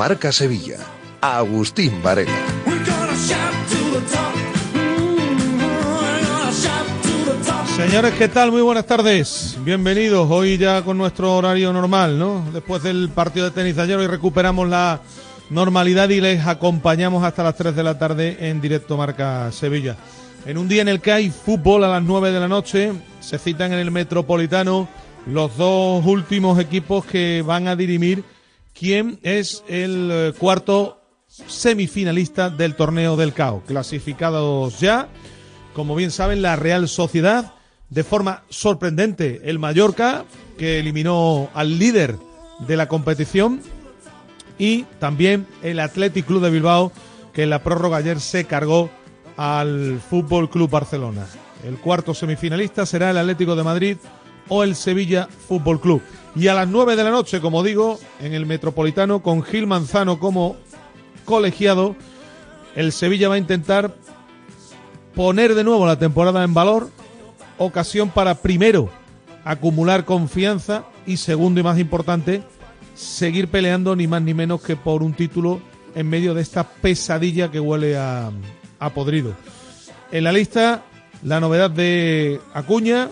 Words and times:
Marca 0.00 0.32
Sevilla. 0.32 0.78
Agustín 1.20 2.02
Varela. 2.02 2.32
Señores, 7.76 8.14
¿qué 8.14 8.28
tal? 8.28 8.50
Muy 8.50 8.62
buenas 8.62 8.86
tardes. 8.86 9.58
Bienvenidos. 9.62 10.26
Hoy 10.30 10.56
ya 10.56 10.82
con 10.84 10.96
nuestro 10.96 11.36
horario 11.36 11.70
normal, 11.74 12.18
¿no? 12.18 12.46
Después 12.50 12.82
del 12.82 13.10
partido 13.10 13.44
de 13.44 13.50
tenis 13.50 13.76
de 13.76 13.82
ayer, 13.82 13.98
hoy 13.98 14.06
recuperamos 14.06 14.66
la 14.70 15.02
normalidad 15.50 16.08
y 16.08 16.22
les 16.22 16.46
acompañamos 16.46 17.22
hasta 17.22 17.42
las 17.42 17.56
3 17.56 17.76
de 17.76 17.82
la 17.82 17.98
tarde 17.98 18.38
en 18.48 18.62
directo 18.62 18.96
Marca 18.96 19.52
Sevilla. 19.52 19.96
En 20.46 20.56
un 20.56 20.66
día 20.66 20.80
en 20.80 20.88
el 20.88 21.02
que 21.02 21.12
hay 21.12 21.30
fútbol 21.30 21.84
a 21.84 21.88
las 21.88 22.02
9 22.02 22.32
de 22.32 22.40
la 22.40 22.48
noche, 22.48 22.92
se 23.20 23.36
citan 23.36 23.74
en 23.74 23.80
el 23.80 23.90
Metropolitano 23.90 24.88
los 25.26 25.58
dos 25.58 26.02
últimos 26.06 26.58
equipos 26.58 27.04
que 27.04 27.44
van 27.46 27.68
a 27.68 27.76
dirimir 27.76 28.24
quién 28.80 29.20
es 29.22 29.62
el 29.68 30.08
eh, 30.10 30.32
cuarto 30.38 31.02
semifinalista 31.26 32.48
del 32.48 32.74
torneo 32.76 33.14
del 33.14 33.34
CAO. 33.34 33.62
Clasificados 33.66 34.80
ya, 34.80 35.08
como 35.74 35.94
bien 35.94 36.10
saben, 36.10 36.40
la 36.40 36.56
Real 36.56 36.88
Sociedad, 36.88 37.52
de 37.90 38.04
forma 38.04 38.42
sorprendente, 38.48 39.42
el 39.44 39.58
Mallorca, 39.58 40.24
que 40.56 40.80
eliminó 40.80 41.50
al 41.52 41.78
líder 41.78 42.16
de 42.66 42.76
la 42.78 42.88
competición, 42.88 43.60
y 44.58 44.84
también 44.98 45.46
el 45.62 45.78
Athletic 45.78 46.24
Club 46.24 46.42
de 46.42 46.50
Bilbao, 46.50 46.90
que 47.34 47.42
en 47.42 47.50
la 47.50 47.62
prórroga 47.62 47.98
ayer 47.98 48.18
se 48.18 48.46
cargó 48.46 48.88
al 49.36 50.00
Fútbol 50.08 50.48
Club 50.48 50.70
Barcelona. 50.70 51.26
El 51.66 51.76
cuarto 51.76 52.14
semifinalista 52.14 52.86
será 52.86 53.10
el 53.10 53.18
Atlético 53.18 53.56
de 53.56 53.62
Madrid 53.62 53.96
o 54.48 54.64
el 54.64 54.74
Sevilla 54.74 55.28
Fútbol 55.46 55.80
Club. 55.80 56.00
Y 56.36 56.46
a 56.48 56.54
las 56.54 56.68
nueve 56.68 56.96
de 56.96 57.04
la 57.04 57.10
noche, 57.10 57.40
como 57.40 57.62
digo, 57.62 57.98
en 58.20 58.34
el 58.34 58.46
Metropolitano, 58.46 59.20
con 59.22 59.42
Gil 59.42 59.66
Manzano 59.66 60.20
como 60.20 60.56
colegiado, 61.24 61.96
el 62.76 62.92
Sevilla 62.92 63.28
va 63.28 63.34
a 63.34 63.38
intentar 63.38 63.94
poner 65.14 65.54
de 65.54 65.64
nuevo 65.64 65.86
la 65.86 65.98
temporada 65.98 66.44
en 66.44 66.54
valor, 66.54 66.88
ocasión 67.58 68.10
para 68.10 68.36
primero 68.36 68.90
acumular 69.44 70.04
confianza 70.04 70.84
y 71.06 71.16
segundo 71.16 71.60
y 71.60 71.62
más 71.62 71.78
importante, 71.78 72.42
seguir 72.94 73.48
peleando 73.48 73.96
ni 73.96 74.06
más 74.06 74.22
ni 74.22 74.34
menos 74.34 74.62
que 74.62 74.76
por 74.76 75.02
un 75.02 75.14
título 75.14 75.60
en 75.94 76.08
medio 76.08 76.34
de 76.34 76.42
esta 76.42 76.64
pesadilla 76.64 77.50
que 77.50 77.58
huele 77.58 77.96
a, 77.96 78.30
a 78.78 78.90
podrido. 78.90 79.34
En 80.12 80.24
la 80.24 80.32
lista, 80.32 80.84
la 81.22 81.40
novedad 81.40 81.70
de 81.70 82.40
Acuña 82.54 83.08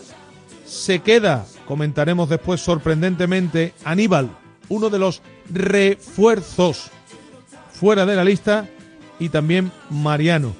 se 0.64 1.00
queda, 1.00 1.46
comentaremos 1.68 2.30
después 2.30 2.62
sorprendentemente, 2.62 3.74
Aníbal, 3.84 4.30
uno 4.70 4.88
de 4.88 4.98
los 4.98 5.20
refuerzos 5.52 6.90
fuera 7.70 8.06
de 8.06 8.16
la 8.16 8.24
lista, 8.24 8.66
y 9.18 9.28
también 9.28 9.70
Mariano. 9.90 10.54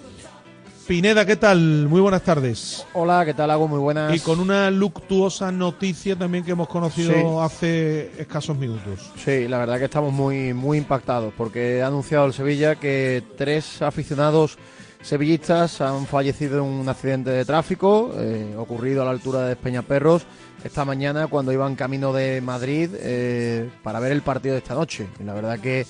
Pineda, 0.87 1.25
¿qué 1.25 1.37
tal? 1.37 1.87
Muy 1.89 2.01
buenas 2.03 2.23
tardes. 2.23 2.87
Hola, 2.93 3.25
¿qué 3.25 3.33
tal? 3.33 3.51
Hago 3.51 3.69
muy 3.69 3.79
buenas. 3.79 4.15
Y 4.15 4.21
con 4.21 4.39
una 4.39 4.71
luctuosa 4.71 5.51
noticia 5.51 6.17
también 6.17 6.45
que 6.45 6.53
hemos 6.53 6.69
conocido 6.69 7.43
hace 7.43 8.11
escasos 8.19 8.57
minutos. 8.57 9.11
Sí, 9.17 9.49
la 9.49 9.59
verdad 9.59 9.79
que 9.79 9.85
estamos 9.85 10.13
muy, 10.13 10.53
muy 10.53 10.77
impactados 10.79 11.33
porque 11.37 11.83
ha 11.83 11.87
anunciado 11.87 12.27
el 12.27 12.33
Sevilla 12.35 12.77
que 12.77 13.23
tres 13.37 13.81
aficionados 13.81 14.59
sevillistas 15.09 15.81
han 15.81 16.07
fallecido 16.07 16.59
en 16.59 16.65
un 16.65 16.89
accidente 16.89 17.31
de 17.31 17.45
tráfico 17.45 18.13
eh, 18.19 18.55
ocurrido 18.59 19.01
a 19.01 19.07
la 19.07 19.11
altura 19.13 19.47
de 19.47 19.57
Peñaperros 19.57 20.27
esta 20.63 20.85
mañana 20.85 21.29
cuando 21.29 21.51
iban 21.51 21.77
camino 21.77 22.13
de 22.13 22.43
Madrid 22.43 22.91
eh, 22.95 23.71
para 23.83 24.01
ver 24.01 24.13
el 24.13 24.23
partido 24.23 24.53
de 24.55 24.59
esta 24.59 24.75
noche. 24.75 25.09
Y 25.19 25.25
la 25.25 25.33
verdad 25.33 25.59
que 25.61 25.87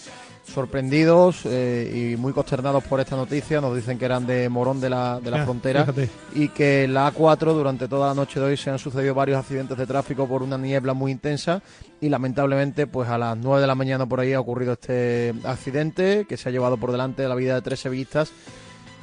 sorprendidos 0.53 1.45
eh, 1.45 2.13
y 2.15 2.17
muy 2.17 2.33
consternados 2.33 2.85
por 2.85 3.01
esta 3.01 3.17
noticia. 3.17 3.61
Nos 3.61 3.75
dicen 3.75 3.99
que 3.99 4.05
eran 4.05 4.27
de 4.27 4.49
Morón 4.49 4.81
de 4.81 4.91
la, 4.91 5.21
de 5.21 5.31
la 5.31 5.45
frontera 5.45 5.87
y 6.35 6.49
que 6.49 6.85
en 6.85 6.95
la 6.95 7.13
A4 7.13 7.53
durante 7.53 7.89
toda 7.89 8.09
la 8.09 8.15
noche 8.15 8.41
de 8.41 8.47
hoy 8.47 8.57
se 8.57 8.71
han 8.71 8.79
sucedido 8.79 9.15
varios 9.15 9.39
accidentes 9.39 9.77
de 9.77 9.87
tráfico 9.87 10.27
por 10.27 10.43
una 10.43 10.57
niebla 10.57 10.95
muy 10.95 11.13
intensa 11.13 11.61
y 12.01 12.09
lamentablemente 12.09 12.87
pues 12.87 13.09
a 13.09 13.19
las 13.19 13.37
9 13.37 13.61
de 13.61 13.67
la 13.67 13.75
mañana 13.75 14.07
por 14.07 14.21
ahí 14.21 14.33
ha 14.33 14.41
ocurrido 14.41 14.73
este 14.75 15.35
accidente 15.45 16.25
que 16.29 16.37
se 16.37 16.49
ha 16.49 16.53
llevado 16.53 16.77
por 16.77 16.93
delante 16.93 17.23
de 17.23 17.29
la 17.29 17.35
vida 17.35 17.55
de 17.57 17.63
tres 17.63 17.81
sevillistas. 17.81 18.33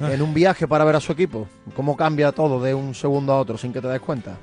en 0.00 0.22
un 0.22 0.34
viaje 0.34 0.66
para 0.68 0.84
ver 0.84 0.96
a 0.96 1.00
su 1.00 1.12
equipo. 1.12 1.48
¿Cómo 1.74 1.96
cambia 1.96 2.32
todo 2.32 2.62
de 2.62 2.74
un 2.74 2.94
segundo 2.94 3.32
a 3.32 3.40
otro 3.40 3.58
sin 3.58 3.72
que 3.72 3.80
te 3.80 3.88
des 3.88 4.00
cuenta? 4.00 4.36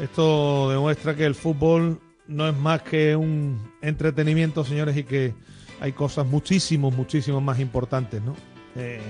Esto 0.00 0.70
demuestra 0.70 1.14
que 1.14 1.24
el 1.24 1.34
fútbol 1.34 2.00
no 2.26 2.48
es 2.48 2.56
más 2.56 2.82
que 2.82 3.14
un 3.14 3.72
entretenimiento, 3.82 4.64
señores, 4.64 4.96
y 4.96 5.04
que 5.04 5.34
hay 5.80 5.92
cosas 5.92 6.26
muchísimo, 6.26 6.90
muchísimo 6.90 7.40
más 7.40 7.58
importantes, 7.60 8.22
¿no? 8.22 8.34
Eh, 8.76 9.00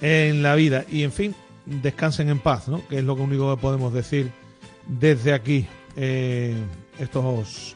en 0.00 0.42
la 0.42 0.54
vida. 0.54 0.84
Y 0.90 1.02
en 1.02 1.12
fin, 1.12 1.34
descansen 1.64 2.28
en 2.28 2.40
paz, 2.40 2.68
¿no? 2.68 2.86
Que 2.88 2.98
es 2.98 3.04
lo 3.04 3.14
único 3.14 3.54
que 3.54 3.60
podemos 3.60 3.92
decir 3.92 4.30
desde 4.86 5.32
aquí. 5.32 5.66
Eh, 5.96 6.54
estos 6.98 7.74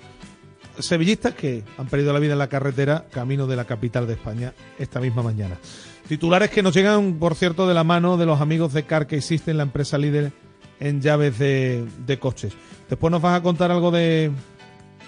sevillistas 0.78 1.34
que 1.34 1.64
han 1.78 1.86
perdido 1.86 2.12
la 2.12 2.18
vida 2.18 2.32
en 2.32 2.38
la 2.38 2.48
carretera 2.48 3.06
camino 3.10 3.46
de 3.46 3.56
la 3.56 3.64
capital 3.64 4.06
de 4.06 4.14
España 4.14 4.52
esta 4.78 5.00
misma 5.00 5.22
mañana. 5.22 5.58
Titulares 6.10 6.50
que 6.50 6.60
nos 6.60 6.74
llegan, 6.74 7.20
por 7.20 7.36
cierto, 7.36 7.68
de 7.68 7.74
la 7.74 7.84
mano 7.84 8.16
de 8.16 8.26
los 8.26 8.40
amigos 8.40 8.72
de 8.72 8.82
Car 8.82 9.06
que 9.06 9.18
existen, 9.18 9.56
la 9.56 9.62
empresa 9.62 9.96
líder 9.96 10.32
en 10.80 11.00
llaves 11.00 11.38
de, 11.38 11.86
de 12.04 12.18
coches. 12.18 12.52
Después 12.88 13.12
nos 13.12 13.22
vas 13.22 13.38
a 13.38 13.42
contar 13.44 13.70
algo 13.70 13.92
de 13.92 14.32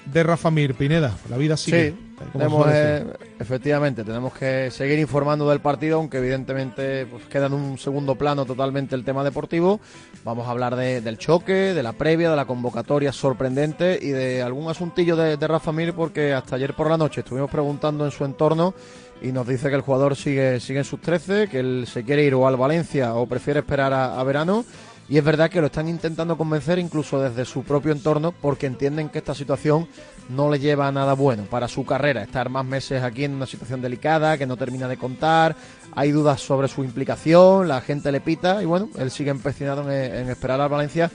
de 0.07 0.23
Rafa 0.23 0.51
Mir, 0.51 0.75
Pineda. 0.75 1.17
La 1.31 1.37
vida 1.37 1.57
sigue. 1.57 1.91
Sí, 1.91 1.97
tenemos, 2.33 2.67
eh, 2.71 3.05
efectivamente, 3.39 4.05
tenemos 4.05 4.33
que 4.35 4.71
seguir 4.71 4.99
informando 4.99 5.49
del 5.49 5.61
partido, 5.61 5.97
aunque 5.97 6.19
evidentemente 6.19 7.07
pues, 7.07 7.25
queda 7.27 7.47
en 7.47 7.55
un 7.55 7.79
segundo 7.79 8.15
plano 8.15 8.45
totalmente 8.45 8.95
el 8.95 9.05
tema 9.05 9.25
deportivo. 9.25 9.81
Vamos 10.25 10.47
a 10.47 10.51
hablar 10.51 10.77
del 10.77 11.19
choque, 11.19 11.75
de 11.75 11.83
la 11.83 11.93
previa, 11.93 12.31
de 12.31 12.37
la 12.37 12.45
convocatoria 12.45 13.13
sorprendente 13.13 13.99
y 14.01 14.11
de 14.11 14.43
algún 14.43 14.69
asuntillo 14.69 15.17
de, 15.17 15.37
Rafa 15.37 15.73
Mir, 15.73 15.95
porque 15.95 16.33
hasta 16.33 16.57
ayer 16.57 16.75
por 16.75 16.89
la 16.89 16.97
noche 16.97 17.21
estuvimos 17.21 17.51
preguntando 17.51 18.05
en 18.05 18.11
su 18.11 18.25
entorno 18.25 18.75
y 19.23 19.33
nos 19.33 19.47
dice 19.47 19.69
que 19.69 19.77
el 19.77 19.83
jugador 19.83 20.17
sigue, 20.17 20.61
sigue 20.61 20.81
en 20.81 20.85
sus 20.85 21.01
13, 21.01 21.49
que 21.49 21.61
él 21.61 21.85
se 21.87 22.05
quiere 22.05 22.25
ir 22.25 22.35
o 22.35 22.47
al 22.47 22.57
Valencia 22.57 23.15
o 23.15 23.27
prefiere 23.27 23.61
esperar 23.61 23.93
a 23.93 24.23
verano 24.25 24.65
y 25.09 25.19
es 25.19 25.25
verdad 25.25 25.51
que 25.51 25.61
lo 25.61 25.67
están 25.67 25.89
intentando 25.89 26.39
convencer 26.39 26.79
incluso 26.79 27.21
desde 27.21 27.45
su 27.45 27.65
propio 27.65 27.93
entorno 27.93 28.33
porque 28.33 28.67
entienden 28.67 29.09
que 29.09 29.19
esta 29.19 29.35
situación 29.35 29.89
no 30.29 30.51
le 30.51 30.59
lleva 30.59 30.89
a 30.89 30.93
nada 30.93 31.15
bueno 31.15 31.43
para 31.45 31.69
su 31.69 31.85
carrera. 31.85 32.23
Estar 32.23 32.49
más 32.49 32.65
meses 32.65 33.03
aquí 33.03 33.25
en 33.25 33.35
una 33.35 33.47
situación 33.47 33.83
delicada 33.83 34.39
que 34.39 34.47
no 34.47 34.57
termina 34.57 34.89
de 34.89 34.97
contar, 34.97 35.57
hay 35.95 36.13
dudas 36.13 36.41
sobre 36.41 36.69
su 36.69 36.85
implicación, 36.85 37.69
la 37.69 37.81
gente 37.81 38.11
le 38.13 38.21
pita 38.21 38.63
y 38.63 38.65
bueno, 38.65 38.89
él 38.97 39.11
sigue 39.11 39.31
empecinado 39.31 39.83
en, 39.91 40.31
esperar 40.31 40.61
al 40.61 40.71
Valencia 40.71 41.11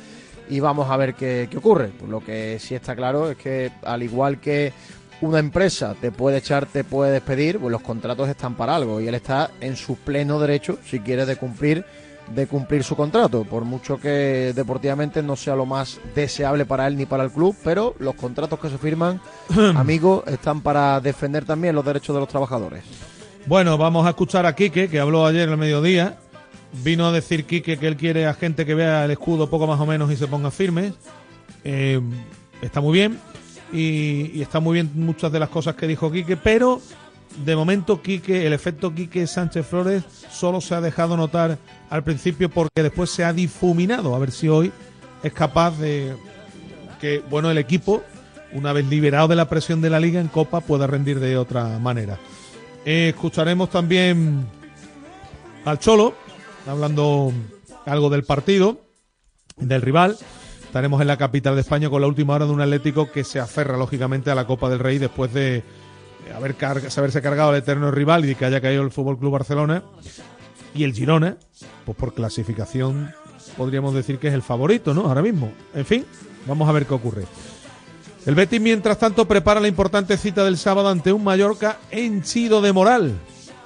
y 0.50 0.60
vamos 0.60 0.90
a 0.92 0.98
ver 0.98 1.16
qué, 1.16 1.50
ocurre. 1.58 1.88
Pues 1.98 2.12
lo 2.12 2.24
que 2.24 2.60
sí 2.60 2.76
está 2.76 2.96
claro 2.96 3.32
es 3.32 3.38
que 3.38 3.72
al 3.84 4.04
igual 4.04 4.40
que 4.40 4.74
una 5.22 5.40
empresa 5.40 5.96
te 6.00 6.12
puede 6.12 6.38
echar, 6.38 6.66
te 6.66 6.84
puede 6.84 7.12
despedir, 7.12 7.60
pues 7.60 7.72
los 7.72 7.82
contratos 7.82 8.30
están 8.30 8.56
para 8.56 8.76
algo 8.76 9.02
y 9.02 9.08
él 9.08 9.16
está 9.16 9.52
en 9.62 9.76
su 9.76 9.96
pleno 9.96 10.40
derecho, 10.40 10.78
si 10.86 11.00
quiere, 11.00 11.26
de 11.26 11.36
cumplir 11.36 11.86
de 12.34 12.48
cumplir 12.48 12.84
su 12.84 12.96
contrato, 12.96 13.44
por 13.46 13.64
mucho 13.64 14.00
que 14.00 14.52
deportivamente 14.54 15.24
no 15.24 15.36
sea 15.36 15.56
lo 15.56 15.66
más 15.66 16.00
deseable 16.16 16.66
para 16.66 16.88
él 16.88 16.98
ni 16.98 17.06
para 17.06 17.24
el 17.24 17.32
club, 17.32 17.56
pero 17.64 17.96
los 18.00 18.16
contratos 18.16 18.60
que 18.60 18.70
se 18.70 18.78
firman, 18.78 19.22
amigos, 19.76 20.24
están 20.28 20.62
para 20.62 21.00
defender 21.00 21.46
también 21.46 21.76
los 21.76 21.86
derechos 21.86 22.16
de 22.16 22.20
los 22.20 22.30
trabajadores. 22.30 22.84
Bueno, 23.46 23.78
vamos 23.78 24.06
a 24.06 24.10
escuchar 24.10 24.46
a 24.46 24.56
Quique, 24.56 24.90
que 24.90 25.00
habló 25.00 25.26
ayer 25.26 25.48
al 25.48 25.58
mediodía. 25.58 26.18
Vino 26.84 27.08
a 27.08 27.14
decir 27.14 27.46
Quique 27.46 27.78
que 27.78 27.88
él 27.88 27.96
quiere 27.96 28.26
a 28.26 28.34
gente 28.34 28.66
que 28.66 28.76
vea 28.76 29.06
el 29.06 29.12
escudo 29.12 29.50
poco 29.50 29.68
más 29.68 29.80
o 29.80 29.86
menos 29.86 30.12
y 30.12 30.18
se 30.18 30.28
ponga 30.28 30.52
firme. 30.52 30.94
Eh, 31.64 32.02
está 32.62 32.82
muy 32.82 32.92
bien. 32.92 33.18
Y, 33.72 34.32
y, 34.34 34.42
está 34.42 34.60
muy 34.60 34.76
bien 34.76 34.92
muchas 34.96 35.32
de 35.32 35.40
las 35.40 35.50
cosas 35.50 35.76
que 35.76 35.88
dijo 35.88 36.12
Quique, 36.12 36.38
pero 36.38 36.82
de 37.46 37.56
momento 37.56 38.02
Quique, 38.02 38.48
el 38.48 38.54
efecto 38.54 38.94
Quique 38.94 39.28
Sánchez 39.28 39.66
Flores 39.66 40.04
solo 40.32 40.62
se 40.62 40.76
ha 40.76 40.82
dejado 40.82 41.18
notar 41.18 41.58
al 41.90 42.04
principio 42.04 42.50
porque 42.50 42.84
después 42.84 43.10
se 43.10 43.24
ha 43.24 43.34
difuminado. 43.34 44.16
A 44.16 44.20
ver 44.20 44.32
si 44.32 44.48
hoy 44.48 44.72
es 45.24 45.34
capaz 45.34 45.78
de 45.78 46.16
que, 47.00 47.22
bueno, 47.30 47.52
el 47.52 47.58
equipo, 47.58 48.04
una 48.54 48.74
vez 48.74 48.86
liberado 48.86 49.28
de 49.28 49.36
la 49.36 49.50
presión 49.50 49.82
de 49.82 49.90
la 49.90 50.00
liga 50.00 50.20
en 50.20 50.28
Copa, 50.28 50.62
pueda 50.62 50.88
rendir 50.88 51.20
de 51.20 51.38
otra 51.38 51.80
manera. 51.80 52.18
Eh, 52.86 53.10
escucharemos 53.10 53.70
también 53.70 54.46
al 55.66 55.80
Cholo, 55.80 56.16
hablando 56.66 57.34
algo 57.86 58.10
del 58.10 58.24
partido, 58.24 58.80
del 59.58 59.82
rival. 59.82 60.18
Estaremos 60.68 61.00
en 61.00 61.08
la 61.08 61.18
capital 61.18 61.56
de 61.56 61.62
España 61.62 61.90
con 61.90 62.02
la 62.02 62.08
última 62.08 62.36
hora 62.36 62.46
de 62.46 62.52
un 62.52 62.60
Atlético 62.60 63.10
que 63.10 63.24
se 63.24 63.40
aferra 63.40 63.78
lógicamente 63.78 64.30
a 64.30 64.36
la 64.36 64.46
Copa 64.46 64.70
del 64.70 64.80
Rey 64.80 64.98
después 64.98 65.34
de 65.34 65.64
haber 66.36 66.56
haberse 66.62 67.22
cargado 67.22 67.52
el 67.52 67.60
eterno 67.60 67.90
rival 67.90 68.30
y 68.30 68.36
que 68.36 68.46
haya 68.46 68.60
caído 68.60 68.84
el 68.84 68.92
Fútbol 68.92 69.18
Club 69.18 69.32
Barcelona. 69.32 69.82
Y 70.76 70.84
el 70.84 70.94
Girona, 70.94 71.38
pues 71.86 71.98
por 71.98 72.14
clasificación 72.14 73.12
podríamos 73.56 73.94
decir 73.94 74.20
que 74.20 74.28
es 74.28 74.34
el 74.34 74.42
favorito, 74.42 74.94
¿no? 74.94 75.06
Ahora 75.06 75.22
mismo. 75.22 75.52
En 75.74 75.86
fin, 75.86 76.06
vamos 76.46 76.68
a 76.68 76.74
ver 76.74 76.86
qué 76.86 76.94
ocurre. 76.94 77.24
El 78.26 78.36
Betis, 78.36 78.60
mientras 78.60 79.00
tanto, 79.00 79.26
prepara 79.26 79.62
la 79.62 79.70
importante 79.70 80.18
cita 80.18 80.44
del 80.44 80.58
sábado 80.58 80.90
ante 80.90 81.14
un 81.14 81.24
Mallorca 81.24 81.78
henchido 81.92 82.62
de 82.62 82.74
moral, 82.74 83.14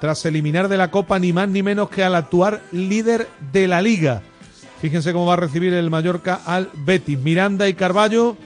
tras 0.00 0.24
eliminar 0.24 0.68
de 0.68 0.76
la 0.76 0.92
Copa 0.92 1.18
ni 1.18 1.32
más 1.32 1.48
ni 1.48 1.64
menos 1.64 1.90
que 1.90 2.04
al 2.04 2.14
actuar 2.14 2.62
líder 2.70 3.28
de 3.52 3.66
la 3.66 3.82
Liga. 3.82 4.22
Fíjense 4.82 5.12
cómo 5.12 5.26
va 5.26 5.34
a 5.34 5.36
recibir 5.36 5.72
el 5.74 5.90
Mallorca 5.90 6.40
al 6.44 6.68
Betis. 6.74 7.16
Miranda 7.16 7.68
y 7.68 7.74
Carballo, 7.74 8.36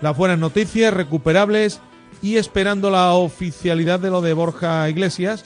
las 0.00 0.16
buenas 0.16 0.38
noticias, 0.38 0.94
recuperables 0.94 1.78
y 2.22 2.36
esperando 2.36 2.90
la 2.90 3.12
oficialidad 3.12 4.00
de 4.00 4.08
lo 4.08 4.22
de 4.22 4.32
Borja 4.32 4.88
Iglesias, 4.88 5.44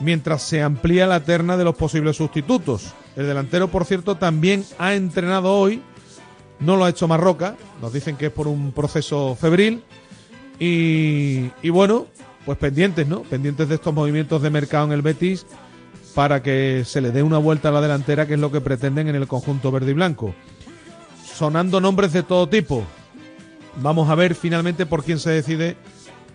mientras 0.00 0.42
se 0.42 0.62
amplía 0.62 1.06
la 1.06 1.20
terna 1.20 1.58
de 1.58 1.64
los 1.64 1.76
posibles 1.76 2.16
sustitutos. 2.16 2.94
El 3.14 3.26
delantero, 3.26 3.68
por 3.68 3.84
cierto, 3.84 4.16
también 4.16 4.64
ha 4.78 4.94
entrenado 4.94 5.52
hoy, 5.52 5.82
no 6.60 6.78
lo 6.78 6.86
ha 6.86 6.88
hecho 6.88 7.06
Marroca, 7.06 7.54
nos 7.82 7.92
dicen 7.92 8.16
que 8.16 8.26
es 8.26 8.32
por 8.32 8.48
un 8.48 8.72
proceso 8.72 9.36
febril, 9.38 9.82
y, 10.58 11.50
y 11.60 11.68
bueno, 11.68 12.06
pues 12.46 12.56
pendientes, 12.56 13.06
¿no? 13.06 13.20
Pendientes 13.20 13.68
de 13.68 13.74
estos 13.74 13.92
movimientos 13.92 14.40
de 14.40 14.48
mercado 14.48 14.86
en 14.86 14.92
el 14.92 15.02
Betis 15.02 15.44
para 16.18 16.42
que 16.42 16.82
se 16.84 17.00
le 17.00 17.12
dé 17.12 17.22
una 17.22 17.38
vuelta 17.38 17.68
a 17.68 17.70
la 17.70 17.80
delantera, 17.80 18.26
que 18.26 18.34
es 18.34 18.40
lo 18.40 18.50
que 18.50 18.60
pretenden 18.60 19.06
en 19.06 19.14
el 19.14 19.28
conjunto 19.28 19.70
verde 19.70 19.92
y 19.92 19.94
blanco. 19.94 20.34
Sonando 21.24 21.80
nombres 21.80 22.12
de 22.12 22.24
todo 22.24 22.48
tipo. 22.48 22.82
Vamos 23.76 24.10
a 24.10 24.16
ver 24.16 24.34
finalmente 24.34 24.84
por 24.84 25.04
quién 25.04 25.20
se 25.20 25.30
decide 25.30 25.76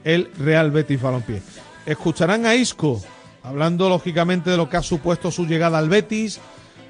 el 0.05 0.31
Real 0.39 0.71
Betis 0.71 1.01
Balompié. 1.01 1.41
Escucharán 1.85 2.45
a 2.45 2.55
Isco, 2.55 3.01
hablando 3.43 3.89
lógicamente 3.89 4.51
de 4.51 4.55
lo 4.55 4.69
que 4.69 4.77
ha 4.77 4.81
supuesto 4.81 5.31
su 5.31 5.47
llegada 5.47 5.79
al 5.79 5.89
Betis, 5.89 6.39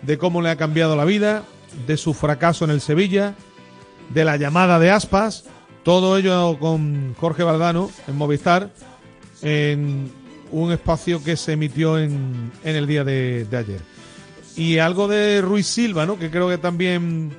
de 0.04 0.20
cómo 0.20 0.44
le 0.44 0.52
ha 0.52 0.56
cambiado 0.56 0.96
la 0.96 1.06
vida, 1.06 1.42
de 1.88 1.98
su 1.98 2.14
fracaso 2.14 2.64
en 2.64 2.70
el 2.70 2.80
Sevilla, 2.80 3.34
de 4.10 4.24
la 4.24 4.38
llamada 4.38 4.78
de 4.78 4.92
Aspas, 4.92 5.46
todo 5.82 6.16
ello 6.16 6.60
con 6.60 7.16
Jorge 7.20 7.42
Valdano 7.42 7.90
en 8.08 8.16
Movistar, 8.18 8.70
en 9.42 10.12
un 10.54 10.72
espacio 10.72 11.24
que 11.24 11.36
se 11.36 11.54
emitió 11.54 11.98
en, 12.00 12.52
en 12.64 12.76
el 12.76 12.88
día 12.88 13.04
de, 13.04 13.46
de 13.46 13.58
ayer. 13.58 13.80
Y 14.56 14.78
algo 14.78 15.08
de 15.08 15.42
Ruiz 15.42 15.68
Silva, 15.68 16.06
¿no? 16.06 16.18
Que 16.18 16.30
creo 16.30 16.48
que 16.48 16.58
también 16.58 17.32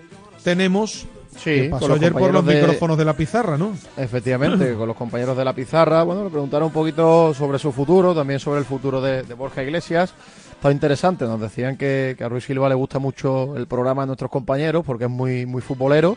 tenemos 0.43 1.07
Sí, 1.37 1.69
pasó 1.71 1.95
ayer 1.95 2.13
por 2.13 2.33
los 2.33 2.45
micrófonos 2.45 2.97
de 2.97 3.05
la 3.05 3.15
pizarra, 3.15 3.57
¿no? 3.59 3.73
Efectivamente, 3.97 4.75
con 4.79 4.87
los 4.87 4.97
compañeros 4.97 5.37
de 5.37 5.45
la 5.45 5.53
pizarra. 5.53 6.03
Bueno, 6.03 6.25
le 6.25 6.31
preguntaron 6.31 6.67
un 6.67 6.73
poquito 6.73 7.35
sobre 7.35 7.59
su 7.59 7.73
futuro, 7.73 8.15
también 8.15 8.41
sobre 8.41 8.61
el 8.61 8.65
futuro 8.65 9.01
de, 9.01 9.23
Borja 9.35 9.63
Iglesias. 9.63 10.15
Está 10.53 10.71
interesante, 10.71 11.25
nos 11.27 11.41
decían 11.41 11.77
que, 11.77 12.17
a 12.19 12.29
Ruiz 12.29 12.45
Silva 12.45 12.69
le 12.69 12.75
gusta 12.75 12.99
mucho 12.99 13.57
el 13.57 13.67
programa 13.67 14.03
de 14.03 14.07
nuestros 14.09 14.31
compañeros 14.31 14.85
porque 14.85 15.05
es 15.05 15.11
muy, 15.11 15.45
muy 15.45 15.61
futbolero. 15.61 16.17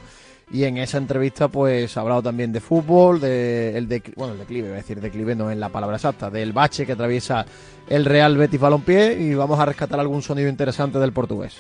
Y 0.50 0.64
en 0.64 0.78
esa 0.78 0.98
entrevista, 0.98 1.50
pues 1.50 1.98
ha 1.98 2.02
hablado 2.02 2.24
también 2.24 2.54
de 2.54 2.62
fútbol, 2.62 3.20
de 3.20 3.78
el 3.78 3.90
de, 3.90 4.02
bueno, 4.16 4.34
el 4.34 4.40
declive, 4.40 4.70
a 4.70 4.76
decir 4.76 5.02
declive 5.02 5.36
no 5.36 5.52
es 5.52 5.58
la 5.58 5.68
palabra 5.68 5.98
exacta, 5.98 6.30
del 6.30 6.54
bache 6.54 6.86
que 6.86 6.94
atraviesa 6.94 7.46
el 7.90 8.06
Real 8.06 8.38
Betis 8.38 8.60
Balompié 8.60 9.20
y 9.20 9.34
vamos 9.36 9.60
a 9.60 9.66
rescatar 9.66 10.00
algún 10.00 10.22
sonido 10.22 10.48
interesante 10.48 11.00
del 11.00 11.12
portugués. 11.12 11.58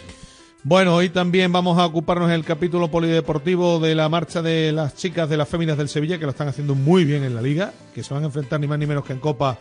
Bueno, 0.63 0.95
hoy 0.95 1.09
también 1.09 1.51
vamos 1.51 1.77
a 1.77 1.85
ocuparnos 1.85 2.29
en 2.29 2.35
el 2.35 2.45
capítulo 2.45 2.89
polideportivo 2.89 3.79
de 3.79 3.93
la 3.93 4.07
marcha 4.07 4.41
de 4.41 4.71
las 4.71 4.95
chicas 4.95 5.29
de 5.29 5.37
las 5.37 5.49
féminas 5.49 5.77
del 5.77 5.89
Sevilla, 5.89 6.17
que 6.17 6.25
lo 6.25 6.31
están 6.31 6.47
haciendo 6.47 6.73
muy 6.73 7.03
bien 7.03 7.25
en 7.25 7.35
la 7.35 7.41
liga, 7.41 7.73
que 7.93 8.03
se 8.03 8.13
van 8.13 8.23
a 8.23 8.27
enfrentar 8.27 8.59
ni 8.61 8.67
más 8.67 8.79
ni 8.79 8.85
menos 8.85 9.03
que 9.03 9.13
en 9.13 9.19
Copa 9.19 9.57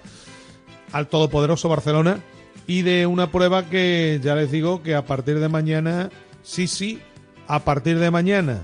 al 0.93 1.09
todopoderoso 1.09 1.69
Barcelona, 1.69 2.21
y 2.69 2.83
de 2.83 3.07
una 3.07 3.31
prueba 3.33 3.69
que 3.69 4.21
ya 4.23 4.37
les 4.37 4.53
digo 4.53 4.85
que 4.85 4.95
a 4.95 5.05
partir 5.05 5.41
de 5.41 5.49
mañana, 5.49 6.11
sí, 6.45 6.69
sí, 6.69 7.01
a 7.49 7.61
partir 7.61 7.99
de 7.99 8.11
mañana 8.13 8.63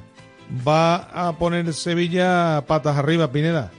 va 0.67 0.97
a 0.97 1.33
poner 1.39 1.73
Sevilla 1.73 2.65
patas 2.67 2.97
arriba, 2.97 3.31
Pineda 3.31 3.71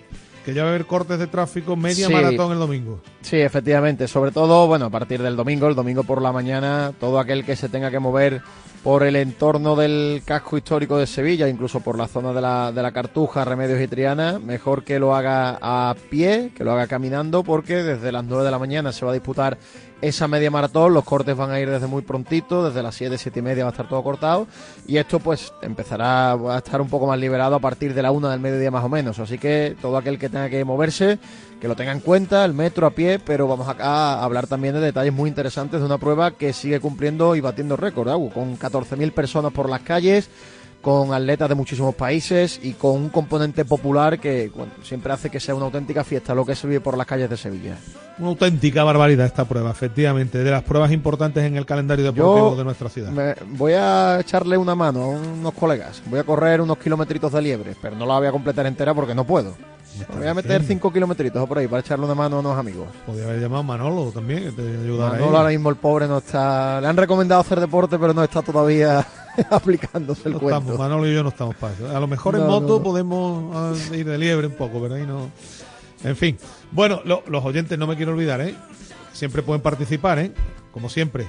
que 0.43 0.53
ya 0.53 0.63
va 0.63 0.69
a 0.69 0.73
haber 0.73 0.85
cortes 0.85 1.19
de 1.19 1.27
tráfico, 1.27 1.75
media 1.75 2.09
maratón 2.09 2.51
el 2.51 2.59
domingo. 2.59 2.99
Sí, 3.21 3.37
efectivamente. 3.37 4.07
Sobre 4.07 4.31
todo, 4.31 4.67
bueno, 4.67 4.85
a 4.85 4.89
partir 4.89 5.21
del 5.21 5.35
domingo, 5.35 5.67
el 5.67 5.75
domingo 5.75 6.03
por 6.03 6.21
la 6.21 6.31
mañana, 6.31 6.91
todo 6.99 7.19
aquel 7.19 7.45
que 7.45 7.55
se 7.55 7.69
tenga 7.69 7.89
que 7.89 7.99
mover 7.99 8.41
por 8.83 9.03
el 9.03 9.15
entorno 9.15 9.77
del 9.77 10.21
casco 10.25 10.57
histórico 10.57 10.97
de 10.97 11.07
Sevilla, 11.07 11.47
incluso 11.47 11.79
por 11.79 11.97
la 11.97 12.09
zona 12.09 12.33
de 12.33 12.41
la, 12.41 12.71
de 12.73 12.81
la 12.81 12.91
Cartuja, 12.91 13.45
Remedios 13.45 13.79
y 13.79 13.87
Triana, 13.87 14.39
mejor 14.39 14.83
que 14.83 14.99
lo 14.99 15.15
haga 15.15 15.57
a 15.61 15.95
pie, 16.09 16.51
que 16.53 16.65
lo 16.65 16.73
haga 16.73 16.87
caminando, 16.87 17.43
porque 17.43 17.81
desde 17.81 18.11
las 18.11 18.25
9 18.25 18.43
de 18.43 18.51
la 18.51 18.59
mañana 18.59 18.91
se 18.91 19.05
va 19.05 19.11
a 19.11 19.13
disputar 19.13 19.57
esa 20.01 20.27
media 20.27 20.51
maratón. 20.51 20.93
Los 20.93 21.05
cortes 21.05 21.35
van 21.35 21.51
a 21.51 21.59
ir 21.61 21.69
desde 21.69 21.87
muy 21.87 22.01
prontito, 22.01 22.65
desde 22.65 22.83
las 22.83 22.93
7, 22.95 23.17
7 23.17 23.39
y 23.39 23.41
media 23.41 23.63
va 23.63 23.69
a 23.69 23.71
estar 23.71 23.87
todo 23.87 24.03
cortado. 24.03 24.47
Y 24.85 24.97
esto 24.97 25.19
pues 25.19 25.53
empezará 25.61 26.33
a 26.33 26.57
estar 26.57 26.81
un 26.81 26.89
poco 26.89 27.07
más 27.07 27.17
liberado 27.17 27.55
a 27.55 27.59
partir 27.59 27.93
de 27.93 28.01
la 28.01 28.11
1 28.11 28.29
del 28.29 28.41
mediodía 28.41 28.69
más 28.69 28.83
o 28.83 28.89
menos. 28.89 29.17
Así 29.19 29.37
que 29.37 29.77
todo 29.81 29.97
aquel 29.97 30.19
que 30.19 30.27
tenga 30.27 30.49
que 30.49 30.65
moverse, 30.65 31.19
que 31.63 31.69
lo 31.69 31.77
tenga 31.77 31.93
en 31.93 32.01
cuenta, 32.01 32.43
el 32.43 32.53
metro 32.53 32.85
a 32.85 32.89
pie, 32.89 33.19
pero 33.19 33.47
vamos 33.47 33.69
acá 33.69 33.85
a 33.85 34.23
hablar 34.25 34.47
también 34.47 34.73
de 34.73 34.81
detalles 34.81 35.13
muy 35.13 35.29
interesantes 35.29 35.79
de 35.79 35.85
una 35.85 35.97
prueba 35.97 36.31
que 36.31 36.51
sigue 36.51 36.81
cumpliendo 36.81 37.37
y 37.37 37.39
batiendo 37.39 37.77
récord, 37.77 38.09
con 38.33 38.59
14.000 38.59 39.13
personas 39.13 39.53
por 39.53 39.69
las 39.69 39.79
calles 39.79 40.29
con 40.81 41.13
atletas 41.13 41.47
de 41.47 41.55
muchísimos 41.55 41.95
países 41.95 42.59
y 42.61 42.73
con 42.73 42.97
un 42.97 43.07
componente 43.07 43.63
popular 43.63 44.19
que 44.19 44.51
siempre 44.81 45.13
hace 45.13 45.29
que 45.29 45.39
sea 45.39 45.55
una 45.55 45.63
auténtica 45.63 46.03
fiesta 46.03 46.35
lo 46.35 46.45
que 46.45 46.53
se 46.53 46.67
vive 46.67 46.81
por 46.81 46.97
las 46.97 47.07
calles 47.07 47.29
de 47.29 47.37
Sevilla. 47.37 47.77
Una 48.19 48.27
auténtica 48.27 48.83
barbaridad 48.83 49.25
esta 49.25 49.45
prueba, 49.45 49.71
efectivamente, 49.71 50.39
de 50.39 50.51
las 50.51 50.63
pruebas 50.63 50.91
importantes 50.91 51.45
en 51.45 51.55
el 51.55 51.65
calendario 51.65 52.03
deportivo 52.03 52.57
de 52.57 52.65
nuestra 52.65 52.89
ciudad. 52.89 53.37
voy 53.51 53.71
a 53.71 54.19
echarle 54.19 54.57
una 54.57 54.75
mano 54.75 55.03
a 55.03 55.07
unos 55.07 55.53
colegas, 55.53 56.03
voy 56.07 56.19
a 56.19 56.25
correr 56.25 56.59
unos 56.59 56.77
kilometritos 56.77 57.31
de 57.31 57.41
liebre, 57.41 57.75
pero 57.81 57.95
no 57.95 58.05
la 58.05 58.17
voy 58.17 58.27
a 58.27 58.31
completar 58.33 58.65
entera 58.65 58.93
porque 58.93 59.15
no 59.15 59.23
puedo. 59.23 59.55
Voy 60.15 60.27
a 60.27 60.33
meter 60.33 60.63
cinco 60.63 60.91
kilometritos 60.91 61.47
por 61.47 61.57
ahí 61.57 61.67
para 61.67 61.81
echarle 61.81 62.05
una 62.05 62.15
mano 62.15 62.37
a 62.37 62.39
unos 62.39 62.57
amigos. 62.57 62.87
Podría 63.05 63.25
haber 63.25 63.41
llamado 63.41 63.63
Manolo 63.63 64.11
también, 64.11 64.43
que 64.43 64.51
te 64.51 64.61
ayudará. 64.61 65.13
Manolo 65.13 65.37
ahora 65.37 65.49
mismo 65.49 65.69
el 65.69 65.75
pobre 65.75 66.07
no 66.07 66.19
está... 66.19 66.81
Le 66.81 66.87
han 66.87 66.97
recomendado 66.97 67.41
hacer 67.41 67.59
deporte, 67.59 67.97
pero 67.99 68.13
no 68.13 68.23
está 68.23 68.41
todavía 68.41 69.05
aplicándose 69.49 70.29
el 70.29 70.35
cuento. 70.35 70.77
Manolo 70.77 71.07
y 71.07 71.13
yo 71.13 71.23
no 71.23 71.29
estamos 71.29 71.55
para 71.55 71.73
eso. 71.73 71.95
A 71.95 71.99
lo 71.99 72.07
mejor 72.07 72.35
en 72.35 72.47
moto 72.47 72.81
podemos 72.81 73.55
ah, 73.55 73.95
ir 73.95 74.05
de 74.05 74.17
liebre 74.17 74.47
un 74.47 74.55
poco, 74.55 74.81
pero 74.81 74.95
ahí 74.95 75.05
no. 75.05 75.29
En 76.03 76.15
fin. 76.15 76.37
Bueno, 76.71 77.01
los 77.03 77.45
oyentes 77.45 77.77
no 77.77 77.87
me 77.87 77.95
quiero 77.95 78.13
olvidar, 78.13 78.41
¿eh? 78.41 78.55
Siempre 79.13 79.41
pueden 79.41 79.61
participar, 79.61 80.19
¿eh? 80.19 80.31
Como 80.71 80.89
siempre. 80.89 81.27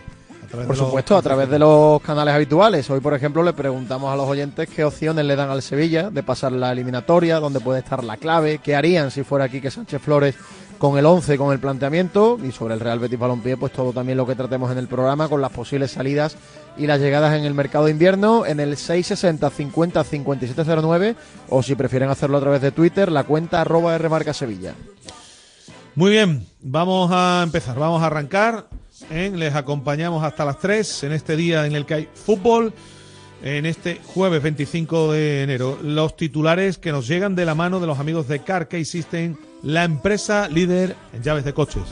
Por 0.66 0.76
supuesto, 0.76 1.16
a 1.16 1.23
través 1.23 1.49
de 1.49 1.58
los 1.58 2.00
canales 2.02 2.34
habituales. 2.34 2.88
Hoy, 2.90 3.00
por 3.00 3.14
ejemplo, 3.14 3.42
le 3.42 3.52
preguntamos 3.52 4.12
a 4.12 4.16
los 4.16 4.28
oyentes 4.28 4.68
qué 4.68 4.84
opciones 4.84 5.25
le 5.25 5.37
dan 5.37 5.50
al 5.50 5.62
Sevilla 5.62 6.11
de 6.11 6.23
pasar 6.23 6.52
la 6.52 6.73
eliminatoria, 6.73 7.40
dónde 7.40 7.61
puede 7.61 7.80
estar 7.80 8.04
la 8.04 8.16
clave, 8.16 8.58
qué 8.58 8.76
harían 8.76 9.11
si 9.11 9.25
fuera 9.25 9.46
aquí 9.46 9.61
que 9.61 9.70
Sánchez 9.70 10.00
Flores 10.00 10.34
con 10.78 10.99
el 10.99 11.06
11, 11.06 11.38
con 11.38 11.52
el 11.52 11.58
planteamiento 11.58 12.38
y 12.42 12.52
sobre 12.52 12.75
el 12.75 12.80
Real 12.80 12.99
Betis 12.99 13.18
Balompié, 13.18 13.56
pues 13.56 13.73
todo 13.73 13.92
también 13.92 14.18
lo 14.18 14.26
que 14.26 14.34
tratemos 14.34 14.70
en 14.70 14.78
el 14.78 14.88
programa 14.88 15.28
con 15.28 15.40
las 15.40 15.50
posibles 15.50 15.92
salidas 15.92 16.37
y 16.76 16.87
las 16.87 17.00
llegadas 17.00 17.34
en 17.37 17.44
el 17.44 17.54
mercado 17.54 17.87
de 17.87 17.92
invierno 17.92 18.44
en 18.46 18.61
el 18.61 18.76
660 18.76 19.50
50 19.50 20.04
5709 20.04 21.16
o 21.49 21.62
si 21.62 21.75
prefieren 21.75 22.11
hacerlo 22.11 22.38
a 22.38 22.40
través 22.40 22.61
de 22.61 22.73
Twitter, 22.73 23.11
la 23.11 23.25
cuenta 23.25 23.61
arroba 23.61 23.96
Rmarca 23.96 24.34
Sevilla. 24.34 24.75
Muy 25.94 26.11
bien, 26.11 26.46
vamos 26.61 27.11
a 27.12 27.42
empezar, 27.44 27.78
vamos 27.78 28.02
a 28.02 28.06
arrancar. 28.06 28.66
¿Eh? 29.11 29.32
Les 29.34 29.54
acompañamos 29.54 30.25
hasta 30.25 30.44
las 30.44 30.58
3 30.58 31.04
en 31.04 31.12
este 31.12 31.37
día 31.37 31.66
en 31.66 31.75
el 31.75 31.87
que 31.87 31.94
hay 31.94 32.08
fútbol 32.14 32.73
en 33.42 33.66
este 33.66 34.00
jueves 34.04 34.42
25 34.42 35.12
de 35.12 35.42
enero. 35.42 35.78
Los 35.82 36.16
titulares 36.16 36.78
que 36.78 36.92
nos 36.92 37.06
llegan 37.06 37.34
de 37.34 37.44
la 37.44 37.54
mano 37.54 37.80
de 37.80 37.87
los 37.87 37.99
amigos 37.99 38.26
de 38.26 38.40
Car 38.40 38.68
System, 38.84 39.37
la 39.62 39.84
empresa 39.84 40.49
líder 40.49 40.96
en 41.12 41.23
llaves 41.23 41.44
de 41.44 41.52
coches. 41.52 41.82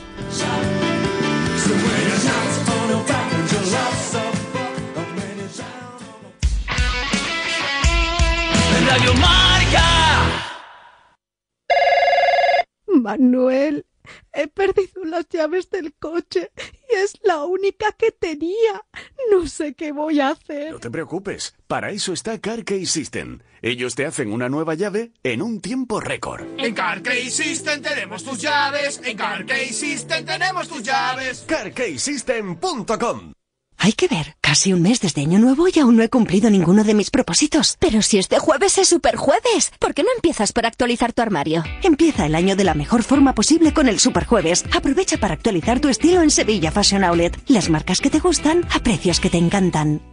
Manuel, 12.87 13.85
He 14.33 14.47
perdido 14.47 15.03
las 15.05 15.27
llaves 15.29 15.69
del 15.69 15.93
coche 15.93 16.51
y 16.57 16.95
es 16.95 17.13
la 17.23 17.43
única 17.43 17.91
que 17.93 18.11
tenía. 18.11 18.83
No 19.31 19.47
sé 19.47 19.73
qué 19.73 19.91
voy 19.91 20.19
a 20.19 20.29
hacer. 20.29 20.71
No 20.71 20.79
te 20.79 20.91
preocupes, 20.91 21.55
para 21.67 21.91
eso 21.91 22.13
está 22.13 22.39
CarKey 22.39 22.85
System. 22.85 23.39
Ellos 23.61 23.95
te 23.95 24.05
hacen 24.05 24.31
una 24.31 24.49
nueva 24.49 24.73
llave 24.73 25.13
en 25.23 25.41
un 25.41 25.61
tiempo 25.61 25.99
récord. 25.99 26.45
En 26.57 26.73
CarKey 26.73 27.29
System 27.29 27.81
tenemos 27.81 28.23
tus 28.23 28.39
llaves. 28.39 29.01
En 29.03 29.15
CarKey 29.17 29.69
System 29.71 30.25
tenemos 30.25 30.67
tus 30.67 30.83
llaves. 30.83 31.45
CarKeySystem.com 31.47 33.33
hay 33.77 33.93
que 33.93 34.07
ver, 34.07 34.35
casi 34.41 34.73
un 34.73 34.81
mes 34.81 35.01
desde 35.01 35.21
Año 35.21 35.39
Nuevo 35.39 35.67
y 35.67 35.79
aún 35.79 35.97
no 35.97 36.03
he 36.03 36.09
cumplido 36.09 36.49
ninguno 36.49 36.83
de 36.83 36.93
mis 36.93 37.11
propósitos. 37.11 37.77
Pero 37.79 38.01
si 38.01 38.17
este 38.17 38.39
jueves 38.39 38.77
es 38.77 38.89
Superjueves, 38.89 39.71
¿por 39.79 39.93
qué 39.93 40.03
no 40.03 40.09
empiezas 40.15 40.53
por 40.53 40.65
actualizar 40.65 41.13
tu 41.13 41.21
armario? 41.21 41.63
Empieza 41.81 42.25
el 42.25 42.35
año 42.35 42.55
de 42.55 42.63
la 42.63 42.73
mejor 42.73 43.03
forma 43.03 43.35
posible 43.35 43.73
con 43.73 43.87
el 43.89 43.99
Superjueves. 43.99 44.65
Aprovecha 44.75 45.17
para 45.17 45.33
actualizar 45.33 45.79
tu 45.79 45.89
estilo 45.89 46.21
en 46.21 46.31
Sevilla 46.31 46.71
Fashion 46.71 47.03
Outlet. 47.03 47.37
Las 47.47 47.69
marcas 47.69 47.99
que 47.99 48.09
te 48.09 48.19
gustan 48.19 48.65
a 48.73 48.79
precios 48.79 49.19
que 49.19 49.29
te 49.29 49.37
encantan. 49.37 50.12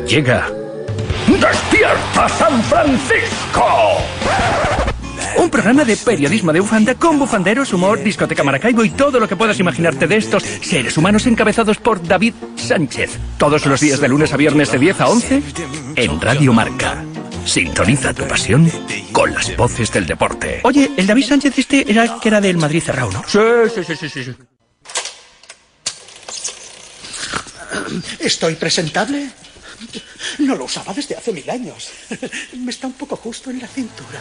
Llega. 0.00 0.48
¡Despierta 1.28 2.28
San 2.28 2.62
Francisco! 2.64 3.98
Un 5.36 5.50
programa 5.50 5.84
de 5.84 5.96
periodismo 5.96 6.52
de 6.52 6.60
bufanda 6.60 6.94
con 6.94 7.18
bufanderos, 7.18 7.72
humor, 7.72 8.02
discoteca 8.02 8.42
Maracaibo 8.42 8.84
y 8.84 8.90
todo 8.90 9.20
lo 9.20 9.28
que 9.28 9.36
puedas 9.36 9.58
imaginarte 9.60 10.06
de 10.06 10.16
estos 10.16 10.42
seres 10.42 10.96
humanos 10.96 11.26
encabezados 11.26 11.78
por 11.78 12.02
David 12.06 12.34
Sánchez. 12.56 13.18
Todos 13.38 13.66
los 13.66 13.80
días 13.80 14.00
de 14.00 14.08
lunes 14.08 14.32
a 14.32 14.36
viernes 14.36 14.72
de 14.72 14.78
10 14.78 15.00
a 15.00 15.08
11 15.08 15.42
en 15.96 16.20
Radio 16.20 16.52
Marca. 16.52 17.04
Sintoniza 17.44 18.12
tu 18.14 18.24
pasión 18.24 18.70
con 19.12 19.32
las 19.32 19.56
voces 19.56 19.92
del 19.92 20.06
deporte. 20.06 20.60
Oye, 20.64 20.90
el 20.96 21.06
David 21.06 21.24
Sánchez 21.24 21.58
este 21.58 21.90
era 21.90 22.18
que 22.20 22.28
era 22.28 22.40
del 22.40 22.56
Madrid 22.56 22.82
cerrado, 22.82 23.12
¿no? 23.12 23.22
Sí, 23.26 23.38
sí, 23.74 23.84
sí, 23.84 24.08
sí, 24.08 24.24
sí. 24.24 24.34
¿Estoy 28.20 28.54
presentable? 28.54 29.30
No 30.38 30.56
lo 30.56 30.64
usaba 30.64 30.92
desde 30.92 31.16
hace 31.16 31.32
mil 31.32 31.48
años. 31.48 31.90
Me 32.56 32.70
está 32.70 32.86
un 32.86 32.94
poco 32.94 33.16
justo 33.16 33.50
en 33.50 33.60
la 33.60 33.68
cintura. 33.68 34.20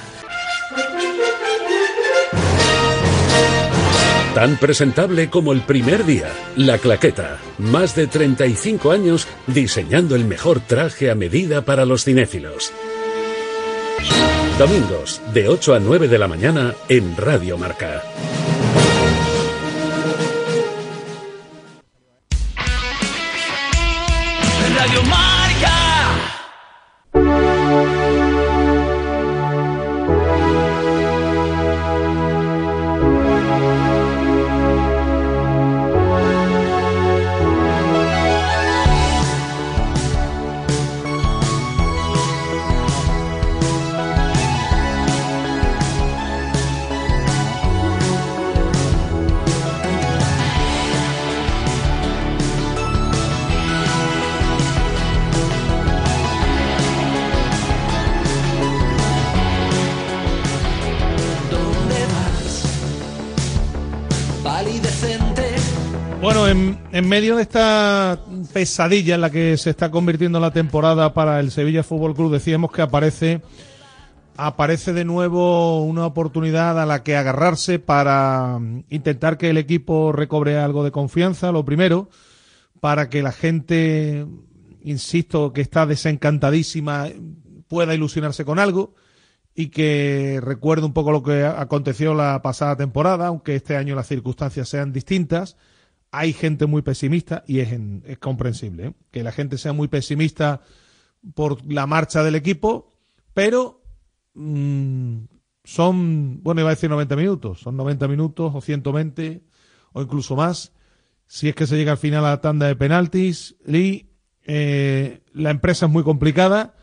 Tan 4.33 4.57
presentable 4.57 5.29
como 5.29 5.51
el 5.51 5.61
primer 5.61 6.05
día, 6.05 6.31
la 6.55 6.77
claqueta. 6.77 7.37
Más 7.57 7.95
de 7.95 8.07
35 8.07 8.91
años 8.91 9.27
diseñando 9.47 10.15
el 10.15 10.23
mejor 10.23 10.61
traje 10.61 11.11
a 11.11 11.15
medida 11.15 11.65
para 11.65 11.85
los 11.85 12.05
cinéfilos. 12.05 12.71
Domingos, 14.57 15.21
de 15.33 15.49
8 15.49 15.75
a 15.75 15.79
9 15.79 16.07
de 16.07 16.17
la 16.17 16.27
mañana 16.27 16.73
en 16.87 17.17
Radio 17.17 17.57
Marca. 17.57 18.03
Radio 24.75 25.03
Marca. 25.03 25.20
En 66.51 67.07
medio 67.07 67.37
de 67.37 67.43
esta 67.43 68.19
pesadilla 68.51 69.15
en 69.15 69.21
la 69.21 69.29
que 69.29 69.55
se 69.55 69.69
está 69.69 69.89
convirtiendo 69.89 70.37
la 70.41 70.51
temporada 70.51 71.13
para 71.13 71.39
el 71.39 71.49
Sevilla 71.49 71.81
Fútbol 71.81 72.13
Club, 72.13 72.33
decíamos 72.33 72.73
que 72.73 72.81
aparece 72.81 73.41
aparece 74.35 74.91
de 74.91 75.05
nuevo 75.05 75.81
una 75.81 76.05
oportunidad 76.05 76.77
a 76.81 76.85
la 76.85 77.03
que 77.03 77.15
agarrarse 77.15 77.79
para 77.79 78.59
intentar 78.89 79.37
que 79.37 79.49
el 79.49 79.57
equipo 79.57 80.11
recobre 80.11 80.57
algo 80.57 80.83
de 80.83 80.91
confianza, 80.91 81.53
lo 81.53 81.63
primero, 81.63 82.09
para 82.81 83.07
que 83.07 83.21
la 83.21 83.31
gente, 83.31 84.25
insisto, 84.83 85.53
que 85.53 85.61
está 85.61 85.85
desencantadísima, 85.85 87.07
pueda 87.69 87.93
ilusionarse 87.93 88.43
con 88.43 88.59
algo 88.59 88.95
y 89.55 89.69
que 89.69 90.39
recuerde 90.41 90.85
un 90.85 90.93
poco 90.93 91.13
lo 91.13 91.23
que 91.23 91.45
aconteció 91.45 92.13
la 92.13 92.41
pasada 92.41 92.75
temporada, 92.75 93.27
aunque 93.27 93.55
este 93.55 93.77
año 93.77 93.95
las 93.95 94.07
circunstancias 94.07 94.67
sean 94.67 94.91
distintas 94.91 95.55
hay 96.11 96.33
gente 96.33 96.65
muy 96.65 96.81
pesimista 96.81 97.43
y 97.47 97.59
es, 97.59 97.71
es 98.05 98.17
comprensible 98.19 98.87
¿eh? 98.87 98.93
que 99.11 99.23
la 99.23 99.31
gente 99.31 99.57
sea 99.57 99.73
muy 99.73 99.87
pesimista 99.87 100.61
por 101.33 101.65
la 101.71 101.87
marcha 101.87 102.23
del 102.23 102.35
equipo, 102.35 102.89
pero 103.33 103.81
mm, 104.33 105.23
son, 105.63 106.43
bueno, 106.43 106.61
iba 106.61 106.69
a 106.69 106.75
decir 106.75 106.89
90 106.89 107.15
minutos, 107.15 107.61
son 107.61 107.77
90 107.77 108.07
minutos 108.07 108.51
o 108.53 108.61
120 108.61 109.43
o 109.93 110.01
incluso 110.01 110.35
más. 110.35 110.73
Si 111.27 111.47
es 111.47 111.55
que 111.55 111.65
se 111.67 111.77
llega 111.77 111.93
al 111.93 111.97
final 111.97 112.25
a 112.25 112.31
la 112.31 112.41
tanda 112.41 112.67
de 112.67 112.75
penaltis, 112.75 113.55
Lee, 113.65 114.11
eh, 114.43 115.21
la 115.33 115.51
empresa 115.51 115.85
es 115.85 115.91
muy 115.91 116.03
complicada, 116.03 116.75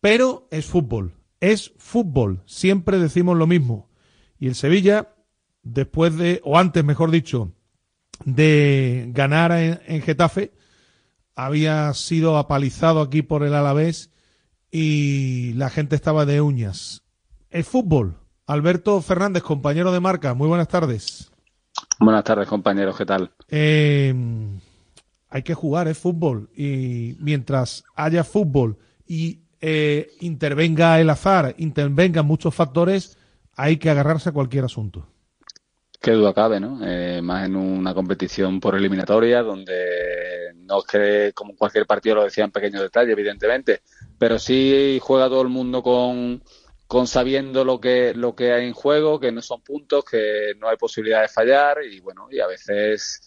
pero 0.00 0.48
es 0.50 0.64
fútbol, 0.66 1.14
es 1.40 1.74
fútbol. 1.76 2.42
Siempre 2.46 2.98
decimos 2.98 3.36
lo 3.36 3.46
mismo. 3.46 3.90
Y 4.38 4.46
el 4.46 4.54
Sevilla, 4.54 5.14
después 5.62 6.16
de, 6.16 6.40
o 6.42 6.58
antes, 6.58 6.84
mejor 6.84 7.10
dicho, 7.10 7.52
de 8.24 9.06
ganar 9.12 9.52
en, 9.52 9.80
en 9.86 10.02
Getafe, 10.02 10.52
había 11.34 11.92
sido 11.94 12.38
apalizado 12.38 13.00
aquí 13.00 13.22
por 13.22 13.42
el 13.42 13.54
Alavés 13.54 14.10
y 14.70 15.52
la 15.54 15.70
gente 15.70 15.96
estaba 15.96 16.24
de 16.24 16.40
uñas. 16.40 17.02
El 17.50 17.64
fútbol. 17.64 18.16
Alberto 18.46 19.00
Fernández, 19.00 19.42
compañero 19.42 19.92
de 19.92 20.00
marca, 20.00 20.34
muy 20.34 20.48
buenas 20.48 20.68
tardes. 20.68 21.30
Buenas 22.00 22.24
tardes, 22.24 22.48
compañeros, 22.48 22.96
¿qué 22.96 23.06
tal? 23.06 23.30
Eh, 23.48 24.14
hay 25.28 25.42
que 25.42 25.54
jugar, 25.54 25.88
es 25.88 25.98
fútbol. 25.98 26.50
Y 26.56 27.16
mientras 27.20 27.84
haya 27.94 28.24
fútbol 28.24 28.78
y 29.06 29.42
eh, 29.60 30.10
intervenga 30.20 31.00
el 31.00 31.08
azar, 31.10 31.54
intervengan 31.58 32.26
muchos 32.26 32.54
factores, 32.54 33.16
hay 33.54 33.76
que 33.76 33.90
agarrarse 33.90 34.30
a 34.30 34.32
cualquier 34.32 34.64
asunto. 34.64 35.06
Qué 36.02 36.10
duda 36.10 36.34
cabe, 36.34 36.58
¿no? 36.58 36.80
Eh, 36.82 37.20
más 37.22 37.46
en 37.46 37.54
una 37.54 37.94
competición 37.94 38.58
por 38.58 38.74
eliminatoria, 38.74 39.40
donde 39.44 40.52
no 40.56 40.80
es 40.80 40.84
que, 40.84 41.32
como 41.32 41.54
cualquier 41.54 41.86
partido 41.86 42.16
lo 42.16 42.24
decía 42.24 42.42
en 42.42 42.50
pequeños 42.50 42.82
detalles, 42.82 43.12
evidentemente, 43.12 43.82
pero 44.18 44.36
sí 44.40 44.98
juega 45.00 45.28
todo 45.28 45.42
el 45.42 45.48
mundo 45.48 45.80
con, 45.80 46.42
con 46.88 47.06
sabiendo 47.06 47.64
lo 47.64 47.80
que, 47.80 48.14
lo 48.14 48.34
que 48.34 48.52
hay 48.52 48.66
en 48.66 48.72
juego, 48.72 49.20
que 49.20 49.30
no 49.30 49.42
son 49.42 49.62
puntos, 49.62 50.04
que 50.04 50.54
no 50.58 50.68
hay 50.68 50.76
posibilidad 50.76 51.22
de 51.22 51.28
fallar, 51.28 51.78
y 51.88 52.00
bueno, 52.00 52.26
y 52.32 52.40
a 52.40 52.48
veces 52.48 53.20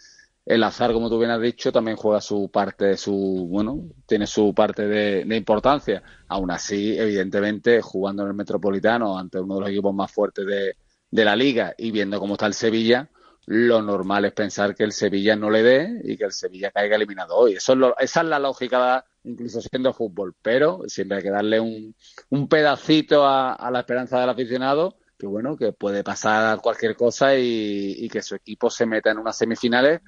el 0.45 0.61
azar, 0.61 0.91
como 0.91 1.09
tú 1.09 1.17
bien 1.17 1.31
has 1.31 1.41
dicho, 1.41 1.71
también 1.71 1.95
juega 1.95 2.19
su 2.19 2.51
parte, 2.51 2.97
su, 2.97 3.47
bueno, 3.49 3.83
tiene 4.05 4.27
su 4.27 4.53
parte 4.53 4.85
de, 4.85 5.23
de 5.23 5.35
importancia. 5.37 6.03
Aún 6.27 6.51
así, 6.51 6.99
evidentemente, 6.99 7.81
jugando 7.81 8.23
en 8.23 8.29
el 8.29 8.35
Metropolitano 8.35 9.17
ante 9.17 9.39
uno 9.39 9.55
de 9.55 9.61
los 9.61 9.69
equipos 9.69 9.95
más 9.95 10.11
fuertes 10.11 10.45
de 10.45 10.75
de 11.15 11.25
la 11.25 11.35
liga 11.35 11.73
y 11.77 11.91
viendo 11.91 12.19
cómo 12.19 12.33
está 12.33 12.45
el 12.45 12.53
Sevilla, 12.53 13.09
lo 13.47 13.81
normal 13.81 14.25
es 14.25 14.33
pensar 14.33 14.75
que 14.75 14.83
el 14.83 14.91
Sevilla 14.91 15.35
no 15.35 15.49
le 15.49 15.63
dé 15.63 16.01
y 16.03 16.17
que 16.17 16.25
el 16.25 16.31
Sevilla 16.31 16.71
caiga 16.71 16.95
eliminado 16.95 17.35
hoy. 17.35 17.53
Eso 17.53 17.73
es 17.73 17.77
lo, 17.77 17.97
esa 17.97 18.21
es 18.21 18.27
la 18.27 18.39
lógica, 18.39 19.05
incluso 19.23 19.61
siendo 19.61 19.93
fútbol, 19.93 20.35
pero 20.41 20.81
siempre 20.87 21.17
hay 21.17 21.23
que 21.23 21.31
darle 21.31 21.59
un, 21.59 21.95
un 22.29 22.47
pedacito 22.47 23.25
a, 23.25 23.69
la 23.71 23.79
esperanza 23.79 24.19
del 24.19 24.29
aficionado, 24.29 24.97
que 25.17 25.27
bueno, 25.27 25.55
que 25.55 25.71
puede 25.71 26.03
pasar 26.03 26.59
cualquier 26.59 26.95
cosa 26.95 27.35
y, 27.35 27.95
y 27.97 28.09
que 28.09 28.21
su 28.21 28.35
equipo 28.35 28.69
se 28.69 28.85
meta 28.85 29.11
en 29.11 29.19
unas 29.19 29.37
semifinales 29.37 30.01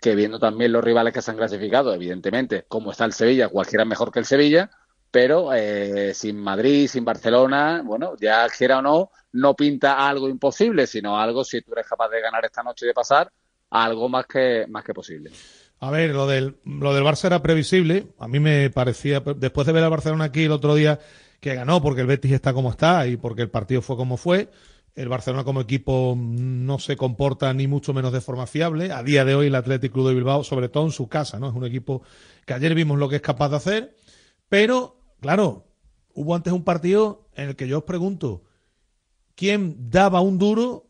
que 0.00 0.14
viendo 0.14 0.38
también 0.38 0.72
los 0.72 0.84
rivales 0.84 1.12
que 1.12 1.22
se 1.22 1.30
han 1.30 1.36
clasificado, 1.36 1.92
evidentemente, 1.92 2.64
como 2.68 2.92
está 2.92 3.04
el 3.04 3.12
Sevilla, 3.12 3.48
cualquiera 3.48 3.84
mejor 3.84 4.12
que 4.12 4.20
el 4.20 4.26
Sevilla, 4.26 4.70
pero 5.10 5.52
eh, 5.54 6.12
sin 6.14 6.38
Madrid, 6.38 6.88
sin 6.88 7.04
Barcelona, 7.04 7.82
bueno, 7.84 8.14
ya 8.20 8.46
quiera 8.48 8.78
o 8.78 8.82
no, 8.82 9.10
no 9.32 9.54
pinta 9.54 10.06
algo 10.08 10.28
imposible, 10.28 10.86
sino 10.86 11.18
algo, 11.18 11.44
si 11.44 11.62
tú 11.62 11.72
eres 11.72 11.86
capaz 11.86 12.08
de 12.08 12.20
ganar 12.20 12.44
esta 12.44 12.62
noche 12.62 12.86
y 12.86 12.88
de 12.88 12.94
pasar, 12.94 13.30
algo 13.70 14.08
más 14.08 14.26
que, 14.26 14.66
más 14.68 14.84
que 14.84 14.94
posible. 14.94 15.30
A 15.80 15.90
ver, 15.90 16.14
lo 16.14 16.26
del, 16.26 16.56
lo 16.64 16.94
del 16.94 17.04
Barça 17.04 17.26
era 17.26 17.42
previsible. 17.42 18.06
A 18.18 18.28
mí 18.28 18.40
me 18.40 18.70
parecía, 18.70 19.20
después 19.20 19.66
de 19.66 19.72
ver 19.72 19.84
al 19.84 19.90
Barcelona 19.90 20.24
aquí 20.24 20.44
el 20.44 20.52
otro 20.52 20.74
día, 20.74 20.98
que 21.40 21.54
ganó 21.54 21.82
porque 21.82 22.00
el 22.00 22.06
Betis 22.06 22.32
está 22.32 22.52
como 22.54 22.70
está 22.70 23.06
y 23.06 23.16
porque 23.16 23.42
el 23.42 23.50
partido 23.50 23.82
fue 23.82 23.96
como 23.96 24.16
fue. 24.16 24.48
El 24.94 25.10
Barcelona 25.10 25.44
como 25.44 25.60
equipo 25.60 26.16
no 26.16 26.78
se 26.78 26.96
comporta 26.96 27.52
ni 27.52 27.66
mucho 27.66 27.92
menos 27.92 28.12
de 28.12 28.22
forma 28.22 28.46
fiable. 28.46 28.90
A 28.90 29.02
día 29.02 29.26
de 29.26 29.34
hoy 29.34 29.48
el 29.48 29.54
Athletic 29.54 29.92
Club 29.92 30.08
de 30.08 30.14
Bilbao, 30.14 30.42
sobre 30.42 30.70
todo 30.70 30.86
en 30.86 30.92
su 30.92 31.06
casa, 31.08 31.38
¿no? 31.38 31.50
Es 31.50 31.54
un 31.54 31.66
equipo 31.66 32.02
que 32.46 32.54
ayer 32.54 32.74
vimos 32.74 32.98
lo 32.98 33.06
que 33.08 33.16
es 33.16 33.22
capaz 33.22 33.50
de 33.50 33.56
hacer. 33.56 33.96
Pero, 34.48 34.96
claro, 35.20 35.64
hubo 36.14 36.34
antes 36.34 36.52
un 36.52 36.64
partido 36.64 37.28
en 37.34 37.50
el 37.50 37.56
que 37.56 37.68
yo 37.68 37.78
os 37.78 37.84
pregunto, 37.84 38.42
¿quién 39.34 39.90
daba 39.90 40.20
un 40.20 40.38
duro? 40.38 40.86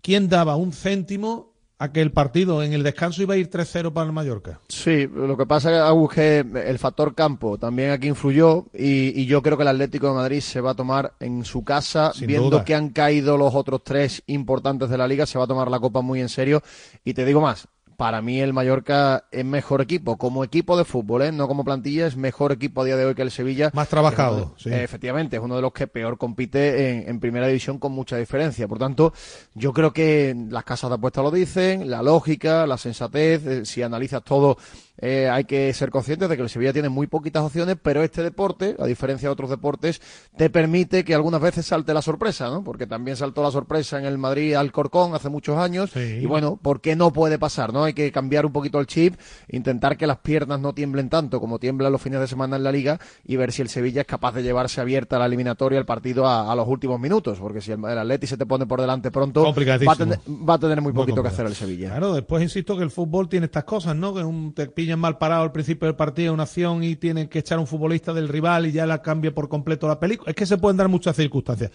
¿Quién 0.00 0.28
daba 0.28 0.56
un 0.56 0.72
céntimo 0.72 1.52
a 1.78 1.92
que 1.92 2.00
el 2.00 2.12
partido 2.12 2.62
en 2.62 2.72
el 2.72 2.84
descanso 2.84 3.22
iba 3.22 3.34
a 3.34 3.36
ir 3.36 3.50
3-0 3.50 3.92
para 3.92 4.06
el 4.06 4.12
Mallorca? 4.12 4.60
Sí, 4.68 5.06
lo 5.12 5.36
que 5.36 5.46
pasa 5.46 5.90
es 5.90 6.08
que 6.14 6.38
el 6.38 6.78
factor 6.78 7.14
campo 7.14 7.58
también 7.58 7.90
aquí 7.90 8.08
influyó 8.08 8.66
y, 8.72 9.20
y, 9.20 9.26
yo 9.26 9.42
creo 9.42 9.56
que 9.56 9.62
el 9.62 9.68
Atlético 9.68 10.08
de 10.08 10.14
Madrid 10.14 10.40
se 10.40 10.60
va 10.60 10.72
a 10.72 10.74
tomar 10.74 11.14
en 11.20 11.44
su 11.44 11.64
casa, 11.64 12.12
Sin 12.14 12.28
viendo 12.28 12.50
duda. 12.50 12.64
que 12.64 12.74
han 12.74 12.90
caído 12.90 13.36
los 13.36 13.54
otros 13.54 13.82
tres 13.84 14.22
importantes 14.26 14.88
de 14.90 14.98
la 14.98 15.08
liga, 15.08 15.26
se 15.26 15.38
va 15.38 15.44
a 15.44 15.48
tomar 15.48 15.70
la 15.70 15.80
copa 15.80 16.00
muy 16.02 16.20
en 16.20 16.28
serio. 16.28 16.62
Y 17.04 17.14
te 17.14 17.24
digo 17.24 17.40
más, 17.40 17.66
para 18.02 18.20
mí 18.20 18.40
el 18.40 18.52
Mallorca 18.52 19.26
es 19.30 19.44
mejor 19.44 19.80
equipo, 19.80 20.18
como 20.18 20.42
equipo 20.42 20.76
de 20.76 20.84
fútbol, 20.84 21.22
¿eh? 21.22 21.30
no 21.30 21.46
como 21.46 21.64
plantilla, 21.64 22.04
es 22.08 22.16
mejor 22.16 22.50
equipo 22.50 22.80
a 22.80 22.84
día 22.84 22.96
de 22.96 23.04
hoy 23.04 23.14
que 23.14 23.22
el 23.22 23.30
Sevilla. 23.30 23.70
Más 23.74 23.86
trabajado, 23.86 24.56
sí. 24.58 24.70
Efectivamente, 24.72 25.36
es 25.36 25.42
uno 25.42 25.54
de 25.54 25.62
los 25.62 25.72
que 25.72 25.86
peor 25.86 26.18
compite 26.18 26.90
en, 26.90 27.08
en, 27.08 27.20
primera 27.20 27.46
división 27.46 27.78
con 27.78 27.92
mucha 27.92 28.16
diferencia. 28.16 28.66
Por 28.66 28.80
tanto, 28.80 29.12
yo 29.54 29.72
creo 29.72 29.92
que 29.92 30.34
las 30.50 30.64
casas 30.64 30.90
de 30.90 30.96
apuestas 30.96 31.22
lo 31.22 31.30
dicen, 31.30 31.88
la 31.88 32.02
lógica, 32.02 32.66
la 32.66 32.76
sensatez, 32.76 33.46
eh, 33.46 33.64
si 33.64 33.84
analizas 33.84 34.24
todo, 34.24 34.58
eh, 34.98 35.28
hay 35.28 35.44
que 35.44 35.72
ser 35.72 35.90
conscientes 35.90 36.28
de 36.28 36.36
que 36.36 36.42
el 36.42 36.48
Sevilla 36.48 36.72
tiene 36.72 36.88
muy 36.88 37.06
poquitas 37.06 37.42
opciones, 37.42 37.76
pero 37.82 38.02
este 38.02 38.22
deporte, 38.22 38.76
a 38.78 38.86
diferencia 38.86 39.28
de 39.28 39.32
otros 39.32 39.50
deportes, 39.50 40.00
te 40.36 40.50
permite 40.50 41.04
que 41.04 41.14
algunas 41.14 41.40
veces 41.40 41.66
salte 41.66 41.94
la 41.94 42.02
sorpresa, 42.02 42.50
¿no? 42.50 42.62
Porque 42.62 42.86
también 42.86 43.16
saltó 43.16 43.42
la 43.42 43.50
sorpresa 43.50 43.98
en 43.98 44.04
el 44.04 44.18
Madrid 44.18 44.54
Alcorcón 44.54 45.14
hace 45.14 45.28
muchos 45.28 45.56
años. 45.56 45.90
Sí. 45.92 46.18
Y 46.22 46.26
bueno, 46.26 46.58
¿por 46.60 46.80
qué 46.80 46.94
no 46.94 47.12
puede 47.12 47.38
pasar, 47.38 47.72
no? 47.72 47.84
Hay 47.84 47.94
que 47.94 48.12
cambiar 48.12 48.46
un 48.46 48.52
poquito 48.52 48.78
el 48.78 48.86
chip, 48.86 49.14
intentar 49.48 49.96
que 49.96 50.06
las 50.06 50.18
piernas 50.18 50.60
no 50.60 50.72
tiemblen 50.74 51.08
tanto 51.08 51.40
como 51.40 51.58
tiemblan 51.58 51.90
los 51.90 52.02
fines 52.02 52.20
de 52.20 52.26
semana 52.26 52.56
en 52.56 52.62
la 52.62 52.72
liga 52.72 53.00
y 53.24 53.36
ver 53.36 53.52
si 53.52 53.62
el 53.62 53.68
Sevilla 53.68 54.02
es 54.02 54.06
capaz 54.06 54.32
de 54.32 54.42
llevarse 54.42 54.80
abierta 54.80 55.18
la 55.18 55.26
eliminatoria, 55.26 55.78
el 55.78 55.86
partido 55.86 56.26
a, 56.26 56.50
a 56.50 56.54
los 56.54 56.68
últimos 56.68 57.00
minutos, 57.00 57.38
porque 57.38 57.60
si 57.60 57.72
el, 57.72 57.84
el, 57.84 57.98
Atleti 57.98 58.26
se 58.26 58.36
te 58.36 58.46
pone 58.46 58.66
por 58.66 58.80
delante 58.80 59.10
pronto, 59.10 59.42
va 59.42 59.50
a, 59.92 59.96
tener, 59.96 60.18
va 60.28 60.54
a 60.54 60.58
tener 60.58 60.80
muy 60.80 60.92
poquito 60.92 61.22
que 61.22 61.28
hacer 61.28 61.46
el 61.46 61.54
Sevilla. 61.54 61.88
Claro, 61.90 62.14
después 62.14 62.42
insisto 62.42 62.76
que 62.76 62.84
el 62.84 62.90
fútbol 62.90 63.28
tiene 63.28 63.46
estas 63.46 63.64
cosas, 63.64 63.96
¿no? 63.96 64.14
Que 64.14 64.22
un, 64.22 64.52
te 64.52 64.62
pillan 64.82 64.98
mal 64.98 65.16
parado 65.16 65.44
al 65.44 65.52
principio 65.52 65.86
del 65.86 65.94
partido 65.94 66.34
una 66.34 66.42
acción 66.42 66.82
y 66.82 66.96
tienen 66.96 67.28
que 67.28 67.38
echar 67.38 67.60
un 67.60 67.68
futbolista 67.68 68.12
del 68.12 68.28
rival 68.28 68.66
y 68.66 68.72
ya 68.72 68.84
la 68.84 69.00
cambia 69.00 69.32
por 69.32 69.48
completo 69.48 69.86
la 69.86 70.00
película. 70.00 70.30
Es 70.30 70.36
que 70.36 70.44
se 70.44 70.58
pueden 70.58 70.76
dar 70.76 70.88
muchas 70.88 71.14
circunstancias. 71.14 71.70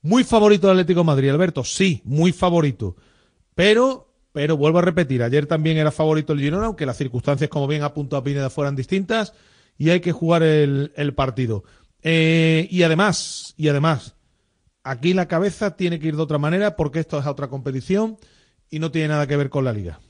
Muy 0.00 0.22
favorito 0.22 0.68
el 0.68 0.78
Atlético 0.78 1.02
Madrid, 1.02 1.30
Alberto, 1.30 1.64
sí, 1.64 2.00
muy 2.04 2.30
favorito. 2.32 2.94
Pero 3.56 4.08
pero 4.32 4.56
vuelvo 4.56 4.78
a 4.78 4.82
repetir, 4.82 5.22
ayer 5.22 5.46
también 5.46 5.76
era 5.76 5.90
favorito 5.90 6.32
el 6.32 6.40
Girona, 6.40 6.66
aunque 6.66 6.86
las 6.86 6.96
circunstancias, 6.96 7.50
como 7.50 7.66
bien 7.66 7.82
apuntó 7.82 8.16
a 8.16 8.24
Pineda, 8.24 8.48
fueran 8.48 8.74
distintas, 8.74 9.34
y 9.76 9.90
hay 9.90 10.00
que 10.00 10.12
jugar 10.12 10.42
el, 10.42 10.92
el 10.96 11.12
partido. 11.12 11.64
Eh, 12.02 12.66
y 12.70 12.82
además, 12.82 13.52
y 13.58 13.68
además, 13.68 14.14
aquí 14.84 15.12
la 15.12 15.28
cabeza 15.28 15.76
tiene 15.76 15.98
que 15.98 16.06
ir 16.06 16.16
de 16.16 16.22
otra 16.22 16.38
manera, 16.38 16.76
porque 16.76 17.00
esto 17.00 17.18
es 17.18 17.26
otra 17.26 17.48
competición 17.48 18.16
y 18.70 18.78
no 18.78 18.90
tiene 18.90 19.08
nada 19.08 19.26
que 19.26 19.36
ver 19.36 19.50
con 19.50 19.66
la 19.66 19.74
liga. 19.74 20.00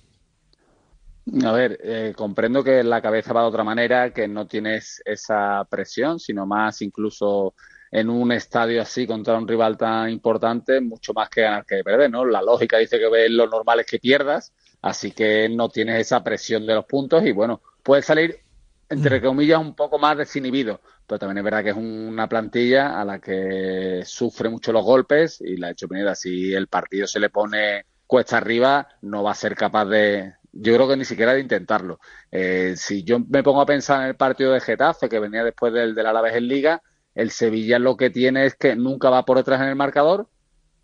A 1.45 1.53
ver, 1.53 1.79
eh, 1.83 2.13
comprendo 2.17 2.65
que 2.65 2.83
la 2.83 3.01
cabeza 3.01 3.33
va 3.33 3.43
de 3.43 3.49
otra 3.49 3.63
manera, 3.63 4.13
que 4.13 4.27
no 4.27 4.47
tienes 4.49 5.01
esa 5.05 5.65
presión, 5.71 6.19
sino 6.19 6.47
más 6.47 6.83
incluso 6.83 7.55
en 7.93 8.11
un 8.11 8.33
estadio 8.33 8.83
así 8.83 9.07
contra 9.07 9.39
un 9.39 9.47
rival 9.47 9.77
tan 9.77 10.11
importante, 10.11 10.81
mucho 10.81 11.13
más 11.13 11.29
que 11.29 11.43
ganar 11.43 11.65
que 11.65 11.85
perder, 11.85 12.11
¿no? 12.11 12.25
La 12.25 12.43
lógica 12.43 12.79
dice 12.79 12.99
que 12.99 13.29
lo 13.29 13.47
normal 13.47 13.81
es 13.81 13.87
que 13.87 14.01
pierdas, 14.01 14.53
así 14.81 15.13
que 15.13 15.49
no 15.49 15.69
tienes 15.69 16.01
esa 16.01 16.25
presión 16.25 16.67
de 16.67 16.75
los 16.75 16.87
puntos 16.87 17.25
y 17.25 17.31
bueno, 17.31 17.61
puedes 17.85 18.05
salir, 18.05 18.41
entre 18.89 19.23
comillas, 19.23 19.61
un 19.61 19.75
poco 19.77 19.99
más 19.99 20.17
desinhibido, 20.17 20.81
pero 21.07 21.21
también 21.21 21.39
es 21.39 21.45
verdad 21.45 21.63
que 21.63 21.71
es 21.71 21.77
una 21.77 22.29
plantilla 22.29 23.01
a 23.01 23.05
la 23.05 23.21
que 23.21 24.03
sufre 24.05 24.49
mucho 24.49 24.73
los 24.73 24.85
golpes 24.85 25.41
y 25.41 25.57
la 25.57 25.69
ha 25.69 25.71
hecho 25.71 25.87
Pineda, 25.87 26.17
si 26.17 26.53
el 26.53 26.67
partido 26.67 27.07
se 27.07 27.21
le 27.21 27.31
pone 27.31 27.85
cuesta 28.07 28.39
arriba, 28.39 28.89
no 29.03 29.23
va 29.23 29.33
a 29.33 29.35
ser 29.35 29.55
capaz 29.55 29.85
de, 29.87 30.35
yo 30.53 30.75
creo 30.75 30.89
que 30.89 30.97
ni 30.97 31.05
siquiera 31.05 31.35
de 31.35 31.41
intentarlo. 31.41 31.99
Eh, 32.31 32.75
si 32.77 33.03
yo 33.05 33.19
me 33.21 33.43
pongo 33.43 33.61
a 33.61 33.67
pensar 33.67 34.03
en 34.03 34.09
el 34.09 34.17
partido 34.17 34.53
de 34.53 34.61
Getafe, 34.61 35.09
que 35.09 35.19
venía 35.19 35.43
después 35.43 35.73
del, 35.73 35.95
del 35.95 36.07
Alavés 36.07 36.37
en 36.37 36.49
Liga, 36.49 36.83
el 37.15 37.31
Sevilla 37.31 37.79
lo 37.79 37.97
que 37.97 38.11
tiene 38.11 38.47
es 38.47 38.55
que 38.55 38.77
nunca 38.77 39.11
va 39.11 39.25
por 39.25 39.39
detrás 39.39 39.61
en 39.61 39.69
el 39.69 39.77
marcador 39.77 40.29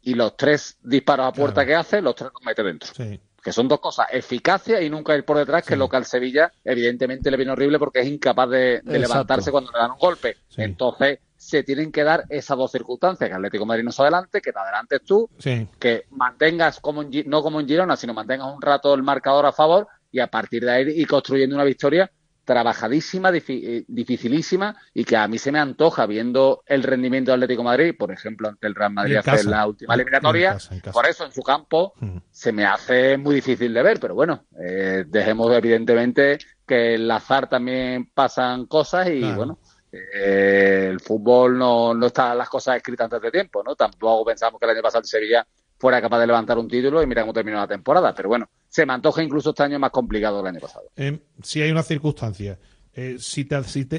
y 0.02 0.14
los 0.14 0.36
tres 0.36 0.78
disparos 0.82 1.26
a 1.26 1.32
puerta 1.32 1.64
claro. 1.64 1.68
que 1.68 1.74
hace, 1.74 2.02
los 2.02 2.14
tres 2.14 2.30
los 2.32 2.42
mete 2.44 2.62
dentro. 2.62 2.90
Sí. 2.94 3.20
Que 3.42 3.52
son 3.52 3.68
dos 3.68 3.80
cosas, 3.80 4.08
eficacia 4.10 4.80
y 4.82 4.90
nunca 4.90 5.16
ir 5.16 5.24
por 5.24 5.38
detrás, 5.38 5.62
sí. 5.62 5.68
que 5.68 5.74
es 5.74 5.78
lo 5.78 5.88
que 5.88 5.96
al 5.96 6.04
Sevilla 6.04 6.52
evidentemente 6.64 7.30
le 7.30 7.36
viene 7.36 7.52
horrible 7.52 7.78
porque 7.78 8.00
es 8.00 8.06
incapaz 8.06 8.50
de, 8.50 8.80
de 8.82 8.98
levantarse 8.98 9.50
cuando 9.50 9.70
le 9.72 9.78
dan 9.78 9.92
un 9.92 9.98
golpe. 9.98 10.36
Sí. 10.48 10.62
Entonces 10.62 11.20
se 11.38 11.62
tienen 11.62 11.92
que 11.92 12.02
dar 12.02 12.24
esas 12.28 12.58
dos 12.58 12.72
circunstancias, 12.72 13.30
que 13.30 13.34
Atlético 13.34 13.64
Madrid 13.64 13.84
no 13.84 13.92
se 13.92 14.02
adelante, 14.02 14.40
que 14.40 14.52
te 14.52 14.58
adelantes 14.58 15.02
tú, 15.04 15.30
que 15.78 16.04
mantengas, 16.10 16.80
como 16.80 17.02
en, 17.02 17.10
no 17.26 17.42
como 17.42 17.60
en 17.60 17.68
Girona, 17.68 17.96
sino 17.96 18.12
mantengas 18.12 18.52
un 18.52 18.60
rato 18.60 18.92
el 18.92 19.04
marcador 19.04 19.46
a 19.46 19.52
favor 19.52 19.86
y 20.10 20.18
a 20.18 20.26
partir 20.26 20.64
de 20.64 20.70
ahí 20.72 20.88
ir 20.88 21.06
construyendo 21.06 21.54
una 21.54 21.64
victoria 21.64 22.10
trabajadísima, 22.44 23.30
eh, 23.30 23.84
dificilísima 23.86 24.74
y 24.94 25.04
que 25.04 25.16
a 25.16 25.28
mí 25.28 25.38
se 25.38 25.52
me 25.52 25.58
antoja 25.58 26.06
viendo 26.06 26.62
el 26.66 26.82
rendimiento 26.82 27.30
del 27.30 27.42
Atlético 27.42 27.60
de 27.60 27.68
Madrid, 27.68 27.94
por 27.96 28.10
ejemplo, 28.10 28.48
ante 28.48 28.66
el 28.66 28.74
Real 28.74 28.94
Madrid 28.94 29.16
hace 29.16 29.44
la 29.44 29.66
última 29.66 29.94
eliminatoria, 29.94 30.56
por 30.90 31.06
eso 31.06 31.26
en 31.26 31.32
su 31.32 31.42
campo 31.42 31.92
mm. 32.00 32.16
se 32.30 32.52
me 32.52 32.64
hace 32.64 33.18
muy 33.18 33.34
difícil 33.34 33.74
de 33.74 33.82
ver, 33.82 34.00
pero 34.00 34.14
bueno, 34.14 34.46
eh, 34.58 35.04
dejemos 35.06 35.54
evidentemente 35.54 36.38
que 36.66 36.94
el 36.94 37.10
azar 37.10 37.50
también 37.50 38.10
pasan 38.14 38.64
cosas 38.64 39.08
y 39.08 39.30
bueno, 39.30 39.58
eh, 39.92 40.88
el 40.90 41.00
fútbol 41.00 41.58
no, 41.58 41.94
no 41.94 42.06
está 42.06 42.34
las 42.34 42.48
cosas 42.48 42.76
escritas 42.76 43.04
antes 43.04 43.22
de 43.22 43.30
tiempo, 43.30 43.62
¿no? 43.62 43.74
Tampoco 43.74 44.26
pensamos 44.26 44.60
que 44.60 44.66
el 44.66 44.72
año 44.72 44.82
pasado 44.82 45.02
el 45.02 45.06
Sevilla 45.06 45.46
fuera 45.78 46.02
capaz 46.02 46.20
de 46.20 46.26
levantar 46.26 46.58
un 46.58 46.68
título 46.68 47.02
y 47.02 47.06
mira 47.06 47.22
cómo 47.22 47.32
terminó 47.32 47.58
la 47.58 47.68
temporada. 47.68 48.14
Pero 48.14 48.28
bueno, 48.28 48.48
se 48.68 48.84
me 48.84 48.92
antoja 48.92 49.22
incluso 49.22 49.50
este 49.50 49.62
año 49.62 49.78
más 49.78 49.90
complicado 49.90 50.38
del 50.38 50.48
año 50.48 50.60
pasado. 50.60 50.90
Eh, 50.96 51.20
si 51.42 51.62
hay 51.62 51.70
una 51.70 51.82
circunstancia, 51.82 52.58
eh, 52.92 53.16
si, 53.18 53.48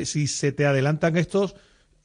si, 0.06 0.28
se 0.28 0.52
te 0.52 0.65
adelantan 0.65 1.17
estos, 1.17 1.56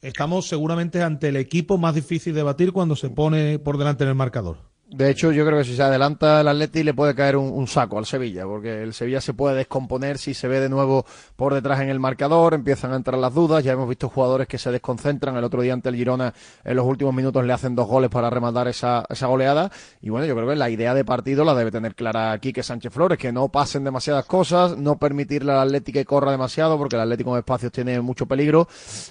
estamos 0.01 0.47
seguramente 0.47 1.03
ante 1.03 1.29
el 1.29 1.35
equipo 1.35 1.77
más 1.77 1.93
difícil 1.93 2.33
de 2.33 2.43
batir 2.43 2.71
cuando 2.71 2.95
se 2.95 3.09
pone 3.09 3.59
por 3.59 3.77
delante 3.77 4.03
en 4.03 4.09
el 4.09 4.15
marcador. 4.15 4.57
De 4.87 5.09
hecho, 5.09 5.31
yo 5.31 5.43
creo 5.47 5.57
que 5.57 5.63
si 5.63 5.75
se 5.75 5.81
adelanta 5.81 6.41
el 6.41 6.47
Atleti 6.47 6.83
le 6.83 6.93
puede 6.93 7.15
caer 7.15 7.37
un, 7.37 7.67
saco 7.67 7.97
al 7.97 8.05
Sevilla, 8.05 8.45
porque 8.45 8.83
el 8.83 8.93
Sevilla 8.93 9.19
se 9.19 9.33
puede 9.33 9.55
descomponer 9.55 10.19
si 10.19 10.35
se 10.35 10.47
ve 10.47 10.59
de 10.59 10.69
nuevo 10.69 11.07
por 11.35 11.55
detrás 11.55 11.81
en 11.81 11.89
el 11.89 11.99
marcador, 11.99 12.53
empiezan 12.53 12.93
a 12.93 12.97
entrar 12.97 13.17
las 13.17 13.33
dudas, 13.33 13.63
ya 13.63 13.71
hemos 13.71 13.89
visto 13.89 14.09
jugadores 14.09 14.47
que 14.47 14.59
se 14.59 14.71
desconcentran, 14.71 15.35
el 15.37 15.43
otro 15.43 15.63
día 15.63 15.73
ante 15.73 15.89
el 15.89 15.95
Girona 15.95 16.35
en 16.63 16.75
los 16.75 16.85
últimos 16.85 17.15
minutos 17.15 17.43
le 17.43 17.51
hacen 17.51 17.75
dos 17.75 17.87
goles 17.87 18.11
para 18.11 18.29
rematar 18.29 18.67
esa, 18.67 19.05
esa 19.09 19.25
goleada, 19.25 19.71
y 20.03 20.11
bueno, 20.11 20.27
yo 20.27 20.35
creo 20.35 20.47
que 20.47 20.55
la 20.55 20.69
idea 20.69 20.93
de 20.93 21.03
partido 21.03 21.43
la 21.43 21.55
debe 21.55 21.71
tener 21.71 21.95
clara 21.95 22.31
aquí 22.31 22.53
que 22.53 22.61
Sánchez 22.61 22.93
Flores, 22.93 23.17
que 23.17 23.31
no 23.31 23.49
pasen 23.49 23.83
demasiadas 23.83 24.25
cosas, 24.25 24.77
no 24.77 24.99
permitirle 24.99 25.51
al 25.51 25.61
Atleti 25.61 25.93
que 25.93 26.05
corra 26.05 26.29
demasiado, 26.29 26.77
porque 26.77 26.95
el 26.95 27.01
Atlético 27.01 27.31
en 27.31 27.39
espacios 27.39 27.71
tiene 27.71 27.99
mucho 28.01 28.27
peligro, 28.27 28.67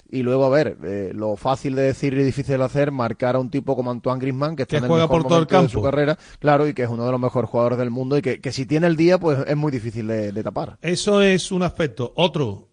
y 0.09 0.23
luego, 0.23 0.45
a 0.45 0.51
ver, 0.51 0.79
eh, 0.85 1.11
lo 1.13 1.35
fácil 1.35 1.75
de 1.75 1.83
decir 1.83 2.15
y 2.15 2.23
difícil 2.23 2.59
de 2.59 2.65
hacer, 2.65 2.93
marcar 2.93 3.35
a 3.35 3.41
un 3.41 3.51
tipo 3.51 3.75
como 3.75 3.91
Antoine 3.91 4.21
Griezmann, 4.21 4.55
que 4.55 4.63
está 4.63 4.77
en 4.77 4.85
el 4.85 4.89
juega 4.89 5.09
por 5.09 5.25
todo 5.25 5.41
el 5.41 5.49
campo 5.49 5.64
su 5.69 5.83
carrera, 5.83 6.19
claro, 6.39 6.67
y 6.67 6.75
que 6.75 6.83
es 6.83 6.89
uno 6.89 7.05
de 7.05 7.13
los 7.13 7.21
mejores 7.21 7.51
jugadores 7.51 7.79
del 7.79 7.91
mundo 7.91 8.17
y 8.19 8.23
que, 8.23 8.53
si 8.53 8.67
tiene 8.67 8.87
el 8.87 8.97
día, 8.97 9.19
pues 9.19 9.39
es 9.47 9.57
muy 9.57 9.73
difícil 9.73 10.07
de, 10.07 10.43
tapar. 10.43 10.79
Eso 10.83 11.23
es 11.23 11.53
un 11.53 11.63
aspecto. 11.63 12.13
Otro, 12.17 12.69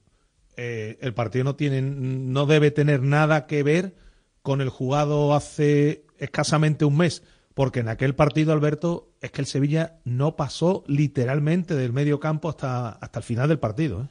eh, 0.58 0.98
el 1.02 1.14
partido 1.14 1.44
no 1.44 1.56
tiene, 1.56 1.82
no 1.82 2.46
debe 2.46 2.72
tener 2.72 3.02
nada 3.02 3.48
que 3.48 3.64
ver 3.64 3.96
con 4.42 4.62
el 4.62 4.70
jugado 4.70 5.34
hace 5.34 6.06
escasamente 6.18 6.86
un 6.86 6.98
mes, 6.98 7.24
porque 7.54 7.82
en 7.82 7.90
aquel 7.90 8.16
partido, 8.16 8.54
Alberto, 8.54 9.10
es 9.22 9.32
que 9.32 9.42
el 9.42 9.48
Sevilla 9.48 10.00
no 10.04 10.36
pasó 10.36 10.84
literalmente 10.88 11.76
del 11.76 11.94
medio 11.94 12.20
campo 12.20 12.50
hasta, 12.50 12.90
hasta 12.90 13.20
el 13.20 13.24
final 13.24 13.50
del 13.50 13.60
partido. 13.60 14.04
¿eh? 14.04 14.08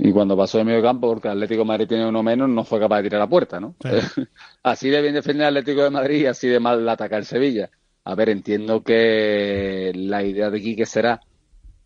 Y 0.00 0.12
cuando 0.12 0.36
pasó 0.36 0.58
del 0.58 0.66
medio 0.66 0.80
campo, 0.80 1.08
porque 1.08 1.28
Atlético 1.28 1.62
de 1.62 1.66
Madrid 1.66 1.88
tiene 1.88 2.08
uno 2.08 2.22
menos, 2.22 2.48
no 2.48 2.62
fue 2.62 2.78
capaz 2.78 2.98
de 2.98 3.02
tirar 3.04 3.20
la 3.20 3.28
puerta, 3.28 3.58
¿no? 3.58 3.74
así 4.62 4.88
de 4.88 5.02
bien 5.02 5.14
defender 5.14 5.48
el 5.48 5.56
Atlético 5.56 5.82
de 5.82 5.90
Madrid 5.90 6.20
y 6.20 6.26
así 6.26 6.46
de 6.46 6.60
mal 6.60 6.88
atacar 6.88 7.18
el 7.18 7.24
Sevilla. 7.26 7.68
A 8.08 8.14
ver, 8.14 8.30
entiendo 8.30 8.82
que 8.82 9.92
la 9.94 10.22
idea 10.22 10.48
de 10.48 10.62
Quique 10.62 10.86
será 10.86 11.20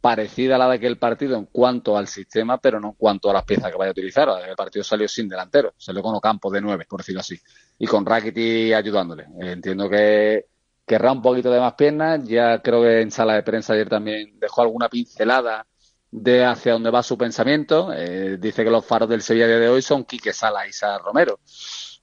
parecida 0.00 0.54
a 0.54 0.58
la 0.58 0.68
de 0.68 0.76
aquel 0.76 0.96
partido 0.96 1.36
en 1.36 1.46
cuanto 1.46 1.96
al 1.96 2.06
sistema, 2.06 2.58
pero 2.58 2.78
no 2.78 2.90
en 2.90 2.94
cuanto 2.94 3.28
a 3.28 3.32
las 3.32 3.44
piezas 3.44 3.72
que 3.72 3.76
vaya 3.76 3.88
a 3.88 3.90
utilizar. 3.90 4.28
El 4.48 4.54
partido 4.54 4.84
salió 4.84 5.08
sin 5.08 5.28
delantero, 5.28 5.74
salió 5.76 6.00
con 6.00 6.14
Ocampo 6.14 6.48
de 6.48 6.60
nueve, 6.60 6.86
por 6.88 7.00
decirlo 7.00 7.22
así, 7.22 7.36
y 7.76 7.88
con 7.88 8.06
Rakiti 8.06 8.72
ayudándole. 8.72 9.26
Entiendo 9.40 9.90
que 9.90 10.46
querrá 10.86 11.10
un 11.10 11.22
poquito 11.22 11.50
de 11.50 11.58
más 11.58 11.74
piernas. 11.74 12.22
Ya 12.24 12.62
creo 12.62 12.82
que 12.82 13.00
en 13.00 13.10
sala 13.10 13.34
de 13.34 13.42
prensa 13.42 13.72
ayer 13.72 13.88
también 13.88 14.38
dejó 14.38 14.62
alguna 14.62 14.88
pincelada 14.88 15.66
de 16.12 16.44
hacia 16.44 16.74
dónde 16.74 16.90
va 16.90 17.02
su 17.02 17.18
pensamiento. 17.18 17.92
Eh, 17.92 18.36
dice 18.38 18.62
que 18.62 18.70
los 18.70 18.86
faros 18.86 19.08
del 19.08 19.22
Sevilla 19.22 19.48
de 19.48 19.68
hoy 19.68 19.82
son 19.82 20.04
Quique 20.04 20.32
Sala 20.32 20.68
y 20.68 20.70
Isa 20.70 20.98
Romero. 20.98 21.40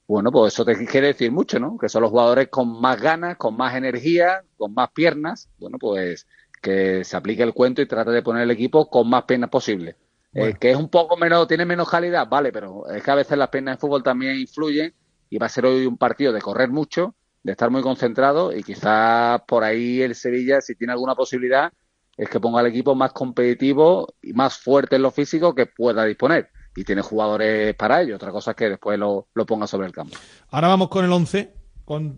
Bueno, 0.10 0.32
pues 0.32 0.54
eso 0.56 0.66
te 0.66 0.88
quiere 0.88 1.10
decir 1.10 1.32
mucho, 1.32 1.60
¿no? 1.60 1.78
Que 1.78 1.88
son 1.88 2.02
los 2.02 2.10
jugadores 2.10 2.48
con 2.48 2.82
más 2.82 3.00
ganas, 3.00 3.38
con 3.38 3.56
más 3.56 3.76
energía, 3.76 4.44
con 4.58 4.74
más 4.74 4.90
piernas. 4.90 5.50
Bueno, 5.60 5.78
pues 5.78 6.26
que 6.64 7.04
se 7.04 7.16
aplique 7.16 7.44
el 7.44 7.54
cuento 7.54 7.84
y 7.84 7.86
trate 7.86 8.10
de 8.10 8.24
poner 8.24 8.42
el 8.42 8.50
equipo 8.50 8.90
con 8.90 9.08
más 9.08 9.26
piernas 9.26 9.52
posible. 9.52 9.98
Eh, 10.34 10.56
que 10.60 10.72
es 10.72 10.78
un 10.78 10.90
poco 10.90 11.16
menos, 11.16 11.48
tiene 11.48 11.64
menos 11.64 11.88
calidad, 11.88 12.28
vale, 12.28 12.52
pero 12.52 12.90
es 12.90 13.04
que 13.04 13.12
a 13.12 13.16
veces 13.16 13.38
las 13.38 13.50
piernas 13.50 13.76
de 13.76 13.82
fútbol 13.82 14.02
también 14.02 14.40
influyen 14.40 14.96
y 15.30 15.38
va 15.38 15.46
a 15.46 15.50
ser 15.50 15.68
hoy 15.68 15.86
un 15.86 15.98
partido 15.98 16.34
de 16.34 16.42
correr 16.42 16.70
mucho, 16.70 17.14
de 17.44 17.52
estar 17.52 17.70
muy 17.70 17.84
concentrado 17.84 18.52
y 18.52 18.64
quizás 18.64 19.40
por 19.48 19.64
ahí 19.64 20.02
el 20.02 20.16
Sevilla, 20.16 20.60
si 20.60 20.74
tiene 20.74 20.94
alguna 20.94 21.14
posibilidad, 21.14 21.72
es 22.18 22.28
que 22.28 22.40
ponga 22.40 22.62
al 22.62 22.68
equipo 22.68 22.96
más 22.96 23.14
competitivo 23.14 24.16
y 24.24 24.34
más 24.34 24.58
fuerte 24.58 24.96
en 24.96 25.04
lo 25.04 25.12
físico 25.12 25.54
que 25.54 25.68
pueda 25.68 26.04
disponer. 26.06 26.50
Y 26.80 26.86
tiene 26.86 27.02
jugadores 27.02 27.76
para 27.76 28.02
ello. 28.02 28.16
Otra 28.16 28.32
cosa 28.32 28.52
es 28.52 28.58
que 28.58 28.70
después 28.70 28.98
lo, 28.98 29.28
ponga 29.46 29.68
sobre 29.68 29.88
el 29.88 29.92
campo. 29.92 30.16
Ahora 30.50 30.70
vamos 30.70 30.88
con 30.88 31.04
el 31.04 31.12
11, 31.12 31.54
con, 31.84 32.14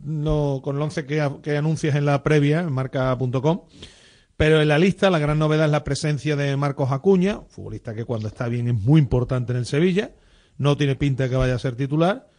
con 0.62 0.76
el 0.76 0.82
11 0.84 1.06
que, 1.08 1.32
que 1.42 1.58
anuncias 1.58 1.96
en 1.96 2.06
la 2.06 2.22
previa, 2.22 2.60
en 2.60 2.72
marca.com. 2.72 3.62
Pero 4.38 4.62
en 4.62 4.68
la 4.68 4.78
lista 4.78 5.10
la 5.10 5.18
gran 5.18 5.40
novedad 5.40 5.66
es 5.66 5.72
la 5.72 5.84
presencia 5.84 6.36
de 6.36 6.56
Marcos 6.58 6.92
Acuña, 6.92 7.42
futbolista 7.50 7.96
que 7.96 8.06
cuando 8.06 8.28
está 8.28 8.48
bien 8.50 8.68
es 8.68 8.76
muy 8.76 9.02
importante 9.02 9.52
en 9.52 9.58
el 9.58 9.66
Sevilla. 9.66 10.12
No 10.60 10.78
tiene 10.78 10.96
pinta 10.96 11.24
de 11.24 11.32
que 11.32 11.38
vaya 11.38 11.56
a 11.56 11.60
ser 11.60 11.76
titular. 11.76 12.30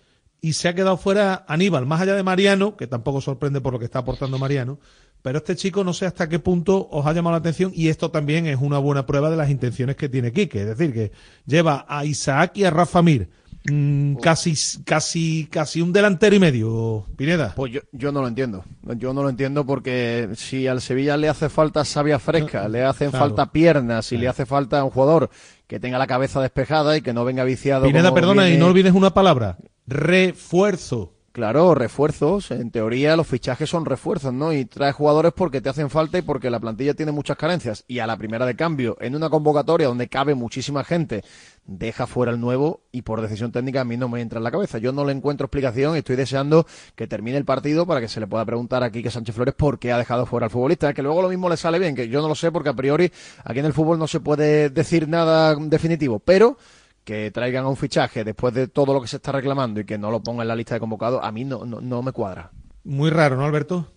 Y 0.41 0.53
se 0.53 0.69
ha 0.69 0.77
quedado 0.77 0.99
fuera 0.99 1.45
Aníbal, 1.49 1.87
más 1.87 2.01
allá 2.01 2.15
de 2.15 2.23
Mariano, 2.23 2.77
que 2.77 2.87
tampoco 2.87 3.21
sorprende 3.21 3.61
por 3.61 3.73
lo 3.73 3.81
que 3.81 3.87
está 3.87 3.99
aportando 3.99 4.39
Mariano, 4.39 4.79
pero 5.23 5.39
este 5.39 5.57
chico 5.57 5.85
no 5.85 5.93
sé 5.93 6.07
hasta 6.07 6.29
qué 6.29 6.39
punto 6.39 6.89
os 6.91 7.07
ha 7.07 7.13
llamado 7.13 7.33
la 7.33 7.39
atención 7.39 7.73
y 7.75 7.89
esto 7.89 8.11
también 8.11 8.47
es 8.47 8.59
una 8.61 8.79
buena 8.79 9.07
prueba 9.07 9.31
de 9.31 9.37
las 9.37 9.51
intenciones 9.51 9.97
que 9.97 10.09
tiene 10.09 10.33
Quique. 10.33 10.63
Es 10.63 10.67
decir, 10.67 10.93
que 10.93 11.13
lleva 11.47 11.87
a 11.89 12.05
Isaac 12.05 12.53
y 12.57 12.65
a 12.65 12.71
Rafa 12.71 13.03
Mir. 13.03 13.29
Mm, 13.71 14.17
casi, 14.17 14.55
casi, 14.85 15.47
casi 15.49 15.81
un 15.81 15.93
delantero 15.93 16.35
y 16.35 16.41
medio, 16.41 17.07
Pineda. 17.17 17.53
Pues 17.55 17.73
yo, 17.73 17.81
yo 17.93 18.11
no 18.11 18.21
lo 18.21 18.27
entiendo. 18.27 18.65
Yo 18.97 19.15
no 19.15 19.23
lo 19.23 19.29
entiendo 19.29 19.65
porque 19.65 20.31
si 20.35 20.67
al 20.67 20.81
Sevilla 20.81 21.17
le 21.17 21.29
hace 21.29 21.49
falta 21.49 21.85
sabia 21.85 22.19
fresca, 22.19 22.69
le 22.69 22.83
hacen 22.83 23.13
falta 23.13 23.53
piernas, 23.53 24.11
y 24.11 24.17
le 24.17 24.27
hace 24.27 24.47
falta 24.47 24.83
un 24.83 24.91
jugador 24.91 25.31
que 25.69 25.79
tenga 25.79 25.99
la 25.99 26.09
cabeza 26.09 26.41
despejada 26.41 26.97
y 26.97 27.03
que 27.03 27.13
no 27.13 27.25
venga 27.25 27.45
viciado. 27.45 27.87
Pineda, 27.87 28.13
perdona, 28.13 28.49
y 28.49 28.59
no 28.59 28.67
olvides 28.67 28.95
una 28.95 29.15
palabra: 29.15 29.59
refuerzo. 29.87 31.15
Claro, 31.33 31.75
refuerzos. 31.75 32.51
En 32.51 32.71
teoría 32.71 33.17
los 33.17 33.27
fichajes 33.27 33.71
son 33.71 33.87
refuerzos, 33.87 34.35
¿no? 34.35 34.53
Y 34.53 34.67
traes 34.67 34.95
jugadores 34.95 35.33
porque 35.35 35.63
te 35.63 35.71
hacen 35.71 35.89
falta 35.89 36.19
y 36.19 36.23
porque 36.23 36.51
la 36.51 36.61
plantilla 36.61 36.93
tiene 36.93 37.11
muchas 37.11 37.39
carencias. 37.39 37.85
Y 37.89 38.01
a 38.01 38.07
la 38.07 38.19
primera 38.19 38.45
de 38.45 38.55
cambio, 38.55 38.99
en 39.01 39.17
una 39.17 39.31
convocatoria 39.31 39.87
donde 39.87 40.09
cabe 40.09 40.35
muchísima 40.35 40.85
gente, 40.85 41.25
deja 41.65 42.07
fuera 42.07 42.33
el 42.33 42.39
nuevo 42.39 42.83
y 42.93 43.01
por 43.01 43.23
decisión 43.23 43.51
técnica 43.51 43.81
a 43.81 43.85
mí 43.85 43.97
no 43.97 44.11
me 44.11 44.21
entra 44.21 44.37
en 44.41 44.45
la 44.45 44.51
cabeza. 44.51 44.77
Yo 44.77 44.93
no 44.93 45.07
le 45.07 45.13
encuentro 45.13 45.47
explicación 45.47 45.95
y 45.95 46.01
estoy 46.01 46.17
deseando 46.17 46.67
que 46.97 47.07
termine 47.07 47.39
el 47.39 47.47
partido 47.47 47.87
para 47.87 48.03
que 48.03 48.09
se 48.09 48.21
le 48.21 48.27
pueda 48.27 48.45
preguntar 48.45 48.83
aquí 48.83 49.03
que 49.03 49.11
Sánchez 49.11 49.35
Flores 49.35 49.55
por 49.55 49.79
qué 49.79 49.91
ha 49.91 49.97
dejado 49.97 50.27
fuera 50.27 50.47
al 50.47 50.51
futbolista. 50.51 50.93
Que 50.93 51.03
luego 51.03 51.23
lo 51.23 51.31
mismo 51.31 51.49
le 51.49 51.57
sale 51.57 51.79
bien, 51.79 51.95
que 51.95 52.11
yo 52.11 52.21
no 52.21 52.29
lo 52.29 52.35
sé 52.35 52.53
porque 52.53 52.69
a 52.69 52.75
priori 52.75 53.11
aquí 53.43 53.59
en 53.59 53.65
el 53.65 53.73
fútbol 53.73 53.99
no 53.99 54.07
se 54.07 54.21
puede 54.21 54.69
decir 54.69 55.09
nada 55.09 55.55
definitivo. 55.55 56.19
Pero 56.19 56.59
que 57.05 57.31
traigan 57.31 57.65
a 57.65 57.69
un 57.69 57.77
fichaje 57.77 58.25
después 58.25 58.55
de 58.55 58.69
todo 58.69 58.95
lo 58.95 59.01
que 59.01 59.09
se 59.09 59.17
está 59.17 59.33
reclamando 59.33 59.81
y 59.81 59.85
que 59.85 59.99
no 59.99 60.11
lo 60.11 60.23
ponga 60.23 60.43
en 60.43 60.49
la 60.49 60.57
lista 60.57 60.75
de 60.75 60.81
convocados, 60.81 61.21
a 61.23 61.33
mí 61.33 61.45
no, 61.45 61.65
no, 61.65 62.03
me 62.03 62.13
cuadra. 62.13 62.51
Muy 62.85 63.11
raro, 63.11 63.37
¿no, 63.37 63.45
Alberto? 63.45 63.93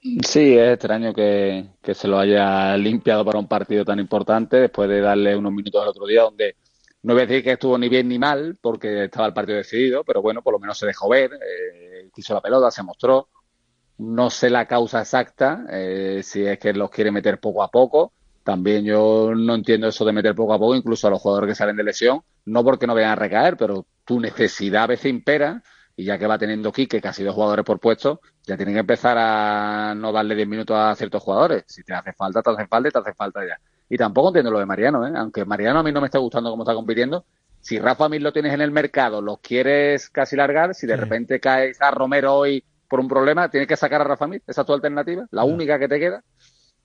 Sí, 0.00 0.56
es 0.56 0.72
extraño 0.74 1.12
que, 1.12 1.66
se 1.92 2.08
lo 2.08 2.18
haya 2.18 2.76
limpiado 2.76 3.24
para 3.24 3.38
un 3.38 3.48
partido 3.48 3.84
tan 3.84 3.98
importante 3.98 4.56
después 4.56 4.88
de 4.88 5.00
darle 5.00 5.36
unos 5.36 5.52
minutos 5.52 5.82
al 5.82 5.88
otro 5.88 6.06
día 6.06 6.22
donde 6.22 6.56
no 7.02 7.12
voy 7.12 7.22
a 7.22 7.26
decir 7.26 7.44
que 7.44 7.52
estuvo 7.52 7.76
ni 7.76 7.88
bien 7.88 8.08
ni 8.08 8.18
mal 8.18 8.56
porque 8.60 9.04
estaba 9.04 9.26
el 9.26 9.34
partido 9.34 9.58
decidido, 9.58 10.04
pero 10.04 10.22
bueno, 10.22 10.42
por 10.42 10.54
lo 10.54 10.58
menos 10.58 10.78
se 10.78 10.86
dejó 10.86 11.08
ver, 11.08 11.32
eh, 11.32 12.08
quiso 12.14 12.34
la 12.34 12.40
pelota, 12.40 12.70
se 12.70 12.82
mostró. 12.82 13.28
No 13.98 14.30
sé 14.30 14.48
la 14.48 14.66
causa 14.66 15.00
exacta, 15.00 15.66
eh, 15.70 16.22
si 16.24 16.42
es 16.42 16.58
que 16.58 16.72
los 16.72 16.88
quiere 16.88 17.10
meter 17.10 17.38
poco 17.38 17.62
a 17.62 17.70
poco, 17.70 18.14
también 18.50 18.84
yo 18.84 19.32
no 19.32 19.54
entiendo 19.54 19.86
eso 19.86 20.04
de 20.04 20.12
meter 20.12 20.34
poco 20.34 20.52
a 20.52 20.58
poco, 20.58 20.74
incluso 20.74 21.06
a 21.06 21.10
los 21.10 21.22
jugadores 21.22 21.50
que 21.50 21.54
salen 21.54 21.76
de 21.76 21.84
lesión, 21.84 22.22
no 22.46 22.64
porque 22.64 22.84
no 22.84 22.96
vayan 22.96 23.12
a 23.12 23.14
recaer, 23.14 23.56
pero 23.56 23.86
tu 24.04 24.18
necesidad 24.18 24.82
a 24.82 24.86
veces 24.88 25.08
impera 25.08 25.62
y 25.94 26.02
ya 26.02 26.18
que 26.18 26.26
va 26.26 26.36
teniendo 26.36 26.72
Quique 26.72 27.00
casi 27.00 27.22
dos 27.22 27.36
jugadores 27.36 27.64
por 27.64 27.78
puesto, 27.78 28.20
ya 28.42 28.56
tienen 28.56 28.74
que 28.74 28.80
empezar 28.80 29.16
a 29.20 29.94
no 29.96 30.10
darle 30.10 30.34
10 30.34 30.48
minutos 30.48 30.76
a 30.76 30.96
ciertos 30.96 31.22
jugadores. 31.22 31.62
Si 31.68 31.84
te 31.84 31.94
hace 31.94 32.12
falta, 32.12 32.42
te 32.42 32.50
hace 32.50 32.66
falta 32.66 32.88
y 32.88 32.90
te 32.90 32.98
hace 32.98 33.14
falta 33.14 33.46
ya. 33.46 33.60
Y 33.88 33.96
tampoco 33.96 34.30
entiendo 34.30 34.50
lo 34.50 34.58
de 34.58 34.66
Mariano, 34.66 35.06
¿eh? 35.06 35.12
aunque 35.14 35.44
Mariano 35.44 35.78
a 35.78 35.82
mí 35.84 35.92
no 35.92 36.00
me 36.00 36.08
está 36.08 36.18
gustando 36.18 36.50
cómo 36.50 36.64
está 36.64 36.74
compitiendo. 36.74 37.24
Si 37.60 37.78
Rafa 37.78 38.08
Mir 38.08 38.20
lo 38.20 38.32
tienes 38.32 38.52
en 38.52 38.62
el 38.62 38.72
mercado, 38.72 39.22
lo 39.22 39.36
quieres 39.36 40.10
casi 40.10 40.34
largar, 40.34 40.74
si 40.74 40.88
de 40.88 40.96
repente 40.96 41.38
caes 41.38 41.80
a 41.80 41.92
Romero 41.92 42.34
hoy 42.34 42.64
por 42.88 42.98
un 42.98 43.06
problema, 43.06 43.48
tienes 43.48 43.68
que 43.68 43.76
sacar 43.76 44.00
a 44.00 44.04
Rafa 44.04 44.26
Mir, 44.26 44.42
esa 44.44 44.62
es 44.62 44.66
tu 44.66 44.72
alternativa, 44.72 45.24
la 45.30 45.44
única 45.44 45.78
que 45.78 45.86
te 45.86 46.00
queda 46.00 46.24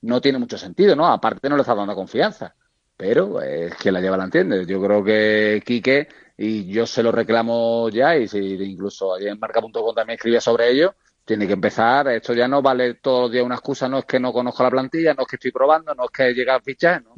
no 0.05 0.21
tiene 0.21 0.37
mucho 0.37 0.57
sentido, 0.57 0.95
¿no? 0.95 1.07
Aparte 1.07 1.49
no 1.49 1.55
le 1.55 1.61
está 1.61 1.75
dando 1.75 1.95
confianza. 1.95 2.53
Pero 2.95 3.41
es 3.41 3.75
que 3.75 3.91
la 3.91 3.99
lleva 3.99 4.15
la 4.15 4.25
entiende. 4.25 4.65
Yo 4.65 4.81
creo 4.81 5.03
que 5.03 5.61
Quique, 5.65 6.07
y 6.37 6.65
yo 6.67 6.85
se 6.85 7.03
lo 7.03 7.11
reclamo 7.11 7.89
ya, 7.89 8.15
y 8.15 8.27
si 8.27 8.37
incluso 8.37 9.15
allí 9.15 9.27
en 9.27 9.39
marca.com 9.39 9.93
también 9.93 10.15
escribía 10.15 10.39
sobre 10.39 10.71
ello, 10.71 10.95
tiene 11.25 11.47
que 11.47 11.53
empezar. 11.53 12.07
Esto 12.07 12.33
ya 12.33 12.47
no 12.47 12.61
vale 12.61 12.95
todos 12.95 13.23
los 13.23 13.31
días 13.31 13.43
una 13.43 13.55
excusa, 13.55 13.89
no 13.89 13.99
es 13.99 14.05
que 14.05 14.19
no 14.19 14.31
conozco 14.31 14.63
la 14.63 14.69
plantilla, 14.69 15.13
no 15.13 15.23
es 15.23 15.27
que 15.27 15.35
estoy 15.35 15.51
probando, 15.51 15.93
no 15.93 16.05
es 16.05 16.11
que 16.11 16.33
llega 16.33 16.55
a 16.55 16.61
fichar, 16.61 17.03
¿no? 17.03 17.11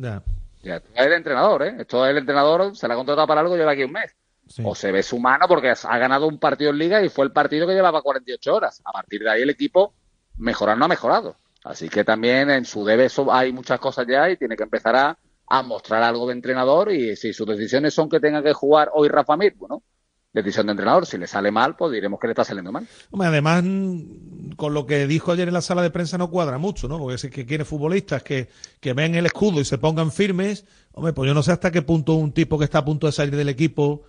Ya, 0.63 0.78
es 0.78 1.06
el 1.06 1.13
entrenador, 1.13 1.63
¿eh? 1.63 1.76
Esto 1.80 2.06
es 2.06 2.12
el 2.12 2.17
entrenador, 2.17 2.76
se 2.76 2.88
la 2.88 2.95
ha 2.95 2.97
contratado 2.97 3.28
para 3.28 3.41
algo, 3.41 3.56
lleva 3.56 3.73
aquí 3.73 3.84
un 3.84 3.91
mes. 3.91 4.15
O 4.63 4.73
se 4.73 4.91
ve 4.93 5.04
su 5.04 5.19
mano 5.19 5.45
porque 5.47 5.71
ha 5.71 5.97
ganado 5.97 6.26
un 6.26 6.39
partido 6.39 6.71
en 6.71 6.78
liga 6.78 7.04
y 7.04 7.10
fue 7.10 7.26
el 7.26 7.34
partido 7.34 7.67
que 7.67 7.73
llevaba 7.73 8.02
48 8.02 8.56
horas. 8.56 8.82
A 8.86 8.93
partir 8.93 9.21
de 9.21 9.30
ahí 9.30 9.41
el 9.41 9.50
equipo 9.50 9.93
mejorar 10.38 10.78
no 10.78 10.86
ha 10.86 10.88
mejorado. 10.88 11.36
Así 11.67 11.89
que 11.89 12.06
también 12.06 12.49
en 12.49 12.63
su 12.63 12.86
debe 12.86 13.10
hay 13.30 13.51
muchas 13.51 13.80
cosas 13.80 14.06
ya 14.08 14.30
y 14.30 14.38
tiene 14.38 14.56
que 14.56 14.63
empezar 14.63 14.95
a, 14.95 15.17
mostrar 15.63 16.03
algo 16.03 16.27
de 16.27 16.34
entrenador 16.34 16.91
y 16.91 17.15
si 17.15 17.32
sus 17.32 17.47
decisiones 17.47 17.93
son 17.93 18.10
que 18.10 18.19
tenga 18.19 18.43
que 18.43 18.51
jugar 18.51 18.89
hoy 18.93 19.08
Rafa 19.08 19.38
Mir, 19.38 19.56
bueno, 19.56 19.82
decisión 20.34 20.67
de 20.67 20.71
entrenador. 20.71 21.06
Si 21.06 21.17
le 21.17 21.25
sale 21.25 21.51
mal, 21.51 21.75
pues 21.77 21.93
diremos 21.93 22.19
que 22.19 22.27
le 22.27 22.32
está 22.32 22.43
saliendo 22.43 22.71
mal. 22.71 22.86
además, 23.19 23.63
con 24.58 24.73
lo 24.73 24.86
que 24.86 25.08
dijo 25.08 25.32
ayer 25.32 25.47
en 25.47 25.53
la 25.53 25.62
sala 25.62 25.82
de 25.82 25.89
prensa 25.89 26.17
no 26.17 26.30
cuadra 26.30 26.58
mucho, 26.58 26.88
¿no? 26.88 26.99
Porque 26.99 27.15
es 27.15 27.32
que 27.32 27.45
quiere 27.45 27.63
futbolistas 27.63 28.23
que, 28.23 28.49
que 28.82 28.93
ven 28.93 29.15
el 29.15 29.25
escudo 29.25 29.62
y 29.62 29.65
se 29.65 29.77
pongan 29.77 30.12
firmes. 30.12 30.65
Hombre, 30.91 31.13
pues 31.13 31.27
yo 31.27 31.34
no 31.34 31.43
sé 31.43 31.53
hasta 31.53 31.71
qué 31.71 31.82
punto 31.82 32.15
un 32.15 32.34
tipo 32.34 32.58
que 32.58 32.65
está 32.65 32.80
a 32.80 32.86
punto 32.86 33.08
de 33.08 33.13
salir 33.13 33.36
del 33.36 33.49
equipo 33.49 34.03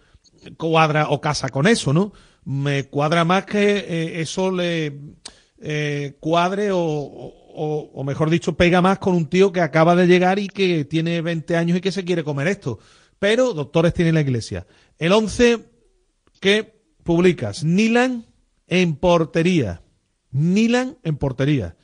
cuadra 0.57 1.09
o 1.11 1.21
casa 1.21 1.49
con 1.49 1.66
eso, 1.66 1.92
¿no? 1.92 2.12
Me 2.44 2.88
cuadra 2.88 3.25
más 3.25 3.47
que 3.47 3.79
eh, 3.79 4.21
eso 4.21 4.51
le 4.51 5.16
eh, 5.61 6.16
cuadre 6.21 6.71
o, 6.73 7.35
o, 7.59 8.05
mejor 8.05 8.31
dicho, 8.31 8.57
pega 8.57 8.81
más 8.81 8.99
con 8.99 9.14
un 9.14 9.27
tío 9.27 9.53
que 9.53 9.61
acaba 9.61 9.97
de 9.97 10.07
llegar 10.07 10.38
y 10.38 10.49
que 10.49 10.85
tiene 10.85 11.21
20 11.21 11.57
años 11.57 11.79
y 11.79 11.81
que 11.81 11.92
se 11.92 12.05
quiere 12.05 12.23
comer 12.23 12.47
esto. 12.47 12.79
Pero 13.18 13.53
doctores 13.53 13.94
tiene 13.94 14.12
la 14.12 14.21
iglesia. 14.21 14.66
El 14.97 15.12
11 15.12 15.64
que 16.40 16.81
publicas, 17.03 17.64
Nilan 17.64 18.27
en 18.68 18.97
portería. 18.97 19.83
Nilan 20.31 20.99
en 21.03 21.16
portería. 21.16 21.77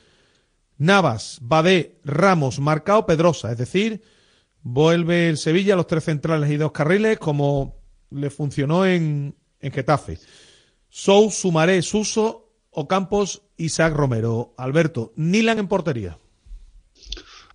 Navas, 0.79 1.39
Badé, 1.43 1.99
Ramos, 2.05 2.61
Marcao, 2.61 3.07
Pedrosa. 3.07 3.51
Es 3.51 3.59
decir, 3.59 4.03
vuelve 4.63 5.29
el 5.29 5.39
Sevilla 5.39 5.75
a 5.75 5.77
los 5.77 5.87
tres 5.87 6.05
centrales 6.05 6.51
y 6.51 6.57
dos 6.57 6.73
carriles 6.73 7.19
como 7.19 7.77
le 8.11 8.31
funcionó 8.31 8.87
en, 8.87 9.35
en 9.61 9.73
Getafe. 9.73 10.19
Sou, 10.89 11.31
Sumaré, 11.31 11.83
Suso, 11.83 12.44
Ocampos, 12.75 13.43
Isaac 13.57 13.95
Romero. 13.95 14.55
Alberto, 14.57 15.13
Nilan 15.17 15.59
en 15.59 15.69
portería. 15.69 16.19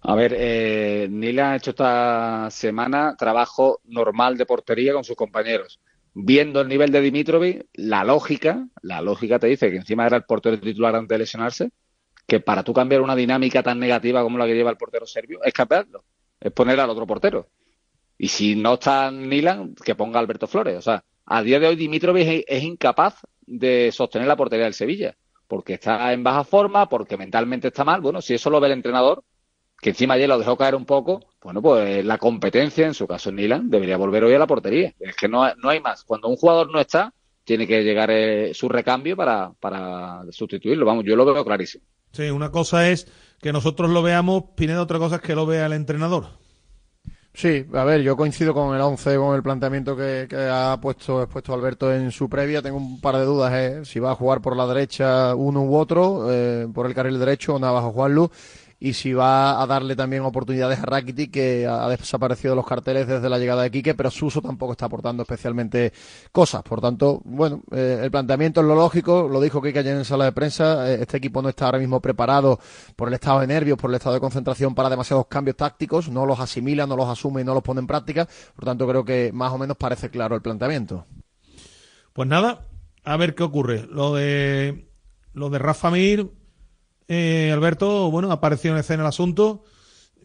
A 0.01 0.15
ver, 0.15 0.33
eh, 0.37 1.07
Nilan 1.09 1.51
ha 1.51 1.55
hecho 1.57 1.71
esta 1.71 2.49
semana 2.51 3.15
trabajo 3.17 3.81
normal 3.85 4.37
de 4.37 4.45
portería 4.45 4.93
con 4.93 5.03
sus 5.03 5.15
compañeros 5.15 5.79
viendo 6.13 6.61
el 6.61 6.67
nivel 6.67 6.91
de 6.91 7.01
Dimitrovic, 7.01 7.67
la 7.73 8.03
lógica, 8.03 8.67
la 8.81 9.01
lógica 9.01 9.39
te 9.39 9.47
dice 9.47 9.69
que 9.69 9.77
encima 9.77 10.05
era 10.05 10.17
el 10.17 10.23
portero 10.23 10.59
titular 10.59 10.95
antes 10.95 11.09
de 11.09 11.19
lesionarse, 11.19 11.71
que 12.27 12.39
para 12.39 12.63
tú 12.63 12.73
cambiar 12.73 13.01
una 13.01 13.15
dinámica 13.15 13.63
tan 13.63 13.79
negativa 13.79 14.21
como 14.21 14.37
la 14.37 14.45
que 14.45 14.55
lleva 14.55 14.71
el 14.71 14.77
portero 14.77 15.05
serbio, 15.05 15.43
es 15.43 15.53
cambiarlo, 15.53 16.03
es 16.39 16.51
poner 16.51 16.79
al 16.79 16.89
otro 16.89 17.07
portero. 17.07 17.47
Y 18.17 18.27
si 18.27 18.55
no 18.55 18.75
está 18.75 19.09
Nilan, 19.11 19.75
que 19.75 19.95
ponga 19.95 20.19
Alberto 20.19 20.47
Flores. 20.47 20.77
O 20.77 20.81
sea, 20.81 21.03
a 21.25 21.41
día 21.41 21.59
de 21.59 21.67
hoy 21.67 21.75
Dimitrovic 21.77 22.43
es, 22.47 22.63
incapaz 22.63 23.21
de 23.49 23.91
sostener 23.91 24.27
la 24.27 24.35
portería 24.35 24.65
del 24.65 24.73
Sevilla, 24.73 25.15
porque 25.47 25.73
está 25.73 26.13
en 26.13 26.23
baja 26.23 26.43
forma, 26.43 26.87
porque 26.87 27.17
mentalmente 27.17 27.69
está 27.69 27.83
mal. 27.83 28.01
Bueno, 28.01 28.21
si 28.21 28.35
eso 28.35 28.49
lo 28.49 28.59
ve 28.59 28.67
el 28.67 28.73
entrenador, 28.73 29.23
que 29.81 29.89
encima 29.89 30.15
ayer 30.15 30.29
lo 30.29 30.37
dejó 30.37 30.57
caer 30.57 30.75
un 30.75 30.85
poco, 30.85 31.25
bueno, 31.41 31.61
pues 31.61 32.05
la 32.05 32.17
competencia, 32.17 32.85
en 32.85 32.93
su 32.93 33.07
caso 33.07 33.31
Nilan, 33.31 33.69
debería 33.69 33.97
volver 33.97 34.23
hoy 34.23 34.33
a 34.33 34.39
la 34.39 34.47
portería. 34.47 34.93
Es 34.99 35.15
que 35.15 35.27
no, 35.27 35.53
no 35.55 35.69
hay 35.69 35.79
más. 35.79 36.03
Cuando 36.03 36.27
un 36.27 36.35
jugador 36.35 36.71
no 36.71 36.79
está, 36.79 37.13
tiene 37.43 37.65
que 37.65 37.83
llegar 37.83 38.11
eh, 38.11 38.53
su 38.53 38.69
recambio 38.69 39.15
para, 39.15 39.51
para 39.59 40.21
sustituirlo. 40.31 40.85
Vamos, 40.85 41.05
yo 41.05 41.15
lo 41.15 41.25
veo 41.25 41.43
clarísimo. 41.43 41.83
Sí, 42.11 42.29
una 42.29 42.51
cosa 42.51 42.89
es 42.89 43.07
que 43.41 43.53
nosotros 43.53 43.89
lo 43.89 44.01
veamos, 44.01 44.43
Pineda, 44.55 44.81
otra 44.81 44.99
cosa 44.99 45.17
es 45.17 45.21
que 45.21 45.35
lo 45.35 45.45
vea 45.45 45.65
el 45.65 45.73
entrenador. 45.73 46.27
Sí, 47.41 47.65
a 47.73 47.85
ver, 47.85 48.01
yo 48.01 48.17
coincido 48.17 48.53
con 48.53 48.75
el 48.75 48.81
11, 48.81 49.15
con 49.15 49.33
el 49.33 49.41
planteamiento 49.41 49.95
que, 49.95 50.27
ha 50.51 50.77
puesto 50.81 51.23
expuesto 51.23 51.53
Alberto 51.53 51.93
en 51.93 52.11
su 52.11 52.27
previa. 52.27 52.61
Tengo 52.61 52.75
un 52.75 52.99
par 52.99 53.15
de 53.15 53.23
dudas, 53.23 53.53
¿eh? 53.53 53.85
si 53.85 53.97
va 54.01 54.11
a 54.11 54.15
jugar 54.15 54.41
por 54.41 54.57
la 54.57 54.67
derecha 54.67 55.33
uno 55.35 55.63
u 55.63 55.77
otro, 55.77 56.29
eh, 56.29 56.67
por 56.73 56.85
el 56.85 56.93
carril 56.93 57.17
derecho 57.17 57.55
o 57.55 57.59
Navajo 57.59 57.93
Juanlu 57.93 58.29
y 58.79 58.93
si 58.93 59.13
va 59.13 59.61
a 59.61 59.67
darle 59.67 59.95
también 59.95 60.23
oportunidades 60.23 60.79
a 60.79 60.85
Rakitic, 60.85 61.31
que 61.31 61.67
ha 61.67 61.89
desaparecido 61.89 62.53
de 62.53 62.55
los 62.55 62.65
carteles 62.65 63.07
desde 63.07 63.29
la 63.29 63.37
llegada 63.37 63.63
de 63.63 63.71
Quique, 63.71 63.93
pero 63.93 64.09
Suso 64.09 64.41
tampoco 64.41 64.71
está 64.71 64.85
aportando 64.85 65.23
especialmente 65.23 65.91
cosas. 66.31 66.63
Por 66.63 66.79
tanto, 66.79 67.21
bueno, 67.25 67.61
eh, 67.71 67.99
el 68.03 68.11
planteamiento 68.11 68.61
es 68.61 68.67
lo 68.67 68.75
lógico, 68.75 69.27
lo 69.27 69.41
dijo 69.41 69.61
Quique 69.61 69.79
ayer 69.79 69.97
en 69.97 70.05
sala 70.05 70.25
de 70.25 70.31
prensa, 70.31 70.89
eh, 70.89 70.99
este 71.01 71.17
equipo 71.17 71.41
no 71.41 71.49
está 71.49 71.65
ahora 71.65 71.79
mismo 71.79 71.99
preparado 71.99 72.59
por 72.95 73.09
el 73.09 73.15
estado 73.15 73.41
de 73.41 73.47
nervios, 73.47 73.77
por 73.77 73.89
el 73.89 73.95
estado 73.95 74.15
de 74.15 74.21
concentración 74.21 74.73
para 74.73 74.89
demasiados 74.89 75.27
cambios 75.27 75.57
tácticos, 75.57 76.09
no 76.09 76.25
los 76.25 76.39
asimila, 76.39 76.87
no 76.87 76.95
los 76.95 77.09
asume 77.09 77.41
y 77.41 77.43
no 77.43 77.53
los 77.53 77.63
pone 77.63 77.81
en 77.81 77.87
práctica, 77.87 78.27
por 78.55 78.65
tanto 78.65 78.87
creo 78.87 79.03
que 79.03 79.31
más 79.33 79.51
o 79.51 79.57
menos 79.57 79.75
parece 79.75 80.09
claro 80.09 80.35
el 80.35 80.41
planteamiento. 80.41 81.05
Pues 82.13 82.27
nada, 82.27 82.65
a 83.03 83.17
ver 83.17 83.35
qué 83.35 83.43
ocurre. 83.43 83.87
Lo 83.89 84.13
de 84.13 84.89
lo 85.33 85.49
de 85.49 85.59
Rafa 85.59 85.91
Mir, 85.91 86.29
eh, 87.09 87.51
Alberto, 87.51 88.11
bueno, 88.11 88.31
apareció 88.31 88.71
en 88.71 88.77
escena 88.77 89.03
el 89.03 89.07
asunto. 89.07 89.63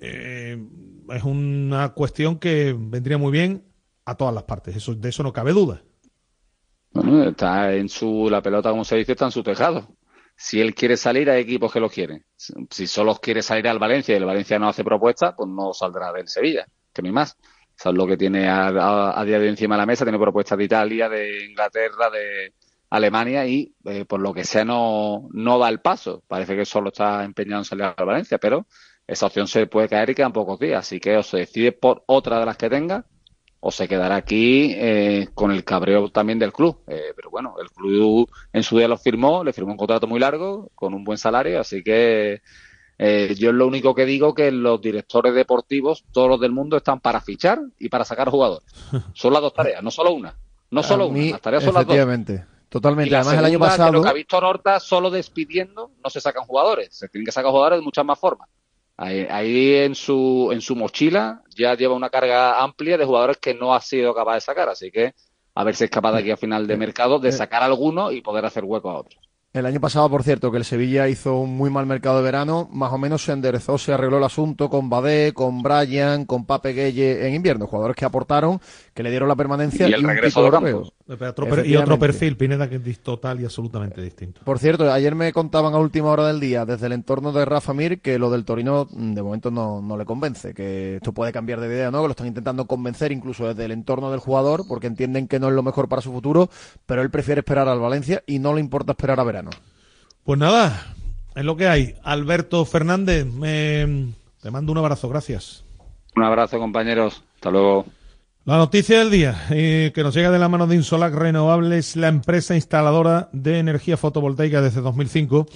Eh, 0.00 0.62
es 1.08 1.22
una 1.24 1.94
cuestión 1.94 2.38
que 2.38 2.76
vendría 2.78 3.16
muy 3.16 3.32
bien 3.32 3.64
a 4.04 4.16
todas 4.16 4.34
las 4.34 4.44
partes. 4.44 4.76
Eso, 4.76 4.94
de 4.94 5.08
eso 5.08 5.22
no 5.22 5.32
cabe 5.32 5.52
duda. 5.52 5.82
Bueno, 6.92 7.24
está 7.24 7.74
en 7.74 7.88
su, 7.88 8.28
la 8.30 8.42
pelota, 8.42 8.70
como 8.70 8.84
se 8.84 8.96
dice, 8.96 9.12
está 9.12 9.24
en 9.24 9.32
su 9.32 9.42
tejado. 9.42 9.96
Si 10.36 10.60
él 10.60 10.74
quiere 10.74 10.96
salir, 10.98 11.30
hay 11.30 11.42
equipos 11.42 11.72
que 11.72 11.80
lo 11.80 11.88
quieren. 11.88 12.24
Si 12.36 12.86
solo 12.86 13.14
quiere 13.16 13.40
salir 13.40 13.66
al 13.66 13.78
Valencia 13.78 14.12
y 14.12 14.18
el 14.18 14.26
Valencia 14.26 14.58
no 14.58 14.68
hace 14.68 14.84
propuesta, 14.84 15.34
pues 15.34 15.48
no 15.48 15.72
saldrá 15.72 16.12
del 16.12 16.28
Sevilla, 16.28 16.66
que 16.92 17.02
hay 17.02 17.12
más. 17.12 17.36
Es 17.76 17.92
lo 17.92 18.06
que 18.06 18.16
tiene 18.16 18.46
a, 18.48 19.18
a 19.18 19.24
día 19.24 19.38
de 19.38 19.48
encima 19.48 19.76
de 19.76 19.80
la 19.80 19.86
mesa. 19.86 20.04
Tiene 20.04 20.18
propuestas 20.18 20.58
de 20.58 20.64
Italia, 20.64 21.08
de 21.08 21.46
Inglaterra, 21.46 22.10
de, 22.10 22.52
Alemania 22.90 23.46
y 23.46 23.74
eh, 23.84 24.04
por 24.04 24.20
lo 24.20 24.32
que 24.32 24.44
sea 24.44 24.64
no, 24.64 25.28
no 25.32 25.58
da 25.58 25.68
el 25.68 25.80
paso. 25.80 26.22
Parece 26.28 26.56
que 26.56 26.64
solo 26.64 26.88
está 26.88 27.24
empeñado 27.24 27.60
en 27.62 27.64
salir 27.64 27.84
a 27.84 28.04
Valencia, 28.04 28.38
pero 28.38 28.66
esa 29.06 29.26
opción 29.26 29.48
se 29.48 29.66
puede 29.66 29.88
caer 29.88 30.10
y 30.10 30.14
quedan 30.14 30.32
pocos 30.32 30.58
días. 30.58 30.80
Así 30.80 31.00
que 31.00 31.16
o 31.16 31.22
se 31.22 31.38
decide 31.38 31.72
por 31.72 32.04
otra 32.06 32.38
de 32.38 32.46
las 32.46 32.56
que 32.56 32.70
tenga 32.70 33.04
o 33.60 33.70
se 33.70 33.88
quedará 33.88 34.16
aquí 34.16 34.74
eh, 34.76 35.28
con 35.34 35.50
el 35.50 35.64
cabreo 35.64 36.10
también 36.10 36.38
del 36.38 36.52
club. 36.52 36.82
Eh, 36.86 37.12
pero 37.16 37.30
bueno, 37.30 37.56
el 37.60 37.70
club 37.70 38.30
en 38.52 38.62
su 38.62 38.78
día 38.78 38.88
lo 38.88 38.98
firmó, 38.98 39.42
le 39.42 39.52
firmó 39.52 39.72
un 39.72 39.78
contrato 39.78 40.06
muy 40.06 40.20
largo, 40.20 40.70
con 40.74 40.92
un 40.94 41.02
buen 41.02 41.18
salario, 41.18 41.60
así 41.60 41.82
que 41.82 42.42
yo 43.36 43.52
lo 43.52 43.66
único 43.66 43.94
que 43.94 44.06
digo 44.06 44.34
que 44.34 44.52
los 44.52 44.80
directores 44.80 45.34
deportivos, 45.34 46.04
todos 46.12 46.28
los 46.28 46.40
del 46.40 46.52
mundo, 46.52 46.76
están 46.76 47.00
para 47.00 47.20
fichar 47.20 47.58
y 47.78 47.88
para 47.88 48.04
sacar 48.04 48.28
jugadores. 48.28 48.68
Son 49.14 49.32
las 49.32 49.42
dos 49.42 49.52
tareas, 49.52 49.82
no 49.82 49.90
solo 49.90 50.12
una. 50.12 50.36
No 50.70 50.82
solo 50.82 51.06
una, 51.06 51.30
las 51.30 51.40
tareas 51.40 51.64
son 51.64 51.74
las 51.74 51.86
dos. 51.86 51.96
Totalmente. 52.74 53.14
Además, 53.14 53.38
el 53.38 53.44
año 53.44 53.58
pasado. 53.60 53.90
Creo 53.90 54.02
que 54.02 54.08
ha 54.08 54.12
visto 54.12 54.36
Horta 54.36 54.80
solo 54.80 55.08
despidiendo, 55.08 55.92
no 56.02 56.10
se 56.10 56.20
sacan 56.20 56.42
jugadores. 56.44 56.88
Se 56.90 57.08
tienen 57.08 57.24
que 57.24 57.30
sacar 57.30 57.52
jugadores 57.52 57.78
de 57.78 57.84
muchas 57.84 58.04
más 58.04 58.18
formas. 58.18 58.48
Ahí, 58.96 59.76
en 59.76 59.94
su 59.94 60.50
en 60.52 60.60
su 60.60 60.74
mochila 60.74 61.40
ya 61.54 61.76
lleva 61.76 61.94
una 61.94 62.10
carga 62.10 62.60
amplia 62.60 62.98
de 62.98 63.04
jugadores 63.04 63.36
que 63.36 63.54
no 63.54 63.74
ha 63.74 63.80
sido 63.80 64.12
capaz 64.12 64.34
de 64.34 64.40
sacar. 64.40 64.68
Así 64.68 64.90
que 64.90 65.14
a 65.54 65.62
ver 65.62 65.76
si 65.76 65.84
es 65.84 65.90
capaz 65.90 66.14
de 66.14 66.18
aquí 66.18 66.32
a 66.32 66.36
final 66.36 66.66
de 66.66 66.76
mercado 66.76 67.20
de 67.20 67.30
sacar 67.30 67.62
alguno 67.62 68.10
y 68.10 68.22
poder 68.22 68.44
hacer 68.44 68.64
hueco 68.64 68.90
a 68.90 68.98
otros. 68.98 69.20
El 69.52 69.66
año 69.66 69.80
pasado, 69.80 70.10
por 70.10 70.24
cierto, 70.24 70.50
que 70.50 70.56
el 70.58 70.64
Sevilla 70.64 71.06
hizo 71.06 71.36
un 71.36 71.56
muy 71.56 71.70
mal 71.70 71.86
mercado 71.86 72.16
de 72.16 72.24
verano, 72.24 72.68
más 72.72 72.92
o 72.92 72.98
menos 72.98 73.22
se 73.22 73.30
enderezó, 73.30 73.78
se 73.78 73.92
arregló 73.92 74.18
el 74.18 74.24
asunto 74.24 74.68
con 74.68 74.90
Badé, 74.90 75.32
con 75.32 75.62
Brian, 75.62 76.24
con 76.24 76.44
Pape 76.44 76.72
Gueye 76.72 77.28
en 77.28 77.36
invierno, 77.36 77.68
jugadores 77.68 77.94
que 77.94 78.04
aportaron, 78.04 78.60
que 78.94 79.02
le 79.02 79.10
dieron 79.10 79.28
la 79.28 79.34
permanencia 79.34 79.88
y 79.88 79.92
el 79.92 80.04
regreso 80.04 80.46
a 80.46 80.60
los 80.60 80.92
y 81.66 81.76
otro 81.76 81.98
perfil, 81.98 82.36
Pineda, 82.36 82.68
que 82.68 82.76
es 82.76 83.00
total 83.00 83.40
y 83.40 83.44
absolutamente 83.44 84.00
distinto. 84.00 84.40
Por 84.44 84.60
cierto, 84.60 84.90
ayer 84.90 85.16
me 85.16 85.32
contaban 85.32 85.74
a 85.74 85.78
última 85.78 86.08
hora 86.10 86.28
del 86.28 86.38
día, 86.38 86.64
desde 86.64 86.86
el 86.86 86.92
entorno 86.92 87.32
de 87.32 87.44
Rafa 87.44 87.74
Mir, 87.74 88.00
que 88.00 88.18
lo 88.20 88.30
del 88.30 88.44
Torino 88.44 88.86
de 88.90 89.22
momento 89.22 89.50
no, 89.50 89.82
no 89.82 89.96
le 89.96 90.04
convence, 90.04 90.54
que 90.54 90.96
esto 90.96 91.12
puede 91.12 91.32
cambiar 91.32 91.60
de 91.60 91.66
idea, 91.66 91.90
¿no? 91.90 92.02
Que 92.02 92.08
lo 92.08 92.12
están 92.12 92.28
intentando 92.28 92.66
convencer 92.66 93.10
incluso 93.10 93.48
desde 93.48 93.64
el 93.64 93.72
entorno 93.72 94.12
del 94.12 94.20
jugador, 94.20 94.62
porque 94.68 94.86
entienden 94.86 95.26
que 95.26 95.40
no 95.40 95.48
es 95.48 95.54
lo 95.54 95.64
mejor 95.64 95.88
para 95.88 96.00
su 96.00 96.12
futuro, 96.12 96.48
pero 96.86 97.02
él 97.02 97.10
prefiere 97.10 97.40
esperar 97.40 97.68
al 97.68 97.80
Valencia 97.80 98.22
y 98.26 98.38
no 98.38 98.54
le 98.54 98.60
importa 98.60 98.92
esperar 98.92 99.18
a 99.18 99.24
verano. 99.24 99.50
Pues 100.22 100.38
nada, 100.38 100.94
es 101.34 101.44
lo 101.44 101.56
que 101.56 101.66
hay. 101.66 101.96
Alberto 102.04 102.64
Fernández, 102.64 103.26
me... 103.26 104.14
te 104.40 104.50
mando 104.52 104.70
un 104.70 104.78
abrazo, 104.78 105.08
gracias. 105.08 105.64
Un 106.14 106.22
abrazo, 106.22 106.60
compañeros. 106.60 107.24
Hasta 107.34 107.50
luego. 107.50 107.86
La 108.46 108.58
noticia 108.58 108.98
del 108.98 109.10
día, 109.10 109.46
eh, 109.48 109.90
que 109.94 110.02
nos 110.02 110.14
llega 110.14 110.30
de 110.30 110.38
la 110.38 110.50
mano 110.50 110.66
de 110.66 110.76
Insolac 110.76 111.14
Renovables, 111.14 111.96
la 111.96 112.08
empresa 112.08 112.54
instaladora 112.54 113.30
de 113.32 113.58
energía 113.58 113.96
fotovoltaica 113.96 114.60
desde 114.60 114.82
2005. 114.82 115.46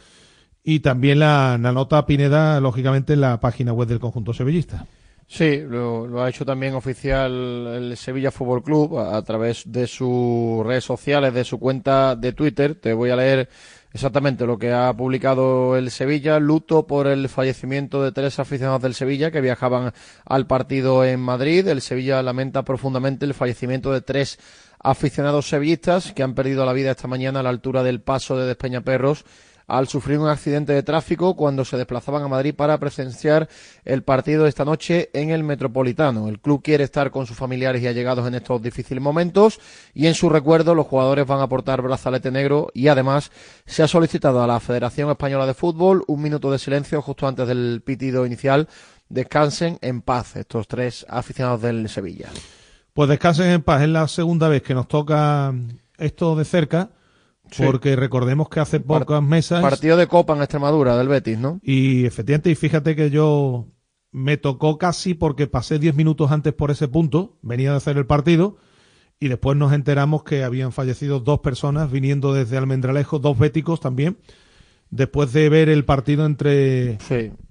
y 0.62 0.80
también 0.80 1.18
la, 1.18 1.58
la 1.60 1.72
nota 1.72 2.06
Pineda 2.06 2.60
lógicamente 2.60 3.14
en 3.14 3.20
la 3.20 3.40
página 3.40 3.72
web 3.72 3.88
del 3.88 4.00
conjunto 4.00 4.32
sevillista. 4.32 4.86
Sí, 5.28 5.60
lo, 5.60 6.22
ha 6.22 6.28
hecho 6.28 6.44
también 6.44 6.74
oficial 6.74 7.32
el 7.32 7.96
Sevilla 7.96 8.30
Fútbol 8.30 8.62
Club 8.62 8.98
a, 8.98 9.20
través 9.22 9.64
de 9.66 9.88
sus 9.88 10.64
redes 10.64 10.84
sociales, 10.84 11.34
de 11.34 11.42
su 11.42 11.58
cuenta 11.58 12.14
de 12.14 12.32
Twitter. 12.32 12.76
Te 12.76 12.92
voy 12.92 13.10
a 13.10 13.16
leer 13.16 13.48
exactamente 13.96 14.44
lo 14.44 14.58
que 14.58 14.72
ha 14.72 14.92
publicado 14.92 15.74
el 15.76 15.90
Sevilla. 15.90 16.38
Luto 16.38 16.86
por 16.86 17.06
el 17.06 17.30
fallecimiento 17.30 18.04
de 18.04 18.12
tres 18.12 18.38
aficionados 18.38 18.82
del 18.82 18.94
Sevilla 18.94 19.30
que 19.30 19.40
viajaban 19.40 19.94
al 20.26 20.46
partido 20.46 21.02
en 21.02 21.18
Madrid. 21.18 21.66
El 21.66 21.80
Sevilla 21.80 22.22
lamenta 22.22 22.62
profundamente 22.62 23.24
el 23.24 23.32
fallecimiento 23.32 23.92
de 23.92 24.02
tres 24.02 24.38
aficionados 24.78 25.48
sevillistas 25.48 26.12
que 26.12 26.22
han 26.22 26.34
perdido 26.34 26.66
la 26.66 26.74
vida 26.74 26.90
esta 26.90 27.08
mañana 27.08 27.40
a 27.40 27.42
la 27.42 27.48
altura 27.48 27.82
del 27.82 28.02
paso 28.02 28.36
de 28.36 28.46
Despeñaperros 28.46 29.24
al 29.66 29.88
sufrir 29.88 30.18
un 30.18 30.28
accidente 30.28 30.72
de 30.72 30.82
tráfico 30.82 31.34
cuando 31.34 31.64
se 31.64 31.76
desplazaban 31.76 32.22
a 32.22 32.28
Madrid 32.28 32.54
para 32.54 32.78
presenciar 32.78 33.48
el 33.84 34.02
partido 34.02 34.46
esta 34.46 34.64
noche 34.64 35.10
en 35.12 35.30
el 35.30 35.42
Metropolitano. 35.42 36.28
El 36.28 36.40
club 36.40 36.62
quiere 36.62 36.84
estar 36.84 37.10
con 37.10 37.26
sus 37.26 37.36
familiares 37.36 37.82
y 37.82 37.86
allegados 37.86 38.26
en 38.26 38.34
estos 38.34 38.62
difíciles 38.62 39.02
momentos 39.02 39.60
y 39.94 40.06
en 40.06 40.14
su 40.14 40.28
recuerdo 40.28 40.74
los 40.74 40.86
jugadores 40.86 41.26
van 41.26 41.40
a 41.40 41.44
aportar 41.44 41.82
brazalete 41.82 42.30
negro 42.30 42.68
y 42.74 42.88
además 42.88 43.30
se 43.64 43.82
ha 43.82 43.88
solicitado 43.88 44.42
a 44.42 44.46
la 44.46 44.60
Federación 44.60 45.10
Española 45.10 45.46
de 45.46 45.54
Fútbol 45.54 46.04
un 46.06 46.22
minuto 46.22 46.50
de 46.50 46.58
silencio 46.58 47.02
justo 47.02 47.26
antes 47.26 47.48
del 47.48 47.82
pitido 47.84 48.24
inicial. 48.26 48.68
Descansen 49.08 49.78
en 49.82 50.02
paz 50.02 50.36
estos 50.36 50.66
tres 50.66 51.06
aficionados 51.08 51.62
del 51.62 51.88
Sevilla. 51.88 52.28
Pues 52.92 53.08
descansen 53.08 53.50
en 53.50 53.62
paz. 53.62 53.82
Es 53.82 53.88
la 53.88 54.08
segunda 54.08 54.48
vez 54.48 54.62
que 54.62 54.74
nos 54.74 54.88
toca 54.88 55.54
esto 55.98 56.34
de 56.34 56.44
cerca 56.44 56.90
porque 57.56 57.96
recordemos 57.96 58.48
que 58.48 58.60
hace 58.60 58.80
pocas 58.80 59.22
mesas. 59.22 59.62
Partido 59.62 59.96
de 59.96 60.06
Copa 60.06 60.34
en 60.34 60.40
Extremadura 60.40 60.96
del 60.96 61.08
Betis, 61.08 61.38
¿no? 61.38 61.60
Y 61.62 62.04
efectivamente, 62.04 62.50
y 62.50 62.54
fíjate 62.54 62.96
que 62.96 63.10
yo 63.10 63.66
me 64.10 64.36
tocó 64.36 64.78
casi 64.78 65.14
porque 65.14 65.46
pasé 65.46 65.78
10 65.78 65.94
minutos 65.94 66.30
antes 66.30 66.52
por 66.54 66.70
ese 66.70 66.88
punto, 66.88 67.38
venía 67.42 67.70
de 67.70 67.76
hacer 67.76 67.96
el 67.96 68.06
partido, 68.06 68.56
y 69.18 69.28
después 69.28 69.56
nos 69.56 69.72
enteramos 69.72 70.24
que 70.24 70.44
habían 70.44 70.72
fallecido 70.72 71.20
dos 71.20 71.40
personas 71.40 71.90
viniendo 71.90 72.34
desde 72.34 72.56
Almendralejo, 72.56 73.18
dos 73.18 73.38
béticos 73.38 73.80
también, 73.80 74.18
después 74.90 75.32
de 75.32 75.48
ver 75.48 75.68
el 75.68 75.84
partido 75.84 76.26
entre 76.26 76.98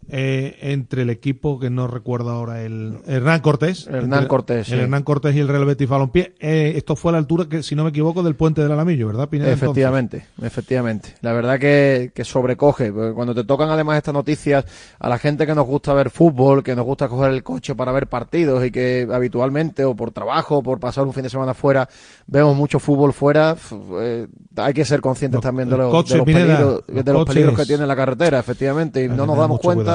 eh, 0.10 0.58
entre 0.62 1.02
el 1.02 1.10
equipo 1.10 1.60
que 1.60 1.70
no 1.70 1.88
recuerdo 1.88 2.32
ahora, 2.32 2.62
el 2.62 3.00
Hernán 3.08 3.42
Cortés. 3.42 3.88
Hernán 3.88 4.28
Cortés. 4.28 4.72
El 4.72 4.82
Hernán 4.82 5.04
Cortés 5.04 5.36
y 5.36 5.40
el 5.40 5.48
Real 5.48 5.66
Betis 5.66 5.90
Balompié. 5.90 6.36
Eh, 6.40 6.74
esto 6.76 6.96
fue 6.96 7.12
a 7.12 7.14
la 7.14 7.18
altura, 7.18 7.46
que 7.50 7.64
si 7.64 7.76
no 7.76 7.84
me 7.84 7.90
equivoco, 7.90 8.24
del 8.24 8.36
puente 8.36 8.62
del 8.62 8.72
Alamillo, 8.72 9.08
¿verdad, 9.08 9.30
Pineda? 9.30 9.52
Efectivamente, 9.52 10.26
efectivamente. 10.42 11.16
La 11.22 11.34
verdad 11.34 11.60
que, 11.60 12.12
que 12.14 12.24
sobrecoge. 12.24 12.92
Cuando 12.92 13.34
te 13.34 13.44
tocan 13.44 13.70
además 13.70 13.98
estas 13.98 14.14
noticias 14.14 14.66
a 15.00 15.10
la 15.10 15.18
gente 15.18 15.46
que 15.46 15.56
nos 15.56 15.66
gusta 15.66 15.94
ver 15.94 16.10
fútbol, 16.10 16.64
que 16.64 16.76
nos 16.76 16.86
gusta 16.86 17.08
coger 17.08 17.32
el 17.32 17.44
coche 17.44 17.76
para 17.76 17.92
ver 17.92 18.08
partidos 18.08 18.64
y 18.66 18.72
que 18.72 19.08
habitualmente 19.12 19.86
o 19.86 19.96
por 19.96 20.12
trabajo 20.12 20.58
o 20.58 20.64
por 20.64 20.80
pasar 20.80 21.06
un 21.06 21.14
fin 21.14 21.24
de 21.24 21.30
semana 21.30 21.54
fuera 21.54 21.88
vemos 22.28 22.56
mucho 22.56 22.80
fútbol 22.80 23.14
fuera, 23.14 23.56
eh, 24.02 24.28
hay 24.56 24.74
que 24.74 24.86
ser 24.86 25.02
conscientes 25.02 25.42
también 25.42 25.70
de 25.70 25.78
los, 25.78 26.10
de 26.10 26.18
los, 26.18 26.26
peligros, 26.26 26.84
de 26.88 27.14
los 27.14 27.26
peligros 27.26 27.56
que 27.56 27.66
tiene 27.66 27.86
la 27.86 27.96
carretera, 27.96 28.40
efectivamente, 28.40 29.04
y 29.04 29.08
no 29.08 29.26
nos 29.26 29.38
damos 29.38 29.60
cuenta 29.60 29.95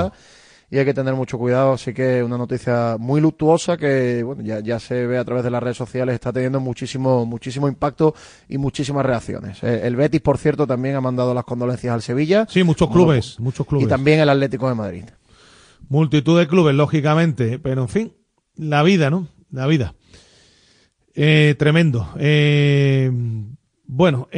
y 0.70 0.78
hay 0.78 0.84
que 0.84 0.94
tener 0.94 1.14
mucho 1.14 1.38
cuidado. 1.38 1.72
Así 1.72 1.92
que 1.92 2.22
una 2.22 2.38
noticia 2.38 2.96
muy 2.98 3.20
luctuosa 3.20 3.76
que 3.76 4.22
bueno 4.22 4.42
ya, 4.42 4.60
ya 4.60 4.78
se 4.78 5.06
ve 5.06 5.18
a 5.18 5.24
través 5.24 5.42
de 5.44 5.50
las 5.50 5.62
redes 5.62 5.76
sociales, 5.76 6.14
está 6.14 6.32
teniendo 6.32 6.60
muchísimo, 6.60 7.26
muchísimo 7.26 7.68
impacto 7.68 8.14
y 8.48 8.58
muchísimas 8.58 9.04
reacciones. 9.04 9.62
Eh, 9.62 9.82
el 9.84 9.96
Betis, 9.96 10.20
por 10.20 10.38
cierto, 10.38 10.66
también 10.66 10.94
ha 10.94 11.00
mandado 11.00 11.34
las 11.34 11.44
condolencias 11.44 11.92
al 11.92 12.02
Sevilla. 12.02 12.46
Sí, 12.48 12.62
muchos 12.62 12.88
clubes, 12.90 13.40
muchos 13.40 13.66
clubes. 13.66 13.86
Y 13.86 13.88
también 13.88 14.20
el 14.20 14.28
Atlético 14.28 14.68
de 14.68 14.74
Madrid. 14.74 15.04
Multitud 15.88 16.38
de 16.38 16.46
clubes, 16.46 16.74
lógicamente, 16.74 17.58
pero 17.58 17.82
en 17.82 17.88
fin, 17.88 18.12
la 18.54 18.82
vida, 18.84 19.10
¿no? 19.10 19.26
La 19.50 19.66
vida. 19.66 19.94
Eh, 21.14 21.56
tremendo. 21.58 22.08
Eh, 22.16 23.10
bueno, 23.86 24.28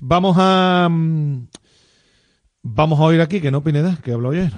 vamos 0.00 0.36
a 0.38 0.88
mm, 0.88 1.48
Vamos 2.64 3.00
a 3.00 3.04
oír 3.04 3.20
aquí, 3.20 3.40
que 3.40 3.50
no 3.50 3.62
Pineda, 3.62 3.98
que 4.04 4.12
habló 4.12 4.30
ayer. 4.30 4.52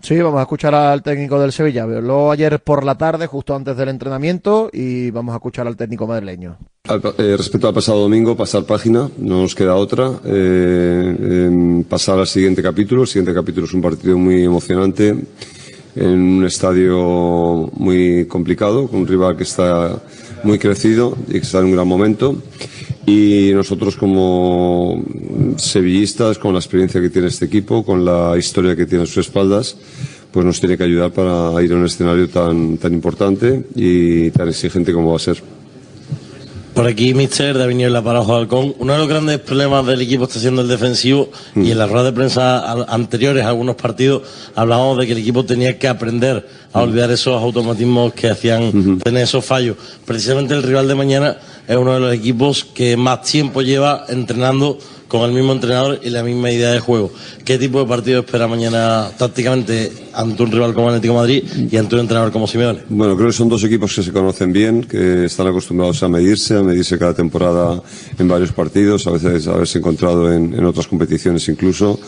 sí, 0.00 0.16
vamos 0.16 0.38
a 0.38 0.42
escuchar 0.42 0.74
al 0.74 1.02
técnico 1.02 1.38
del 1.38 1.52
Sevilla. 1.52 1.82
Habló 1.82 2.30
ayer 2.30 2.58
por 2.60 2.84
la 2.84 2.96
tarde, 2.96 3.26
justo 3.26 3.54
antes 3.54 3.76
del 3.76 3.90
entrenamiento, 3.90 4.70
y 4.72 5.10
vamos 5.10 5.34
a 5.34 5.36
escuchar 5.36 5.66
al 5.66 5.76
técnico 5.76 6.06
madrileño. 6.06 6.56
Eh, 6.88 7.34
respecto 7.36 7.68
al 7.68 7.74
pasado 7.74 8.00
domingo, 8.00 8.34
pasar 8.34 8.64
página, 8.64 9.10
no 9.18 9.42
nos 9.42 9.54
queda 9.54 9.74
otra. 9.74 10.10
Eh, 10.24 11.84
pasar 11.86 12.18
al 12.18 12.26
siguiente 12.26 12.62
capítulo. 12.62 13.02
El 13.02 13.08
siguiente 13.08 13.34
capítulo 13.34 13.66
es 13.66 13.74
un 13.74 13.82
partido 13.82 14.16
muy 14.16 14.42
emocionante 14.42 15.14
en 15.96 16.18
un 16.18 16.46
estadio 16.46 17.70
muy 17.74 18.24
complicado, 18.24 18.88
con 18.88 19.00
un 19.00 19.06
rival 19.06 19.36
que 19.36 19.42
está 19.42 20.00
muy 20.44 20.58
crecido 20.58 21.14
y 21.28 21.32
que 21.32 21.38
está 21.38 21.58
en 21.58 21.66
un 21.66 21.72
gran 21.72 21.86
momento 21.86 22.40
y 23.10 23.52
nosotros 23.54 23.96
como 23.96 25.02
sevillistas, 25.56 26.38
con 26.38 26.52
la 26.52 26.60
experiencia 26.60 27.00
que 27.00 27.10
tiene 27.10 27.28
este 27.28 27.46
equipo, 27.46 27.84
con 27.84 28.04
la 28.04 28.36
historia 28.38 28.76
que 28.76 28.86
tiene 28.86 29.04
a 29.04 29.06
sus 29.06 29.26
espaldas, 29.26 29.76
pues 30.30 30.46
nos 30.46 30.60
tiene 30.60 30.76
que 30.76 30.84
ayudar 30.84 31.10
para 31.10 31.60
ir 31.62 31.72
a 31.72 31.76
un 31.76 31.86
escenario 31.86 32.28
tan, 32.28 32.78
tan 32.78 32.92
importante 32.92 33.64
y 33.74 34.30
tan 34.30 34.48
exigente 34.48 34.92
como 34.92 35.10
va 35.10 35.16
a 35.16 35.20
ser. 35.20 35.42
Por 36.74 36.86
aquí, 36.86 37.14
Mister, 37.14 37.58
de 37.58 37.64
Avenida 37.64 38.02
para 38.02 38.20
Ojo 38.20 38.36
Halcón. 38.36 38.74
Uno 38.78 38.92
de 38.92 39.00
los 39.00 39.08
grandes 39.08 39.40
problemas 39.40 39.84
del 39.86 40.00
equipo 40.02 40.24
está 40.24 40.38
siendo 40.38 40.62
el 40.62 40.68
defensivo 40.68 41.28
y 41.56 41.58
mm. 41.58 41.66
en 41.72 41.78
las 41.78 41.90
ruedas 41.90 42.06
de 42.06 42.12
prensa 42.12 42.72
anteriores, 42.84 43.44
algunos 43.44 43.74
partidos, 43.74 44.22
hablábamos 44.54 44.98
de 44.98 45.06
que 45.06 45.12
el 45.12 45.18
equipo 45.18 45.44
tenía 45.44 45.78
que 45.78 45.88
aprender 45.88 46.48
a 46.72 46.78
mm. 46.78 46.82
olvidar 46.82 47.10
esos 47.10 47.42
automatismos 47.42 48.14
que 48.14 48.30
hacían 48.30 48.98
tener 49.00 49.24
esos 49.24 49.44
fallos. 49.44 49.76
Precisamente 50.06 50.54
el 50.54 50.62
rival 50.62 50.86
de 50.86 50.94
mañana 50.94 51.36
es 51.70 51.76
uno 51.76 51.94
de 51.94 52.00
los 52.00 52.12
equipos 52.12 52.64
que 52.64 52.96
más 52.96 53.22
tiempo 53.22 53.62
lleva 53.62 54.04
entrenando 54.08 54.76
con 55.06 55.22
el 55.22 55.32
mismo 55.32 55.52
entrenador 55.52 56.00
y 56.02 56.10
la 56.10 56.24
misma 56.24 56.50
idea 56.50 56.72
de 56.72 56.80
juego. 56.80 57.12
¿Qué 57.44 57.58
tipo 57.58 57.78
de 57.78 57.86
partido 57.86 58.20
espera 58.20 58.48
mañana 58.48 59.08
tácticamente 59.16 59.92
ante 60.12 60.42
un 60.42 60.50
rival 60.50 60.74
como 60.74 60.88
Atlético 60.88 61.14
Madrid 61.14 61.44
y 61.70 61.76
ante 61.76 61.94
un 61.94 62.00
entrenador 62.00 62.32
como 62.32 62.48
Simeone? 62.48 62.80
Bueno, 62.88 63.14
creo 63.16 63.28
que 63.28 63.32
son 63.32 63.48
dos 63.48 63.62
equipos 63.62 63.94
que 63.94 64.02
se 64.02 64.10
conocen 64.10 64.52
bien, 64.52 64.82
que 64.82 65.26
están 65.26 65.46
acostumbrados 65.46 66.02
a 66.02 66.08
medirse, 66.08 66.56
a 66.56 66.62
medirse 66.62 66.98
cada 66.98 67.14
temporada 67.14 67.80
en 68.18 68.26
varios 68.26 68.50
partidos, 68.50 69.06
a 69.06 69.12
veces 69.12 69.46
haberse 69.46 69.78
encontrado 69.78 70.32
en, 70.32 70.52
en 70.52 70.64
otras 70.64 70.88
competiciones 70.88 71.48
incluso. 71.48 72.00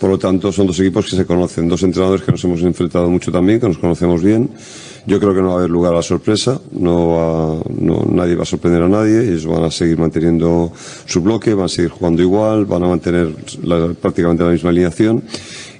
Por 0.00 0.10
lo 0.10 0.18
tanto, 0.18 0.52
son 0.52 0.66
dos 0.66 0.78
equipos 0.80 1.06
que 1.06 1.16
se 1.16 1.26
conocen, 1.26 1.68
dos 1.68 1.82
entrenadores 1.82 2.22
que 2.22 2.32
nos 2.32 2.44
hemos 2.44 2.62
enfrentado 2.62 3.10
mucho 3.10 3.32
también, 3.32 3.60
que 3.60 3.68
nos 3.68 3.78
conocemos 3.78 4.22
bien 4.22 4.50
yo 5.08 5.18
creo 5.18 5.34
que 5.34 5.40
no 5.40 5.48
va 5.48 5.54
a 5.54 5.58
haber 5.58 5.70
lugar 5.70 5.94
a 5.94 5.96
la 5.96 6.02
sorpresa, 6.02 6.60
no, 6.72 7.62
nadie 8.10 8.34
va 8.34 8.42
a 8.42 8.46
sorprender 8.46 8.82
a 8.82 8.88
nadie, 8.88 9.22
ellos 9.22 9.46
van 9.46 9.64
a 9.64 9.70
seguir 9.70 9.96
manteniendo 9.96 10.70
su 11.06 11.22
bloque, 11.22 11.54
van 11.54 11.64
a 11.64 11.68
seguir 11.68 11.90
jugando 11.90 12.20
igual, 12.20 12.66
van 12.66 12.84
a 12.84 12.88
mantener 12.88 13.34
prácticamente 14.00 14.44
la 14.44 14.50
misma 14.50 14.68
alineación. 14.68 15.24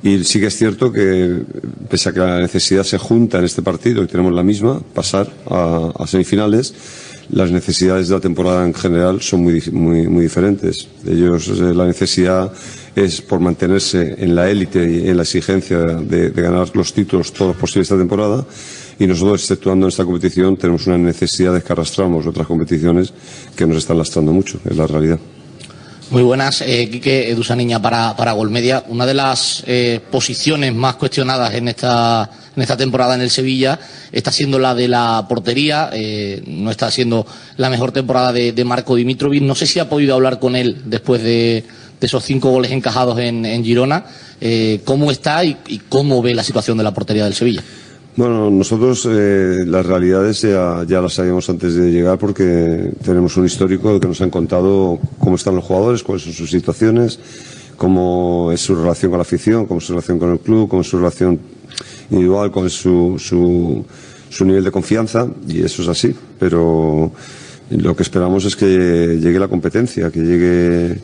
Y 0.02 0.24
sí 0.24 0.40
que 0.40 0.46
es 0.46 0.56
cierto 0.56 0.90
que, 0.90 1.42
pese 1.90 2.08
a 2.08 2.12
que 2.12 2.20
la 2.20 2.40
necesidad 2.40 2.84
se 2.84 2.96
junta 2.96 3.38
en 3.38 3.44
este 3.44 3.60
partido 3.60 4.02
y 4.02 4.06
tenemos 4.06 4.32
la 4.32 4.42
misma, 4.42 4.80
pasar 4.94 5.30
a, 5.46 6.06
semifinales, 6.06 6.72
las 7.30 7.50
necesidades 7.50 8.08
de 8.08 8.14
la 8.14 8.20
temporada 8.20 8.64
en 8.64 8.72
general 8.72 9.20
son 9.20 9.42
muy, 9.42 9.60
muy, 9.70 10.22
diferentes. 10.22 10.88
Ellos, 11.06 11.48
eh, 11.48 11.74
la 11.74 11.84
necesidad 11.84 12.50
es 13.04 13.20
por 13.22 13.40
mantenerse 13.40 14.16
en 14.18 14.34
la 14.34 14.50
élite 14.50 14.90
y 14.90 15.08
en 15.08 15.16
la 15.16 15.22
exigencia 15.22 15.78
de, 15.78 16.30
de 16.30 16.42
ganar 16.42 16.68
los 16.74 16.92
títulos 16.92 17.32
todos 17.32 17.56
posibles 17.56 17.86
esta 17.86 17.98
temporada 17.98 18.44
y 18.98 19.06
nosotros, 19.06 19.42
exceptuando 19.42 19.86
en 19.86 19.90
esta 19.90 20.04
competición, 20.04 20.56
tenemos 20.56 20.86
una 20.86 20.98
necesidad 20.98 21.54
de 21.54 21.62
que 21.62 21.72
arrastramos 21.72 22.26
otras 22.26 22.46
competiciones 22.46 23.12
que 23.54 23.64
nos 23.64 23.78
están 23.78 23.98
lastrando 23.98 24.32
mucho, 24.32 24.58
es 24.68 24.76
la 24.76 24.86
realidad. 24.86 25.18
Muy 26.10 26.22
buenas, 26.22 26.62
eh, 26.62 26.88
Quique 26.90 27.36
Niña 27.54 27.82
para, 27.82 28.16
para 28.16 28.32
Golmedia. 28.32 28.82
Una 28.88 29.04
de 29.04 29.12
las 29.12 29.62
eh, 29.66 30.00
posiciones 30.10 30.74
más 30.74 30.96
cuestionadas 30.96 31.54
en 31.54 31.68
esta, 31.68 32.30
en 32.56 32.62
esta 32.62 32.78
temporada 32.78 33.14
en 33.14 33.20
el 33.20 33.28
Sevilla 33.28 33.78
está 34.10 34.32
siendo 34.32 34.58
la 34.58 34.74
de 34.74 34.88
la 34.88 35.26
portería. 35.28 35.90
Eh, 35.92 36.42
no 36.46 36.70
está 36.70 36.90
siendo 36.90 37.26
la 37.58 37.68
mejor 37.68 37.92
temporada 37.92 38.32
de, 38.32 38.64
Marco 38.64 38.96
Dimitrovic. 38.96 39.42
No 39.42 39.54
sé 39.54 39.66
si 39.66 39.80
ha 39.80 39.90
podido 39.90 40.14
hablar 40.14 40.40
con 40.40 40.56
él 40.56 40.80
después 40.86 41.22
de, 41.22 41.64
esos 42.00 42.24
cinco 42.24 42.50
goles 42.50 42.70
encajados 42.70 43.18
en, 43.18 43.64
Girona. 43.64 44.04
Eh, 44.40 44.80
¿Cómo 44.84 45.10
está 45.10 45.44
y 45.44 45.56
cómo 45.88 46.22
ve 46.22 46.34
la 46.34 46.44
situación 46.44 46.78
de 46.78 46.84
la 46.84 46.94
portería 46.94 47.24
del 47.24 47.34
Sevilla? 47.34 47.62
Bueno, 48.18 48.50
nosotros 48.50 49.06
eh, 49.08 49.62
las 49.64 49.86
realidades 49.86 50.42
ya, 50.42 50.84
ya, 50.88 51.00
las 51.00 51.12
sabíamos 51.12 51.48
antes 51.50 51.76
de 51.76 51.92
llegar 51.92 52.18
porque 52.18 52.90
tenemos 53.04 53.36
un 53.36 53.46
histórico 53.46 54.00
que 54.00 54.08
nos 54.08 54.20
han 54.20 54.30
contado 54.30 54.98
cómo 55.20 55.36
están 55.36 55.54
los 55.54 55.62
jugadores, 55.62 56.02
cuáles 56.02 56.24
son 56.24 56.32
sus 56.32 56.50
situaciones, 56.50 57.20
cómo 57.76 58.50
es 58.50 58.60
su 58.60 58.74
relación 58.74 59.12
con 59.12 59.18
la 59.18 59.22
afición, 59.22 59.66
cómo 59.66 59.78
es 59.78 59.86
su 59.86 59.92
relación 59.92 60.18
con 60.18 60.32
el 60.32 60.40
club, 60.40 60.68
cómo 60.68 60.82
es 60.82 60.88
su 60.88 60.98
relación 60.98 61.38
individual, 62.10 62.50
con 62.50 62.68
su, 62.68 63.20
su, 63.20 63.86
su 64.28 64.44
nivel 64.44 64.64
de 64.64 64.72
confianza, 64.72 65.28
y 65.46 65.62
eso 65.62 65.82
es 65.82 65.88
así. 65.88 66.12
Pero 66.40 67.12
lo 67.70 67.94
que 67.94 68.02
esperamos 68.02 68.44
es 68.46 68.56
que 68.56 68.66
llegue 69.22 69.38
la 69.38 69.46
competencia, 69.46 70.10
que 70.10 70.18
llegue 70.18 70.98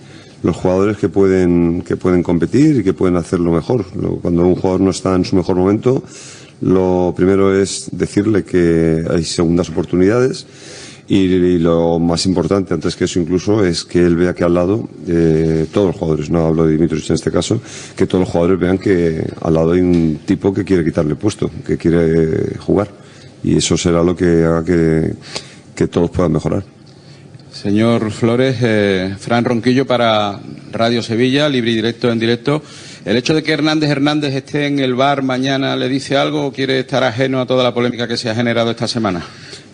los 0.45 0.57
jugadores 0.57 0.99
que 0.99 1.09
pueden, 1.09 1.83
que 1.83 1.97
pueden 1.97 2.23
competir 2.23 2.77
y 2.77 2.85
que 2.85 2.93
pueden 2.93 3.17
hacerlo 3.17 3.51
mejor. 3.51 3.87
Cuando 4.21 4.47
un 4.47 4.55
jugador 4.55 4.83
no 4.83 4.91
está 4.91 5.15
en 5.15 5.25
su 5.25 5.37
mejor 5.37 5.57
momento, 5.57 6.05
lo 6.61 7.15
primero 7.17 7.59
es 7.59 7.89
decirle 7.93 8.45
que 8.45 9.05
hay 9.11 9.25
segundas 9.25 9.71
oportunidades 9.71 10.47
y, 11.09 11.59
lo 11.59 11.99
más 11.99 12.27
importante, 12.27 12.75
antes 12.75 12.95
que 12.95 13.05
eso 13.05 13.21
incluso, 13.21 13.65
es 13.65 13.85
que 13.85 14.05
él 14.05 14.17
vea 14.17 14.35
que 14.35 14.45
al 14.45 14.53
lado, 14.53 14.87
eh, 15.09 15.67
todos 15.73 15.89
los 15.89 15.97
jugadores, 15.97 16.31
no 16.31 16.47
hablo 16.47 16.67
de 16.67 16.73
Dimitrios 16.73 17.09
en 17.09 17.15
este 17.15 17.31
caso, 17.31 17.61
que 17.97 18.07
todos 18.07 18.21
los 18.21 18.29
jugadores 18.29 18.61
vean 18.61 18.77
que 18.77 19.27
al 19.41 19.55
lado 19.55 19.73
hay 19.73 19.81
un 19.81 20.21
tipo 20.27 20.53
que 20.53 20.65
quiere 20.65 20.85
quitarle 20.85 21.15
puesto, 21.15 21.51
que 21.67 21.79
quiere 21.79 22.59
jugar. 22.59 22.89
Y 23.43 23.57
eso 23.57 23.79
será 23.79 24.03
lo 24.03 24.15
que 24.15 24.45
haga 24.45 24.63
que, 24.63 25.15
que 25.75 25.89
todos 25.89 26.11
puedan 26.11 26.33
mejorar. 26.33 26.65
Señor 27.65 28.11
Flores, 28.11 28.59
eh, 28.61 29.17
Fran 29.19 29.43
Ronquillo 29.43 29.87
para 29.87 30.39
Radio 30.71 31.03
Sevilla, 31.03 31.49
libre 31.49 31.71
y 31.71 31.77
directo 31.77 32.13
en 32.13 32.19
directo. 32.19 32.61
¿El 33.07 33.17
hecho 33.17 33.35
de 33.35 33.43
que 33.43 33.53
Hernández 33.53 33.89
Hernández 33.89 34.35
esté 34.35 34.67
en 34.67 34.81
el 34.81 34.95
bar 34.95 35.23
mañana 35.23 35.75
le 35.75 35.89
dice 35.89 36.19
algo 36.19 36.45
o 36.45 36.53
quiere 36.53 36.81
estar 36.81 37.03
ajeno 37.03 37.41
a 37.41 37.47
toda 37.47 37.65
la 37.65 37.73
polémica 37.73 38.07
que 38.07 38.19
se 38.19 38.29
ha 38.29 38.35
generado 38.35 38.71
esta 38.71 38.87
semana? 38.87 39.25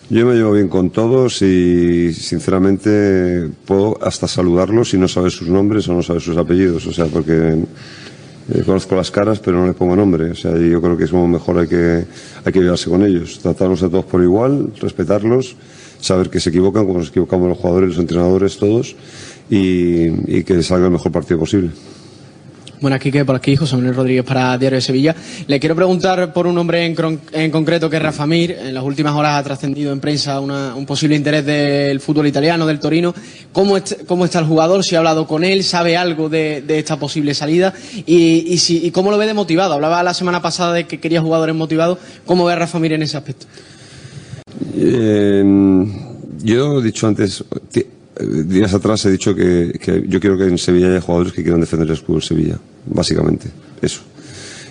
Yo 0.09 0.25
me 0.25 0.35
llevo 0.35 0.53
bien 0.53 0.69
con 0.69 0.89
todos 0.89 1.41
y 1.41 2.13
sinceramente 2.13 3.49
puedo 3.65 3.99
hasta 4.01 4.25
saludarlos 4.25 4.91
si 4.91 4.97
no 4.97 5.09
saber 5.09 5.31
sus 5.31 5.49
nombres 5.49 5.85
o 5.89 5.93
no 5.93 6.01
saber 6.01 6.21
sus 6.21 6.37
apellidos. 6.37 6.87
O 6.87 6.93
sea, 6.93 7.07
porque 7.07 7.57
eh, 8.53 8.63
conozco 8.65 8.95
las 8.95 9.11
caras 9.11 9.39
pero 9.39 9.59
no 9.59 9.67
les 9.67 9.75
pongo 9.75 9.97
nombre. 9.97 10.31
O 10.31 10.35
sea, 10.35 10.51
yo 10.57 10.81
creo 10.81 10.95
que 10.95 11.03
es 11.03 11.11
mejor 11.11 11.59
hay 11.59 11.67
que, 11.67 12.05
hay 12.45 12.53
que 12.53 12.61
llevarse 12.61 12.89
con 12.89 13.03
ellos. 13.03 13.39
Tratarlos 13.39 13.83
a 13.83 13.89
todos 13.89 14.05
por 14.05 14.23
igual, 14.23 14.71
respetarlos, 14.79 15.57
saber 16.01 16.29
que 16.29 16.39
se 16.39 16.49
equivocan 16.49 16.85
como 16.85 16.99
nos 16.99 17.09
equivocamos 17.09 17.47
los 17.47 17.57
jugadores, 17.57 17.89
los 17.89 17.99
entrenadores, 17.99 18.57
todos 18.57 18.95
y, 19.49 20.37
y 20.37 20.43
que 20.43 20.61
salga 20.63 20.87
el 20.87 20.91
mejor 20.91 21.11
partido 21.11 21.39
posible. 21.39 21.71
Bueno, 22.81 22.95
aquí 22.95 23.11
que 23.11 23.23
por 23.23 23.35
aquí, 23.35 23.55
José 23.55 23.75
Manuel 23.75 23.95
Rodríguez 23.95 24.25
para 24.25 24.57
Diario 24.57 24.77
de 24.77 24.81
Sevilla. 24.81 25.15
Le 25.45 25.59
quiero 25.59 25.75
preguntar 25.75 26.33
por 26.33 26.47
un 26.47 26.57
hombre 26.57 26.83
en, 26.83 27.51
concreto 27.51 27.87
que 27.91 27.97
es 27.97 28.01
Rafa 28.01 28.25
Mir. 28.25 28.57
En 28.59 28.73
las 28.73 28.83
últimas 28.83 29.13
horas 29.13 29.35
ha 29.35 29.43
trascendido 29.43 29.93
en 29.93 29.99
prensa 29.99 30.39
un 30.39 30.83
posible 30.87 31.15
interés 31.15 31.45
del 31.45 31.99
fútbol 31.99 32.25
italiano, 32.25 32.65
del 32.65 32.79
Torino. 32.79 33.13
¿Cómo, 33.51 33.77
cómo 34.07 34.25
está 34.25 34.39
el 34.39 34.45
jugador? 34.45 34.83
¿Si 34.83 34.95
ha 34.95 34.97
hablado 34.97 35.27
con 35.27 35.43
él? 35.43 35.63
¿Sabe 35.63 35.95
algo 35.95 36.27
de, 36.27 36.63
esta 36.69 36.97
posible 36.97 37.35
salida? 37.35 37.71
Y, 38.07 38.57
si, 38.57 38.89
cómo 38.89 39.11
lo 39.11 39.19
ve 39.19 39.27
de 39.27 39.35
motivado? 39.35 39.75
Hablaba 39.75 40.01
la 40.01 40.15
semana 40.15 40.41
pasada 40.41 40.73
de 40.73 40.87
que 40.87 40.99
quería 40.99 41.21
jugadores 41.21 41.55
motivados. 41.55 41.99
¿Cómo 42.25 42.45
ve 42.45 42.53
a 42.53 42.55
Rafa 42.55 42.79
Mir 42.79 42.93
en 42.93 43.03
ese 43.03 43.15
aspecto? 43.15 43.45
Eh, 44.83 45.43
yo 46.43 46.79
he 46.79 46.83
dicho 46.83 47.07
antes, 47.07 47.43
días 48.19 48.73
atrás 48.73 49.05
he 49.05 49.11
dicho 49.11 49.35
que, 49.35 50.05
yo 50.07 50.19
quiero 50.19 50.37
que 50.37 50.45
en 50.45 50.57
Sevilla 50.57 50.89
haya 50.89 51.01
jugadores 51.01 51.33
que 51.33 51.43
quieran 51.43 51.61
defender 51.61 51.87
el 51.87 51.93
escudo 51.93 52.17
de 52.17 52.25
Sevilla, 52.25 52.59
básicamente, 52.87 53.49
eso. 53.81 54.01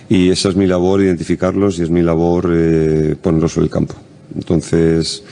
Y 0.09 0.29
esa 0.29 0.49
es 0.49 0.55
mi 0.55 0.67
labor, 0.67 1.01
identificarlos, 1.01 1.79
y 1.79 1.83
es 1.83 1.89
mi 1.89 2.01
labor 2.01 2.49
eh, 2.51 3.15
ponerlos 3.21 3.53
sobre 3.53 3.65
el 3.65 3.71
campo. 3.71 3.95
Entonces, 4.35 5.23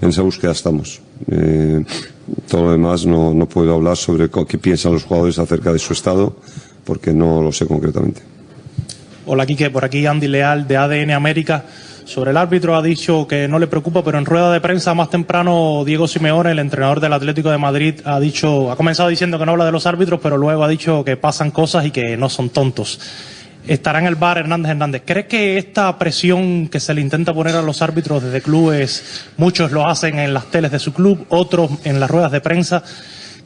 en 0.00 0.10
esa 0.10 0.22
búsqueda 0.22 0.52
estamos. 0.52 1.00
Eh, 1.30 1.84
todo 2.48 2.66
lo 2.66 2.72
demás 2.72 3.04
no, 3.04 3.34
no 3.34 3.48
puedo 3.48 3.74
hablar 3.74 3.96
sobre 3.96 4.30
qué 4.30 4.58
piensan 4.58 4.92
los 4.92 5.04
jugadores 5.04 5.38
acerca 5.40 5.72
de 5.72 5.80
su 5.80 5.92
estado, 5.92 6.36
porque 6.84 7.12
no 7.12 7.42
lo 7.42 7.50
sé 7.50 7.66
concretamente. 7.66 8.22
Hola, 9.26 9.46
Quique, 9.46 9.70
por 9.70 9.84
aquí 9.84 10.06
Andy 10.06 10.28
Leal 10.28 10.66
de 10.66 10.76
ADN 10.76 11.10
América. 11.10 11.64
Sobre 12.10 12.32
el 12.32 12.36
árbitro 12.38 12.74
ha 12.74 12.82
dicho 12.82 13.28
que 13.28 13.46
no 13.46 13.60
le 13.60 13.68
preocupa, 13.68 14.02
pero 14.02 14.18
en 14.18 14.24
rueda 14.24 14.52
de 14.52 14.60
prensa 14.60 14.94
más 14.94 15.10
temprano 15.10 15.84
Diego 15.86 16.08
Simeone, 16.08 16.50
el 16.50 16.58
entrenador 16.58 16.98
del 16.98 17.12
Atlético 17.12 17.52
de 17.52 17.58
Madrid, 17.58 18.00
ha 18.04 18.18
dicho, 18.18 18.72
ha 18.72 18.74
comenzado 18.74 19.08
diciendo 19.08 19.38
que 19.38 19.46
no 19.46 19.52
habla 19.52 19.64
de 19.64 19.70
los 19.70 19.86
árbitros, 19.86 20.18
pero 20.20 20.36
luego 20.36 20.64
ha 20.64 20.68
dicho 20.68 21.04
que 21.04 21.16
pasan 21.16 21.52
cosas 21.52 21.86
y 21.86 21.92
que 21.92 22.16
no 22.16 22.28
son 22.28 22.50
tontos. 22.50 22.98
Estará 23.64 24.00
en 24.00 24.06
el 24.06 24.16
bar 24.16 24.38
Hernández 24.38 24.70
Hernández. 24.70 25.02
¿Cree 25.06 25.28
que 25.28 25.56
esta 25.56 25.96
presión 26.00 26.66
que 26.66 26.80
se 26.80 26.92
le 26.94 27.00
intenta 27.00 27.32
poner 27.32 27.54
a 27.54 27.62
los 27.62 27.80
árbitros 27.80 28.24
desde 28.24 28.42
clubes, 28.42 29.28
muchos 29.36 29.70
lo 29.70 29.86
hacen 29.86 30.18
en 30.18 30.34
las 30.34 30.46
teles 30.46 30.72
de 30.72 30.80
su 30.80 30.92
club, 30.92 31.26
otros 31.28 31.70
en 31.84 32.00
las 32.00 32.10
ruedas 32.10 32.32
de 32.32 32.40
prensa, 32.40 32.82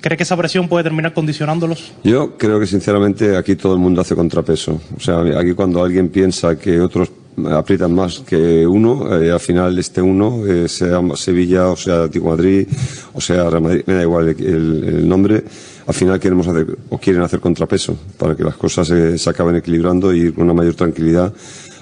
¿Cree 0.00 0.18
que 0.18 0.24
esa 0.24 0.36
presión 0.36 0.68
puede 0.68 0.84
terminar 0.84 1.14
condicionándolos? 1.14 1.92
Yo 2.02 2.36
creo 2.36 2.60
que 2.60 2.66
sinceramente 2.66 3.38
aquí 3.38 3.56
todo 3.56 3.72
el 3.72 3.78
mundo 3.78 4.02
hace 4.02 4.14
contrapeso. 4.14 4.78
O 4.94 5.00
sea, 5.00 5.20
aquí 5.38 5.54
cuando 5.54 5.82
alguien 5.82 6.10
piensa 6.10 6.58
que 6.58 6.78
otros 6.78 7.10
aprietan 7.50 7.94
más 7.94 8.20
que 8.20 8.66
uno, 8.66 9.20
eh, 9.20 9.30
al 9.30 9.40
final 9.40 9.78
este 9.78 10.00
uno, 10.00 10.46
eh, 10.46 10.68
sea 10.68 11.00
Sevilla 11.16 11.68
o 11.68 11.76
sea 11.76 12.04
Atlético 12.04 12.30
Madrid 12.30 12.68
o 13.12 13.20
sea 13.20 13.48
Real 13.50 13.62
Madrid, 13.62 13.82
me 13.86 13.94
da 13.94 14.02
igual 14.02 14.28
el, 14.28 15.08
nombre, 15.08 15.44
al 15.86 15.94
final 15.94 16.20
queremos 16.20 16.46
hacer 16.46 16.76
o 16.88 16.98
quieren 16.98 17.22
hacer 17.22 17.40
contrapeso 17.40 17.96
para 18.18 18.34
que 18.36 18.44
las 18.44 18.56
cosas 18.56 18.88
se 18.88 19.30
acaben 19.30 19.56
equilibrando 19.56 20.12
y 20.12 20.20
ir 20.20 20.34
con 20.34 20.44
una 20.44 20.54
mayor 20.54 20.74
tranquilidad 20.74 21.32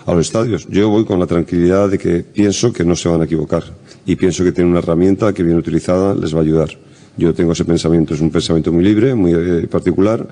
a 0.04 0.14
los 0.14 0.26
estadios. 0.26 0.66
Yo 0.68 0.88
voy 0.88 1.04
con 1.04 1.20
la 1.20 1.26
tranquilidad 1.26 1.88
de 1.88 1.98
que 1.98 2.24
pienso 2.24 2.72
que 2.72 2.84
no 2.84 2.96
se 2.96 3.08
van 3.08 3.20
a 3.20 3.24
equivocar 3.24 3.62
y 4.04 4.16
pienso 4.16 4.42
que 4.42 4.52
tienen 4.52 4.72
una 4.72 4.80
herramienta 4.80 5.32
que 5.32 5.42
bien 5.42 5.56
utilizada 5.56 6.14
les 6.14 6.34
va 6.34 6.38
a 6.38 6.42
ayudar. 6.42 6.70
Yo 7.16 7.34
tengo 7.34 7.52
ese 7.52 7.64
pensamiento, 7.64 8.14
es 8.14 8.20
un 8.20 8.30
pensamiento 8.30 8.72
muy 8.72 8.82
libre, 8.82 9.14
muy 9.14 9.32
eh, 9.34 9.68
particular, 9.70 10.26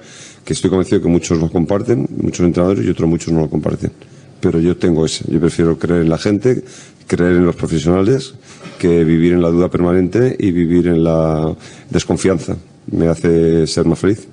que 0.45 0.55
estoy 0.55 0.71
convencido 0.71 1.03
que 1.03 1.09
muchos 1.09 1.39
lo 1.39 1.51
comparten, 1.51 2.09
muchos 2.17 2.45
entrenadores 2.47 2.85
y 2.85 2.89
otros 2.89 3.09
muchos 3.09 3.33
no 3.33 3.41
lo 3.41 3.51
comparten 3.51 3.93
pero 4.41 4.59
yo 4.61 4.77
tengo 4.77 5.07
ese. 5.07 5.25
Yo 5.29 5.41
prefiero 5.41 5.79
creer 5.79 6.03
en 6.03 6.09
la 6.09 6.19
gente, 6.19 6.63
creer 7.07 7.37
en 7.37 7.47
los 7.47 7.57
profesionales, 7.57 8.35
que 8.79 9.05
vivir 9.05 9.33
en 9.33 9.43
la 9.43 9.49
duda 9.49 9.69
permanente 9.69 10.37
y 10.39 10.51
vivir 10.51 10.87
en 10.87 11.05
la 11.05 11.55
desconfianza. 11.91 12.57
Me 12.91 13.09
hace 13.09 13.67
ser 13.67 13.85
más 13.85 13.99
feliz. 13.99 14.27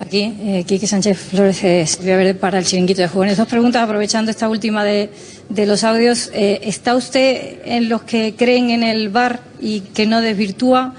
Aquí, 0.00 0.34
eh, 0.40 0.64
Quique 0.66 0.86
Sánchez 0.86 1.18
Flores, 1.18 1.62
eh, 1.62 1.86
Verde 2.04 2.34
para 2.34 2.58
el 2.58 2.64
Chiringuito 2.64 3.00
de 3.00 3.08
Jóvenes. 3.08 3.36
Dos 3.36 3.48
preguntas, 3.48 3.82
aprovechando 3.82 4.30
esta 4.30 4.48
última 4.48 4.84
de, 4.84 5.10
de 5.48 5.66
los 5.66 5.84
audios. 5.84 6.30
Eh, 6.34 6.60
¿Está 6.64 6.96
usted 6.96 7.60
en 7.64 7.88
los 7.88 8.02
que 8.02 8.34
creen 8.36 8.70
en 8.70 8.82
el 8.82 9.08
bar 9.08 9.40
y 9.60 9.80
que 9.80 10.06
no 10.06 10.20
desvirtúa 10.20 10.94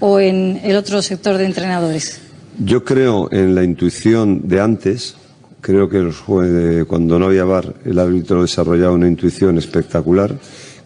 o 0.00 0.18
en 0.18 0.60
el 0.64 0.76
otro 0.76 1.00
sector 1.00 1.38
de 1.38 1.46
entrenadores? 1.46 2.20
Yo 2.58 2.84
creo 2.84 3.28
en 3.32 3.54
la 3.54 3.62
intuición 3.62 4.48
de 4.48 4.60
antes, 4.60 5.14
Creo 5.60 5.88
que 5.88 5.98
los 5.98 6.18
jueces, 6.18 6.84
cuando 6.86 7.18
no 7.18 7.26
había 7.26 7.44
VAR, 7.44 7.74
el 7.84 7.98
árbitro 7.98 8.42
desarrollaba 8.42 8.92
una 8.92 9.08
intuición 9.08 9.58
espectacular. 9.58 10.38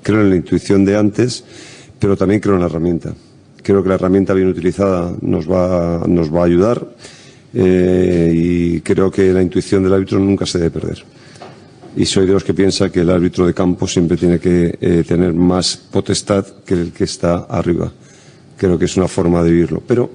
Creo 0.02 0.20
en 0.20 0.30
la 0.30 0.36
intuición 0.36 0.84
de 0.84 0.96
antes, 0.96 1.44
pero 1.98 2.16
también 2.16 2.40
creo 2.40 2.54
en 2.54 2.60
la 2.60 2.66
herramienta. 2.66 3.14
Creo 3.62 3.82
que 3.82 3.88
la 3.88 3.94
herramienta 3.94 4.34
bien 4.34 4.48
utilizada 4.48 5.14
nos 5.22 5.50
va, 5.50 6.04
nos 6.06 6.34
va 6.34 6.42
a 6.42 6.44
ayudar 6.44 6.86
eh, 7.54 8.32
y 8.34 8.80
creo 8.80 9.10
que 9.10 9.32
la 9.32 9.40
intuición 9.40 9.84
del 9.84 9.94
árbitro 9.94 10.18
nunca 10.18 10.44
se 10.44 10.58
debe 10.58 10.72
perder. 10.72 11.04
Y 11.96 12.04
soy 12.04 12.26
de 12.26 12.32
los 12.32 12.42
que 12.42 12.52
piensa 12.52 12.90
que 12.90 13.00
el 13.00 13.10
árbitro 13.10 13.46
de 13.46 13.54
campo 13.54 13.86
siempre 13.86 14.16
tiene 14.16 14.40
que 14.40 14.76
eh, 14.80 15.04
tener 15.06 15.32
más 15.32 15.76
potestad 15.76 16.44
que 16.66 16.74
el 16.74 16.92
que 16.92 17.04
está 17.04 17.46
arriba. 17.48 17.90
Creo 18.56 18.76
que 18.76 18.86
es 18.86 18.96
una 18.96 19.06
forma 19.06 19.42
de 19.44 19.52
vivirlo. 19.52 19.82
Pero 19.86 20.10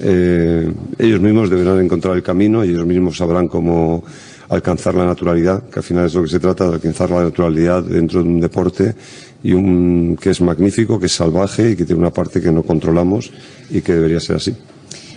eh, 0.00 0.72
ellos 0.98 1.20
mismos 1.20 1.50
deberán 1.50 1.80
encontrar 1.80 2.16
el 2.16 2.22
camino 2.22 2.64
y 2.64 2.70
ellos 2.70 2.86
mismos 2.86 3.16
sabrán 3.16 3.48
cómo 3.48 4.04
alcanzar 4.48 4.94
la 4.94 5.06
naturalidad, 5.06 5.62
que 5.64 5.80
al 5.80 5.84
final 5.84 6.06
es 6.06 6.14
lo 6.14 6.22
que 6.22 6.28
se 6.28 6.40
trata, 6.40 6.68
de 6.68 6.74
alcanzar 6.74 7.10
la 7.10 7.22
naturalidad 7.22 7.82
dentro 7.82 8.22
de 8.22 8.28
un 8.28 8.40
deporte 8.40 8.94
y 9.42 9.52
un 9.52 10.18
que 10.20 10.30
es 10.30 10.40
magnífico, 10.40 10.98
que 10.98 11.06
es 11.06 11.12
salvaje 11.12 11.70
y 11.70 11.76
que 11.76 11.84
tiene 11.84 12.00
una 12.00 12.12
parte 12.12 12.40
que 12.40 12.50
no 12.50 12.62
controlamos 12.62 13.30
y 13.70 13.80
que 13.80 13.94
debería 13.94 14.20
ser 14.20 14.36
así. 14.36 14.54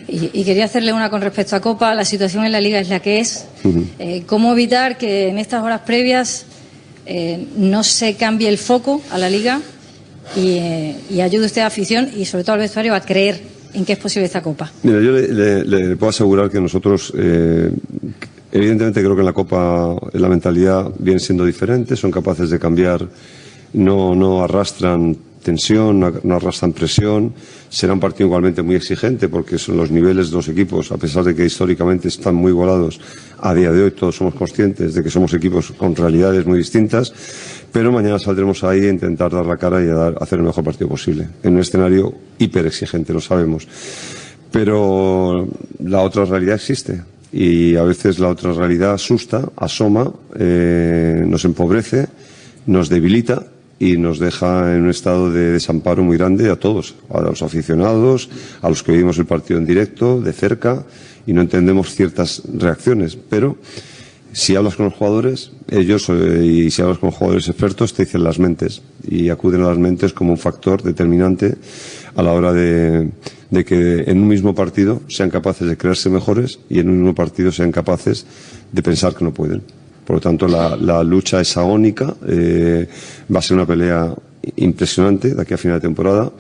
Y, 0.10 0.46
quería 0.46 0.64
hacerle 0.64 0.94
una 0.94 1.10
con 1.10 1.22
respecto 1.22 1.58
a 1.58 1.60
Copa. 1.60 1.94
La 1.94 2.06
situación 2.06 2.46
en 2.46 2.54
la 2.54 2.62
Liga 2.62 2.80
es 2.80 2.88
la 2.88 3.02
que 3.02 3.20
es. 3.20 3.46
Eh, 4.00 4.24
¿Cómo 4.26 4.54
evitar 4.54 4.98
que 4.98 5.28
en 5.28 5.38
estas 5.38 5.62
horas 5.62 5.82
previas 5.82 6.46
eh, 7.06 7.46
no 7.58 7.84
se 7.84 8.16
cambie 8.16 8.48
el 8.48 8.58
foco 8.58 9.02
a 9.12 9.18
la 9.18 9.30
Liga 9.30 9.60
y, 10.38 10.62
y 11.10 11.20
ayude 11.20 11.48
usted 11.48 11.60
a 11.60 11.66
la 11.66 11.68
afición 11.68 12.10
y 12.16 12.24
sobre 12.24 12.46
todo 12.46 12.54
al 12.54 12.60
vestuario 12.60 12.96
a 12.96 13.02
creer 13.02 13.57
en 13.74 13.86
qué 13.86 13.94
es 13.94 14.00
posible 14.00 14.26
esta 14.26 14.42
Copa? 14.42 14.72
Mira, 14.84 15.02
yo 15.02 15.12
le, 15.12 15.96
puedo 15.98 16.10
asegurar 16.10 16.50
que 16.50 16.60
nosotros, 16.60 17.14
eh, 17.18 17.72
evidentemente 18.52 19.02
creo 19.02 19.16
que 19.16 19.22
en 19.22 19.26
la 19.26 19.34
Copa 19.34 19.96
la 20.14 20.30
mentalidad 20.30 20.90
viene 21.00 21.20
siendo 21.20 21.46
diferente, 21.46 21.96
son 21.96 22.12
capaces 22.12 22.50
de 22.50 22.60
cambiar, 22.60 23.08
no, 23.74 24.16
no 24.16 24.44
arrastran 24.44 25.18
tensión, 25.48 26.00
no 26.00 26.36
arrastran 26.36 26.74
presión. 26.74 27.34
Será 27.70 27.94
un 27.94 28.02
partido 28.02 28.28
igualmente 28.28 28.62
muy 28.62 28.76
exigente 28.76 29.30
porque 29.30 29.58
son 29.58 29.78
los 29.78 29.90
niveles 29.90 30.30
de 30.30 30.36
los 30.36 30.48
equipos, 30.50 30.92
a 30.92 30.98
pesar 30.98 31.24
de 31.24 31.34
que 31.34 31.46
históricamente 31.46 32.10
están 32.10 32.36
muy 32.36 32.52
igualados, 32.52 33.00
a 33.40 33.54
día 33.54 33.72
de 33.72 33.84
hoy 33.84 33.92
todos 33.92 34.18
somos 34.18 34.36
conscientes 34.36 34.94
de 34.94 35.02
que 35.02 35.10
somos 35.10 35.34
equipos 35.34 35.72
con 35.72 35.96
realidades 35.96 36.46
muy 36.46 36.58
distintas 36.58 37.14
pero 37.72 37.92
mañana 37.92 38.18
saldremos 38.18 38.64
ahí 38.64 38.86
a 38.86 38.90
intentar 38.90 39.32
dar 39.32 39.46
la 39.46 39.58
cara 39.58 39.84
y 39.84 39.88
a, 39.88 39.94
dar, 39.94 40.16
hacer 40.20 40.40
el 40.40 40.46
mejor 40.46 40.64
partido 40.64 40.88
posible, 40.90 41.28
en 41.44 41.54
un 41.54 41.60
escenario 41.60 42.12
hiper 42.40 42.66
exigente, 42.66 43.14
lo 43.14 43.22
sabemos. 43.22 43.68
Pero 44.52 45.48
la 45.84 46.02
otra 46.02 46.26
realidad 46.26 46.56
existe 46.56 47.04
y 47.32 47.76
a 47.76 47.84
veces 47.84 48.20
la 48.20 48.30
otra 48.30 48.54
realidad 48.54 48.94
asusta, 48.94 49.50
asoma, 49.58 50.12
eh, 50.40 51.24
nos 51.28 51.46
empobrece, 51.46 52.08
nos 52.66 52.90
debilita 52.90 53.46
y 53.80 53.98
nos 53.98 54.20
deja 54.20 54.74
en 54.76 54.84
un 54.84 54.90
estado 54.90 55.32
de 55.32 55.52
desamparo 55.52 56.04
muy 56.04 56.18
grande 56.18 56.50
a 56.50 56.56
todos, 56.56 56.96
a 57.10 57.22
los 57.22 57.42
aficionados, 57.42 58.30
a 58.62 58.70
los 58.70 58.84
que 58.84 58.92
vivimos 58.92 59.18
el 59.18 59.26
partido 59.26 59.60
en 59.60 59.66
directo, 59.66 60.20
de 60.20 60.34
cerca, 60.34 60.86
y 61.26 61.34
no 61.34 61.42
entendemos 61.42 61.94
ciertas 61.94 62.42
reacciones. 62.54 63.18
Pero 63.30 63.58
si 64.32 64.56
hablas 64.56 64.76
con 64.76 64.86
los 64.86 64.96
jugadores, 64.96 65.52
ellos, 65.70 66.10
eh, 66.10 66.46
y 66.46 66.72
si 66.72 66.82
hablas 66.82 66.98
con 66.98 67.12
jugadores 67.12 67.48
expertos, 67.48 67.94
te 67.94 68.06
dicen 68.06 68.24
las 68.24 68.40
mentes, 68.40 68.82
y 69.08 69.30
acuden 69.30 69.64
a 69.64 69.70
las 69.70 69.78
mentes 69.78 70.14
como 70.14 70.32
un 70.32 70.38
factor 70.38 70.82
determinante 70.82 71.56
a 72.16 72.24
la 72.24 72.34
hora 72.34 72.54
de, 72.54 73.10
de 73.52 73.66
que 73.66 74.04
en 74.08 74.20
un 74.20 74.28
mismo 74.28 74.56
partido 74.56 75.02
sean 75.08 75.30
capaces 75.30 75.68
de 75.68 75.78
creerse 75.78 76.10
mejores 76.10 76.60
y 76.70 76.80
en 76.80 76.90
un 76.90 76.98
mismo 76.98 77.16
partido 77.16 77.52
sean 77.52 77.72
capaces 77.72 78.26
de 78.72 78.82
pensar 78.82 79.16
que 79.16 79.24
no 79.24 79.34
pueden. 79.34 79.62
Por 80.08 80.16
lo 80.16 80.22
tanto, 80.22 80.48
la, 80.48 81.04
lucha 81.04 81.42
es 81.42 81.58
agónica, 81.58 82.16
eh, 82.26 82.88
va 83.30 83.40
a 83.40 83.42
ser 83.42 83.58
una 83.58 83.66
pelea 83.66 84.16
impresionante 84.56 85.36
de 85.36 85.42
aquí 85.42 85.54
a 85.54 85.58
final 85.58 85.80
de 85.80 85.82
temporada. 85.82 86.32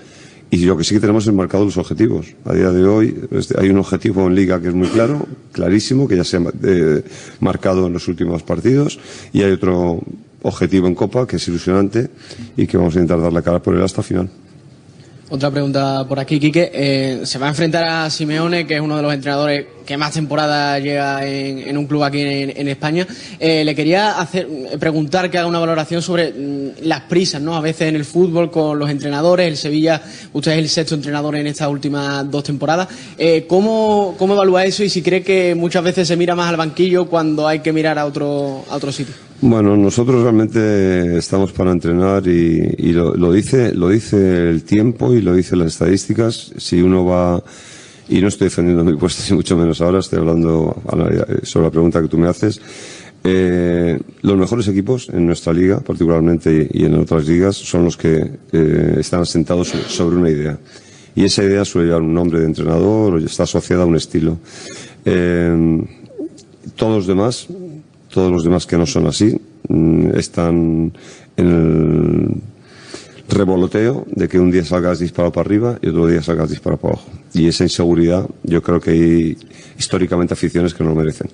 Y 0.49 0.63
lo 0.63 0.77
que 0.77 0.85
sí 0.85 0.95
que 0.95 1.01
tenemos 1.01 1.27
es 1.27 1.33
marcado 1.33 1.65
los 1.65 1.75
objetivos. 1.75 2.27
A 2.45 2.53
día 2.53 2.71
de 2.71 2.85
hoy 2.85 3.27
este, 3.31 3.59
hay 3.59 3.69
un 3.69 3.79
objetivo 3.79 4.25
en 4.25 4.35
Liga 4.35 4.61
que 4.61 4.69
es 4.69 4.73
muy 4.73 4.87
claro, 4.87 5.27
clarísimo, 5.51 6.07
que 6.07 6.15
ya 6.15 6.23
se 6.23 6.37
ha 6.37 6.43
eh, 6.63 7.03
marcado 7.41 7.87
en 7.87 7.91
los 7.91 8.07
últimos 8.07 8.41
partidos, 8.41 8.99
y 9.33 9.41
hay 9.41 9.51
otro 9.51 9.99
objetivo 10.43 10.87
en 10.87 10.95
Copa 10.95 11.27
que 11.27 11.35
es 11.35 11.45
ilusionante 11.49 12.09
y 12.55 12.67
que 12.67 12.77
vamos 12.77 12.95
a 12.95 12.99
intentar 12.99 13.21
dar 13.21 13.33
la 13.33 13.41
cara 13.41 13.61
por 13.61 13.75
él 13.75 13.83
hasta 13.83 14.01
final. 14.01 14.29
Otra 15.29 15.51
pregunta 15.51 16.05
por 16.07 16.21
aquí, 16.21 16.39
Quique. 16.39 16.71
Eh, 16.73 17.21
se 17.25 17.37
va 17.37 17.47
a 17.47 17.49
enfrentar 17.49 17.83
a 17.83 18.09
Simeone, 18.09 18.65
que 18.65 18.75
es 18.75 18.81
uno 18.81 18.95
de 18.95 19.01
los 19.01 19.13
entrenadores 19.13 19.65
que 19.85 19.97
más 19.97 20.13
temporada 20.13 20.79
llega 20.79 21.27
en, 21.27 21.77
un 21.77 21.85
club 21.85 22.03
aquí 22.03 22.21
en, 22.21 22.67
España. 22.69 23.05
Eh, 23.37 23.65
le 23.65 23.75
quería 23.75 24.19
hacer 24.19 24.47
preguntar 24.79 25.29
que 25.29 25.37
haga 25.37 25.47
una 25.47 25.59
valoración 25.59 26.01
sobre 26.01 26.31
mm, 26.31 26.83
las 26.83 27.01
prisas, 27.01 27.41
¿no? 27.41 27.57
A 27.57 27.59
veces 27.59 27.89
en 27.89 27.97
el 27.97 28.05
fútbol 28.05 28.49
con 28.49 28.79
los 28.79 28.89
entrenadores. 28.89 29.47
El 29.47 29.57
Sevilla, 29.57 30.01
usted 30.31 30.53
es 30.53 30.59
el 30.59 30.69
sexto 30.69 30.95
entrenador 30.95 31.35
en 31.35 31.47
estas 31.47 31.67
últimas 31.67 32.29
dos 32.31 32.45
temporadas. 32.45 32.87
Eh, 33.17 33.45
¿cómo, 33.49 34.15
¿Cómo 34.17 34.33
evalúa 34.33 34.63
eso 34.63 34.81
y 34.85 34.89
si 34.89 35.01
cree 35.01 35.23
que 35.23 35.55
muchas 35.55 35.83
veces 35.83 36.07
se 36.07 36.15
mira 36.15 36.35
más 36.35 36.47
al 36.49 36.55
banquillo 36.55 37.07
cuando 37.07 37.45
hay 37.45 37.59
que 37.59 37.73
mirar 37.73 37.99
a 37.99 38.05
otro, 38.05 38.63
a 38.69 38.77
otro 38.77 38.93
sitio? 38.93 39.26
Bueno, 39.39 39.77
nosotros 39.77 40.23
realmente 40.23 41.15
estamos 41.17 41.51
para 41.51 41.71
entrenar 41.71 42.27
y, 42.27 42.91
lo, 42.91 43.31
dice 43.31 43.71
lo 43.75 43.89
dice 43.89 44.49
el 44.49 44.63
tiempo 44.63 45.13
y 45.13 45.21
lo 45.21 45.35
dice 45.35 45.55
las 45.55 45.73
estadísticas. 45.73 46.53
Si 46.57 46.81
uno 46.81 47.05
va 47.05 47.43
y 48.09 48.19
no 48.19 48.29
estoy 48.29 48.45
defendiendo 48.45 48.83
mi 48.83 48.97
puesto 48.97 49.21
ni 49.29 49.35
mucho 49.35 49.55
menos 49.55 49.79
ahora, 49.81 49.99
estoy 49.99 50.19
hablando 50.19 50.75
sobre 51.43 51.67
la 51.67 51.71
pregunta 51.71 52.01
que 52.01 52.07
tú 52.07 52.17
me 52.17 52.27
haces. 52.27 52.59
Eh, 53.23 53.99
los 54.23 54.37
mejores 54.37 54.67
equipos 54.69 55.07
en 55.09 55.27
nuestra 55.27 55.53
liga, 55.53 55.81
particularmente 55.81 56.67
y 56.73 56.85
en 56.85 56.95
otras 56.95 57.27
ligas, 57.27 57.55
son 57.57 57.83
los 57.83 57.95
que 57.95 58.27
eh, 58.51 58.95
están 58.97 59.21
asentados 59.21 59.67
sobre 59.67 60.15
una 60.15 60.31
idea. 60.31 60.57
Y 61.15 61.25
esa 61.25 61.43
idea 61.43 61.63
suele 61.63 61.89
llevar 61.89 62.01
un 62.01 62.13
nombre 62.13 62.39
de 62.39 62.45
entrenador 62.47 63.13
o 63.13 63.17
está 63.19 63.43
asociada 63.43 63.83
a 63.83 63.85
un 63.85 63.97
estilo. 63.97 64.39
Eh, 65.05 65.85
todos 66.75 66.95
los 66.95 67.07
demás 67.07 67.47
todos 68.17 68.31
los 68.31 68.43
demás 68.43 68.65
que 68.65 68.79
no 68.79 68.87
son 68.87 69.05
así 69.05 69.39
mm, 69.69 70.17
están 70.17 70.91
en 71.37 71.47
el 71.47 72.41
revoloteo 73.29 74.07
de 74.09 74.27
que 74.27 74.39
un 74.39 74.49
día 74.49 74.65
salgas 74.65 74.97
disparado 74.97 75.31
para 75.31 75.45
arriba 75.45 75.77
y 75.83 75.89
otro 75.89 76.07
día 76.07 76.23
salgas 76.23 76.49
disparado 76.49 76.81
para 76.81 76.93
abajo. 76.95 77.11
Y 77.35 77.47
esa 77.47 77.63
inseguridad, 77.63 78.27
yo 78.41 78.63
creo 78.63 78.79
que 78.79 78.89
hay 78.89 79.37
históricamente 79.77 80.33
aficiones 80.33 80.73
que 80.73 80.83
no 80.83 80.89
lo 80.89 80.95
merecen. 80.95 81.29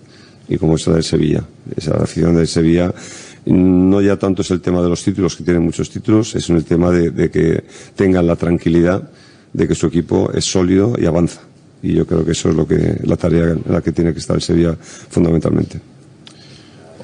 Y 0.49 0.57
como 0.57 0.75
esa 0.75 0.91
del 0.91 1.05
Sevilla. 1.05 1.45
Esa 1.73 1.95
afición 2.03 2.35
del 2.35 2.49
Sevilla 2.49 2.93
no 3.45 4.01
ya 4.01 4.17
tanto 4.17 4.41
es 4.41 4.51
el 4.51 4.59
tema 4.59 4.81
de 4.81 4.89
los 4.89 5.01
títulos, 5.05 5.37
que 5.37 5.45
tienen 5.45 5.63
muchos 5.63 5.89
títulos, 5.89 6.35
es 6.35 6.49
el 6.49 6.65
tema 6.65 6.91
de, 6.91 7.11
de 7.11 7.31
que 7.31 7.63
tengan 7.95 8.27
la 8.27 8.35
tranquilidad 8.35 9.09
de 9.53 9.67
que 9.69 9.75
su 9.75 9.87
equipo 9.87 10.29
es 10.33 10.43
sólido 10.43 10.97
y 10.99 11.05
avanza. 11.05 11.39
Y 11.81 11.93
yo 11.93 12.05
creo 12.05 12.25
que 12.25 12.33
eso 12.33 12.49
es 12.49 12.55
lo 12.55 12.67
que, 12.67 12.97
la 13.03 13.15
tarea 13.15 13.51
en 13.51 13.63
la 13.69 13.81
que 13.81 13.93
tiene 13.93 14.11
que 14.11 14.19
estar 14.19 14.35
el 14.35 14.41
Sevilla 14.41 14.75
fundamentalmente. 14.81 15.92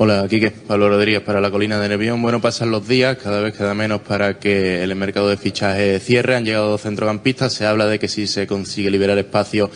Hola, 0.01 0.25
Quique, 0.29 0.51
Pablo 0.51 0.87
Rodríguez 0.87 1.21
para 1.21 1.41
la 1.41 1.51
colina 1.51 1.77
de 1.77 1.89
Nervión. 1.89 2.21
Bueno, 2.21 2.39
pasan 2.39 2.71
los 2.71 2.87
días, 2.87 3.17
cada 3.17 3.41
vez 3.41 3.53
queda 3.53 3.73
menos 3.73 3.99
para 3.99 4.39
que 4.39 4.81
el 4.81 4.95
mercado 4.95 5.27
de 5.27 5.35
fichaje 5.35 5.99
cierre. 5.99 6.37
Han 6.37 6.45
llegado 6.45 6.69
dos 6.69 6.83
centrocampistas. 6.83 7.51
Se 7.51 7.65
habla 7.65 7.85
de 7.85 7.99
que 7.99 8.07
si 8.07 8.25
se 8.25 8.47
consigue 8.47 8.89
liberar 8.89 9.17
espacio 9.17 9.69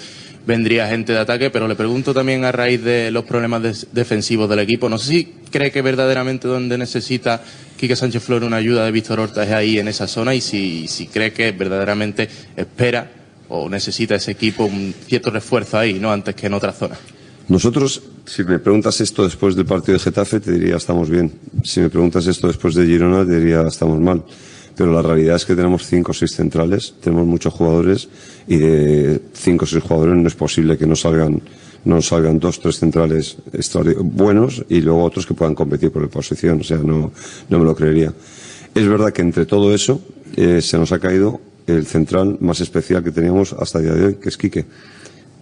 vendría 0.48 0.88
gente 0.88 1.12
de 1.12 1.20
ataque, 1.20 1.50
pero 1.50 1.68
le 1.68 1.76
pregunto 1.76 2.14
también 2.14 2.46
a 2.46 2.54
raíz 2.54 2.82
de 2.82 3.12
los 3.12 3.26
problemas 3.26 3.86
defensivos 3.92 4.50
del 4.50 4.60
equipo. 4.60 4.88
No 4.88 4.98
sé 4.98 5.10
si 5.10 5.26
cree 5.52 5.74
que 5.74 5.82
verdaderamente 5.82 6.48
donde 6.48 6.78
necesita 6.78 7.42
Quique 7.76 7.98
Sánchez 7.98 8.24
Flores 8.24 8.48
una 8.48 8.56
ayuda 8.56 8.86
de 8.86 8.92
Víctor 8.94 9.20
Horta 9.20 9.44
es 9.44 9.52
ahí 9.52 9.78
en 9.78 9.90
esa 9.90 10.08
zona 10.08 10.34
y 10.34 10.40
si, 10.40 10.88
si 10.88 11.08
cree 11.08 11.34
que 11.34 11.52
verdaderamente 11.52 12.30
espera 12.56 13.12
o 13.50 13.68
necesita 13.68 14.16
ese 14.16 14.32
equipo 14.32 14.64
un 14.64 14.96
cierto 15.06 15.32
refuerzo 15.32 15.80
ahí, 15.80 15.96
no 15.96 16.14
antes 16.14 16.34
que 16.34 16.48
en 16.48 16.54
otras 16.54 16.78
zonas. 16.78 17.00
Nosotros, 17.50 18.02
si 18.26 18.44
me 18.44 18.60
preguntas 18.60 19.00
esto 19.02 19.24
después 19.24 19.56
del 19.56 19.66
partido 19.66 19.94
de 19.94 20.04
Getafe, 20.04 20.40
te 20.40 20.52
diría 20.52 20.78
estamos 20.78 21.10
bien. 21.10 21.32
Si 21.64 21.80
me 21.80 21.90
preguntas 21.90 22.26
esto 22.28 22.48
después 22.48 22.76
de 22.76 22.86
Girona, 22.86 23.26
te 23.26 23.40
diría 23.40 23.68
estamos 23.68 24.00
mal. 24.00 24.24
Pero 24.76 24.92
la 24.92 25.02
realidad 25.02 25.36
es 25.36 25.46
que 25.46 25.56
tenemos 25.56 25.86
cinco 25.86 26.12
o 26.12 26.14
seis 26.14 26.32
centrales, 26.32 26.96
tenemos 27.00 27.28
muchos 27.28 27.54
jugadores 27.54 28.10
y 28.48 28.58
de 28.58 29.22
cinco 29.34 29.66
o 29.66 29.68
seis 29.68 29.84
jugadores 29.84 30.16
no 30.16 30.28
es 30.28 30.36
posible 30.36 30.78
que 30.78 30.88
no 30.88 30.96
salgan, 30.96 31.42
no 31.86 32.02
salgan 32.02 32.40
dos, 32.40 32.60
tres 32.60 32.80
centrales 32.80 33.38
buenos 34.00 34.66
y 34.70 34.82
luego 34.82 35.04
otros 35.04 35.28
que 35.28 35.36
puedan 35.36 35.54
competir 35.54 35.92
por 35.92 36.02
la 36.02 36.08
posición. 36.08 36.62
O 36.62 36.64
sea, 36.64 36.78
no, 36.78 37.12
no 37.50 37.60
me 37.60 37.66
lo 37.66 37.76
creería. 37.76 38.12
Es 38.74 38.88
verdad 38.88 39.14
que 39.14 39.22
entre 39.22 39.46
todo 39.46 39.74
eso 39.76 40.02
eh, 40.36 40.62
se 40.62 40.78
nos 40.80 40.92
ha 40.92 41.00
caído 41.00 41.40
el 41.68 41.86
central 41.86 42.38
más 42.42 42.60
especial 42.60 43.04
que 43.04 43.12
teníamos 43.12 43.54
hasta 43.54 43.78
el 43.78 43.86
día 43.86 43.94
de 43.94 44.06
hoy, 44.06 44.16
que 44.16 44.30
es 44.30 44.38
Quique 44.38 44.66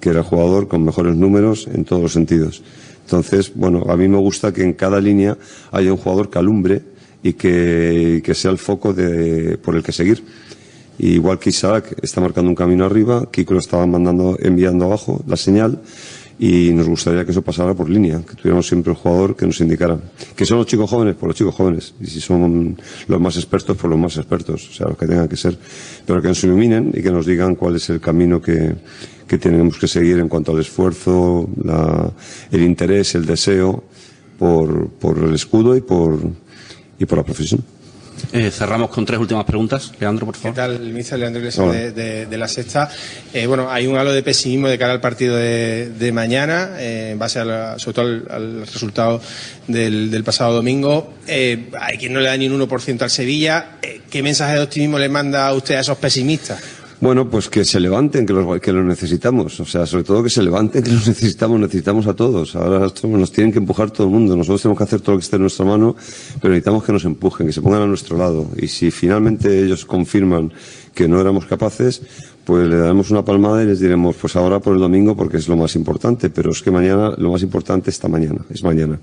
que 0.02 0.10
era 0.10 0.20
el 0.20 0.26
jugador 0.26 0.68
con 0.68 0.84
mejores 0.84 1.16
números 1.16 1.70
en 1.74 1.86
todos 1.86 2.02
los 2.02 2.12
sentidos. 2.12 2.62
Entonces, 3.06 3.54
bueno, 3.56 3.86
a 3.88 3.95
mí 3.95 4.08
me 4.08 4.18
gusta 4.18 4.54
que 4.54 4.64
en 4.64 4.74
cada 4.74 4.99
línea 4.99 5.38
haya 5.72 5.91
un 5.91 5.97
jugador 5.97 6.30
que 6.30 6.39
alumbre 6.39 6.82
y 7.24 7.34
que, 7.34 8.32
sea 8.34 8.52
el 8.52 8.58
foco 8.58 8.95
por 9.62 9.76
el 9.76 9.84
que 9.84 9.91
seguir. 9.91 10.24
igual 10.97 11.39
que 11.39 11.49
Isaac 11.49 11.95
está 12.02 12.20
marcando 12.20 12.49
un 12.49 12.56
camino 12.56 12.86
arriba, 12.86 13.30
Kiko 13.32 13.54
lo 13.54 13.60
estaba 13.60 13.86
mandando, 13.86 14.38
enviando 14.41 14.86
abajo 14.86 15.22
la 15.28 15.38
señal 15.38 15.82
y 16.41 16.72
nos 16.74 16.88
gustaría 16.88 17.24
que 17.24 17.30
eso 17.30 17.43
pasara 17.43 17.76
por 17.76 17.88
línea, 17.88 18.20
que 18.28 18.34
tuviéramos 18.34 18.68
siempre 18.68 18.89
un 18.91 18.97
jugador 18.97 19.36
que 19.36 19.45
nos 19.45 19.62
indicara. 19.62 19.99
Que 20.36 20.43
son 20.43 20.58
los 20.58 20.66
chicos 20.66 20.89
jóvenes, 20.89 21.14
por 21.14 21.28
los 21.28 21.38
chicos 21.38 21.54
jóvenes. 21.54 21.93
Y 22.02 22.08
si 22.08 22.20
son 22.20 22.76
los 23.08 23.22
más 23.22 23.36
expertos, 23.36 23.78
por 23.78 23.91
los 23.91 23.99
más 23.99 24.18
expertos, 24.18 24.68
o 24.68 24.74
sea, 24.74 24.88
los 24.88 24.97
que 24.97 25.06
tengan 25.06 25.28
que 25.28 25.38
ser. 25.38 25.56
Pero 26.04 26.20
que 26.20 26.30
nos 26.30 26.43
iluminen 26.43 26.91
y 26.95 27.04
que 27.04 27.12
nos 27.12 27.28
digan 27.28 27.54
cuál 27.54 27.76
es 27.76 27.88
el 27.91 27.99
camino 27.99 28.41
que, 28.41 28.74
que 29.32 29.38
tenemos 29.38 29.78
que 29.78 29.88
seguir 29.88 30.20
en 30.20 30.28
cuanto 30.28 30.52
al 30.52 30.60
esfuerzo, 30.60 31.48
el 32.52 32.62
interés, 32.62 33.16
el 33.16 33.26
deseo 33.26 33.82
por, 34.38 34.90
por 34.90 35.20
el 35.20 35.34
escudo 35.34 35.78
y 35.78 35.80
por, 35.80 36.20
y 37.00 37.06
por 37.06 37.18
la 37.18 37.24
profesión. 37.24 37.64
Eh, 38.34 38.52
cerramos 38.52 38.90
con 38.90 39.06
tres 39.06 39.22
últimas 39.22 39.46
preguntas. 39.46 39.94
Leandro, 40.02 40.26
por 40.26 40.36
favor. 40.36 40.54
¿Qué 40.54 40.56
tal, 40.58 40.80
mister 40.82 41.18
Leandro 41.18 41.40
Iglesias 41.40 41.96
de, 41.96 42.38
la 42.38 42.50
Sexta? 42.50 42.92
Eh, 43.34 43.48
bueno, 43.48 43.72
hay 43.72 43.88
un 43.88 43.96
halo 43.96 44.12
de 44.12 44.22
pesimismo 44.22 44.68
de 44.68 44.78
cara 44.78 44.92
al 44.92 45.00
partido 45.00 45.38
de, 45.38 46.12
mañana, 46.14 46.72
eh, 46.78 47.12
en 47.12 47.20
base 47.20 47.40
a 47.40 47.80
sobre 47.80 47.96
todo 47.96 48.06
al, 48.36 48.68
resultado 48.68 49.22
del, 49.68 50.24
pasado 50.26 50.56
domingo. 50.56 51.14
hay 51.26 51.98
quien 51.98 52.12
no 52.12 52.20
le 52.20 52.28
da 52.28 52.36
ni 52.36 52.50
un 52.50 52.60
1% 52.60 53.02
al 53.02 53.10
Sevilla. 53.10 53.78
¿Qué 54.10 54.22
mensaje 54.22 54.56
de 54.56 54.64
optimismo 54.64 55.00
le 55.00 55.08
manda 55.08 55.54
usted 55.54 55.76
a 55.76 55.80
esos 55.80 55.98
pesimistas? 55.98 56.81
Bueno, 57.02 57.28
pues 57.28 57.49
que 57.49 57.66
se 57.66 57.80
levanten, 57.80 58.28
que 58.28 58.34
los, 58.34 58.62
que 58.62 58.72
los 58.72 58.86
necesitamos. 58.86 59.60
O 59.60 59.66
sea, 59.66 59.88
sobre 59.88 60.04
todo 60.04 60.22
que 60.22 60.30
se 60.30 60.43
levanten, 60.43 60.84
que 60.84 60.91
los 60.91 61.08
necesitamos, 61.08 61.60
necesitamos 61.60 62.06
a 62.06 62.14
todos. 62.14 62.56
Ahora 62.56 62.91
nos 63.04 63.32
tienen 63.32 63.52
que 63.52 63.58
empujar 63.58 63.89
todo 63.89 64.06
el 64.06 64.14
mundo. 64.14 64.38
Nosotros 64.38 64.62
tenemos 64.62 64.78
que 64.78 64.84
hacer 64.84 65.02
todo 65.02 65.14
lo 65.14 65.18
que 65.18 65.24
esté 65.24 65.38
en 65.38 65.41
nuestra 65.41 65.66
mano, 65.66 65.95
pero 66.39 66.54
necesitamos 66.54 66.84
que 66.84 66.93
nos 66.93 67.04
empujen, 67.06 67.47
que 67.47 67.54
se 67.54 67.62
pongan 67.64 67.82
a 67.82 67.88
nuestro 67.88 68.18
lado. 68.18 68.47
Y 68.56 68.68
si 68.68 68.91
finalmente 68.91 69.66
ellos 69.66 69.84
confirman 69.84 70.54
que 70.93 71.08
no 71.08 71.20
éramos 71.20 71.47
capaces, 71.47 72.04
pues 72.45 72.68
le 72.70 72.78
daremos 72.78 73.10
una 73.10 73.26
palmada 73.26 73.64
y 73.64 73.66
les 73.66 73.80
diremos, 73.80 74.16
pues 74.18 74.36
ahora 74.36 74.60
por 74.60 74.76
el 74.76 74.80
domingo 74.80 75.18
porque 75.18 75.38
es 75.38 75.47
lo 75.47 75.58
más 75.58 75.76
importante. 75.76 76.30
Pero 76.30 76.52
es 76.52 76.62
que 76.62 76.70
mañana, 76.70 77.16
lo 77.18 77.32
más 77.32 77.41
importante 77.41 77.89
está 77.89 78.10
mañana, 78.10 78.45
es 78.54 78.64
mañana. 78.64 78.99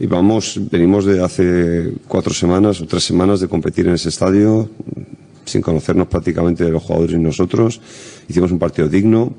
Y 0.00 0.06
vamos, 0.06 0.58
venimos 0.70 1.04
de 1.04 1.22
hace 1.22 1.92
cuatro 2.06 2.32
semanas 2.32 2.80
o 2.80 2.86
tres 2.86 3.04
semanas 3.04 3.40
de 3.40 3.48
competir 3.48 3.86
en 3.86 3.94
ese 3.94 4.08
estadio 4.08 4.70
sin 5.48 5.62
conocernos 5.62 6.08
prácticamente 6.08 6.64
de 6.64 6.70
los 6.70 6.82
jugadores 6.82 7.16
y 7.16 7.18
nosotros. 7.18 7.80
Hicimos 8.28 8.52
un 8.52 8.58
partido 8.58 8.88
digno. 8.88 9.34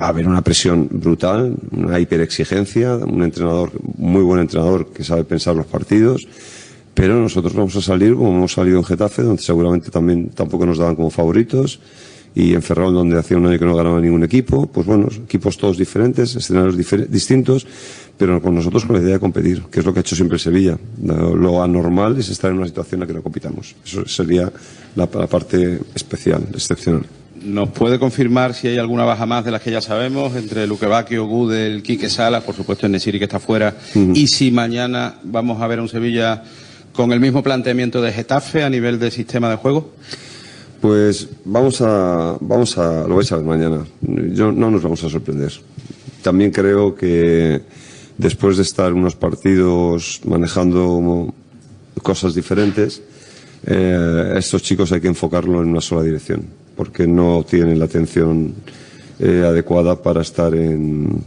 Va 0.00 0.06
a 0.06 0.08
haber 0.08 0.26
una 0.26 0.42
presión 0.42 0.88
brutal, 0.90 1.54
una 1.72 2.00
hiperexigencia, 2.00 2.96
un 2.96 3.22
entrenador, 3.22 3.70
muy 3.98 4.22
buen 4.22 4.40
entrenador 4.40 4.88
que 4.92 5.04
sabe 5.04 5.24
pensar 5.24 5.54
los 5.54 5.66
partidos. 5.66 6.26
Pero 6.94 7.14
nosotros 7.20 7.54
vamos 7.54 7.76
a 7.76 7.82
salir 7.82 8.14
como 8.14 8.30
hemos 8.30 8.52
salido 8.52 8.78
en 8.78 8.84
Getafe, 8.84 9.22
donde 9.22 9.42
seguramente 9.42 9.90
también 9.90 10.30
tampoco 10.30 10.66
nos 10.66 10.78
daban 10.78 10.96
como 10.96 11.10
favoritos. 11.10 11.80
y 12.34 12.54
en 12.54 12.62
Ferrol 12.62 12.94
donde 12.94 13.18
hacía 13.18 13.36
un 13.36 13.46
año 13.46 13.58
que 13.58 13.64
no 13.64 13.74
ganaba 13.74 14.00
ningún 14.00 14.22
equipo, 14.22 14.66
pues 14.66 14.86
bueno, 14.86 15.08
equipos 15.24 15.56
todos 15.56 15.76
diferentes, 15.76 16.36
escenarios 16.36 16.76
distintos, 17.10 17.66
pero 18.18 18.42
con 18.42 18.54
nosotros 18.54 18.84
con 18.84 18.96
la 18.96 19.02
idea 19.02 19.14
de 19.14 19.20
competir, 19.20 19.62
que 19.70 19.78
es 19.78 19.86
lo 19.86 19.94
que 19.94 20.00
ha 20.00 20.02
hecho 20.02 20.16
siempre 20.16 20.38
Sevilla. 20.38 20.76
Lo 21.00 21.62
anormal 21.62 22.18
es 22.18 22.28
estar 22.28 22.50
en 22.50 22.58
una 22.58 22.66
situación 22.66 22.96
en 22.96 23.00
la 23.00 23.06
que 23.06 23.14
no 23.14 23.22
compitamos. 23.22 23.76
Eso 23.84 24.06
sería 24.06 24.52
la, 24.96 25.06
parte 25.06 25.80
especial, 25.94 26.44
excepcional. 26.52 27.04
¿Nos 27.40 27.68
puede 27.68 28.00
confirmar 28.00 28.54
si 28.54 28.66
hay 28.66 28.78
alguna 28.78 29.04
baja 29.04 29.24
más 29.24 29.44
de 29.44 29.52
las 29.52 29.62
que 29.62 29.70
ya 29.70 29.80
sabemos 29.80 30.34
entre 30.34 30.66
Luque 30.66 30.86
Bacchio, 30.86 31.26
Gudel, 31.26 31.84
Quique 31.84 32.10
Sala, 32.10 32.40
por 32.40 32.56
supuesto 32.56 32.86
en 32.86 32.92
Nesiri 32.92 33.20
que 33.20 33.26
está 33.26 33.38
fuera, 33.38 33.76
y 33.94 34.26
si 34.26 34.50
mañana 34.50 35.14
vamos 35.22 35.62
a 35.62 35.68
ver 35.68 35.78
a 35.78 35.82
un 35.82 35.88
Sevilla 35.88 36.42
con 36.92 37.12
el 37.12 37.20
mismo 37.20 37.44
planteamiento 37.44 38.02
de 38.02 38.12
Getafe 38.12 38.64
a 38.64 38.70
nivel 38.70 38.98
de 38.98 39.12
sistema 39.12 39.48
de 39.48 39.54
juego? 39.54 39.92
Pues 40.80 41.28
vamos 41.44 41.80
a, 41.80 42.36
vamos 42.40 42.76
a, 42.76 43.06
lo 43.06 43.14
vais 43.14 43.30
a 43.30 43.36
ver 43.36 43.44
mañana. 43.44 43.84
Yo, 44.00 44.50
no 44.50 44.68
nos 44.68 44.82
vamos 44.82 45.02
a 45.04 45.08
sorprender. 45.08 45.52
También 46.22 46.50
creo 46.50 46.96
que 46.96 47.60
después 48.18 48.56
de 48.56 48.64
estar 48.64 48.92
unos 48.92 49.14
partidos 49.16 50.20
manejando 50.26 51.32
cosas 52.02 52.34
diferentes, 52.34 53.00
eh, 53.64 54.34
estos 54.36 54.62
chicos 54.62 54.92
hay 54.92 55.00
que 55.00 55.08
enfocarlo 55.08 55.62
en 55.62 55.68
una 55.68 55.80
sola 55.80 56.02
dirección, 56.02 56.44
porque 56.76 57.06
no 57.06 57.44
tienen 57.48 57.78
la 57.78 57.86
atención 57.86 58.54
eh, 59.18 59.44
adecuada 59.46 60.00
para 60.02 60.22
estar 60.22 60.54
en, 60.54 61.24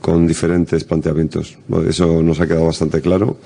con 0.00 0.26
diferentes 0.26 0.84
planteamientos. 0.84 1.58
Eso 1.88 2.22
nos 2.22 2.40
ha 2.40 2.46
quedado 2.46 2.66
bastante 2.66 3.00
claro 3.00 3.38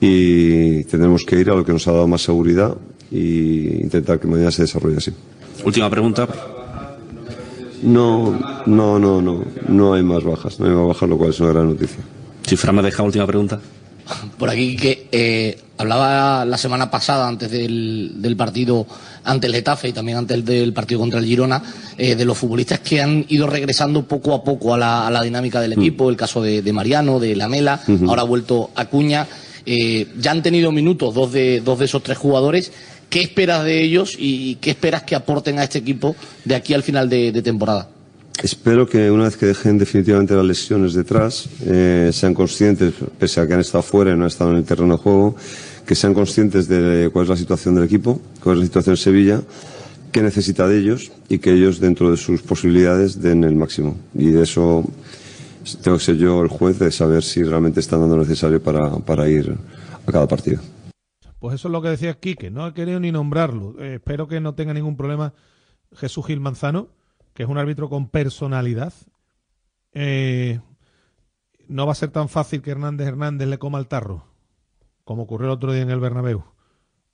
y 0.00 0.84
tendremos 0.84 1.24
que 1.24 1.38
ir 1.38 1.50
a 1.50 1.54
lo 1.54 1.64
que 1.64 1.72
nos 1.72 1.86
ha 1.86 1.92
dado 1.92 2.08
más 2.08 2.22
seguridad 2.22 2.76
e 3.10 3.80
intentar 3.82 4.18
que 4.18 4.26
mañana 4.26 4.50
se 4.50 4.62
desarrolle 4.62 4.98
así. 4.98 5.12
Última 5.64 5.88
pregunta. 5.88 6.28
No, 7.82 8.38
no, 8.66 8.98
no, 8.98 9.20
no, 9.20 9.44
no 9.68 9.94
hay 9.94 10.02
más 10.02 10.22
bajas, 10.22 10.60
no 10.60 10.66
hay 10.66 10.72
más 10.72 10.86
bajas, 10.88 11.08
lo 11.08 11.18
cual 11.18 11.30
es 11.30 11.40
una 11.40 11.52
gran 11.52 11.66
noticia. 11.66 12.02
Si 12.52 12.56
Fran 12.58 12.76
me 12.76 12.82
deja 12.82 13.02
última 13.02 13.26
pregunta. 13.26 13.58
Por 14.36 14.50
aquí 14.50 14.76
que 14.76 15.08
eh, 15.10 15.58
hablaba 15.78 16.44
la 16.44 16.58
semana 16.58 16.90
pasada, 16.90 17.26
antes 17.26 17.50
del, 17.50 18.34
partido 18.36 18.86
ante 19.24 19.46
el 19.46 19.54
Getafe 19.54 19.88
y 19.88 19.92
también 19.94 20.18
antes 20.18 20.44
del 20.44 20.74
partido 20.74 21.00
contra 21.00 21.18
el 21.18 21.24
Girona, 21.24 21.62
eh, 21.96 22.14
de 22.14 22.26
los 22.26 22.36
futbolistas 22.36 22.80
que 22.80 23.00
han 23.00 23.24
ido 23.30 23.46
regresando 23.46 24.06
poco 24.06 24.34
a 24.34 24.44
poco 24.44 24.74
a 24.74 24.76
la, 24.76 25.22
dinámica 25.22 25.62
del 25.62 25.78
mm. 25.78 25.80
equipo, 25.80 26.10
el 26.10 26.16
caso 26.18 26.42
de, 26.42 26.72
Mariano, 26.74 27.18
de 27.18 27.34
Lamela, 27.34 27.80
ahora 28.06 28.20
ha 28.20 28.26
vuelto 28.26 28.68
Acuña. 28.74 29.26
Eh, 29.64 30.08
ya 30.18 30.32
han 30.32 30.42
tenido 30.42 30.72
minutos 30.72 31.14
dos 31.14 31.32
de, 31.32 31.62
dos 31.62 31.78
de 31.78 31.86
esos 31.86 32.02
tres 32.02 32.18
jugadores. 32.18 32.70
¿Qué 33.08 33.22
esperas 33.22 33.64
de 33.64 33.80
ellos 33.80 34.14
y 34.18 34.56
qué 34.56 34.68
esperas 34.68 35.04
que 35.04 35.14
aporten 35.14 35.58
a 35.58 35.64
este 35.64 35.78
equipo 35.78 36.14
de 36.44 36.54
aquí 36.54 36.74
al 36.74 36.82
final 36.82 37.08
de, 37.08 37.32
temporada? 37.40 37.88
Espero 38.40 38.88
que 38.88 39.10
una 39.10 39.24
vez 39.24 39.36
que 39.36 39.46
dejen 39.46 39.78
definitivamente 39.78 40.34
las 40.34 40.44
lesiones 40.44 40.94
detrás, 40.94 41.48
eh, 41.64 42.10
sean 42.12 42.34
conscientes, 42.34 42.94
pese 43.18 43.40
a 43.40 43.46
que 43.46 43.54
han 43.54 43.60
estado 43.60 43.82
fuera 43.82 44.12
y 44.12 44.16
no 44.16 44.22
han 44.22 44.28
estado 44.28 44.50
en 44.50 44.56
el 44.56 44.64
terreno 44.64 44.96
de 44.96 45.02
juego, 45.02 45.36
que 45.86 45.94
sean 45.94 46.14
conscientes 46.14 46.66
de 46.68 47.10
cuál 47.12 47.24
es 47.24 47.28
la 47.28 47.36
situación 47.36 47.74
del 47.74 47.84
equipo, 47.84 48.20
cuál 48.42 48.56
es 48.56 48.60
la 48.60 48.66
situación 48.66 48.94
de 48.94 49.00
Sevilla, 49.00 49.42
qué 50.10 50.22
necesita 50.22 50.66
de 50.66 50.78
ellos 50.78 51.12
y 51.28 51.38
que 51.38 51.52
ellos, 51.52 51.78
dentro 51.78 52.10
de 52.10 52.16
sus 52.16 52.42
posibilidades, 52.42 53.20
den 53.20 53.44
el 53.44 53.54
máximo. 53.54 53.96
Y 54.14 54.30
de 54.30 54.42
eso 54.42 54.84
tengo 55.82 55.98
que 55.98 56.04
ser 56.04 56.16
yo 56.16 56.42
el 56.42 56.48
juez 56.48 56.78
de 56.78 56.90
saber 56.90 57.22
si 57.22 57.42
realmente 57.42 57.80
están 57.80 58.00
dando 58.00 58.16
lo 58.16 58.22
necesario 58.22 58.62
para, 58.62 58.90
para 58.96 59.28
ir 59.28 59.56
a 60.06 60.12
cada 60.12 60.26
partido. 60.26 60.60
Pues 61.38 61.56
eso 61.56 61.68
es 61.68 61.72
lo 61.72 61.82
que 61.82 61.88
decía 61.88 62.14
Quique, 62.14 62.50
no 62.50 62.68
he 62.68 62.72
querido 62.72 63.00
ni 63.00 63.10
nombrarlo. 63.10 63.74
Eh, 63.80 63.94
espero 63.94 64.28
que 64.28 64.40
no 64.40 64.54
tenga 64.54 64.72
ningún 64.72 64.96
problema 64.96 65.32
Jesús 65.94 66.26
Gil 66.26 66.40
Manzano, 66.40 66.88
que 67.34 67.42
es 67.42 67.48
un 67.48 67.58
árbitro 67.58 67.88
con 67.88 68.08
personalidad. 68.08 68.92
Eh, 69.92 70.60
no 71.68 71.86
va 71.86 71.92
a 71.92 71.96
ser 71.96 72.10
tan 72.10 72.28
fácil 72.28 72.62
que 72.62 72.70
Hernández 72.70 73.08
Hernández 73.08 73.48
le 73.48 73.58
coma 73.58 73.78
el 73.78 73.88
tarro, 73.88 74.26
como 75.04 75.22
ocurrió 75.22 75.48
el 75.48 75.52
otro 75.52 75.72
día 75.72 75.82
en 75.82 75.90
el 75.90 76.00
Bernabéu. 76.00 76.44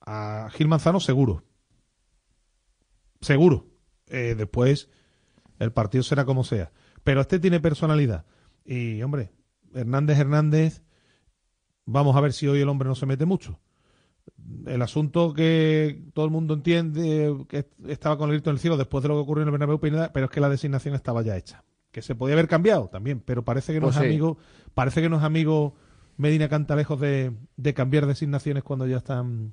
A 0.01 0.49
Gil 0.53 0.69
Manzano 0.69 1.01
seguro. 1.01 1.45
Seguro. 3.21 3.67
Eh, 4.07 4.35
después 4.37 4.89
el 5.59 5.73
partido 5.73 6.03
será 6.03 6.25
como 6.25 6.45
sea. 6.45 6.73
Pero 7.05 7.21
este 7.21 7.39
tiene 7.39 7.61
personalidad. 7.61 8.27
Y, 8.65 9.03
hombre, 9.03 9.33
Hernández 9.75 10.19
Hernández, 10.19 10.83
vamos 11.85 12.17
a 12.17 12.21
ver 12.21 12.33
si 12.33 12.47
hoy 12.49 12.61
el 12.61 12.69
hombre 12.69 12.89
no 12.89 12.95
se 12.95 13.07
mete 13.07 13.25
mucho 13.25 13.61
el 14.67 14.83
asunto 14.83 15.33
que 15.33 16.03
todo 16.15 16.25
el 16.25 16.31
mundo 16.31 16.55
entiende 16.55 17.37
que 17.49 17.67
estaba 17.87 18.19
con 18.19 18.31
el 18.31 18.37
grito 18.37 18.51
en 18.51 18.57
el 18.57 18.61
cielo 18.61 18.77
después 18.77 19.03
de 19.03 19.09
lo 19.09 19.15
que 19.15 19.21
ocurrió 19.21 19.43
en 19.43 19.49
el 19.49 19.53
Bernabéu 19.53 19.81
pero 19.81 20.27
es 20.27 20.31
que 20.31 20.41
la 20.41 20.49
designación 20.49 20.95
estaba 20.95 21.23
ya 21.23 21.37
hecha. 21.37 21.65
Que 21.91 22.03
se 22.03 22.15
podía 22.15 22.35
haber 22.35 22.49
cambiado 22.49 22.89
también, 22.89 23.21
pero 23.21 23.45
parece 23.45 23.73
que 23.73 23.81
no 23.81 23.87
pues 23.87 23.97
es 23.97 24.03
amigo, 24.03 24.39
parece 24.75 25.01
que 25.01 25.09
no 25.09 25.17
es 25.17 25.23
amigo 25.23 25.75
Medina 26.17 26.49
Cantalejos 26.49 27.01
de, 27.01 27.33
de 27.57 27.75
cambiar 27.75 28.07
designaciones 28.07 28.63
cuando 28.63 28.87
ya 28.87 28.99
están 28.99 29.53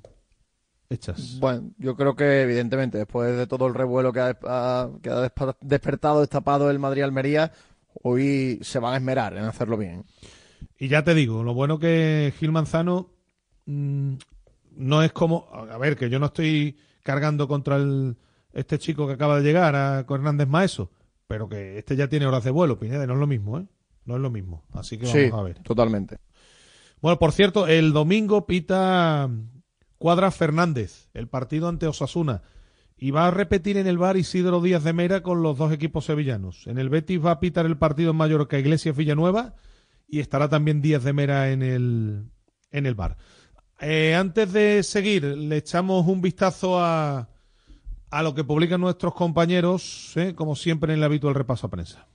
hechas. 0.90 1.38
Bueno, 1.40 1.70
yo 1.78 1.96
creo 1.96 2.14
que 2.14 2.42
evidentemente 2.42 2.98
después 2.98 3.36
de 3.36 3.46
todo 3.46 3.66
el 3.66 3.74
revuelo 3.74 4.12
que 4.12 4.20
ha, 4.20 4.90
que 5.02 5.10
ha 5.10 5.30
despertado, 5.60 6.20
destapado 6.20 6.70
el 6.70 6.78
Madrid-Almería, 6.78 7.52
hoy 8.02 8.58
se 8.62 8.78
van 8.78 8.94
a 8.94 8.96
esmerar 8.96 9.36
en 9.36 9.44
hacerlo 9.44 9.76
bien. 9.76 10.04
Y 10.78 10.88
ya 10.88 11.02
te 11.04 11.14
digo, 11.14 11.42
lo 11.42 11.54
bueno 11.54 11.78
que 11.78 12.32
Gil 12.38 12.52
Manzano 12.52 13.10
mm, 13.66 14.14
no 14.76 15.02
es 15.02 15.12
como, 15.12 15.48
a 15.52 15.78
ver, 15.78 15.96
que 15.96 16.08
yo 16.10 16.18
no 16.18 16.26
estoy 16.26 16.76
cargando 17.02 17.48
contra 17.48 17.76
el, 17.76 18.16
este 18.52 18.78
chico 18.78 19.06
que 19.06 19.14
acaba 19.14 19.36
de 19.36 19.42
llegar, 19.42 19.74
a 19.74 20.06
Hernández 20.08 20.48
Maeso, 20.48 20.90
pero 21.26 21.48
que 21.48 21.78
este 21.78 21.96
ya 21.96 22.08
tiene 22.08 22.26
horas 22.26 22.44
de 22.44 22.50
vuelo, 22.50 22.78
Pineda, 22.78 23.06
no 23.06 23.14
es 23.14 23.18
lo 23.18 23.26
mismo, 23.26 23.58
¿eh? 23.58 23.66
No 24.04 24.16
es 24.16 24.22
lo 24.22 24.30
mismo. 24.30 24.64
Así 24.72 24.98
que 24.98 25.06
vamos 25.06 25.40
a 25.40 25.42
ver. 25.42 25.62
Totalmente. 25.62 26.18
Bueno, 27.02 27.18
por 27.18 27.32
cierto, 27.32 27.66
el 27.66 27.92
domingo 27.92 28.46
pita 28.46 29.28
Cuadra 29.98 30.30
Fernández, 30.30 31.08
el 31.12 31.28
partido 31.28 31.68
ante 31.68 31.86
Osasuna. 31.86 32.42
Y 32.96 33.10
va 33.10 33.26
a 33.26 33.30
repetir 33.30 33.76
en 33.76 33.86
el 33.86 33.98
bar 33.98 34.16
Isidro 34.16 34.62
Díaz 34.62 34.84
de 34.84 34.94
Mera 34.94 35.22
con 35.22 35.42
los 35.42 35.58
dos 35.58 35.70
equipos 35.72 36.06
sevillanos. 36.06 36.66
En 36.66 36.78
el 36.78 36.88
Betis 36.88 37.22
va 37.22 37.32
a 37.32 37.40
pitar 37.40 37.66
el 37.66 37.76
partido 37.76 38.12
en 38.12 38.16
Mallorca 38.16 38.58
Iglesias 38.58 38.96
Villanueva 38.96 39.54
y 40.08 40.20
estará 40.20 40.48
también 40.48 40.80
Díaz 40.80 41.04
de 41.04 41.12
Mera 41.12 41.50
en 41.50 41.62
el, 41.62 42.30
en 42.70 42.86
el 42.86 42.94
bar. 42.94 43.18
Eh, 43.80 44.14
antes 44.14 44.52
de 44.52 44.82
seguir, 44.82 45.24
le 45.24 45.58
echamos 45.58 46.06
un 46.06 46.22
vistazo 46.22 46.80
a, 46.80 47.28
a 48.10 48.22
lo 48.22 48.34
que 48.34 48.44
publican 48.44 48.80
nuestros 48.80 49.14
compañeros, 49.14 50.12
¿eh? 50.16 50.34
como 50.34 50.56
siempre 50.56 50.92
en 50.92 51.00
el 51.00 51.04
habitual 51.04 51.34
repaso 51.34 51.66
a 51.66 51.70
prensa. 51.70 52.06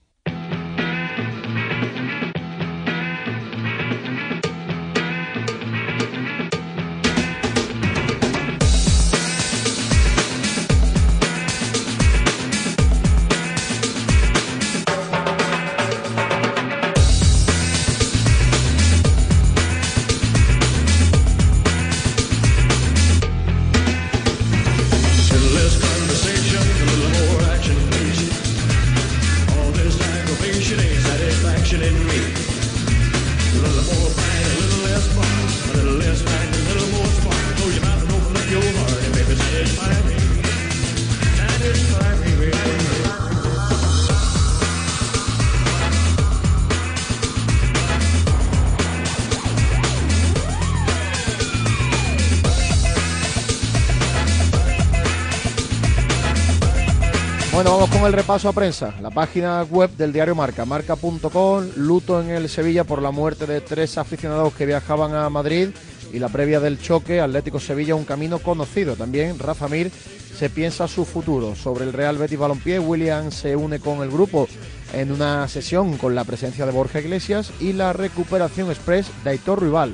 El 58.11 58.17
repaso 58.17 58.49
a 58.49 58.51
prensa. 58.51 58.93
La 59.01 59.09
página 59.09 59.63
web 59.63 59.89
del 59.91 60.11
diario 60.11 60.35
Marca, 60.35 60.65
marca.com, 60.65 61.65
luto 61.77 62.21
en 62.21 62.29
el 62.29 62.49
Sevilla 62.49 62.83
por 62.83 63.01
la 63.01 63.11
muerte 63.11 63.45
de 63.45 63.61
tres 63.61 63.97
aficionados 63.97 64.53
que 64.53 64.65
viajaban 64.65 65.15
a 65.15 65.29
Madrid 65.29 65.69
y 66.11 66.19
la 66.19 66.27
previa 66.27 66.59
del 66.59 66.77
choque 66.77 67.21
Atlético 67.21 67.61
Sevilla, 67.61 67.95
un 67.95 68.03
camino 68.03 68.39
conocido. 68.39 68.97
También 68.97 69.39
Rafa 69.39 69.69
Mir 69.69 69.91
se 70.37 70.49
piensa 70.49 70.89
su 70.89 71.05
futuro. 71.05 71.55
Sobre 71.55 71.85
el 71.85 71.93
Real 71.93 72.17
Betis 72.17 72.37
Balompié, 72.37 72.79
William 72.79 73.31
se 73.31 73.55
une 73.55 73.79
con 73.79 74.01
el 74.01 74.11
grupo 74.11 74.49
en 74.91 75.13
una 75.13 75.47
sesión 75.47 75.95
con 75.97 76.13
la 76.13 76.25
presencia 76.25 76.65
de 76.65 76.73
Borja 76.73 76.99
Iglesias 76.99 77.53
y 77.61 77.71
la 77.71 77.93
recuperación 77.93 78.69
express 78.71 79.09
de 79.23 79.29
Aitor 79.29 79.61
Rival. 79.61 79.93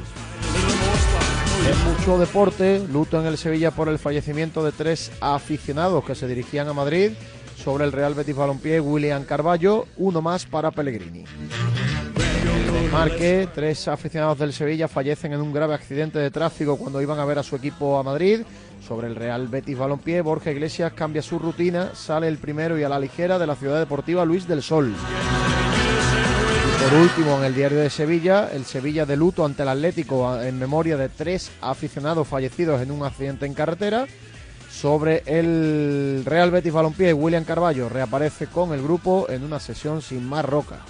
En 1.70 1.94
mucho 1.94 2.18
deporte, 2.18 2.82
luto 2.92 3.20
en 3.20 3.28
el 3.28 3.38
Sevilla 3.38 3.70
por 3.70 3.90
el 3.90 4.00
fallecimiento 4.00 4.66
de 4.66 4.72
tres 4.72 5.12
aficionados 5.22 6.04
que 6.04 6.16
se 6.16 6.28
dirigían 6.28 6.68
a 6.68 6.74
Madrid 6.74 7.12
sobre 7.68 7.84
el 7.84 7.92
Real 7.92 8.14
Betis 8.14 8.34
Balompié 8.34 8.80
William 8.80 9.26
Carballo, 9.26 9.88
uno 9.98 10.22
más 10.22 10.46
para 10.46 10.72
Pellegrini. 10.72 11.26
Marque, 12.94 13.50
tres 13.54 13.90
aficionados 13.90 14.40
del 14.40 14.54
Sevilla 14.54 14.88
fallecen 14.88 15.34
en 15.34 15.42
un 15.42 15.52
grave 15.52 15.74
accidente 15.74 16.18
de 16.18 16.32
tráfico 16.32 16.78
cuando 16.78 17.02
iban 17.02 17.20
a 17.20 17.26
ver 17.26 17.40
a 17.40 17.44
su 17.44 17.58
equipo 17.58 18.00
a 18.00 18.04
Madrid. 18.04 18.44
Sobre 18.88 19.08
el 19.08 19.18
Real 19.18 19.50
Betis 19.50 19.78
Balompié, 19.78 20.22
Borja 20.22 20.50
Iglesias 20.50 20.94
cambia 20.94 21.22
su 21.22 21.40
rutina, 21.40 21.94
sale 21.94 22.30
el 22.30 22.38
primero 22.38 22.80
y 22.80 22.84
a 22.84 22.90
la 22.90 23.02
ligera 23.02 23.38
de 23.38 23.48
la 23.48 23.58
ciudad 23.58 23.80
deportiva 23.80 24.24
Luis 24.24 24.48
del 24.48 24.64
Sol. 24.64 24.96
Por 26.90 27.02
último, 27.02 27.38
en 27.40 27.44
el 27.44 27.54
diario 27.54 27.80
de 27.80 27.90
Sevilla, 27.90 28.50
el 28.54 28.64
Sevilla 28.64 29.06
de 29.06 29.18
luto 29.18 29.44
ante 29.44 29.64
el 29.64 29.68
Atlético 29.68 30.42
en 30.42 30.58
memoria 30.58 30.96
de 30.96 31.10
tres 31.10 31.52
aficionados 31.60 32.30
fallecidos 32.30 32.82
en 32.82 32.92
un 32.92 33.04
accidente 33.04 33.46
en 33.46 33.54
carretera. 33.54 34.08
Sobre 34.80 35.24
el 35.26 36.22
Real 36.24 36.52
Betis 36.52 36.72
Balompié, 36.72 37.12
William 37.12 37.44
Carballo 37.44 37.90
reaparece 37.90 38.46
con 38.46 38.74
el 38.74 38.84
grupo 38.84 39.26
en 39.28 39.44
una 39.44 39.60
sesión 39.60 40.04
sin 40.04 40.24
más 40.24 40.46
roca. 40.46 40.82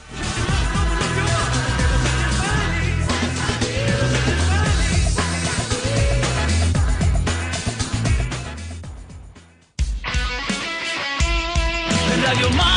Radio. 12.25 12.76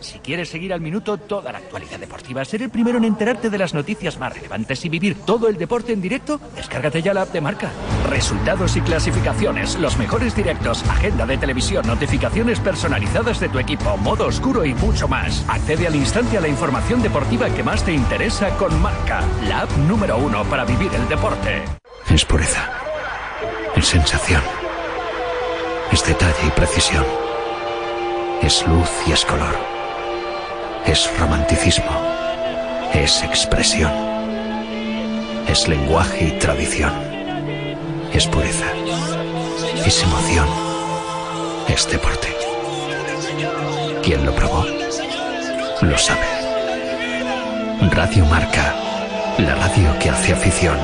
Si 0.00 0.18
quieres 0.20 0.48
seguir 0.48 0.72
al 0.72 0.80
minuto 0.80 1.18
toda 1.18 1.52
la 1.52 1.58
actualidad 1.58 1.98
deportiva, 1.98 2.44
ser 2.44 2.62
el 2.62 2.70
primero 2.70 2.98
en 2.98 3.04
enterarte 3.04 3.50
de 3.50 3.58
las 3.58 3.74
noticias 3.74 4.18
más 4.18 4.32
relevantes 4.32 4.84
y 4.84 4.88
vivir 4.88 5.16
todo 5.24 5.48
el 5.48 5.56
deporte 5.56 5.92
en 5.92 6.00
directo, 6.00 6.40
descárgate 6.54 7.02
ya 7.02 7.14
la 7.14 7.22
app 7.22 7.32
de 7.32 7.40
marca. 7.40 7.70
Resultados 8.08 8.76
y 8.76 8.80
clasificaciones, 8.80 9.76
los 9.78 9.98
mejores 9.98 10.36
directos, 10.36 10.84
agenda 10.88 11.26
de 11.26 11.38
televisión, 11.38 11.86
notificaciones 11.86 12.60
personalizadas 12.60 13.40
de 13.40 13.48
tu 13.48 13.58
equipo, 13.58 13.96
modo 13.96 14.26
oscuro 14.26 14.64
y 14.64 14.74
mucho 14.74 15.08
más. 15.08 15.44
Accede 15.48 15.86
al 15.86 15.96
instante 15.96 16.38
a 16.38 16.40
la 16.40 16.48
información 16.48 17.02
deportiva 17.02 17.50
que 17.50 17.62
más 17.62 17.84
te 17.84 17.92
interesa 17.92 18.50
con 18.56 18.80
marca, 18.80 19.22
la 19.48 19.62
app 19.62 19.76
número 19.88 20.18
uno 20.18 20.44
para 20.44 20.64
vivir 20.64 20.90
el 20.94 21.08
deporte. 21.08 21.62
Es 22.08 22.24
pureza. 22.24 22.70
Es 23.74 23.86
sensación. 23.86 24.42
Es 25.92 26.04
detalle 26.04 26.46
y 26.46 26.50
precisión. 26.50 27.04
Es 28.42 28.66
luz 28.66 28.88
y 29.06 29.12
es 29.12 29.24
color. 29.24 29.77
Es 30.86 31.10
romanticismo. 31.18 31.90
Es 32.92 33.22
expresión. 33.22 33.92
Es 35.48 35.68
lenguaje 35.68 36.24
y 36.26 36.38
tradición. 36.38 36.92
Es 38.12 38.26
pureza. 38.26 38.66
Es 39.86 40.02
emoción. 40.02 40.46
Es 41.68 41.90
deporte. 41.90 42.28
Quien 44.02 44.24
lo 44.24 44.34
probó, 44.34 44.64
lo 45.82 45.98
sabe. 45.98 46.26
Radio 47.90 48.24
Marca. 48.26 48.74
La 49.38 49.54
radio 49.54 49.98
que 50.00 50.10
hace 50.10 50.32
afición. 50.32 50.76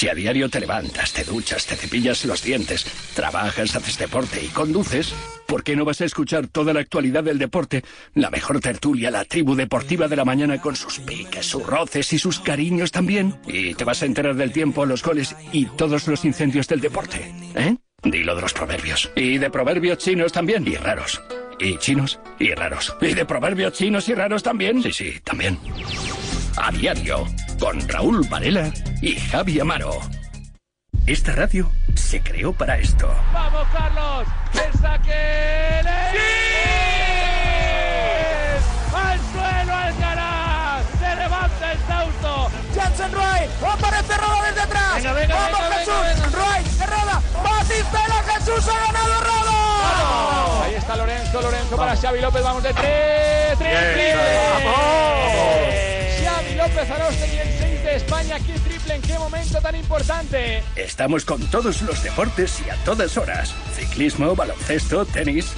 Si 0.00 0.08
a 0.08 0.14
diario 0.14 0.48
te 0.48 0.60
levantas, 0.60 1.12
te 1.12 1.24
duchas, 1.24 1.66
te 1.66 1.76
cepillas 1.76 2.24
los 2.24 2.42
dientes, 2.42 2.86
trabajas, 3.14 3.76
haces 3.76 3.98
deporte 3.98 4.42
y 4.42 4.48
conduces, 4.48 5.12
¿por 5.46 5.62
qué 5.62 5.76
no 5.76 5.84
vas 5.84 6.00
a 6.00 6.06
escuchar 6.06 6.46
toda 6.46 6.72
la 6.72 6.80
actualidad 6.80 7.22
del 7.22 7.38
deporte? 7.38 7.84
La 8.14 8.30
mejor 8.30 8.60
tertulia, 8.60 9.10
la 9.10 9.26
tribu 9.26 9.54
deportiva 9.54 10.08
de 10.08 10.16
la 10.16 10.24
mañana 10.24 10.58
con 10.58 10.74
sus 10.74 11.00
piques, 11.00 11.44
sus 11.44 11.66
roces 11.66 12.14
y 12.14 12.18
sus 12.18 12.40
cariños 12.40 12.92
también. 12.92 13.38
Y 13.46 13.74
te 13.74 13.84
vas 13.84 14.02
a 14.02 14.06
enterar 14.06 14.36
del 14.36 14.52
tiempo, 14.52 14.86
los 14.86 15.02
goles 15.02 15.36
y 15.52 15.66
todos 15.66 16.08
los 16.08 16.24
incendios 16.24 16.66
del 16.66 16.80
deporte. 16.80 17.34
¿Eh? 17.54 17.76
Dilo 18.02 18.34
de 18.34 18.40
los 18.40 18.54
proverbios. 18.54 19.10
Y 19.14 19.36
de 19.36 19.50
proverbios 19.50 19.98
chinos 19.98 20.32
también. 20.32 20.66
Y 20.66 20.76
raros. 20.76 21.20
Y 21.58 21.76
chinos 21.76 22.18
y 22.38 22.54
raros. 22.54 22.96
Y 23.02 23.12
de 23.12 23.26
proverbios 23.26 23.74
chinos 23.74 24.08
y 24.08 24.14
raros 24.14 24.42
también. 24.42 24.82
Sí, 24.82 24.92
sí, 24.94 25.20
también. 25.22 25.58
A 26.56 26.70
diario, 26.72 27.26
con 27.58 27.88
Raúl 27.88 28.26
Varela 28.28 28.72
y 29.00 29.16
Javi 29.16 29.60
Amaro. 29.60 30.00
Esta 31.06 31.32
radio 31.32 31.70
se 31.94 32.20
creó 32.22 32.52
para 32.52 32.78
esto. 32.78 33.12
¡Vamos, 33.32 33.66
Carlos! 33.72 34.26
¡El 34.54 34.72
saque! 34.80 35.80
¡Al 38.94 39.18
suelo, 39.32 39.74
Alcaraz! 39.74 40.84
¡Se 40.98 41.16
levanta 41.16 41.72
el 41.72 41.78
sauto! 41.86 42.50
¡Jansen 42.74 43.12
Wright! 43.12 43.50
¡Aparece 43.64 44.16
Roda 44.18 44.46
desde 44.48 44.60
atrás! 44.60 44.94
Venga, 44.96 45.12
venga, 45.12 45.34
¡Vamos, 45.34 45.60
venga, 45.60 45.76
Jesús! 45.78 46.32
¡Wright! 46.32 46.80
¡Herrada! 46.80 47.22
¡Batistela! 47.42 48.22
¡Jesús 48.34 48.68
ha 48.68 48.78
ganado 48.86 49.20
Roda! 49.20 50.64
Ahí 50.64 50.74
está 50.74 50.96
Lorenzo, 50.96 51.40
Lorenzo 51.40 51.76
para 51.76 51.96
Xavi 51.96 52.20
López, 52.20 52.42
vamos 52.42 52.62
de 52.62 52.74
tres, 52.74 53.58
triple. 53.58 54.14
Xavi 54.14 55.89
López 56.60 56.90
Arostegui, 56.90 57.38
el 57.38 57.58
6 57.58 57.84
de 57.84 57.96
España, 57.96 58.36
aquí 58.36 58.52
triple, 58.52 58.96
¿en 58.96 59.00
qué 59.00 59.18
momento 59.18 59.62
tan 59.62 59.74
importante? 59.74 60.62
Estamos 60.76 61.24
con 61.24 61.40
todos 61.46 61.80
los 61.80 62.02
deportes 62.02 62.60
y 62.66 62.68
a 62.68 62.74
todas 62.84 63.16
horas. 63.16 63.54
Ciclismo, 63.74 64.36
baloncesto, 64.36 65.06
tenis. 65.06 65.54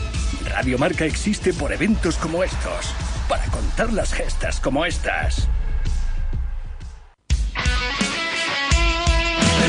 Radio 0.48 0.78
Marca 0.78 1.04
existe 1.04 1.52
por 1.54 1.72
eventos 1.72 2.16
como 2.18 2.44
estos. 2.44 2.94
Para 3.28 3.44
contar 3.46 3.92
las 3.92 4.12
gestas 4.12 4.60
como 4.60 4.84
estas. 4.84 5.48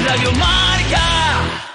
Radio 0.06 0.32
Marca. 0.34 1.74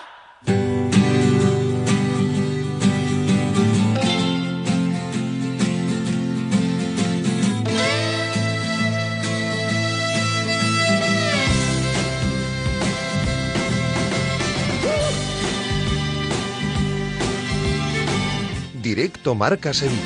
Directo 18.88 19.34
Marca 19.34 19.74
Sevilla. 19.74 20.00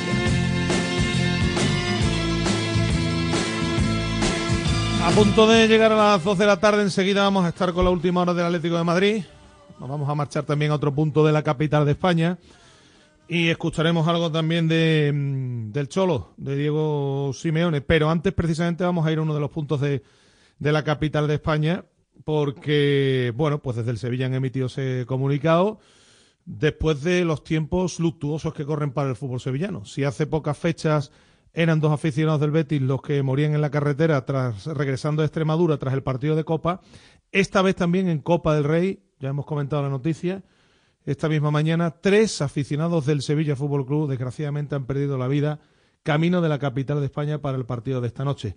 A 5.05 5.11
punto 5.11 5.47
de 5.47 5.69
llegar 5.69 5.93
a 5.93 5.95
las 5.95 6.21
12 6.21 6.41
de 6.41 6.45
la 6.45 6.59
tarde, 6.59 6.81
enseguida 6.81 7.23
vamos 7.23 7.45
a 7.45 7.47
estar 7.47 7.71
con 7.71 7.85
la 7.85 7.91
última 7.91 8.23
hora 8.23 8.33
del 8.33 8.45
Atlético 8.45 8.75
de 8.75 8.83
Madrid. 8.83 9.23
Nos 9.79 9.87
vamos 9.87 10.09
a 10.09 10.15
marchar 10.15 10.43
también 10.43 10.71
a 10.71 10.75
otro 10.75 10.93
punto 10.93 11.25
de 11.25 11.31
la 11.31 11.43
capital 11.43 11.85
de 11.85 11.91
España. 11.91 12.37
Y 13.29 13.47
escucharemos 13.47 14.05
algo 14.05 14.29
también 14.29 14.67
de, 14.67 15.13
mm, 15.15 15.71
del 15.71 15.87
Cholo, 15.87 16.33
de 16.35 16.57
Diego 16.57 17.31
Simeone. 17.33 17.79
Pero 17.79 18.09
antes, 18.09 18.33
precisamente, 18.33 18.83
vamos 18.83 19.07
a 19.07 19.13
ir 19.13 19.19
a 19.19 19.21
uno 19.21 19.33
de 19.33 19.39
los 19.39 19.49
puntos 19.49 19.79
de, 19.79 20.03
de 20.59 20.71
la 20.73 20.83
capital 20.83 21.25
de 21.29 21.35
España, 21.35 21.85
porque, 22.25 23.31
bueno, 23.33 23.59
pues 23.59 23.77
desde 23.77 23.91
el 23.91 23.97
Sevilla 23.97 24.25
han 24.25 24.33
emitido 24.33 24.67
ese 24.67 25.05
comunicado 25.07 25.79
después 26.45 27.01
de 27.03 27.25
los 27.25 27.43
tiempos 27.43 27.99
luctuosos 27.99 28.53
que 28.53 28.65
corren 28.65 28.91
para 28.91 29.09
el 29.09 29.15
fútbol 29.15 29.39
sevillano. 29.39 29.85
Si 29.85 30.03
hace 30.03 30.27
pocas 30.27 30.57
fechas 30.57 31.11
eran 31.53 31.79
dos 31.79 31.91
aficionados 31.91 32.41
del 32.41 32.51
Betis 32.51 32.81
los 32.81 33.01
que 33.01 33.21
morían 33.21 33.53
en 33.53 33.61
la 33.61 33.69
carretera 33.69 34.25
tras 34.25 34.65
regresando 34.65 35.21
a 35.21 35.25
Extremadura 35.25 35.77
tras 35.77 35.93
el 35.93 36.03
partido 36.03 36.35
de 36.35 36.43
Copa, 36.43 36.81
esta 37.31 37.61
vez 37.61 37.75
también 37.75 38.09
en 38.09 38.19
Copa 38.19 38.55
del 38.55 38.63
Rey, 38.63 39.03
ya 39.19 39.29
hemos 39.29 39.45
comentado 39.45 39.81
la 39.83 39.89
noticia, 39.89 40.43
esta 41.05 41.29
misma 41.29 41.51
mañana 41.51 41.91
tres 42.01 42.41
aficionados 42.41 43.05
del 43.05 43.21
Sevilla 43.21 43.55
Fútbol 43.55 43.85
Club 43.85 44.09
desgraciadamente 44.09 44.75
han 44.75 44.85
perdido 44.85 45.17
la 45.17 45.27
vida 45.27 45.59
camino 46.01 46.41
de 46.41 46.49
la 46.49 46.59
capital 46.59 46.99
de 46.99 47.05
España 47.05 47.41
para 47.41 47.57
el 47.57 47.65
partido 47.65 48.01
de 48.01 48.07
esta 48.07 48.25
noche. 48.25 48.55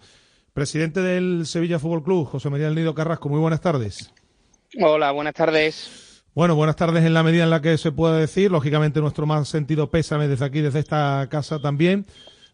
Presidente 0.53 1.01
del 1.01 1.47
Sevilla 1.47 1.79
Fútbol 1.79 2.03
Club, 2.03 2.27
José 2.27 2.49
María 2.51 2.67
del 2.67 2.77
Nido 2.77 2.95
Carrasco, 2.95 3.29
muy 3.29 3.41
buenas 3.41 3.61
tardes. 3.61 4.13
Hola, 4.81 5.13
buenas 5.13 5.35
tardes. 5.35 6.06
Bueno, 6.37 6.55
buenas 6.55 6.77
tardes 6.77 7.03
en 7.03 7.15
la 7.15 7.23
medida 7.23 7.45
en 7.45 7.49
la 7.49 7.63
que 7.63 7.79
se 7.79 7.93
puede 7.93 8.21
decir. 8.21 8.51
Lógicamente, 8.51 9.01
nuestro 9.01 9.25
más 9.25 9.49
sentido 9.49 9.91
pésame 9.91 10.29
desde 10.29 10.45
aquí, 10.45 10.61
desde 10.61 10.81
esta 10.81 11.27
casa 11.31 11.63
también. 11.63 12.05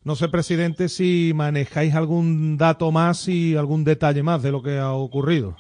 No 0.04 0.14
sé, 0.14 0.28
presidente, 0.28 0.88
si 0.88 1.32
manejáis 1.34 1.92
algún 1.96 2.56
dato 2.56 2.92
más 2.92 3.26
y 3.26 3.56
algún 3.56 3.82
detalle 3.82 4.22
más 4.22 4.40
de 4.40 4.52
lo 4.52 4.62
que 4.62 4.78
ha 4.78 4.92
ocurrido. 4.92 5.56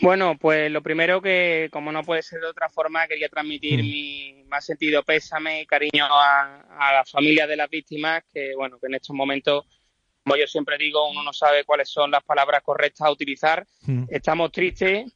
Bueno, 0.00 0.38
pues 0.40 0.70
lo 0.70 0.82
primero 0.82 1.20
que, 1.20 1.68
como 1.70 1.92
no 1.92 2.04
puede 2.04 2.22
ser 2.22 2.40
de 2.40 2.46
otra 2.46 2.70
forma, 2.70 3.06
quería 3.06 3.28
transmitir 3.28 3.82
mi 3.82 4.42
más 4.48 4.64
sentido 4.64 5.02
pésame 5.02 5.60
y 5.60 5.66
cariño 5.66 6.06
a, 6.06 6.62
a 6.78 6.92
la 6.94 7.04
familia 7.04 7.46
de 7.46 7.56
las 7.58 7.68
víctimas, 7.68 8.24
que 8.32 8.54
bueno, 8.56 8.78
que 8.80 8.86
en 8.86 8.94
estos 8.94 9.14
momentos, 9.14 9.66
como 10.24 10.36
yo 10.36 10.46
siempre 10.46 10.78
digo, 10.78 11.10
uno 11.10 11.22
no 11.22 11.34
sabe 11.34 11.64
cuáles 11.64 11.90
son 11.90 12.12
las 12.12 12.24
palabras 12.24 12.62
correctas 12.62 13.06
a 13.06 13.10
utilizar. 13.10 13.66
Estamos 14.08 14.52
tristes, 14.52 15.12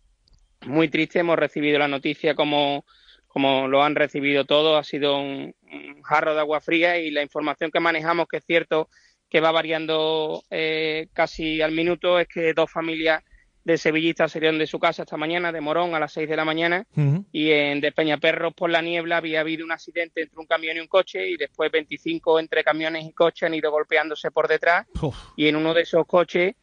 muy 0.67 0.89
tristes, 0.89 1.21
hemos 1.21 1.39
recibido 1.39 1.79
la 1.79 1.89
noticia 1.89 2.35
como, 2.35 2.85
como 3.29 3.69
lo 3.69 3.83
han 3.83 3.95
recibido 3.95 4.45
todos, 4.45 4.79
ha 4.79 4.85
sido 4.85 5.19
un, 5.19 5.55
un 5.73 6.03
jarro 6.03 6.35
de 6.35 6.41
agua 6.41 6.61
fría 6.61 6.99
y 6.99 7.11
la 7.11 7.23
información 7.23 7.71
que 7.71 7.81
manejamos, 7.81 8.27
que 8.29 8.39
es 8.39 8.45
cierto 8.45 8.89
que 9.35 9.41
va 9.41 9.51
variando 9.51 10.45
eh, 10.49 11.09
casi 11.13 11.61
al 11.61 11.73
minuto, 11.73 12.21
es 12.21 12.29
que 12.29 12.55
dos 12.55 12.71
familias 12.71 13.21
de 13.65 13.79
sevillistas 13.79 14.31
salieron 14.31 14.59
de 14.59 14.67
su 14.69 14.79
casa 14.79 15.03
esta 15.03 15.17
mañana, 15.17 15.51
de 15.51 15.61
Morón, 15.61 15.95
a 15.95 15.99
las 15.99 16.13
6 16.13 16.29
de 16.29 16.37
la 16.37 16.45
mañana, 16.45 16.87
y 17.33 17.51
en 17.51 17.81
de 17.81 17.91
Peñaperros 17.91 18.55
por 18.55 18.71
la 18.71 18.81
niebla 18.81 19.17
había 19.17 19.41
habido 19.41 19.65
un 19.65 19.73
accidente 19.73 20.23
entre 20.23 20.39
un 20.39 20.47
camión 20.47 20.77
y 20.77 20.81
un 20.81 20.87
coche, 20.87 21.29
y 21.29 21.37
después 21.37 21.73
25 21.73 22.39
entre 22.39 22.63
camiones 22.63 23.07
y 23.07 23.13
coches 23.13 23.47
han 23.47 23.55
ido 23.55 23.73
golpeándose 23.73 24.31
por 24.31 24.47
detrás, 24.47 24.87
y 25.35 25.49
en 25.49 25.57
uno 25.57 25.75
de 25.75 25.83
esos 25.83 26.07
coches 26.07 26.55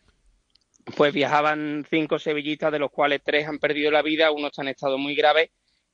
pues 0.96 1.14
viajaban 1.14 1.86
cinco 1.90 2.20
sevillistas, 2.20 2.72
de 2.72 2.80
los 2.80 2.92
cuales 2.92 3.22
tres 3.24 3.48
han 3.48 3.60
perdido 3.60 3.92
la 3.92 4.02
vida, 4.02 4.32
uno 4.32 4.48
está 4.48 4.62
en 4.62 4.70
estado 4.70 4.98
muy 4.98 5.16
grave 5.16 5.52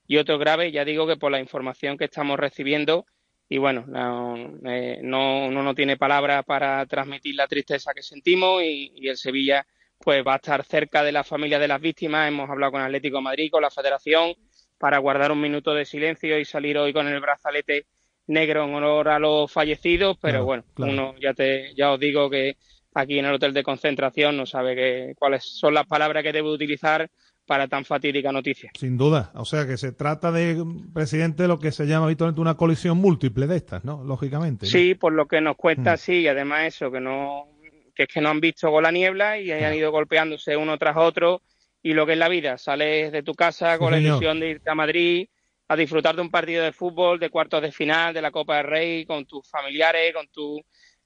y 0.08 0.18
otro 0.18 0.38
grave, 0.38 0.72
ya 0.72 0.86
digo 0.86 1.06
que 1.06 1.18
por 1.18 1.32
la 1.32 1.40
información 1.40 1.98
que 1.98 2.06
estamos 2.06 2.40
recibiendo, 2.40 3.06
y 3.50 3.58
bueno, 3.58 3.86
no, 3.88 4.58
eh, 4.66 5.00
no, 5.04 5.48
uno 5.48 5.64
no 5.64 5.76
tiene 5.76 5.98
palabras 5.98 6.44
para 6.46 6.86
transmitir 6.86 7.36
la 7.36 7.48
tristeza 7.48 7.94
que 7.94 8.02
sentimos 8.02 8.62
y, 8.64 8.92
y 8.96 9.08
el 9.08 9.18
Sevilla 9.18 9.66
pues 10.00 10.26
va 10.26 10.34
a 10.34 10.38
estar 10.38 10.64
cerca 10.64 11.04
de 11.04 11.12
la 11.12 11.24
familia 11.24 11.58
de 11.58 11.68
las 11.68 11.82
víctimas. 11.82 12.28
Hemos 12.28 12.50
hablado 12.50 12.74
con 12.74 12.82
Atlético 12.82 13.18
de 13.18 13.24
Madrid, 13.24 13.50
con 13.52 13.62
la 13.64 13.72
Federación, 13.72 14.36
para 14.78 15.00
guardar 15.00 15.32
un 15.32 15.42
minuto 15.42 15.74
de 15.74 15.86
silencio 15.86 16.38
y 16.38 16.46
salir 16.46 16.78
hoy 16.78 16.94
con 16.94 17.08
el 17.08 17.20
brazalete 17.20 17.88
negro 18.28 18.66
en 18.66 18.76
honor 18.76 19.10
a 19.10 19.18
los 19.20 19.52
fallecidos. 19.52 20.18
Pero 20.22 20.34
Claro, 20.34 20.46
bueno, 20.46 20.64
claro. 20.76 20.92
uno 20.92 21.16
ya 21.20 21.34
te 21.34 21.74
ya 21.76 21.94
os 21.94 22.00
digo 22.00 22.30
que 22.30 22.58
aquí 22.98 23.20
en 23.20 23.26
el 23.26 23.36
hotel 23.36 23.54
de 23.54 23.64
concentración 23.64 24.38
no 24.38 24.46
sabe 24.46 24.76
que, 24.76 25.14
cuáles 25.18 25.44
son 25.46 25.74
las 25.74 25.86
palabras 25.86 26.24
que 26.24 26.34
debe 26.34 26.50
utilizar 26.50 27.10
para 27.46 27.68
tan 27.68 27.86
fatídica 27.86 28.32
noticia. 28.32 28.72
Sin 28.78 28.98
duda. 28.98 29.32
O 29.36 29.46
sea 29.46 29.66
que 29.66 29.78
se 29.78 29.94
trata 29.94 30.32
de, 30.32 30.64
presidente, 30.94 31.44
de 31.44 31.48
lo 31.48 31.60
que 31.60 31.72
se 31.72 31.86
llama 31.86 32.08
habitualmente 32.08 32.42
una 32.42 32.58
colisión 32.58 32.98
múltiple 32.98 33.48
de 33.48 33.56
estas, 33.56 33.86
¿no? 33.86 34.04
Lógicamente. 34.04 34.66
¿no? 34.66 34.72
Sí, 34.72 34.96
por 34.96 35.14
lo 35.14 35.28
que 35.28 35.40
nos 35.40 35.56
cuenta, 35.56 35.94
Mm. 35.94 35.98
sí, 35.98 36.14
y 36.22 36.28
además 36.28 36.66
eso, 36.66 36.92
que 36.92 37.00
no, 37.00 37.48
que 37.96 38.04
es 38.04 38.10
que 38.10 38.20
no 38.20 38.30
han 38.30 38.42
visto 38.42 38.70
con 38.70 38.84
la 38.84 38.92
niebla 38.92 39.40
y 39.40 39.52
hayan 39.52 39.74
ido 39.74 39.92
golpeándose 39.92 40.58
uno 40.58 40.78
tras 40.78 40.98
otro. 40.98 41.42
Y 41.82 41.94
lo 41.94 42.06
que 42.06 42.14
es 42.14 42.20
la 42.20 42.28
vida, 42.28 42.58
sales 42.58 43.12
de 43.14 43.24
tu 43.24 43.34
casa 43.34 43.78
con 43.78 43.92
la 43.92 44.00
ilusión 44.00 44.40
de 44.42 44.50
irte 44.50 44.70
a 44.70 44.76
Madrid 44.76 45.28
a 45.70 45.76
disfrutar 45.76 46.16
de 46.16 46.22
un 46.22 46.32
partido 46.32 46.64
de 46.64 46.72
fútbol, 46.72 47.20
de 47.20 47.30
cuartos 47.30 47.62
de 47.62 47.72
final, 47.72 48.14
de 48.14 48.22
la 48.22 48.32
Copa 48.32 48.58
del 48.58 48.68
Rey, 48.68 49.06
con 49.06 49.26
tus 49.26 49.50
familiares, 49.50 50.14
con 50.14 50.28
tus 50.28 50.62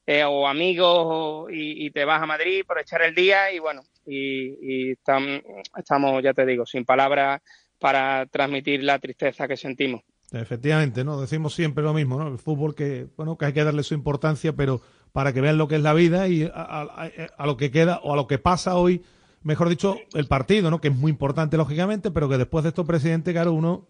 eh, 0.06 0.24
o 0.24 0.47
amigos, 0.47 0.88
o- 0.89 1.47
y, 1.49 1.89
te 1.91 2.06
vas 2.06 2.22
a 2.22 2.26
Madrid 2.26 2.64
por 2.68 2.80
echar 2.80 3.02
el 3.04 3.14
día 3.16 3.52
y 3.52 3.60
bueno, 3.60 3.82
y, 4.06 4.89
y 4.89 4.91
estam- 4.93 5.41
estamos, 5.78 6.22
ya 6.24 6.34
te 6.34 6.45
digo, 6.45 6.66
sin 6.66 6.86
palabras 6.86 7.41
para 7.80 8.26
transmitir 8.28 8.84
la 8.84 8.99
tristeza 8.99 9.47
que 9.47 9.58
sentimos. 9.58 10.02
Efectivamente, 10.32 11.04
¿no? 11.04 11.20
Decimos 11.20 11.54
siempre 11.54 11.84
lo 11.84 11.93
mismo, 11.93 12.18
¿no? 12.18 12.28
El 12.30 12.38
fútbol 12.39 12.74
que, 12.74 13.08
bueno, 13.18 13.38
que 13.38 13.45
hay 13.45 13.54
que 13.54 13.64
darle 13.64 13.84
su 13.84 13.93
importancia, 13.93 14.54
pero 14.54 14.82
para 15.12 15.34
que 15.34 15.41
vean 15.41 15.58
lo 15.58 15.68
que 15.68 15.76
es 15.76 15.82
la 15.82 15.93
vida 15.93 16.28
y 16.30 16.43
a- 16.43 16.49
a- 16.54 17.12
a 17.38 17.45
lo 17.45 17.58
que 17.58 17.70
queda 17.70 17.99
o 18.04 18.14
a 18.14 18.16
lo 18.16 18.28
que 18.28 18.38
pasa 18.38 18.78
hoy, 18.78 19.02
mejor 19.43 19.68
dicho, 19.70 19.97
el 20.14 20.28
partido, 20.28 20.70
¿no? 20.72 20.80
Que 20.80 20.88
es 20.88 20.95
muy 20.95 21.12
importante, 21.12 21.58
lógicamente, 21.58 22.12
pero 22.12 22.30
que 22.30 22.38
después 22.38 22.64
de 22.64 22.70
esto, 22.70 22.86
presidente, 22.86 23.34
claro, 23.34 23.52
uno 23.54 23.88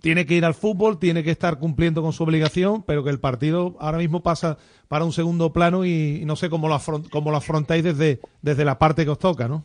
tiene 0.00 0.26
que 0.26 0.34
ir 0.34 0.44
al 0.44 0.54
fútbol, 0.54 0.98
tiene 0.98 1.22
que 1.22 1.30
estar 1.30 1.58
cumpliendo 1.58 2.02
con 2.02 2.12
su 2.12 2.22
obligación, 2.24 2.82
pero 2.82 3.02
que 3.04 3.10
el 3.10 3.20
partido 3.20 3.76
ahora 3.80 3.98
mismo 3.98 4.22
pasa 4.22 4.58
para 4.88 5.04
un 5.04 5.12
segundo 5.12 5.52
plano 5.52 5.84
y, 5.84 6.20
y 6.22 6.24
no 6.24 6.36
sé 6.36 6.50
cómo 6.50 6.68
lo, 6.68 6.74
afront- 6.74 7.08
cómo 7.10 7.30
lo 7.30 7.36
afrontáis 7.38 7.82
desde, 7.84 8.20
desde 8.42 8.64
la 8.64 8.78
parte 8.78 9.04
que 9.04 9.10
os 9.10 9.18
toca, 9.18 9.48
¿no? 9.48 9.64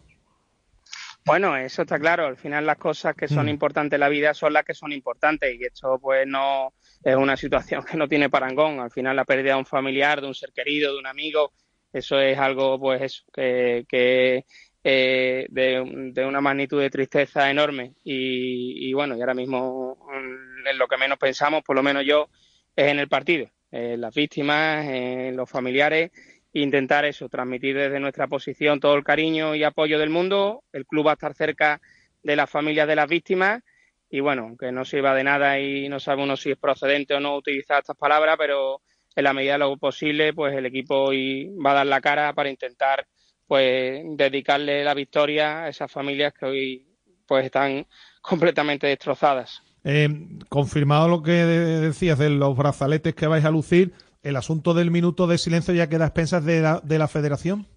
Bueno, 1.25 1.57
eso 1.57 1.81
está 1.81 1.99
claro. 1.99 2.27
Al 2.27 2.37
final 2.37 2.65
las 2.65 2.77
cosas 2.77 3.15
que 3.15 3.27
son 3.27 3.47
Mm. 3.47 3.49
importantes 3.49 3.97
en 3.97 4.01
la 4.01 4.09
vida 4.09 4.33
son 4.33 4.53
las 4.53 4.63
que 4.63 4.73
son 4.75 4.91
importantes 4.91 5.55
y 5.59 5.63
esto 5.63 5.97
pues 5.99 6.27
no 6.27 6.73
es 7.03 7.15
una 7.15 7.35
situación 7.35 7.83
que 7.83 7.97
no 7.97 8.07
tiene 8.07 8.29
parangón. 8.29 8.79
Al 8.79 8.91
final 8.91 9.15
la 9.15 9.25
pérdida 9.25 9.53
de 9.53 9.59
un 9.59 9.65
familiar, 9.65 10.21
de 10.21 10.27
un 10.27 10.35
ser 10.35 10.51
querido, 10.53 10.93
de 10.93 10.99
un 10.99 11.07
amigo, 11.07 11.51
eso 11.91 12.19
es 12.19 12.37
algo 12.37 12.79
pues 12.79 13.01
eso, 13.01 13.23
que, 13.33 13.85
que 13.89 14.45
eh, 14.87 15.47
de, 15.49 16.11
de 16.13 16.25
una 16.27 16.41
magnitud 16.41 16.79
de 16.79 16.91
tristeza 16.91 17.49
enorme 17.49 17.95
y, 18.03 18.87
y 18.87 18.93
bueno, 18.93 19.17
y 19.17 19.19
ahora 19.19 19.33
mismo 19.33 19.97
mm, 20.07 20.67
en 20.67 20.77
lo 20.77 20.87
que 20.87 20.97
menos 20.97 21.17
pensamos, 21.17 21.63
por 21.63 21.75
lo 21.75 21.81
menos 21.81 22.05
yo, 22.05 22.29
es 22.75 22.91
en 22.91 22.99
el 22.99 23.07
partido, 23.07 23.49
en 23.71 23.99
las 23.99 24.13
víctimas, 24.13 24.85
en 24.85 25.35
los 25.35 25.49
familiares 25.49 26.11
intentar 26.53 27.03
eso, 27.03 27.29
transmitir 27.29 27.75
desde 27.75 27.99
nuestra 27.99 28.27
posición 28.27 28.79
todo 28.79 28.93
el 28.93 29.03
cariño 29.03 29.55
y 29.55 29.63
apoyo 29.63 29.97
del 29.97 30.11
mundo. 30.11 30.63
El 30.71 30.85
club 30.85 31.07
va 31.07 31.11
a 31.11 31.13
estar 31.15 31.33
cerca 31.33 31.81
de 32.21 32.35
las 32.35 32.49
familias 32.49 32.87
de 32.87 32.95
las 32.95 33.09
víctimas 33.09 33.63
y 34.09 34.19
bueno, 34.19 34.55
que 34.57 34.71
no 34.71 34.85
sirva 34.85 35.15
de 35.15 35.23
nada 35.23 35.59
y 35.59 35.89
no 35.89 35.99
sabe 35.99 36.21
uno 36.21 36.37
si 36.37 36.51
es 36.51 36.57
procedente 36.57 37.15
o 37.15 37.19
no 37.19 37.35
utilizar 37.35 37.79
estas 37.79 37.97
palabras, 37.97 38.35
pero 38.37 38.81
en 39.15 39.23
la 39.23 39.33
medida 39.33 39.53
de 39.53 39.59
lo 39.59 39.77
posible, 39.77 40.31
pues 40.33 40.55
el 40.55 40.67
equipo 40.67 40.95
hoy 40.95 41.49
va 41.57 41.71
a 41.71 41.75
dar 41.75 41.87
la 41.87 42.01
cara 42.01 42.33
para 42.33 42.49
intentar 42.49 43.07
pues 43.47 44.01
dedicarle 44.17 44.83
la 44.83 44.93
victoria 44.93 45.63
a 45.63 45.69
esas 45.69 45.91
familias 45.91 46.33
que 46.33 46.45
hoy 46.45 46.87
pues 47.27 47.45
están 47.45 47.85
completamente 48.21 48.87
destrozadas. 48.87 49.61
Eh, 49.83 50.09
confirmado 50.49 51.07
lo 51.07 51.21
que 51.21 51.31
de- 51.31 51.79
decías 51.81 52.17
de 52.17 52.29
los 52.31 52.57
brazaletes 52.57 53.13
que 53.13 53.27
vais 53.27 53.45
a 53.45 53.51
lucir, 53.51 53.93
el 54.23 54.35
asunto 54.35 54.73
del 54.73 54.89
minuto 54.89 55.27
de 55.27 55.37
silencio 55.37 55.73
ya 55.73 55.87
queda 55.89 56.05
a 56.05 56.07
expensas 56.07 56.43
de 56.43 56.61
la, 56.61 56.81
de 56.83 56.97
la 56.97 57.07
federación. 57.07 57.67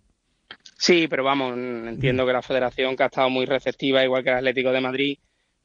Sí, 0.78 1.08
pero 1.08 1.24
vamos, 1.24 1.56
entiendo 1.58 2.24
que 2.24 2.32
la 2.32 2.40
federación, 2.42 2.96
que 2.96 3.02
ha 3.02 3.06
estado 3.06 3.28
muy 3.28 3.44
receptiva, 3.46 4.04
igual 4.04 4.22
que 4.22 4.30
el 4.30 4.36
Atlético 4.36 4.70
de 4.70 4.80
Madrid, 4.80 5.18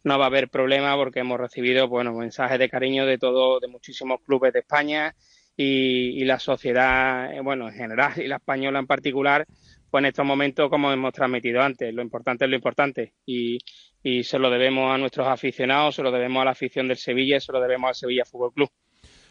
no 0.04 0.18
va 0.18 0.26
a 0.26 0.28
haber 0.28 0.50
problema 0.50 0.96
porque 0.98 1.20
hemos 1.20 1.40
recibido 1.40 1.88
bueno, 1.88 2.12
mensajes 2.14 2.60
de 2.60 2.68
cariño 2.68 3.06
de 3.06 3.18
todo, 3.18 3.60
de 3.60 3.68
muchísimos 3.68 4.20
clubes 4.26 4.52
de 4.52 4.60
España 4.60 5.16
y, 5.56 6.20
y 6.22 6.26
la 6.26 6.40
sociedad, 6.40 7.32
eh, 7.34 7.40
bueno, 7.42 7.70
en 7.70 7.76
general 7.76 8.14
y 8.18 8.28
la 8.28 8.38
española 8.38 8.80
en 8.80 8.88
particular, 8.88 9.46
pues 9.94 10.02
en 10.02 10.08
estos 10.08 10.26
momentos, 10.26 10.72
como 10.72 10.92
hemos 10.92 11.14
transmitido 11.14 11.62
antes, 11.62 11.94
lo 11.94 12.02
importante 12.02 12.46
es 12.46 12.50
lo 12.50 12.56
importante 12.56 13.14
y, 13.28 13.60
y 14.02 14.24
se 14.24 14.40
lo 14.40 14.50
debemos 14.50 14.92
a 14.92 14.98
nuestros 14.98 15.28
aficionados, 15.28 15.94
se 15.94 16.02
lo 16.02 16.12
debemos 16.12 16.42
a 16.42 16.46
la 16.46 16.52
afición 16.52 16.88
del 16.88 16.98
Sevilla, 16.98 17.38
y 17.38 17.42
se 17.42 17.52
lo 17.52 17.62
debemos 17.62 17.90
al 17.90 17.94
Sevilla 17.96 18.26
Fútbol 18.26 18.52
Club. 18.54 18.70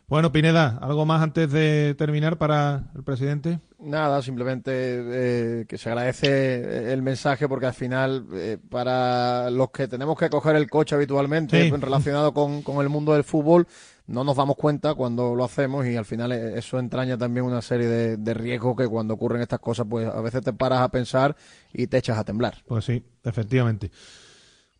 Bueno, 0.06 0.30
Pineda, 0.30 0.78
¿algo 0.80 1.04
más 1.04 1.20
antes 1.20 1.50
de 1.50 1.96
terminar 1.96 2.38
para 2.38 2.84
el 2.94 3.02
presidente? 3.02 3.58
Nada, 3.80 4.22
simplemente 4.22 4.70
eh, 4.72 5.64
que 5.66 5.78
se 5.78 5.88
agradece 5.88 6.92
el 6.92 7.02
mensaje 7.02 7.48
porque 7.48 7.66
al 7.66 7.74
final, 7.74 8.26
eh, 8.34 8.58
para 8.70 9.50
los 9.50 9.72
que 9.72 9.88
tenemos 9.88 10.16
que 10.16 10.30
coger 10.30 10.54
el 10.54 10.70
coche 10.70 10.94
habitualmente 10.94 11.64
Sí. 11.64 11.70
relacionado 11.70 12.32
con, 12.32 12.62
con 12.62 12.80
el 12.82 12.88
mundo 12.88 13.14
del 13.14 13.24
fútbol, 13.24 13.66
no 14.06 14.24
nos 14.24 14.36
damos 14.36 14.56
cuenta 14.56 14.94
cuando 14.94 15.34
lo 15.34 15.44
hacemos 15.44 15.86
y 15.86 15.96
al 15.96 16.04
final 16.04 16.32
eh, 16.32 16.58
eso 16.58 16.78
entraña 16.78 17.16
también 17.16 17.46
una 17.46 17.62
serie 17.62 17.86
de, 17.86 18.34
riesgos 18.34 18.76
que 18.76 18.88
cuando 18.88 19.14
ocurren 19.14 19.42
estas 19.42 19.60
cosas, 19.60 19.86
pues 19.88 20.06
a 20.08 20.20
veces 20.20 20.42
te 20.42 20.52
paras 20.52 20.80
a 20.80 20.90
pensar 20.90 21.36
y 21.72 21.86
te 21.86 21.98
echas 21.98 22.18
a 22.18 22.24
temblar. 22.24 22.58
Pues 22.66 22.84
sí, 22.84 23.02
efectivamente. 23.24 23.90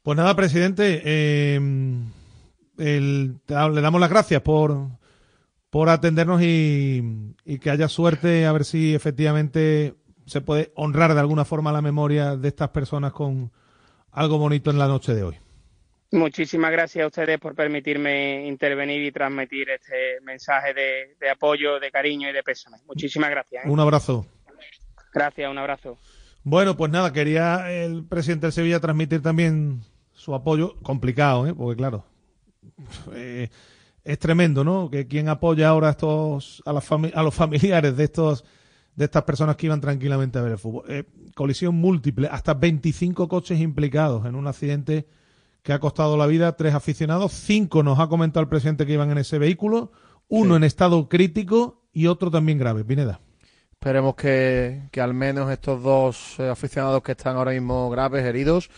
Pues 0.02 0.16
nada, 0.16 0.34
presidente, 0.34 1.02
eh, 1.04 1.56
el- 2.78 3.40
le 3.46 3.80
damos 3.80 4.00
las 4.00 4.10
gracias 4.10 4.42
por, 4.42 4.88
por 5.70 5.88
atendernos 5.88 6.42
y 6.42 7.24
que 7.60 7.70
haya 7.70 7.88
suerte 7.88 8.46
a 8.46 8.52
ver 8.52 8.64
si 8.64 8.94
efectivamente 8.94 9.94
se 10.26 10.40
puede 10.40 10.72
honrar 10.76 11.14
de 11.14 11.20
alguna 11.20 11.44
forma 11.44 11.72
la 11.72 11.82
memoria 11.82 12.36
de 12.36 12.48
estas 12.48 12.70
personas 12.70 13.12
con 13.12 13.52
algo 14.10 14.38
bonito 14.38 14.70
en 14.70 14.78
la 14.78 14.88
noche 14.88 15.14
de 15.14 15.22
hoy. 15.22 15.41
Muchísimas 16.12 16.70
gracias 16.70 17.04
a 17.04 17.06
ustedes 17.06 17.40
por 17.40 17.54
permitirme 17.54 18.46
intervenir 18.46 19.02
y 19.02 19.10
transmitir 19.10 19.70
este 19.70 20.20
mensaje 20.22 20.74
de, 20.74 21.16
de 21.18 21.30
apoyo, 21.30 21.80
de 21.80 21.90
cariño 21.90 22.28
y 22.28 22.32
de 22.32 22.42
pésame. 22.42 22.76
Muchísimas 22.86 23.30
gracias. 23.30 23.64
¿eh? 23.64 23.70
Un 23.70 23.80
abrazo. 23.80 24.26
Gracias, 25.14 25.50
un 25.50 25.56
abrazo. 25.56 25.98
Bueno, 26.44 26.76
pues 26.76 26.92
nada, 26.92 27.12
quería 27.12 27.70
el 27.70 28.04
presidente 28.04 28.46
del 28.46 28.52
Sevilla 28.52 28.78
transmitir 28.78 29.22
también 29.22 29.80
su 30.12 30.34
apoyo, 30.34 30.76
complicado, 30.82 31.46
¿eh? 31.46 31.54
porque 31.54 31.76
claro, 31.76 32.04
eh, 33.14 33.48
es 34.04 34.18
tremendo, 34.18 34.64
¿no? 34.64 34.90
Que 34.90 35.06
quien 35.06 35.28
apoya 35.28 35.68
ahora 35.68 35.88
a 35.88 35.90
estos, 35.92 36.62
a, 36.66 36.72
las 36.72 36.90
a 36.92 37.22
los 37.22 37.34
familiares 37.34 37.96
de 37.96 38.04
estos, 38.04 38.44
de 38.96 39.04
estas 39.06 39.22
personas 39.22 39.56
que 39.56 39.66
iban 39.66 39.80
tranquilamente 39.80 40.38
a 40.38 40.42
ver 40.42 40.52
el 40.52 40.58
fútbol. 40.58 40.84
Eh, 40.88 41.04
colisión 41.34 41.74
múltiple, 41.76 42.28
hasta 42.30 42.54
25 42.54 43.28
coches 43.28 43.60
implicados 43.60 44.26
en 44.26 44.34
un 44.34 44.46
accidente 44.46 45.06
que 45.62 45.72
ha 45.72 45.78
costado 45.78 46.16
la 46.16 46.26
vida 46.26 46.48
a 46.48 46.56
tres 46.56 46.74
aficionados. 46.74 47.32
Cinco 47.32 47.82
nos 47.82 47.98
ha 47.98 48.08
comentado 48.08 48.42
el 48.42 48.48
presidente 48.48 48.86
que 48.86 48.92
iban 48.94 49.10
en 49.10 49.18
ese 49.18 49.38
vehículo, 49.38 49.92
uno 50.28 50.56
en 50.56 50.64
estado 50.64 51.08
crítico 51.08 51.82
y 51.92 52.06
otro 52.06 52.30
también 52.30 52.58
grave. 52.58 52.84
Pineda. 52.84 53.20
Esperemos 53.72 54.14
que, 54.14 54.88
que 54.92 55.00
al 55.00 55.12
menos 55.14 55.50
estos 55.50 55.82
dos 55.82 56.38
eh, 56.38 56.48
aficionados 56.48 57.02
que 57.02 57.12
están 57.12 57.36
ahora 57.36 57.50
mismo 57.50 57.90
graves, 57.90 58.24
heridos, 58.24 58.70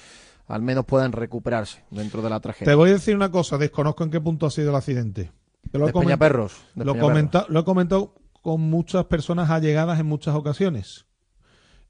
al 0.47 0.63
menos 0.63 0.85
puedan 0.87 1.13
recuperarse 1.13 1.85
dentro 1.91 2.23
de 2.23 2.31
la 2.31 2.41
tragedia. 2.41 2.71
Te 2.71 2.75
voy 2.75 2.91
a 2.91 2.95
decir 2.95 3.15
una 3.15 3.31
cosa, 3.31 3.59
desconozco 3.59 4.05
en 4.05 4.11
qué 4.11 4.21
punto 4.21 4.47
ha 4.47 4.51
sido 4.51 4.71
el 4.71 4.77
accidente. 4.77 5.31
Te 5.71 5.79
De 5.79 5.93
Peñaperros, 5.93 6.57
de 6.75 6.85
Lo, 6.85 6.99
comenta- 6.99 7.47
lo 7.49 7.61
he 7.61 7.65
comentado 7.65 8.15
con 8.43 8.61
muchas 8.61 9.05
personas 9.07 9.51
allegadas 9.51 9.99
en 10.01 10.07
muchas 10.07 10.35
ocasiones. 10.35 11.07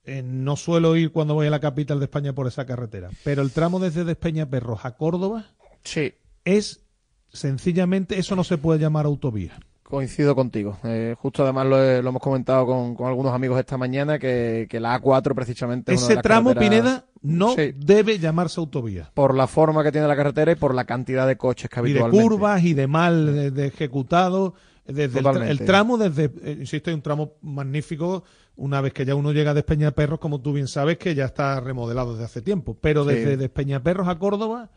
Eh, 0.07 0.23
no 0.23 0.57
suelo 0.57 0.97
ir 0.97 1.13
cuando 1.13 1.35
voy 1.35 1.47
a 1.47 1.51
la 1.51 1.61
capital 1.61 1.99
de 1.99 2.05
España 2.05 2.33
por 2.35 2.47
esa 2.47 2.67
carretera, 2.67 3.09
pero 3.25 3.41
el 3.43 3.51
tramo 3.53 3.79
desde 3.79 4.05
Despeñaperros 4.05 4.85
a 4.85 4.97
Córdoba 4.97 5.47
sí. 5.83 6.13
es 6.45 6.85
sencillamente, 7.33 8.19
eso 8.19 8.37
no 8.37 8.45
se 8.45 8.59
puede 8.59 8.79
llamar 8.81 9.07
autovía. 9.07 9.53
Coincido 9.83 10.35
contigo. 10.35 10.79
Eh, 10.85 11.15
justo 11.19 11.43
además 11.43 11.67
lo, 11.67 11.83
he- 11.83 12.03
lo 12.03 12.09
hemos 12.09 12.23
comentado 12.23 12.65
con, 12.67 12.95
con 12.95 13.07
algunos 13.07 13.33
amigos 13.35 13.59
esta 13.61 13.77
mañana 13.77 14.19
que, 14.19 14.67
que 14.69 14.81
la 14.81 14.99
A4 15.01 15.35
precisamente 15.35 15.93
es 15.93 16.01
una 16.01 16.07
de 16.09 16.13
Ese 16.13 16.15
las 16.17 16.23
tramo, 16.23 16.51
carreteras- 16.55 16.81
Pineda, 16.83 17.05
no 17.23 17.55
Sí. 17.55 17.73
debe 17.77 18.19
llamarse 18.19 18.61
autovía. 18.61 19.11
por 19.15 19.35
la 19.35 19.47
forma 19.47 19.83
que 19.85 19.93
tiene 19.93 20.07
la 20.09 20.17
carretera 20.17 20.53
y 20.53 20.57
por 20.57 20.75
la 20.75 20.85
cantidad 20.85 21.27
de 21.27 21.37
coches 21.37 21.69
que 21.71 21.81
y 21.81 21.83
de 21.83 21.91
habitualmente. 21.91 22.23
curvas 22.29 22.63
y 22.65 22.75
de 22.75 22.87
mal 22.87 23.35
de, 23.35 23.51
de 23.51 23.67
ejecutado. 23.67 24.55
Desde 24.87 25.20
el, 25.20 25.26
el 25.43 25.64
tramo, 25.64 25.97
desde, 25.97 26.30
eh, 26.43 26.57
insisto, 26.61 26.91
hay 26.91 26.95
un 26.95 27.03
tramo 27.03 27.35
magnífico. 27.41 28.24
Una 28.57 28.80
vez 28.80 28.93
que 28.93 29.05
ya 29.05 29.14
uno 29.14 29.32
llega 29.32 29.53
a 29.53 29.55
Despeñaperros, 29.55 30.20
como 30.20 30.41
tú 30.41 30.53
bien 30.53 30.68
sabes, 30.68 30.99
que 30.99 31.14
ya 31.14 31.24
está 31.24 31.59
remodelado 31.61 32.12
desde 32.12 32.24
hace 32.24 32.43
tiempo. 32.43 32.76
Pero 32.80 33.05
Sí. 33.05 33.14
desde 33.14 33.37
Despeñaperros 33.37 34.09
a 34.09 34.18
Córdoba 34.18 34.70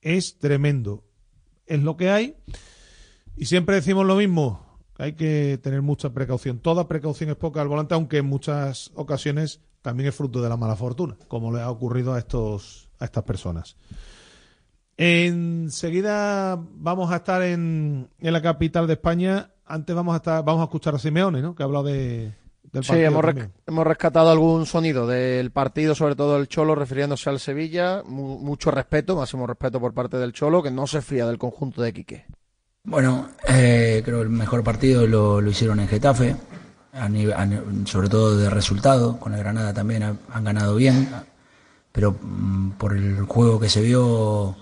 es 0.00 0.38
tremendo. 0.38 1.04
Es 1.66 1.82
lo 1.82 1.96
que 1.96 2.10
hay. 2.10 2.36
Y 3.36 3.46
siempre 3.46 3.76
decimos 3.76 4.06
lo 4.06 4.16
mismo. 4.16 4.64
Hay 4.96 5.14
que 5.14 5.58
tener 5.62 5.82
mucha 5.82 6.12
precaución. 6.12 6.58
Toda 6.60 6.88
precaución 6.88 7.30
es 7.30 7.36
poca 7.36 7.60
al 7.60 7.68
volante, 7.68 7.94
aunque 7.94 8.18
en 8.18 8.26
muchas 8.26 8.92
ocasiones 8.94 9.60
también 9.82 10.08
es 10.08 10.14
fruto 10.14 10.40
de 10.40 10.48
la 10.48 10.56
mala 10.56 10.76
fortuna, 10.76 11.16
como 11.28 11.52
le 11.52 11.60
ha 11.60 11.70
ocurrido 11.70 12.14
a 12.14 12.18
estos 12.18 12.88
a 12.98 13.04
estas 13.04 13.24
personas. 13.24 13.76
Enseguida 14.96 16.58
vamos 16.76 17.10
a 17.12 17.16
estar 17.16 17.42
en, 17.42 18.08
en 18.20 18.32
la 18.32 18.42
capital 18.42 18.86
de 18.86 18.94
España. 18.94 19.50
Antes 19.66 19.94
vamos 19.96 20.14
a 20.14 20.16
estar, 20.18 20.44
vamos 20.44 20.60
a 20.60 20.64
escuchar 20.64 20.94
a 20.94 20.98
Simeone, 20.98 21.40
¿no? 21.42 21.54
Que 21.54 21.62
ha 21.62 21.66
hablado 21.66 21.84
de, 21.84 22.32
del 22.72 22.84
Sí, 22.84 22.92
hemos, 22.96 23.24
hemos 23.66 23.86
rescatado 23.86 24.30
algún 24.30 24.66
sonido 24.66 25.06
del 25.06 25.50
partido, 25.50 25.94
sobre 25.94 26.16
todo 26.16 26.36
el 26.36 26.48
Cholo, 26.48 26.74
refiriéndose 26.74 27.30
al 27.30 27.40
Sevilla. 27.40 28.02
Mu- 28.06 28.38
mucho 28.38 28.70
respeto, 28.70 29.16
máximo 29.16 29.46
respeto 29.46 29.80
por 29.80 29.94
parte 29.94 30.16
del 30.18 30.32
Cholo, 30.32 30.62
que 30.62 30.70
no 30.70 30.86
se 30.86 31.00
fía 31.02 31.26
del 31.26 31.38
conjunto 31.38 31.80
de 31.82 31.92
Quique. 31.92 32.26
Bueno, 32.84 33.28
eh, 33.48 34.02
creo 34.04 34.18
que 34.18 34.24
el 34.24 34.28
mejor 34.30 34.62
partido 34.62 35.06
lo, 35.06 35.40
lo 35.40 35.50
hicieron 35.50 35.80
en 35.80 35.88
Getafe, 35.88 36.36
a 36.92 37.06
a 37.06 37.86
sobre 37.86 38.08
todo 38.10 38.36
de 38.36 38.50
resultado, 38.50 39.18
con 39.18 39.32
el 39.32 39.38
Granada 39.40 39.72
también 39.72 40.02
ha- 40.02 40.16
han 40.32 40.44
ganado 40.44 40.76
bien, 40.76 41.08
pero 41.90 42.12
mm, 42.20 42.72
por 42.72 42.94
el 42.94 43.22
juego 43.22 43.58
que 43.58 43.70
se 43.70 43.80
vio, 43.80 44.54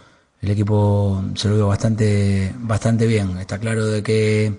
el 0.42 0.50
equipo 0.50 1.24
se 1.36 1.48
lo 1.48 1.54
vio 1.54 1.68
bastante, 1.68 2.52
bastante 2.58 3.06
bien. 3.06 3.38
Está 3.38 3.58
claro 3.58 3.86
de 3.86 4.02
que 4.02 4.58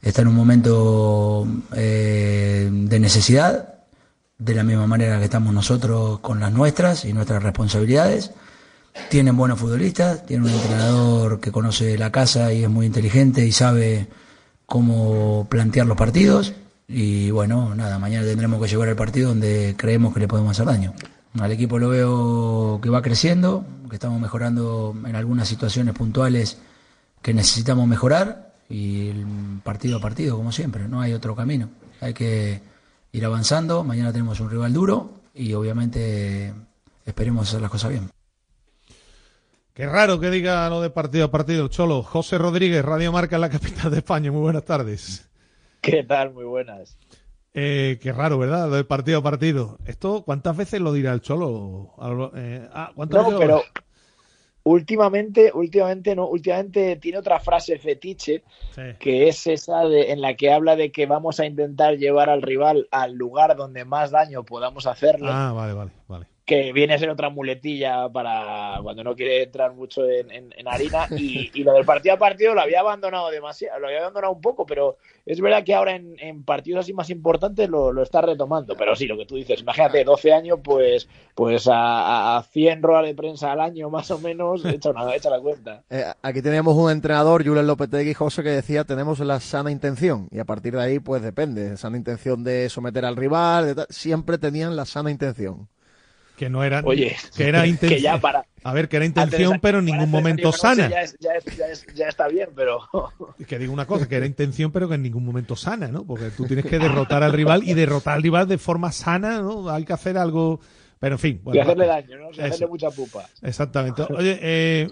está 0.00 0.22
en 0.22 0.28
un 0.28 0.34
momento 0.34 1.46
eh, 1.76 2.68
de 2.72 2.98
necesidad, 2.98 3.74
de 4.38 4.54
la 4.54 4.64
misma 4.64 4.86
manera 4.86 5.18
que 5.18 5.26
estamos 5.26 5.52
nosotros 5.52 6.20
con 6.20 6.40
las 6.40 6.52
nuestras 6.52 7.04
y 7.04 7.12
nuestras 7.12 7.42
responsabilidades. 7.42 8.30
Tienen 9.10 9.36
buenos 9.36 9.60
futbolistas, 9.60 10.24
tienen 10.24 10.48
un 10.48 10.54
entrenador 10.54 11.38
que 11.38 11.52
conoce 11.52 11.98
la 11.98 12.10
casa 12.10 12.52
y 12.54 12.64
es 12.64 12.70
muy 12.70 12.86
inteligente 12.86 13.44
y 13.44 13.52
sabe 13.52 14.08
cómo 14.64 15.46
plantear 15.50 15.86
los 15.86 15.98
partidos. 15.98 16.54
Y 16.88 17.30
bueno, 17.30 17.74
nada, 17.74 17.98
mañana 17.98 18.26
tendremos 18.26 18.60
que 18.60 18.68
llevar 18.68 18.88
el 18.88 18.96
partido 18.96 19.28
donde 19.28 19.74
creemos 19.76 20.14
que 20.14 20.20
le 20.20 20.28
podemos 20.28 20.52
hacer 20.52 20.64
daño. 20.64 20.94
Al 21.38 21.52
equipo 21.52 21.78
lo 21.78 21.88
veo 21.88 22.80
que 22.82 22.90
va 22.90 23.02
creciendo, 23.02 23.64
que 23.88 23.96
estamos 23.96 24.20
mejorando 24.20 24.94
en 25.06 25.14
algunas 25.14 25.48
situaciones 25.48 25.94
puntuales 25.94 26.58
que 27.22 27.34
necesitamos 27.34 27.86
mejorar 27.86 28.54
y 28.68 29.08
el 29.08 29.26
partido 29.62 29.98
a 29.98 30.00
partido, 30.00 30.36
como 30.36 30.52
siempre, 30.52 30.88
no 30.88 31.00
hay 31.00 31.12
otro 31.12 31.36
camino. 31.36 31.68
Hay 32.00 32.14
que 32.14 32.60
ir 33.12 33.24
avanzando, 33.24 33.84
mañana 33.84 34.12
tenemos 34.12 34.40
un 34.40 34.50
rival 34.50 34.72
duro 34.72 35.20
y 35.34 35.52
obviamente 35.52 36.52
esperemos 37.04 37.48
hacer 37.48 37.60
las 37.60 37.70
cosas 37.70 37.90
bien. 37.90 38.10
Qué 39.74 39.86
raro 39.86 40.18
que 40.18 40.30
diga 40.30 40.68
lo 40.68 40.82
de 40.82 40.90
partido 40.90 41.26
a 41.26 41.30
partido 41.30 41.64
el 41.64 41.70
Cholo. 41.70 42.02
José 42.02 42.38
Rodríguez, 42.38 42.84
Radio 42.84 43.12
Marca 43.12 43.36
en 43.36 43.42
la 43.42 43.50
capital 43.50 43.90
de 43.90 43.98
España. 43.98 44.32
Muy 44.32 44.40
buenas 44.40 44.64
tardes. 44.64 45.28
¿Qué 45.80 46.02
tal? 46.02 46.32
Muy 46.32 46.44
buenas. 46.44 46.96
Eh, 47.52 47.98
qué 48.00 48.12
raro, 48.12 48.38
¿verdad? 48.38 48.68
Lo 48.68 48.76
de 48.76 48.84
partido 48.84 49.18
a 49.18 49.22
partido. 49.22 49.78
¿Esto 49.84 50.22
cuántas 50.24 50.56
veces 50.56 50.80
lo 50.80 50.92
dirá 50.92 51.12
el 51.12 51.20
Cholo? 51.20 51.94
Eh, 52.36 52.68
ah, 52.72 52.92
¿cuántas 52.94 53.18
No, 53.18 53.24
veces 53.24 53.32
lo- 53.34 53.38
pero 53.40 53.62
últimamente, 54.64 55.50
últimamente 55.54 56.14
no, 56.14 56.28
últimamente 56.28 56.96
tiene 56.96 57.18
otra 57.18 57.40
frase 57.40 57.78
fetiche 57.78 58.42
que 58.98 59.28
es 59.28 59.46
esa 59.46 59.80
de, 59.88 60.12
en 60.12 60.20
la 60.20 60.34
que 60.36 60.52
habla 60.52 60.76
de 60.76 60.92
que 60.92 61.06
vamos 61.06 61.40
a 61.40 61.46
intentar 61.46 61.96
llevar 61.96 62.30
al 62.30 62.42
rival 62.42 62.86
al 62.90 63.14
lugar 63.14 63.56
donde 63.56 63.84
más 63.84 64.10
daño 64.10 64.44
podamos 64.44 64.86
hacerle. 64.86 65.28
Ah, 65.28 65.52
vale, 65.54 65.72
vale, 65.74 65.92
vale. 66.08 66.26
Que 66.50 66.72
viene 66.72 66.94
a 66.94 66.98
ser 66.98 67.08
otra 67.10 67.30
muletilla 67.30 68.08
para 68.08 68.80
cuando 68.82 69.04
no 69.04 69.14
quiere 69.14 69.44
entrar 69.44 69.72
mucho 69.72 70.04
en, 70.04 70.30
en- 70.32 70.52
en 70.56 70.66
harina 70.66 71.06
y, 71.16 71.48
y 71.54 71.62
lo 71.62 71.72
del 71.74 71.84
partido 71.84 72.16
a 72.16 72.18
partido 72.18 72.54
lo 72.54 72.60
había 72.60 72.80
abandonado 72.80 73.30
demasiado, 73.30 73.78
lo 73.78 73.86
había 73.86 74.00
abandonado 74.00 74.32
un 74.32 74.40
poco, 74.40 74.66
pero 74.66 74.96
es 75.24 75.40
verdad 75.40 75.62
que 75.62 75.74
ahora 75.74 75.94
en, 75.94 76.16
en 76.18 76.42
partidos 76.42 76.80
así 76.80 76.92
más 76.92 77.08
importantes 77.08 77.68
lo, 77.68 77.92
lo 77.92 78.02
está 78.02 78.20
retomando, 78.20 78.74
pero 78.76 78.96
sí, 78.96 79.06
lo 79.06 79.16
que 79.16 79.26
tú 79.26 79.36
dices, 79.36 79.60
imagínate, 79.60 80.02
12 80.02 80.32
años, 80.32 80.58
pues 80.64 81.08
pues 81.36 81.68
a, 81.68 82.36
a 82.38 82.42
100 82.42 82.82
ruedas 82.82 83.04
de 83.06 83.14
prensa 83.14 83.52
al 83.52 83.60
año 83.60 83.88
más 83.88 84.10
o 84.10 84.18
menos, 84.18 84.64
echa, 84.66 84.90
una, 84.90 85.14
echa 85.14 85.30
la 85.30 85.38
cuenta. 85.40 85.84
Eh, 85.88 86.04
aquí 86.20 86.42
teníamos 86.42 86.74
un 86.74 86.90
entrenador, 86.90 87.46
Julen 87.46 87.66
Lopetegui 87.68 88.12
José, 88.14 88.42
que 88.42 88.50
decía 88.50 88.82
tenemos 88.84 89.20
la 89.20 89.38
sana 89.38 89.70
intención. 89.70 90.26
Y 90.32 90.40
a 90.40 90.44
partir 90.44 90.74
de 90.74 90.82
ahí, 90.82 90.98
pues 90.98 91.22
depende. 91.22 91.76
Sana 91.76 91.96
intención 91.96 92.42
de 92.42 92.68
someter 92.68 93.04
al 93.04 93.14
rival, 93.16 93.74
de 93.76 93.86
siempre 93.88 94.36
tenían 94.36 94.74
la 94.74 94.84
sana 94.84 95.10
intención. 95.12 95.68
Que 96.40 96.48
no 96.48 96.64
era. 96.64 96.80
Oye, 96.86 97.16
que 97.36 97.48
era 97.48 97.60
que 97.64 97.68
intención. 97.68 98.00
ya 98.00 98.18
para- 98.18 98.46
A 98.64 98.72
ver, 98.72 98.88
que 98.88 98.96
era 98.96 99.04
intención, 99.04 99.60
pero 99.60 99.80
en 99.80 99.84
ningún 99.84 100.10
momento 100.10 100.52
sana. 100.52 100.88
Ya, 100.88 101.02
es- 101.02 101.14
ya 101.20 101.32
es- 101.34 101.56
ya 101.58 101.66
es- 101.66 101.86
ya 101.94 102.08
está 102.08 102.28
bien, 102.28 102.48
pero 102.56 102.80
Que 103.46 103.58
digo 103.58 103.74
una 103.74 103.86
cosa, 103.86 104.08
que 104.08 104.16
era 104.16 104.24
intención, 104.24 104.72
pero 104.72 104.88
que 104.88 104.94
en 104.94 105.02
ningún 105.02 105.22
momento 105.26 105.54
sana, 105.54 105.88
¿no? 105.88 106.06
Porque 106.06 106.30
tú 106.30 106.46
tienes 106.46 106.64
que 106.64 106.78
derrotar 106.78 107.22
al 107.22 107.34
rival 107.34 107.62
y 107.68 107.74
derrotar 107.74 108.14
al 108.14 108.22
rival 108.22 108.48
de 108.48 108.56
forma 108.56 108.90
sana, 108.90 109.42
¿no? 109.42 109.68
Hay 109.68 109.84
que 109.84 109.92
hacer 109.92 110.16
algo. 110.16 110.60
Pero 110.98 111.16
en 111.16 111.18
fin. 111.18 111.42
y 111.52 111.58
hacerle 111.58 111.86
daño, 111.86 112.16
¿no? 112.18 112.28
Hacerle 112.30 112.66
mucha 112.68 112.90
pupa. 112.90 113.26
Exactamente. 113.42 114.02
Oye, 114.16 114.38
eh, 114.40 114.90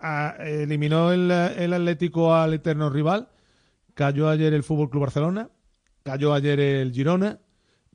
a- 0.00 0.34
eliminó 0.40 1.12
el, 1.12 1.30
el 1.30 1.72
Atlético 1.72 2.34
al 2.34 2.54
eterno 2.54 2.90
rival. 2.90 3.28
Cayó 3.94 4.28
ayer 4.28 4.54
el 4.54 4.64
Fútbol 4.64 4.90
Club 4.90 5.02
Barcelona. 5.02 5.50
Cayó 6.02 6.34
ayer 6.34 6.58
el 6.58 6.90
Girona. 6.92 7.38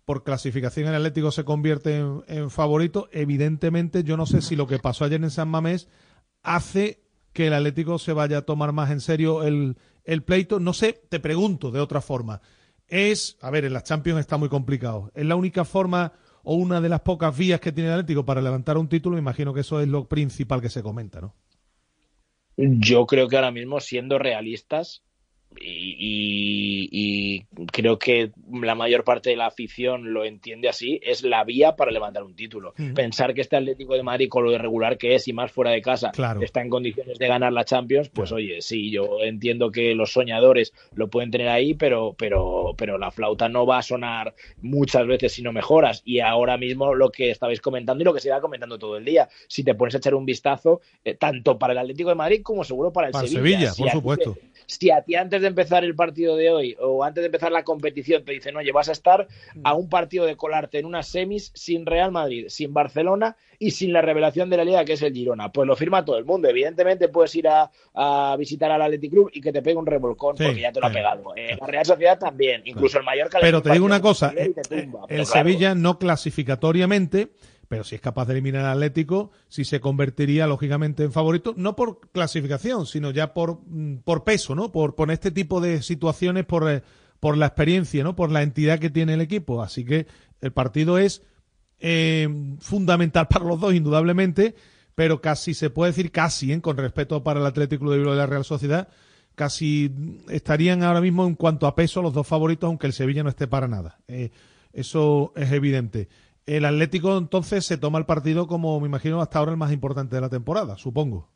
Por 0.06 0.24
clasificación, 0.24 0.88
el 0.88 0.96
Atlético 0.96 1.32
se 1.32 1.44
convierte 1.44 1.98
en, 2.28 2.50
favorito. 2.50 3.10
Evidentemente, 3.12 4.04
yo 4.04 4.18
no 4.18 4.26
sé 4.26 4.42
si 4.42 4.56
lo 4.56 4.68
que 4.68 4.80
pasó 4.80 5.06
ayer 5.06 5.24
en 5.24 5.32
San 5.32 5.50
Mamés 5.50 5.88
hace 6.44 7.02
que 7.34 7.48
el 7.48 7.54
Atlético 7.54 7.98
se 7.98 8.14
vaya 8.14 8.38
a 8.38 8.42
tomar 8.44 8.72
más 8.72 8.92
en 8.92 9.02
serio 9.02 9.44
el, 9.44 9.78
el 10.04 10.24
pleito. 10.24 10.60
No 10.60 10.74
sé, 10.74 11.02
te 11.10 11.20
pregunto 11.20 11.72
de 11.72 11.80
otra 11.80 12.02
forma. 12.02 12.42
Es, 12.88 13.38
a 13.42 13.50
ver, 13.50 13.66
en 13.66 13.74
las 13.74 13.84
Champions 13.84 14.20
está 14.20 14.38
muy 14.38 14.48
complicado. 14.48 15.12
Es 15.16 15.26
la 15.26 15.36
única 15.36 15.66
forma 15.66 16.14
o 16.44 16.54
una 16.54 16.80
de 16.80 16.90
las 16.90 17.02
pocas 17.02 17.36
vías 17.36 17.60
que 17.60 17.72
tiene 17.72 17.90
el 17.90 17.96
Atlético 17.96 18.26
para 18.26 18.42
levantar 18.42 18.78
un 18.78 18.88
título. 18.88 19.16
Me 19.16 19.22
imagino 19.22 19.54
que 19.54 19.62
eso 19.62 19.82
es 19.82 19.88
lo 19.88 20.08
principal 20.08 20.62
que 20.62 20.70
se 20.70 20.84
comenta, 20.84 21.20
¿no? 21.20 21.34
Yo 22.58 23.06
creo 23.06 23.28
que 23.28 23.36
ahora 23.36 23.52
mismo, 23.52 23.82
siendo 23.82 24.18
realistas, 24.18 25.04
y, 25.60 25.96
y- 26.00 26.90
y 26.92 27.66
creo 27.72 27.98
que 28.00 28.32
la 28.52 28.76
mayor 28.76 29.04
parte 29.04 29.30
de 29.30 29.36
la 29.36 29.48
afición 29.48 30.14
lo 30.14 30.24
entiende 30.26 30.70
así, 30.70 31.00
es 31.04 31.24
la 31.24 31.44
vía 31.44 31.76
para 31.76 31.92
levantar 31.92 32.24
un 32.24 32.36
título. 32.36 32.74
Mm. 32.78 32.94
Pensar 32.94 33.34
que 33.34 33.42
este 33.42 33.56
Atlético 33.56 33.94
de 33.96 34.04
Madrid, 34.04 34.28
con 34.30 34.44
lo 34.44 34.52
irregular 34.52 34.98
que 34.98 35.16
es 35.16 35.28
y 35.28 35.34
más 35.34 35.52
fuera 35.52 35.72
de 35.72 35.82
casa, 35.82 36.12
Claro. 36.12 36.42
está 36.42 36.62
en 36.62 36.70
condiciones 36.70 37.18
de 37.20 37.28
ganar 37.28 37.54
la 37.54 37.66
Champions, 37.66 38.10
pues 38.10 38.32
oye, 38.32 38.62
sí, 38.62 38.92
yo 38.92 39.22
entiendo 39.24 39.72
que 39.72 39.96
los 39.96 40.12
soñadores 40.14 40.74
lo 40.94 41.10
pueden 41.10 41.32
tener 41.32 41.48
ahí, 41.50 41.74
pero, 41.74 42.16
pero 42.18 42.74
pero, 42.78 42.98
la 42.98 43.12
flauta 43.12 43.48
no 43.50 43.66
va 43.66 43.78
a 43.80 43.82
sonar 43.82 44.34
muchas 44.62 45.06
veces 45.08 45.32
si 45.34 45.42
no 45.42 45.52
mejoras. 45.54 46.02
Y 46.06 46.20
ahora 46.20 46.58
mismo 46.58 46.94
lo 46.94 47.10
que 47.10 47.30
estabais 47.32 47.62
comentando 47.62 48.02
y 48.02 48.06
lo 48.06 48.14
que 48.14 48.20
se 48.20 48.30
va 48.30 48.42
comentando 48.42 48.78
todo 48.78 48.98
el 48.98 49.06
día, 49.06 49.28
si 49.48 49.64
te 49.64 49.76
pones 49.76 49.96
a 49.96 50.00
echar 50.00 50.16
un 50.16 50.26
vistazo, 50.26 50.82
eh, 51.04 51.16
tanto 51.16 51.58
para 51.58 51.74
el 51.74 51.80
Atlético 51.80 52.10
de 52.10 52.16
Madrid 52.16 52.42
como 52.44 52.64
seguro 52.64 52.92
para 52.92 53.08
el 53.08 53.14
Para 53.14 53.28
Sevilla. 53.28 53.72
Sevilla, 53.72 53.72
Si 53.72 53.82
por 53.82 53.90
a 53.90 53.92
ti 53.92 53.98
supuesto. 53.98 54.34
te- 54.34 54.42
si 54.68 54.90
a 54.90 55.02
ti 55.04 55.16
antes 55.16 55.42
de 55.42 55.45
empezar 55.48 55.84
el 55.84 55.96
partido 55.96 56.36
de 56.36 56.50
hoy 56.52 56.76
o 56.80 57.04
antes 57.04 57.22
de 57.22 57.28
empezar 57.28 57.52
la 57.52 57.64
competición 57.64 58.24
te 58.24 58.34
dicen, 58.34 58.56
oye, 58.56 58.72
vas 58.72 58.90
a 58.90 58.92
estar 58.92 59.28
a 59.64 59.74
un 59.74 59.90
partido 59.90 60.26
de 60.26 60.36
colarte 60.36 60.80
en 60.80 60.86
unas 60.86 61.08
semis 61.08 61.52
sin 61.54 61.86
Real 61.86 62.12
Madrid, 62.12 62.46
sin 62.50 62.74
Barcelona 62.74 63.36
y 63.58 63.72
sin 63.72 63.94
la 63.94 64.02
revelación 64.02 64.50
de 64.50 64.58
la 64.58 64.66
liga 64.66 64.86
que 64.86 64.94
es 64.94 65.02
el 65.02 65.14
Girona, 65.14 65.52
pues 65.52 65.68
lo 65.68 65.76
firma 65.76 66.04
todo 66.04 66.18
el 66.18 66.26
mundo. 66.26 66.50
Evidentemente 66.50 67.10
puedes 67.10 67.36
ir 67.36 67.48
a, 67.48 67.72
a 67.94 68.36
visitar 68.38 68.72
al 68.72 68.82
Athletic 68.82 69.12
Club 69.12 69.30
y 69.34 69.42
que 69.42 69.52
te 69.52 69.62
pegue 69.62 69.78
un 69.78 69.86
revolcón 69.86 70.38
Sí, 70.38 70.44
porque 70.44 70.62
ya 70.62 70.72
te 70.72 70.80
lo 70.80 70.88
ha 70.88 70.92
pegado. 70.92 71.34
Eh, 71.36 71.58
la 71.60 71.68
Real 71.68 71.86
Sociedad 71.86 72.20
también, 72.20 72.62
incluso 72.66 72.98
el 72.98 73.06
Mallorca. 73.06 73.40
Pero 73.42 73.62
te 73.62 73.72
digo 73.72 73.86
un 73.86 73.92
una 73.92 74.02
cosa, 74.02 74.34
y 74.36 74.40
eh, 74.40 74.54
tumba, 74.68 75.02
el 75.08 75.24
claro. 75.24 75.26
Sevilla 75.26 75.76
no 75.76 75.98
clasificatoriamente, 76.00 77.30
pero 77.76 77.84
si 77.84 77.96
es 77.96 78.00
capaz 78.00 78.26
de 78.26 78.32
eliminar 78.32 78.64
al 78.64 78.78
Atlético, 78.78 79.32
sí 79.50 79.66
se 79.66 79.82
convertiría 79.82 80.48
lógicamente 80.48 81.04
en 81.04 81.12
favorito, 81.12 81.54
no 81.58 81.76
por 81.76 82.00
clasificación, 82.14 82.86
sino 82.86 83.12
ya 83.12 83.34
por, 83.34 83.60
mm, 83.68 83.98
por 83.98 84.24
peso, 84.24 84.56
¿no? 84.56 84.72
Por, 84.72 84.96
por 84.96 85.12
este 85.12 85.30
tipo 85.30 85.60
de 85.60 85.82
situaciones, 85.82 86.46
por, 86.46 86.72
eh, 86.72 86.84
por 87.20 87.36
la 87.36 87.48
experiencia, 87.48 88.02
¿no? 88.02 88.16
Por 88.16 88.32
la 88.32 88.44
entidad 88.44 88.80
que 88.80 88.90
tiene 88.90 89.16
el 89.16 89.20
equipo. 89.20 89.62
Así 89.62 89.84
que 89.84 90.08
el 90.40 90.54
partido 90.54 90.98
es 90.98 91.22
eh, 91.82 92.30
fundamental 92.62 93.28
para 93.30 93.44
los 93.44 93.60
dos, 93.60 93.74
indudablemente, 93.74 94.56
pero 94.96 95.20
casi 95.20 95.54
se 95.54 95.70
puede 95.70 95.92
decir 95.92 96.14
casi, 96.14 96.54
¿eh? 96.54 96.62
con 96.62 96.78
respeto 96.78 97.26
para 97.26 97.42
el 97.42 97.46
Atlético 97.46 97.92
de 97.92 97.98
Bilbao 97.98 98.14
y 98.14 98.18
la 98.18 98.26
Real 98.26 98.46
Sociedad, 98.46 98.88
casi 99.36 99.94
estarían 100.30 100.82
ahora 100.82 101.02
mismo 101.02 101.28
en 101.28 101.36
cuanto 101.36 101.68
a 101.68 101.76
peso 101.76 102.02
los 102.02 102.14
dos 102.14 102.26
favoritos, 102.26 102.70
aunque 102.70 102.88
el 102.88 102.94
Sevilla 102.94 103.22
no 103.22 103.30
esté 103.30 103.48
para 103.48 103.68
nada. 103.68 104.00
Eh, 104.08 104.32
eso 104.72 105.34
es 105.36 105.52
evidente. 105.52 106.08
El 106.46 106.66
Atlético 106.66 107.18
entonces 107.18 107.66
se 107.66 107.78
toma 107.78 107.98
el 107.98 108.06
partido 108.06 108.48
como, 108.48 108.80
me 108.80 108.88
imagino, 108.88 109.22
hasta 109.22 109.40
ahora 109.40 109.52
el 109.52 109.58
más 109.58 109.72
importante 109.72 110.16
de 110.16 110.22
la 110.22 110.30
temporada, 110.30 110.78
supongo. 110.78 111.35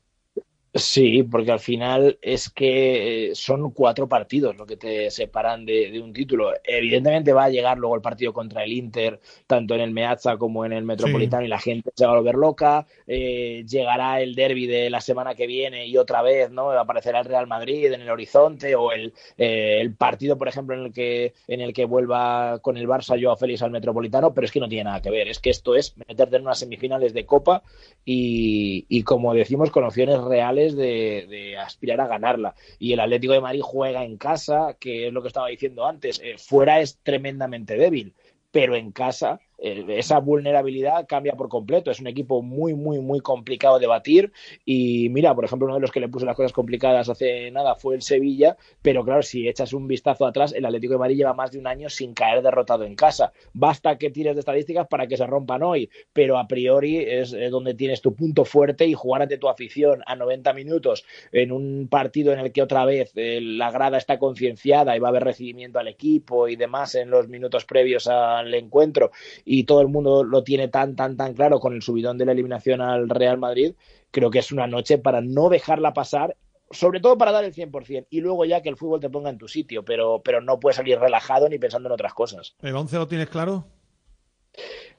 Sí, 0.80 1.24
porque 1.24 1.52
al 1.52 1.60
final 1.60 2.18
es 2.22 2.50
que 2.50 3.32
son 3.34 3.72
cuatro 3.72 4.08
partidos 4.08 4.56
lo 4.58 4.66
que 4.66 4.78
te 4.78 5.12
separan 5.12 5.66
de, 5.66 5.92
de 5.92 6.00
un 6.00 6.14
título. 6.14 6.52
Evidentemente 6.64 7.34
va 7.34 7.46
a 7.46 7.50
llegar 7.50 7.78
luego 7.78 7.96
el 7.96 8.02
partido 8.02 8.34
contra 8.34 8.64
el 8.64 8.72
Inter, 8.72 9.20
tanto 9.46 9.76
en 9.76 9.82
el 9.82 9.92
Meazza 9.92 10.38
como 10.38 10.66
en 10.66 10.74
el 10.74 10.86
Metropolitano, 10.86 11.44
y 11.44 11.48
la 11.48 11.60
gente 11.60 11.92
se 11.96 12.06
va 12.06 12.14
a 12.14 12.16
volver 12.16 12.36
loca. 12.36 12.88
Eh, 13.08 13.66
llegará 13.68 14.22
el 14.22 14.36
derby 14.36 14.68
de 14.68 14.90
la 14.90 15.02
semana 15.02 15.36
que 15.36 15.48
viene 15.48 15.88
y 15.88 15.98
otra 15.98 16.22
vez, 16.22 16.52
¿no? 16.52 16.72
Aparecerá 16.72 17.20
el 17.20 17.26
Real 17.26 17.48
Madrid 17.48 17.92
en 17.92 18.02
el 18.02 18.10
horizonte 18.10 18.76
o 18.76 18.92
el, 18.92 19.14
eh, 19.38 19.80
el 19.82 19.96
partido, 19.96 20.38
por 20.38 20.48
ejemplo, 20.48 20.76
en 20.76 20.86
el 20.86 20.94
que 20.94 21.34
en 21.48 21.62
el 21.62 21.74
que 21.74 21.86
vuelva 21.86 22.60
con 22.62 22.78
el 22.78 22.88
Barça 22.88 23.22
Joao 23.22 23.38
Félix 23.38 23.62
al 23.62 23.72
Metropolitano, 23.72 24.34
pero 24.34 24.46
es 24.46 24.52
que 24.52 24.60
no 24.60 24.70
tiene 24.70 24.86
nada 24.86 25.02
que 25.02 25.12
ver. 25.12 25.28
Es 25.28 25.40
que 25.40 25.50
esto 25.50 25.76
es 25.76 25.96
meterte 26.08 26.38
en 26.38 26.44
unas 26.44 26.60
semifinales 26.60 27.14
de 27.14 27.26
Copa 27.26 27.64
y, 28.06 28.86
y 28.88 29.04
como 29.04 29.34
decimos, 29.34 29.72
con 29.72 29.84
opciones 29.84 30.20
reales 30.22 30.69
de, 30.76 31.58
aspirar 31.58 32.02
a 32.02 32.08
ganarla. 32.08 32.56
Y 32.78 32.94
el 32.94 33.00
Atlético 33.00 33.34
de 33.34 33.42
Madrid 33.42 33.62
juega 33.64 34.04
en 34.04 34.18
casa, 34.18 34.76
que 34.80 35.08
es 35.08 35.14
lo 35.14 35.22
que 35.22 35.28
estaba 35.30 35.48
diciendo 35.48 35.86
antes. 35.86 36.20
Eh, 36.24 36.36
fuera 36.38 36.80
es 36.82 37.00
tremendamente 37.04 37.76
débil, 37.76 38.14
pero 38.52 38.76
en 38.76 38.92
casa 38.92 39.40
esa 39.62 40.20
vulnerabilidad 40.20 41.06
cambia 41.08 41.34
por 41.34 41.50
completo. 41.50 41.92
Es 41.92 42.00
un 42.00 42.08
equipo 42.08 42.42
muy, 42.42 42.74
muy, 42.74 43.00
muy 43.00 43.20
complicado 43.20 43.80
de 43.80 43.88
batir. 43.88 44.32
Y 44.66 45.10
mira, 45.10 45.36
por 45.36 45.46
ejemplo, 45.46 45.66
uno 45.68 45.76
de 45.76 45.82
los 45.82 45.92
que 45.92 46.00
le 46.00 46.10
puso 46.10 46.26
las 46.26 46.36
cosas 46.36 46.54
complicadas 46.54 47.10
hace 47.10 47.52
nada 47.52 47.76
fue 47.76 47.96
el 47.96 48.02
Sevilla, 48.02 48.58
pero 48.82 49.04
claro, 49.04 49.22
si 49.22 49.48
echas 49.48 49.74
un 49.74 49.88
vistazo 49.88 50.26
atrás, 50.26 50.54
el 50.54 50.66
Atlético 50.66 50.94
de 50.94 51.00
Madrid 51.00 51.18
lleva 51.18 51.34
más 51.34 51.52
de 51.52 51.60
un 51.60 51.68
año 51.68 51.90
sin 51.90 52.14
caer 52.14 52.42
derrotado 52.42 52.86
en 52.86 52.96
casa. 52.96 53.32
Basta 53.54 53.98
que 53.98 54.10
tires 54.10 54.36
de 54.36 54.40
estadísticas 54.40 54.88
para 54.88 55.08
que 55.08 55.18
se 55.18 55.28
rompan 55.28 55.64
hoy, 55.64 55.90
pero 56.14 56.38
a 56.38 56.48
priori 56.48 56.98
es 56.98 57.34
eh, 57.34 57.50
donde 57.50 57.74
tienes 57.74 58.02
tu 58.02 58.16
punto 58.16 58.46
fuerte 58.46 58.86
y 58.86 58.94
jugar 58.94 59.24
ante 59.24 59.38
tu 59.38 59.50
afición 59.50 60.02
a 60.06 60.16
90 60.16 60.54
minutos 60.54 61.06
en 61.32 61.52
un 61.52 61.88
partido 61.90 62.34
en 62.34 62.40
el 62.40 62.52
que 62.52 62.62
otra 62.62 62.86
vez 62.86 63.12
eh, 63.16 63.40
la 63.42 63.72
grada 63.72 63.98
está 63.98 64.18
concienciada 64.20 64.96
y 64.96 65.00
va 65.00 65.08
a 65.08 65.12
haber 65.12 65.24
recibimiento 65.24 65.80
al 65.80 65.88
equipo 65.88 66.48
y 66.48 66.56
demás 66.56 66.96
en 66.96 67.10
los 67.10 67.28
minutos 67.28 67.66
previos 67.66 68.08
al 68.08 68.54
encuentro 68.54 69.12
y 69.52 69.64
todo 69.64 69.82
el 69.82 69.88
mundo 69.88 70.24
lo 70.24 70.44
tiene 70.44 70.68
tan, 70.68 70.96
tan, 70.96 71.18
tan 71.18 71.34
claro 71.34 71.60
con 71.60 71.74
el 71.74 71.82
subidón 71.82 72.20
de 72.20 72.26
la 72.26 72.34
eliminación 72.34 72.82
al 72.82 73.10
Real 73.10 73.40
Madrid, 73.40 73.74
creo 74.12 74.30
que 74.30 74.38
es 74.38 74.52
una 74.52 74.68
noche 74.68 75.00
para 75.00 75.22
no 75.22 75.50
dejarla 75.50 75.92
pasar 75.96 76.38
sobre 76.70 77.00
todo 77.00 77.18
para 77.18 77.32
dar 77.32 77.44
el 77.44 77.56
100% 77.56 78.06
y 78.12 78.22
luego 78.22 78.46
ya 78.46 78.62
que 78.62 78.70
el 78.70 78.78
fútbol 78.78 79.00
te 79.00 79.10
ponga 79.10 79.32
en 79.32 79.40
tu 79.40 79.48
sitio, 79.48 79.84
pero, 79.84 80.22
pero 80.24 80.40
no 80.40 80.60
puedes 80.60 80.76
salir 80.76 81.00
relajado 81.00 81.50
ni 81.50 81.58
pensando 81.58 81.90
en 81.90 81.94
otras 81.94 82.14
cosas. 82.14 82.56
¿El 82.62 82.76
11 82.76 82.96
lo 82.98 83.08
tienes 83.08 83.28
claro? 83.28 83.66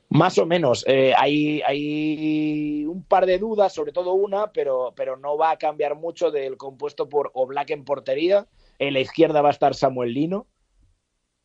Más 0.09 0.37
o 0.39 0.47
menos. 0.47 0.85
Eh, 0.89 1.15
hay, 1.17 1.63
hay 1.63 2.87
un 2.87 3.05
par 3.05 3.27
de 3.27 3.39
dudas, 3.39 3.73
sobre 3.73 3.93
todo 3.93 4.15
una, 4.15 4.51
pero, 4.51 4.93
pero 4.97 5.17
no 5.17 5.39
va 5.39 5.53
a 5.53 5.59
cambiar 5.59 5.95
mucho 5.95 6.33
del 6.33 6.57
compuesto 6.57 7.09
por 7.09 7.31
Oblak 7.35 7.71
en 7.71 7.85
portería. 7.85 8.49
En 8.81 8.95
la 8.95 9.01
izquierda 9.01 9.43
va 9.43 9.51
a 9.51 9.53
estar 9.53 9.77
Samuel 9.77 10.13
Lino. 10.13 10.49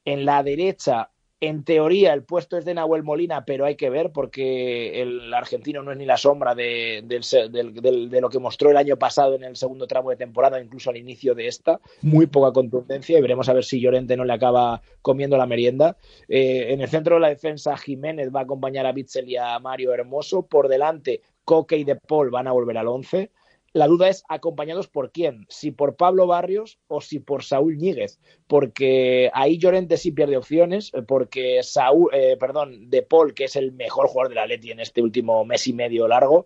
En 0.05 0.25
la 0.25 0.41
derecha, 0.41 1.11
en 1.41 1.63
teoría, 1.63 2.13
el 2.13 2.23
puesto 2.23 2.57
es 2.57 2.65
de 2.65 2.73
Nahuel 2.73 3.03
Molina, 3.03 3.43
pero 3.45 3.65
hay 3.65 3.75
que 3.75 3.89
ver 3.89 4.11
porque 4.11 5.01
el 5.01 5.33
argentino 5.33 5.83
no 5.83 5.91
es 5.91 5.97
ni 5.97 6.05
la 6.05 6.17
sombra 6.17 6.55
de, 6.55 7.03
de 7.05 8.21
lo 8.21 8.29
que 8.29 8.39
mostró 8.39 8.71
el 8.71 8.77
año 8.77 8.97
pasado 8.97 9.35
en 9.35 9.43
el 9.43 9.55
segundo 9.55 9.85
tramo 9.85 10.09
de 10.09 10.15
temporada, 10.15 10.61
incluso 10.61 10.89
al 10.89 10.97
inicio 10.97 11.35
de 11.35 11.47
esta. 11.47 11.79
Muy 12.01 12.27
poca 12.27 12.53
contundencia 12.53 13.17
y 13.17 13.21
veremos 13.21 13.49
a 13.49 13.53
ver 13.53 13.65
si 13.65 13.81
Llorente 13.81 14.15
no 14.15 14.23
le 14.23 14.33
acaba 14.33 14.81
comiendo 15.01 15.37
la 15.37 15.45
merienda. 15.45 15.97
Eh, 16.29 16.67
en 16.69 16.81
el 16.81 16.87
centro 16.87 17.15
de 17.15 17.21
la 17.21 17.29
defensa, 17.29 17.75
Jiménez 17.75 18.29
va 18.33 18.39
a 18.39 18.43
acompañar 18.43 18.85
a 18.85 18.93
Bitzel 18.93 19.29
y 19.29 19.35
a 19.35 19.59
Mario 19.59 19.93
Hermoso. 19.93 20.47
Por 20.47 20.69
delante, 20.69 21.21
Coque 21.43 21.77
y 21.77 21.83
De 21.83 21.97
Paul 21.97 22.29
van 22.29 22.47
a 22.47 22.53
volver 22.53 22.77
al 22.77 22.87
11. 22.87 23.31
La 23.75 23.87
duda 23.87 24.07
es 24.07 24.23
acompañados 24.29 24.87
por 24.87 25.11
quién, 25.11 25.45
si 25.49 25.69
por 25.69 25.97
Pablo 25.97 26.27
Barrios 26.27 26.79
o 26.87 27.01
si 27.01 27.19
por 27.19 27.43
Saúl 27.43 27.75
Ñíguez, 27.75 28.21
porque 28.47 29.29
ahí 29.33 29.57
Llorente 29.57 29.97
sí 29.97 30.13
pierde 30.13 30.37
opciones, 30.37 30.93
eh, 30.93 31.01
porque 31.01 31.61
Saúl, 31.61 32.09
eh, 32.13 32.37
perdón, 32.39 32.89
De 32.89 33.01
Paul, 33.01 33.33
que 33.33 33.43
es 33.43 33.57
el 33.57 33.73
mejor 33.73 34.07
jugador 34.07 34.29
de 34.29 34.35
la 34.35 34.47
Leti 34.47 34.71
en 34.71 34.79
este 34.79 35.01
último 35.01 35.43
mes 35.43 35.67
y 35.67 35.73
medio 35.73 36.07
largo, 36.07 36.45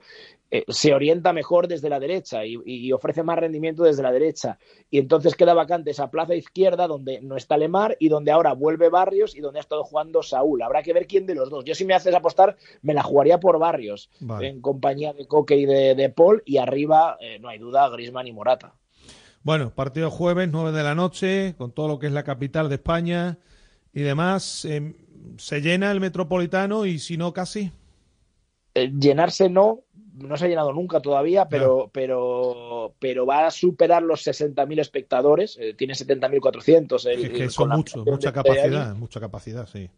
eh, 0.51 0.63
se 0.67 0.93
orienta 0.93 1.31
mejor 1.33 1.67
desde 1.67 1.89
la 1.89 1.99
derecha 1.99 2.45
y, 2.45 2.57
y 2.65 2.91
ofrece 2.91 3.23
más 3.23 3.37
rendimiento 3.37 3.83
desde 3.83 4.03
la 4.03 4.11
derecha. 4.11 4.57
Y 4.89 4.97
entonces 4.97 5.35
queda 5.35 5.53
vacante 5.53 5.91
esa 5.91 6.09
plaza 6.09 6.35
izquierda 6.35 6.87
donde 6.87 7.21
no 7.21 7.35
está 7.35 7.57
Lemar 7.57 7.95
y 7.99 8.09
donde 8.09 8.31
ahora 8.31 8.53
vuelve 8.53 8.89
Barrios 8.89 9.35
y 9.35 9.41
donde 9.41 9.59
ha 9.59 9.61
estado 9.61 9.83
jugando 9.83 10.23
Saúl. 10.23 10.61
Habrá 10.61 10.81
que 10.81 10.93
ver 10.93 11.07
quién 11.07 11.25
de 11.25 11.35
los 11.35 11.49
dos. 11.49 11.65
Yo 11.65 11.75
si 11.75 11.85
me 11.85 11.93
haces 11.93 12.15
apostar, 12.15 12.57
me 12.81 12.93
la 12.93 13.03
jugaría 13.03 13.39
por 13.39 13.59
Barrios 13.59 14.09
Vale. 14.19 14.47
en 14.47 14.61
compañía 14.61 15.13
de 15.13 15.27
Coque 15.27 15.55
y 15.55 15.65
de, 15.65 15.95
de 15.95 16.09
Paul 16.09 16.41
y 16.45 16.57
arriba, 16.57 17.17
eh, 17.19 17.37
no 17.39 17.49
hay 17.49 17.59
duda, 17.59 17.87
Grisman 17.89 18.27
y 18.27 18.31
Morata. 18.31 18.75
Bueno, 19.43 19.73
partido 19.73 20.11
jueves, 20.11 20.49
9 20.51 20.71
de 20.71 20.83
la 20.83 20.95
noche, 20.95 21.55
con 21.57 21.71
todo 21.71 21.87
lo 21.87 21.99
que 21.99 22.07
es 22.07 22.11
la 22.13 22.23
capital 22.23 22.69
de 22.69 22.75
España 22.75 23.39
y 23.93 24.01
demás. 24.01 24.65
eh, 24.65 24.95
se 25.37 25.61
llena 25.61 25.91
el 25.91 25.99
metropolitano 25.99 26.85
y 26.85 26.99
si 26.99 27.17
no, 27.17 27.33
casi. 27.33 27.71
Eh, 28.75 28.91
llenarse 28.99 29.49
no, 29.49 29.83
no 30.20 30.38
se 30.38 30.45
ha 30.45 30.47
llenado 30.47 30.74
nunca 30.74 30.99
todavía, 31.01 31.47
pero, 31.49 31.89
pero, 31.91 32.93
pero 32.99 33.26
va 33.26 33.47
a 33.47 33.51
superar 33.51 34.03
los 34.03 34.22
60.000 34.26 34.80
espectadores, 34.80 35.57
eh, 35.59 35.74
tiene 35.74 35.93
70.400. 35.95 37.05
el- 37.05 37.26
Es 37.26 37.30
que 37.32 37.43
el- 37.43 37.51
son 37.51 37.72
ampliación 37.72 38.05
mucha 38.05 38.32
capacidad, 38.34 38.95
mucha 38.95 39.20
capacidad, 39.20 39.65
sí. 39.67 39.89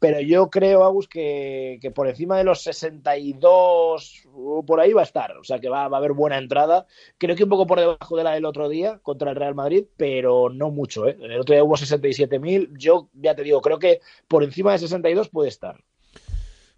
Pero 0.00 0.20
yo 0.20 0.50
creo, 0.50 0.84
Agus, 0.84 1.08
que, 1.08 1.78
que 1.80 1.90
por 1.90 2.08
encima 2.08 2.36
de 2.36 2.44
los 2.44 2.62
62 2.62 4.22
o 4.34 4.62
por 4.66 4.80
ahí 4.80 4.92
va 4.92 5.00
a 5.00 5.04
estar. 5.04 5.36
O 5.38 5.44
sea 5.44 5.58
que 5.60 5.68
va, 5.70 5.88
va 5.88 5.96
a 5.96 6.00
haber 6.00 6.12
buena 6.12 6.36
entrada. 6.36 6.86
Creo 7.16 7.34
que 7.36 7.44
un 7.44 7.48
poco 7.50 7.66
por 7.66 7.80
debajo 7.80 8.16
de 8.16 8.24
la 8.24 8.32
del 8.32 8.44
otro 8.44 8.68
día 8.68 8.98
contra 9.02 9.30
el 9.30 9.36
Real 9.36 9.54
Madrid, 9.54 9.84
pero 9.96 10.50
no 10.50 10.70
mucho. 10.70 11.08
¿eh? 11.08 11.16
El 11.20 11.40
otro 11.40 11.54
día 11.54 11.64
hubo 11.64 11.76
67.000. 11.76 12.70
Yo 12.78 13.08
ya 13.14 13.34
te 13.34 13.42
digo, 13.44 13.62
creo 13.62 13.78
que 13.78 14.00
por 14.28 14.44
encima 14.44 14.72
de 14.72 14.78
62 14.78 15.30
puede 15.30 15.48
estar. 15.48 15.82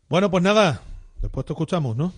Bueno, 0.08 0.30
pues 0.30 0.42
nada, 0.44 0.82
después 1.20 1.44
te 1.46 1.52
escuchamos, 1.52 1.96
¿no? 1.96 2.12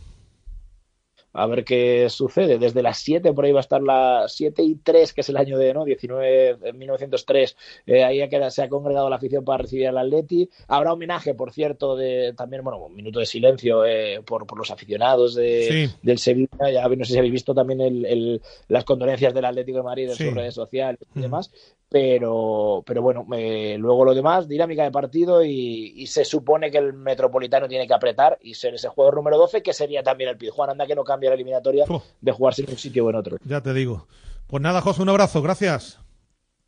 A 1.34 1.46
ver 1.46 1.64
qué 1.64 2.08
sucede. 2.08 2.58
Desde 2.58 2.82
las 2.82 2.98
7 2.98 3.32
por 3.32 3.44
ahí 3.44 3.52
va 3.52 3.60
a 3.60 3.60
estar 3.60 3.82
la 3.82 4.24
7 4.28 4.62
y 4.62 4.76
3, 4.76 5.12
que 5.12 5.20
es 5.20 5.28
el 5.28 5.36
año 5.36 5.58
de 5.58 5.74
¿no? 5.74 5.84
19, 5.84 6.56
eh, 6.62 6.72
1903. 6.72 7.56
Eh, 7.86 8.02
ahí 8.02 8.22
ha 8.22 8.28
quedado- 8.28 8.50
se 8.50 8.62
ha 8.62 8.68
congregado 8.68 9.08
la 9.10 9.16
afición 9.16 9.44
para 9.44 9.62
recibir 9.62 9.86
al 9.88 9.98
Atleti. 9.98 10.48
Habrá 10.66 10.92
homenaje, 10.94 11.34
por 11.34 11.52
cierto, 11.52 11.96
de 11.96 12.32
también, 12.36 12.64
bueno, 12.64 12.78
un 12.84 12.94
minuto 12.94 13.18
de 13.20 13.26
silencio 13.26 13.84
eh, 13.84 14.22
por, 14.24 14.46
por 14.46 14.58
los 14.58 14.70
aficionados 14.70 15.34
de, 15.34 15.68
Sí. 15.90 15.96
del 16.02 16.18
Sevilla. 16.18 16.48
Ya 16.72 16.88
no 16.88 17.04
sé 17.04 17.12
si 17.12 17.18
habéis 17.18 17.32
visto 17.34 17.54
también 17.54 17.80
el- 17.82 18.06
el- 18.06 18.42
las 18.68 18.84
condolencias 18.84 19.34
del 19.34 19.44
Atlético 19.44 19.78
de 19.78 19.84
Madrid 19.84 20.08
en 20.10 20.16
Sí. 20.16 20.24
sus 20.24 20.34
redes 20.34 20.54
sociales 20.54 20.98
y 21.14 21.18
Mm. 21.18 21.22
demás. 21.22 21.52
Pero, 21.90 22.82
pero 22.86 23.00
bueno, 23.00 23.26
eh, 23.34 23.76
luego 23.78 24.04
lo 24.04 24.14
demás, 24.14 24.46
dinámica 24.46 24.82
de 24.82 24.90
partido 24.90 25.42
y, 25.42 25.94
y 25.96 26.06
se 26.06 26.24
supone 26.24 26.70
que 26.70 26.76
el 26.76 26.92
Metropolitano 26.92 27.66
tiene 27.66 27.86
que 27.86 27.94
apretar 27.94 28.38
y 28.42 28.54
ser 28.54 28.74
ese 28.74 28.88
juego 28.88 29.12
número 29.12 29.38
12, 29.38 29.62
que 29.62 29.72
sería 29.72 30.02
también 30.02 30.28
el 30.28 30.36
Pizjuán. 30.36 30.68
Anda 30.68 30.86
que 30.86 30.94
no 30.94 31.02
cambia 31.02 31.30
la 31.30 31.34
eliminatoria 31.34 31.86
de 32.20 32.32
jugarse 32.32 32.62
en 32.62 32.70
un 32.70 32.76
sitio 32.76 33.06
o 33.06 33.10
en 33.10 33.16
otro. 33.16 33.38
Ya 33.44 33.62
te 33.62 33.72
digo. 33.72 34.06
Pues 34.48 34.62
nada, 34.62 34.82
José, 34.82 35.02
un 35.02 35.08
abrazo, 35.08 35.40
gracias. 35.40 35.98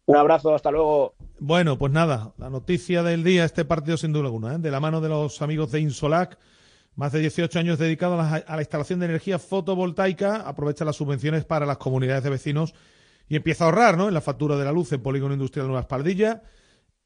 Un 0.07 0.17
abrazo, 0.17 0.55
hasta 0.55 0.71
luego. 0.71 1.15
Bueno, 1.39 1.79
pues 1.79 1.93
nada, 1.93 2.33
la 2.39 2.51
noticia 2.51 3.03
del 3.03 3.23
día, 3.23 3.45
este 3.45 3.65
partido 3.65 3.97
sin 3.97 4.13
duda 4.13 4.25
alguna, 4.25 4.55
¿eh? 4.55 4.59
de 4.59 4.71
la 4.71 4.81
mano 4.81 5.01
de 5.01 5.09
los 5.09 5.41
amigos 5.43 5.71
de 5.71 5.81
Insolac, 5.81 6.39
más 6.95 7.13
de 7.13 7.21
18 7.21 7.59
años 7.59 7.79
dedicados 7.79 8.19
a 8.19 8.23
la, 8.23 8.37
a 8.37 8.57
la 8.57 8.63
instalación 8.63 9.01
de 9.01 9.07
energía 9.07 9.39
fotovoltaica, 9.39 10.37
aprovecha 10.49 10.85
las 10.85 10.97
subvenciones 10.97 11.45
para 11.45 11.65
las 11.65 11.79
comunidades 11.79 12.25
de 12.25 12.31
vecinos 12.31 12.75
y 13.31 13.37
empieza 13.37 13.65
a 13.65 13.69
ahorrar 13.69 13.97
¿no? 13.97 14.09
en 14.09 14.15
la 14.15 14.21
factura 14.21 14.57
de 14.57 14.65
la 14.65 14.73
luz 14.73 14.93
en 14.93 15.01
Polígono 15.01 15.33
Industrial 15.33 15.69
Nueva 15.69 15.83
Espaldilla, 15.83 16.43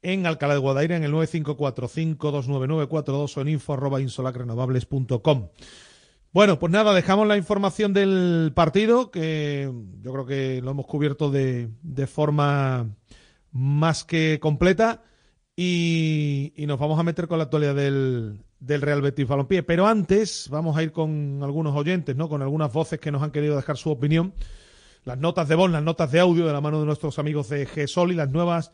en 0.01 0.25
Alcalá 0.25 0.55
de 0.55 0.59
Guadaira, 0.59 0.97
en 0.97 1.03
el 1.03 1.13
954-529942 1.13 3.37
o 3.37 3.41
en 3.41 3.47
info 3.47 3.73
arroba 3.73 4.01
insolacrenovables.com. 4.01 5.49
Bueno, 6.33 6.57
pues 6.57 6.71
nada, 6.71 6.95
dejamos 6.95 7.27
la 7.27 7.37
información 7.37 7.93
del 7.93 8.53
partido, 8.55 9.11
que 9.11 9.71
yo 10.01 10.11
creo 10.11 10.25
que 10.25 10.61
lo 10.63 10.71
hemos 10.71 10.87
cubierto 10.87 11.29
de, 11.29 11.69
de 11.83 12.07
forma 12.07 12.89
más 13.51 14.03
que 14.03 14.39
completa, 14.41 15.03
y, 15.55 16.53
y, 16.55 16.65
nos 16.65 16.79
vamos 16.79 16.99
a 16.99 17.03
meter 17.03 17.27
con 17.27 17.37
la 17.37 17.43
actualidad 17.45 17.75
del, 17.75 18.43
del 18.59 18.81
Real 18.81 19.01
Betis 19.01 19.27
Balompié. 19.27 19.63
Pero 19.63 19.87
antes 19.87 20.49
vamos 20.49 20.75
a 20.75 20.83
ir 20.83 20.91
con 20.91 21.39
algunos 21.43 21.75
oyentes, 21.75 22.15
¿no? 22.15 22.27
con 22.27 22.41
algunas 22.41 22.73
voces 22.73 22.99
que 22.99 23.11
nos 23.11 23.21
han 23.21 23.29
querido 23.31 23.55
dejar 23.55 23.77
su 23.77 23.91
opinión, 23.91 24.33
las 25.05 25.19
notas 25.19 25.47
de 25.47 25.55
voz, 25.55 25.69
las 25.71 25.83
notas 25.83 26.11
de 26.11 26.19
audio 26.19 26.45
de 26.45 26.53
la 26.53 26.61
mano 26.61 26.79
de 26.79 26.87
nuestros 26.87 27.19
amigos 27.19 27.47
de 27.49 27.65
GESOL 27.67 28.11
y 28.11 28.15
las 28.15 28.29
nuevas 28.29 28.71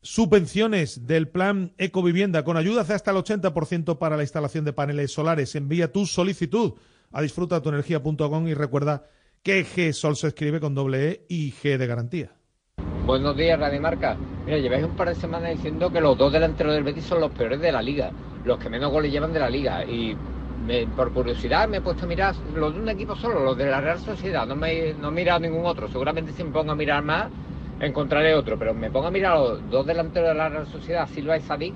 subvenciones 0.00 1.06
del 1.06 1.28
plan 1.28 1.74
Ecovivienda 1.78 2.44
con 2.44 2.56
ayudas 2.56 2.88
de 2.88 2.94
hasta 2.94 3.10
el 3.10 3.16
80% 3.16 3.98
para 3.98 4.16
la 4.16 4.22
instalación 4.22 4.64
de 4.64 4.72
paneles 4.72 5.12
solares. 5.12 5.54
Envía 5.56 5.90
tu 5.90 6.06
solicitud 6.06 6.74
a 7.10 7.22
disfrutatuenergia.com 7.22 8.48
y 8.48 8.54
recuerda 8.54 9.06
que 9.42 9.64
G-Sol 9.64 10.16
se 10.16 10.28
escribe 10.28 10.60
con 10.60 10.74
doble 10.74 11.08
E 11.10 11.26
y 11.28 11.52
G 11.52 11.76
de 11.76 11.86
garantía. 11.86 12.32
Buenos 13.04 13.36
días, 13.36 13.58
Radio 13.58 13.80
Marca. 13.80 14.16
Mira, 14.46 14.58
lleváis 14.58 14.84
un 14.84 14.96
par 14.96 15.08
de 15.08 15.14
semanas 15.16 15.56
diciendo 15.56 15.90
que 15.90 16.00
los 16.00 16.16
dos 16.16 16.32
delanteros 16.32 16.74
del 16.74 16.84
Betis 16.84 17.04
son 17.04 17.20
los 17.20 17.32
peores 17.32 17.60
de 17.60 17.72
la 17.72 17.82
liga, 17.82 18.12
los 18.44 18.58
que 18.58 18.70
menos 18.70 18.92
goles 18.92 19.12
llevan 19.12 19.32
de 19.32 19.40
la 19.40 19.50
liga. 19.50 19.84
Y 19.84 20.16
por 20.96 21.12
curiosidad 21.12 21.68
me 21.68 21.78
he 21.78 21.80
puesto 21.80 22.04
a 22.04 22.08
mirar 22.08 22.34
los 22.54 22.74
de 22.74 22.80
un 22.80 22.88
equipo 22.88 23.14
solo, 23.16 23.40
los 23.40 23.56
de 23.56 23.66
la 23.66 23.80
Real 23.80 23.98
Sociedad. 23.98 24.46
No, 24.46 24.56
me, 24.56 24.94
no 24.94 25.08
he 25.08 25.12
mirado 25.12 25.40
ningún 25.40 25.66
otro. 25.66 25.88
Seguramente 25.88 26.32
si 26.32 26.44
me 26.44 26.50
pongo 26.50 26.72
a 26.72 26.74
mirar 26.74 27.02
más, 27.02 27.28
encontraré 27.80 28.34
otro. 28.34 28.58
Pero 28.58 28.74
me 28.74 28.90
pongo 28.90 29.08
a 29.08 29.10
mirar 29.10 29.38
los 29.38 29.70
dos 29.70 29.86
delanteros 29.86 30.30
de 30.30 30.34
la 30.34 30.48
Real 30.48 30.66
Sociedad, 30.66 31.08
Silva 31.08 31.36
y 31.36 31.40
Sadik, 31.42 31.74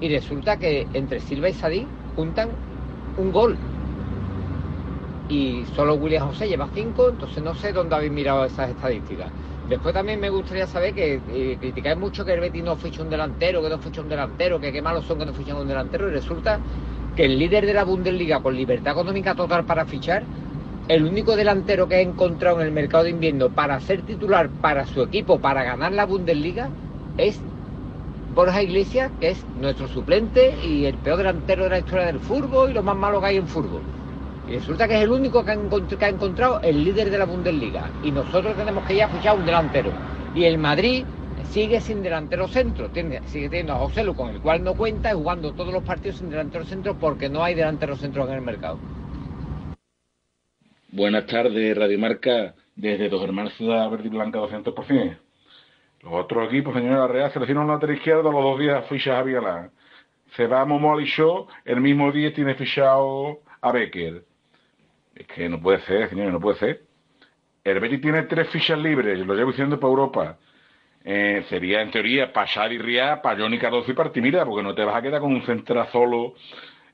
y 0.00 0.08
resulta 0.08 0.56
que 0.56 0.86
entre 0.92 1.20
Silva 1.20 1.48
y 1.48 1.54
Sadik 1.54 1.86
juntan 2.16 2.48
un 3.18 3.32
gol 3.32 3.56
y 5.28 5.64
solo 5.74 5.94
William 5.94 6.28
José 6.28 6.48
lleva 6.48 6.68
cinco, 6.72 7.08
entonces 7.10 7.42
no 7.42 7.54
sé 7.54 7.72
dónde 7.72 7.94
habéis 7.94 8.12
mirado 8.12 8.44
esas 8.44 8.70
estadísticas. 8.70 9.30
Después 9.68 9.92
también 9.92 10.20
me 10.20 10.30
gustaría 10.30 10.66
saber 10.66 10.94
que 10.94 11.20
eh, 11.28 11.56
criticáis 11.58 11.96
mucho 11.96 12.24
que 12.24 12.34
el 12.34 12.40
Betis 12.40 12.62
no 12.62 12.76
ficha 12.76 13.02
un 13.02 13.10
delantero, 13.10 13.60
que 13.62 13.68
no 13.68 13.78
ficha 13.78 14.00
un 14.00 14.08
delantero, 14.08 14.60
que 14.60 14.72
qué 14.72 14.80
malos 14.80 15.04
son 15.04 15.18
que 15.18 15.26
no 15.26 15.32
fichan 15.32 15.56
un 15.56 15.66
delantero, 15.66 16.08
y 16.08 16.12
resulta 16.12 16.60
que 17.16 17.24
el 17.24 17.38
líder 17.38 17.64
de 17.66 17.74
la 17.74 17.84
Bundesliga 17.84 18.40
con 18.40 18.54
libertad 18.54 18.92
económica 18.92 19.34
total 19.34 19.64
para 19.64 19.86
fichar, 19.86 20.22
el 20.88 21.04
único 21.04 21.34
delantero 21.34 21.88
que 21.88 21.96
ha 21.96 22.00
encontrado 22.00 22.60
en 22.60 22.66
el 22.66 22.72
mercado 22.72 23.04
de 23.04 23.10
invierno 23.10 23.48
para 23.48 23.80
ser 23.80 24.02
titular 24.02 24.48
para 24.48 24.86
su 24.86 25.02
equipo, 25.02 25.40
para 25.40 25.64
ganar 25.64 25.92
la 25.92 26.04
Bundesliga, 26.04 26.68
es 27.16 27.40
Borja 28.34 28.62
Iglesias, 28.62 29.10
que 29.18 29.30
es 29.30 29.44
nuestro 29.58 29.88
suplente 29.88 30.54
y 30.62 30.84
el 30.84 30.94
peor 30.94 31.16
delantero 31.16 31.64
de 31.64 31.70
la 31.70 31.78
historia 31.78 32.06
del 32.06 32.20
fútbol 32.20 32.70
y 32.70 32.74
lo 32.74 32.82
más 32.82 32.96
malo 32.96 33.18
que 33.20 33.26
hay 33.28 33.36
en 33.38 33.48
fútbol. 33.48 33.80
Y 34.46 34.56
resulta 34.56 34.86
que 34.86 34.96
es 34.96 35.02
el 35.02 35.10
único 35.10 35.42
que 35.42 35.52
ha, 35.52 35.56
que 35.98 36.04
ha, 36.04 36.08
encontrado 36.08 36.60
el 36.60 36.84
líder 36.84 37.10
de 37.10 37.18
la 37.18 37.24
Bundesliga. 37.24 37.90
Y 38.04 38.12
nosotros 38.12 38.54
tenemos 38.56 38.84
que 38.84 38.94
ir 38.94 39.02
a 39.02 39.08
fichar 39.08 39.36
un 39.36 39.46
delantero. 39.46 39.90
Y 40.34 40.44
el 40.44 40.58
Madrid 40.58 41.04
sigue 41.50 41.80
sin 41.80 42.02
delantero 42.02 42.48
centro. 42.48 42.90
Sigue 42.92 43.48
teniendo 43.48 43.74
a 43.74 43.78
José 43.78 44.04
Lu, 44.04 44.14
con 44.14 44.30
el 44.30 44.40
cual 44.40 44.62
no 44.62 44.74
cuenta, 44.74 45.14
jugando 45.14 45.52
todos 45.52 45.72
los 45.72 45.82
partidos 45.82 46.18
sin 46.18 46.30
delantero 46.30 46.64
centro 46.64 46.98
porque 46.98 47.28
no 47.28 47.42
hay 47.42 47.54
delantero 47.54 47.96
centro 47.96 48.26
en 48.26 48.34
el 48.34 48.42
mercado. 48.42 48.78
Buenas 50.90 51.26
tardes, 51.26 51.76
Radio 51.76 51.98
Marca, 51.98 52.54
desde 52.74 53.08
Dos 53.08 53.22
Hermanos 53.22 53.54
Ciudad 53.54 53.90
Verde 53.90 54.06
y 54.06 54.10
Blanca 54.10 54.38
200%. 54.38 55.18
Los 56.02 56.12
otros 56.12 56.48
equipos, 56.48 56.74
señora 56.74 57.06
Real, 57.06 57.32
seleccionan 57.32 57.68
lateral 57.68 57.96
izquierdo, 57.96 58.30
los 58.30 58.42
dos 58.42 58.60
días 58.60 58.86
ficha 58.88 59.18
a 59.18 59.22
Galán. 59.22 59.70
Se 60.36 60.46
va 60.46 60.64
Momo 60.64 60.98
Show, 61.00 61.48
el 61.64 61.80
mismo 61.80 62.12
día 62.12 62.32
tiene 62.32 62.54
fichado 62.54 63.40
a 63.60 63.72
Becker. 63.72 64.24
Es 65.14 65.26
que 65.26 65.48
no 65.48 65.60
puede 65.60 65.80
ser, 65.80 66.08
señores, 66.10 66.32
no 66.32 66.40
puede 66.40 66.58
ser. 66.58 66.82
El 67.64 67.80
Betis 67.80 68.00
tiene 68.00 68.22
tres 68.22 68.48
fichas 68.50 68.78
libres, 68.78 69.18
lo 69.26 69.34
llevo 69.34 69.50
diciendo 69.50 69.80
para 69.80 69.90
Europa. 69.90 70.38
Eh, 71.08 71.44
sería 71.48 71.82
en 71.82 71.92
teoría 71.92 72.32
para 72.32 72.48
Xavi 72.48 72.78
Ria, 72.78 73.22
para 73.22 73.40
Johnny 73.40 73.60
Cardozo 73.60 73.92
y 73.92 73.94
para 73.94 74.10
Timira, 74.10 74.44
porque 74.44 74.64
no 74.64 74.74
te 74.74 74.84
vas 74.84 74.96
a 74.96 75.02
quedar 75.02 75.20
con 75.20 75.32
un 75.32 75.46
central 75.46 75.86
solo 75.92 76.34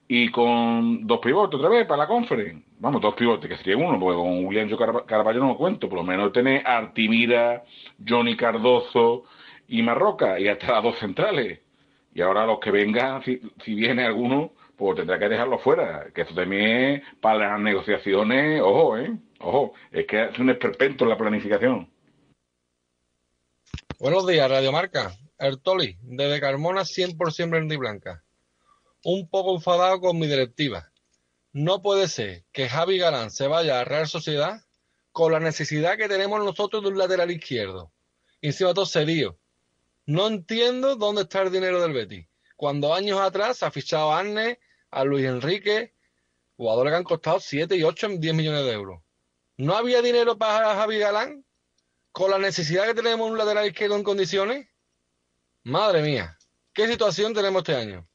y 0.07 0.29
con 0.29 1.07
dos 1.07 1.19
pivotes 1.21 1.59
otra 1.59 1.71
vez 1.71 1.87
para 1.87 2.03
la 2.03 2.07
conference. 2.07 2.63
Vamos, 2.79 3.01
dos 3.01 3.15
pivotes, 3.15 3.49
que 3.49 3.57
sería 3.57 3.79
uno, 3.79 3.99
porque 3.99 4.17
con 4.17 4.45
William 4.45 4.69
Yo 4.69 4.77
Caraballo 4.77 5.41
no 5.41 5.49
lo 5.49 5.57
cuento. 5.57 5.89
Por 5.89 5.97
lo 5.97 6.05
menos 6.05 6.31
tener 6.31 6.63
Artimira, 6.67 7.63
Johnny 8.07 8.37
Cardozo 8.37 9.25
y 9.67 9.81
Marroca, 9.81 10.39
y 10.39 10.47
hasta 10.47 10.73
las 10.73 10.83
dos 10.83 10.99
centrales. 10.99 11.61
Y 12.15 12.21
ahora 12.21 12.45
los 12.45 12.61
que 12.61 12.71
vengan, 12.71 13.23
si, 13.23 13.41
si 13.65 13.75
viene 13.75 14.05
alguno, 14.05 14.53
pues 14.77 14.97
tendrá 14.97 15.19
que 15.19 15.31
dejarlo 15.31 15.59
fuera. 15.59 16.09
Que 16.15 16.21
esto 16.21 16.35
también 16.35 16.67
es 16.69 17.03
para 17.19 17.53
las 17.53 17.61
negociaciones, 17.61 18.61
ojo, 18.61 18.99
¿eh? 18.99 19.11
Ojo, 19.41 19.73
es 19.91 20.07
que 20.07 20.25
es 20.25 20.39
un 20.39 20.51
esperpento 20.51 21.05
en 21.05 21.11
la 21.11 21.17
planificación. 21.17 21.89
Buenos 24.03 24.27
días, 24.27 24.51
Radio 24.51 24.73
Marca. 24.73 25.16
Ertoli, 25.39 25.97
desde 26.03 26.41
Carmona 26.41 26.81
100% 26.81 27.51
verde 27.51 27.74
y 27.77 27.79
blanca. 27.79 28.24
Un 29.05 29.29
poco 29.29 29.55
enfadado 29.55 30.01
con 30.01 30.19
mi 30.19 30.27
directiva. 30.27 30.91
No 31.53 31.83
puede 31.83 32.09
ser 32.09 32.43
que 32.51 32.69
Javi 32.69 32.99
Galán 32.99 33.31
se 33.31 33.47
vaya 33.47 33.79
a 33.79 33.85
Real 33.85 34.09
Sociedad 34.09 34.61
con 35.12 35.31
la 35.31 35.39
necesidad 35.39 35.97
que 35.97 36.09
tenemos 36.09 36.45
nosotros 36.45 36.83
de 36.83 36.89
un 36.89 36.99
lateral 36.99 37.31
izquierdo. 37.31 37.93
Y 38.41 38.49
encima 38.49 38.74
todo 38.74 38.87
cedido. 38.87 39.39
No 40.05 40.27
entiendo 40.27 40.97
dónde 40.97 41.23
está 41.23 41.43
el 41.43 41.53
dinero 41.53 41.81
del 41.81 41.93
Betis. 41.93 42.27
Cuando 42.57 42.93
años 42.95 43.20
atrás 43.20 43.62
ha 43.62 43.70
fichado 43.70 44.11
a 44.11 44.19
Arne, 44.19 44.59
a 44.91 45.05
Luis 45.05 45.27
Enrique, 45.27 45.95
jugadores 46.57 46.91
que 46.91 46.97
han 46.97 47.05
costado 47.05 47.39
7 47.39 47.77
y 47.77 47.85
8 47.85 48.07
en 48.07 48.20
10 48.20 48.35
millones 48.35 48.65
de 48.65 48.73
euros. 48.73 49.01
¿No 49.59 49.77
había 49.77 50.03
dinero 50.03 50.37
para 50.37 50.74
Javi 50.74 50.99
Galán? 50.99 51.45
¿Con 52.13 52.31
la 52.31 52.39
necesidad 52.39 52.85
que 52.85 52.95
tenemos 52.95 53.31
un 53.31 53.39
lateral 53.39 53.67
izquierdo 53.67 53.97
en 53.97 54.03
condiciones? 54.03 54.69
Madre 55.65 56.03
mía, 56.03 56.37
¿qué 56.75 56.87
situación 56.87 57.33
tenemos 57.33 57.63
este 57.63 57.75
año? 57.75 58.07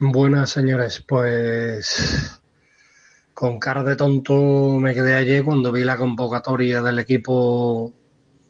Buenas, 0.00 0.50
señores. 0.50 1.04
Pues 1.06 2.40
con 3.32 3.60
cara 3.60 3.84
de 3.84 3.94
tonto 3.94 4.78
me 4.80 4.92
quedé 4.92 5.14
ayer 5.14 5.44
cuando 5.44 5.70
vi 5.70 5.84
la 5.84 5.96
convocatoria 5.96 6.82
del 6.82 6.98
equipo 6.98 7.94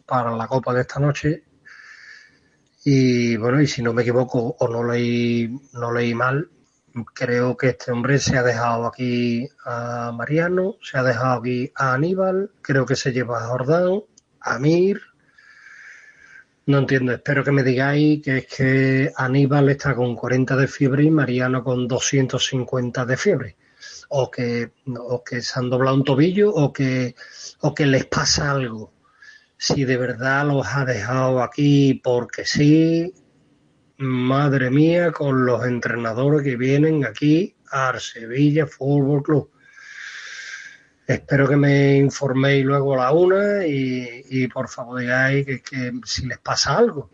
para 0.07 0.35
la 0.35 0.49
Copa 0.49 0.73
de 0.73 0.81
esta 0.81 1.01
noche. 1.01 1.45
Y 2.83 3.37
bueno, 3.37 3.61
y 3.61 3.67
si 3.67 3.83
no 3.83 3.93
me 3.93 4.03
equivoco 4.03 4.57
o 4.59 4.69
no 4.69 4.85
leí, 4.85 5.55
no 5.75 5.93
leí 5.93 6.15
mal, 6.15 6.49
creo 7.13 7.59
que 7.59 7.71
este 7.71 7.93
hombre 7.93 8.19
se 8.19 8.39
ha 8.39 8.43
dejado 8.43 8.87
aquí 8.87 9.49
a 9.67 10.13
Mariano, 10.13 10.77
se 10.83 10.97
ha 10.97 11.03
dejado 11.03 11.41
aquí 11.41 11.71
a 11.75 11.93
Aníbal, 11.93 12.53
creo 12.63 12.87
que 12.87 12.97
se 12.97 13.13
lleva 13.13 13.45
a 13.45 13.49
Jordán, 13.49 14.03
a 14.45 14.59
Mir. 14.59 15.01
No 16.67 16.79
entiendo, 16.79 17.13
espero 17.13 17.45
que 17.45 17.53
me 17.53 17.63
digáis 17.63 18.23
que 18.23 18.39
es 18.39 18.47
que 18.47 19.13
Aníbal 19.17 19.69
está 19.69 19.95
con 19.95 20.15
40 20.15 20.57
de 20.57 20.69
fiebre 20.69 21.05
y 21.05 21.11
Mariano 21.11 21.63
con 21.63 21.89
250 21.89 23.05
de 23.05 23.17
fiebre. 23.17 23.57
O 24.09 24.31
que, 24.31 24.73
o 24.87 25.25
que 25.25 25.43
se 25.43 25.59
han 25.59 25.69
doblado 25.69 25.97
un 25.97 26.05
tobillo 26.05 26.51
o 26.51 26.73
que, 26.73 27.15
o 27.61 27.75
que 27.75 27.87
les 27.87 28.07
pasa 28.07 28.51
algo. 28.51 28.93
Si 29.57 29.85
de 29.85 29.97
verdad 29.97 30.47
los 30.47 30.67
ha 30.67 30.85
dejado 30.85 31.43
aquí 31.43 32.01
porque 32.03 32.45
sí, 32.45 33.13
madre 33.99 34.71
mía, 34.71 35.13
con 35.13 35.45
los 35.45 35.65
entrenadores 35.67 36.43
que 36.43 36.57
vienen 36.57 37.05
aquí 37.05 37.55
a 37.71 37.99
Sevilla 37.99 38.67
Fútbol 38.67 39.23
Club. 39.23 39.51
Espero 41.07 41.47
que 41.49 41.57
me 41.57 41.97
informéis 41.97 42.65
luego 42.65 42.95
a 42.95 43.05
la 43.05 43.13
una 43.13 43.67
y, 43.67 44.25
y 44.31 44.49
por 44.49 44.69
favor 44.69 45.01
digáis 45.01 45.45
que, 45.45 45.61
que, 45.61 45.93
si 46.05 46.27
les 46.27 46.39
pasa 46.39 46.79
algo, 46.79 47.11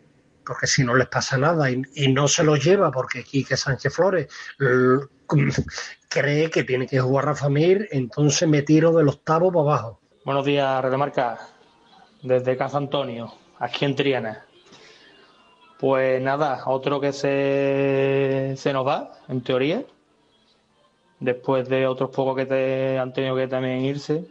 porque 0.47 0.69
si 0.69 0.85
no 0.85 0.95
les 0.95 1.09
pasa 1.09 1.37
nada 1.37 1.71
y, 1.71 1.83
y 1.95 2.12
no 2.12 2.29
se 2.29 2.45
los 2.45 2.65
lleva 2.65 2.93
porque 2.93 3.25
Quique 3.25 3.57
Sánchez 3.57 3.93
Flores 3.93 4.29
cree 6.09 6.51
que 6.51 6.65
tiene 6.65 6.87
que 6.87 7.01
jugar 7.01 7.27
Rafa 7.27 7.49
Mir, 7.49 7.89
entonces 7.91 8.49
me 8.49 8.62
tiro 8.62 8.93
del 8.93 9.09
octavo 9.09 9.51
para 9.51 9.62
abajo. 9.62 10.01
Buenos 10.25 10.45
días, 10.45 10.83
Redemarca, 10.83 11.39
desde 12.23 12.57
Casa 12.57 12.77
Antonio, 12.77 13.33
aquí 13.59 13.85
en 13.85 13.97
Triana. 13.97 14.45
Pues 15.81 16.21
nada, 16.21 16.62
otro 16.67 17.01
que 17.01 17.12
se, 17.12 18.55
se 18.57 18.73
nos 18.73 18.87
va, 18.87 19.12
en 19.29 19.41
teoría. 19.43 19.83
Después 21.20 21.68
de 21.68 21.86
otros 21.86 22.10
pocos 22.10 22.34
que 22.34 22.47
te, 22.47 22.98
han 22.98 23.12
tenido 23.12 23.36
que 23.36 23.47
también 23.47 23.84
irse. 23.84 24.24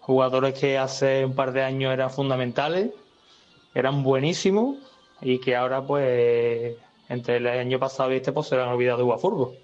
Jugadores 0.00 0.58
que 0.58 0.78
hace 0.78 1.24
un 1.24 1.34
par 1.34 1.52
de 1.52 1.62
años 1.64 1.92
eran 1.92 2.10
fundamentales. 2.10 2.90
eran 3.74 4.02
buenísimos 4.04 4.76
y 5.20 5.40
que 5.40 5.56
ahora 5.56 5.84
pues 5.84 6.76
entre 7.08 7.36
el 7.36 7.46
año 7.48 7.78
pasado 7.78 8.12
y 8.12 8.16
este 8.16 8.32
pues 8.32 8.46
se 8.46 8.56
le 8.56 8.62
han 8.62 8.68
olvidado 8.68 9.04
de 9.04 9.18
fútbol. 9.18 9.58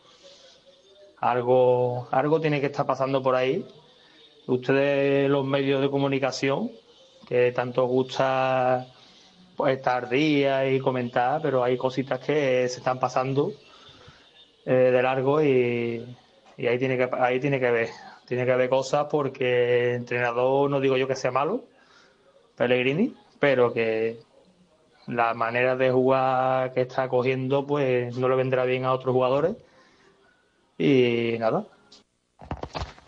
Algo, 1.18 2.08
algo 2.10 2.40
tiene 2.40 2.60
que 2.60 2.66
estar 2.66 2.84
pasando 2.84 3.22
por 3.22 3.36
ahí. 3.36 3.64
Ustedes 4.48 5.30
los 5.30 5.44
medios 5.44 5.80
de 5.80 5.88
comunicación, 5.90 6.72
que 7.28 7.52
tanto 7.52 7.86
gusta 7.86 8.88
pues 9.56 9.76
estar 9.78 10.08
día 10.08 10.68
y 10.68 10.80
comentar, 10.80 11.40
pero 11.42 11.62
hay 11.62 11.76
cositas 11.76 12.18
que 12.18 12.68
se 12.68 12.78
están 12.78 12.98
pasando 12.98 13.52
eh, 14.64 14.90
de 14.92 15.02
largo 15.02 15.42
y, 15.42 16.16
ahí 16.58 16.78
tiene 16.78 16.96
que 16.96 17.08
ahí 17.18 17.40
tiene 17.40 17.58
que 17.58 17.70
ver 17.70 17.88
tiene 18.26 18.44
que 18.44 18.52
haber 18.52 18.68
cosas 18.68 19.06
porque 19.10 19.90
el 19.90 19.96
entrenador 19.96 20.70
no 20.70 20.80
digo 20.80 20.96
yo 20.96 21.08
que 21.08 21.16
sea 21.16 21.32
malo 21.32 21.64
Pellegrini 22.56 23.16
pero 23.40 23.72
que 23.72 24.18
la 25.08 25.34
manera 25.34 25.74
de 25.74 25.90
jugar 25.90 26.72
que 26.72 26.82
está 26.82 27.08
cogiendo 27.08 27.66
pues 27.66 28.16
no 28.16 28.28
le 28.28 28.36
vendrá 28.36 28.64
bien 28.64 28.84
a 28.84 28.92
otros 28.92 29.12
jugadores 29.12 29.56
y 30.78 31.36
nada 31.38 31.66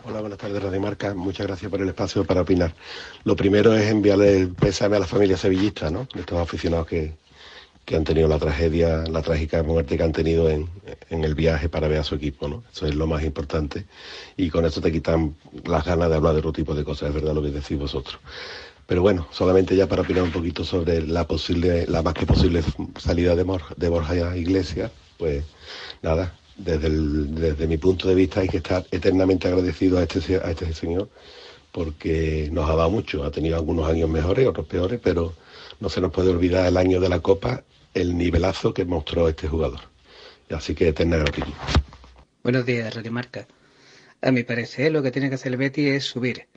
Hola, 0.07 0.21
buenas 0.21 0.37
tardes, 0.37 0.61
Radio 0.61 0.79
Marca. 0.79 1.15
Muchas 1.15 1.47
gracias 1.47 1.71
por 1.71 1.81
el 1.81 1.89
espacio 1.89 2.23
para 2.25 2.41
opinar. 2.41 2.75
Lo 3.23 3.35
primero 3.35 3.73
es 3.73 3.89
enviarle 3.89 4.37
el 4.37 4.49
pésame 4.53 4.97
a 4.97 4.99
la 4.99 5.07
familia 5.07 5.35
sevillista, 5.35 5.89
¿no? 5.89 6.07
De 6.13 6.19
estos 6.19 6.39
aficionados 6.39 6.85
que, 6.85 7.15
que 7.85 7.95
han 7.95 8.03
tenido 8.03 8.27
la 8.27 8.39
tragedia, 8.39 9.03
la 9.07 9.21
trágica 9.21 9.61
muerte 9.61 9.95
que 9.95 10.03
han 10.03 10.11
tenido 10.11 10.49
en, 10.49 10.67
en, 11.09 11.23
el 11.23 11.35
viaje 11.35 11.69
para 11.69 11.87
ver 11.87 11.99
a 11.99 12.03
su 12.03 12.15
equipo, 12.15 12.47
¿no? 12.47 12.63
Eso 12.73 12.87
es 12.87 12.95
lo 12.95 13.05
más 13.05 13.23
importante. 13.23 13.85
Y 14.35 14.49
con 14.49 14.65
eso 14.65 14.81
te 14.81 14.91
quitan 14.91 15.35
las 15.65 15.85
ganas 15.85 16.09
de 16.09 16.15
hablar 16.15 16.33
de 16.33 16.39
otro 16.39 16.51
tipo 16.51 16.73
de 16.73 16.83
cosas, 16.83 17.09
es 17.09 17.15
verdad 17.15 17.35
lo 17.35 17.43
que 17.43 17.51
decís 17.51 17.77
vosotros. 17.77 18.19
Pero 18.87 19.01
bueno, 19.01 19.27
solamente 19.31 19.75
ya 19.75 19.87
para 19.87 20.01
opinar 20.01 20.23
un 20.23 20.31
poquito 20.31 20.63
sobre 20.63 21.01
la 21.01 21.27
posible, 21.27 21.85
la 21.87 22.01
más 22.01 22.13
que 22.13 22.25
posible 22.25 22.63
salida 22.97 23.35
de, 23.35 23.43
Borja, 23.43 23.73
de 23.77 23.89
Borja 23.89 24.35
Iglesias, 24.35 24.91
pues 25.17 25.43
nada, 26.01 26.35
desde, 26.57 26.89
desde 26.89 27.67
mi 27.67 27.77
punto 27.77 28.07
de 28.07 28.15
vista 28.15 28.41
hay 28.41 28.47
que 28.47 28.57
estar 28.57 28.85
eternamente 28.91 29.47
agradecido 29.47 29.97
a 29.99 30.03
este, 30.03 30.37
a 30.37 30.51
este 30.51 30.73
señor 30.73 31.09
porque 31.71 32.47
nos 32.53 32.69
ha 32.69 32.75
dado 32.75 32.89
mucho. 32.89 33.25
Ha 33.25 33.31
tenido 33.31 33.57
algunos 33.57 33.89
años 33.89 34.09
mejores, 34.09 34.47
otros 34.47 34.65
peores, 34.65 34.99
pero 35.03 35.33
no 35.79 35.89
se 35.89 35.99
nos 35.99 36.11
puede 36.11 36.29
olvidar 36.29 36.65
el 36.67 36.77
año 36.77 37.01
de 37.01 37.09
la 37.09 37.19
Copa, 37.19 37.63
el 37.95 38.17
nivelazo 38.17 38.73
que 38.73 38.85
mostró 38.85 39.27
este 39.27 39.47
jugador. 39.47 39.79
Así 40.51 40.75
que 40.75 40.89
eterna 40.89 41.17
gratitud. 41.17 41.53
Buenos 42.43 42.65
días, 42.65 42.93
Radio 42.93 43.11
Marca. 43.11 43.47
A 44.21 44.31
mi 44.31 44.43
parecer, 44.43 44.91
lo 44.91 45.01
que 45.01 45.11
tiene 45.11 45.29
que 45.29 45.35
hacer 45.35 45.57
Betty 45.57 45.87
es 45.87 46.03
subir 46.03 46.47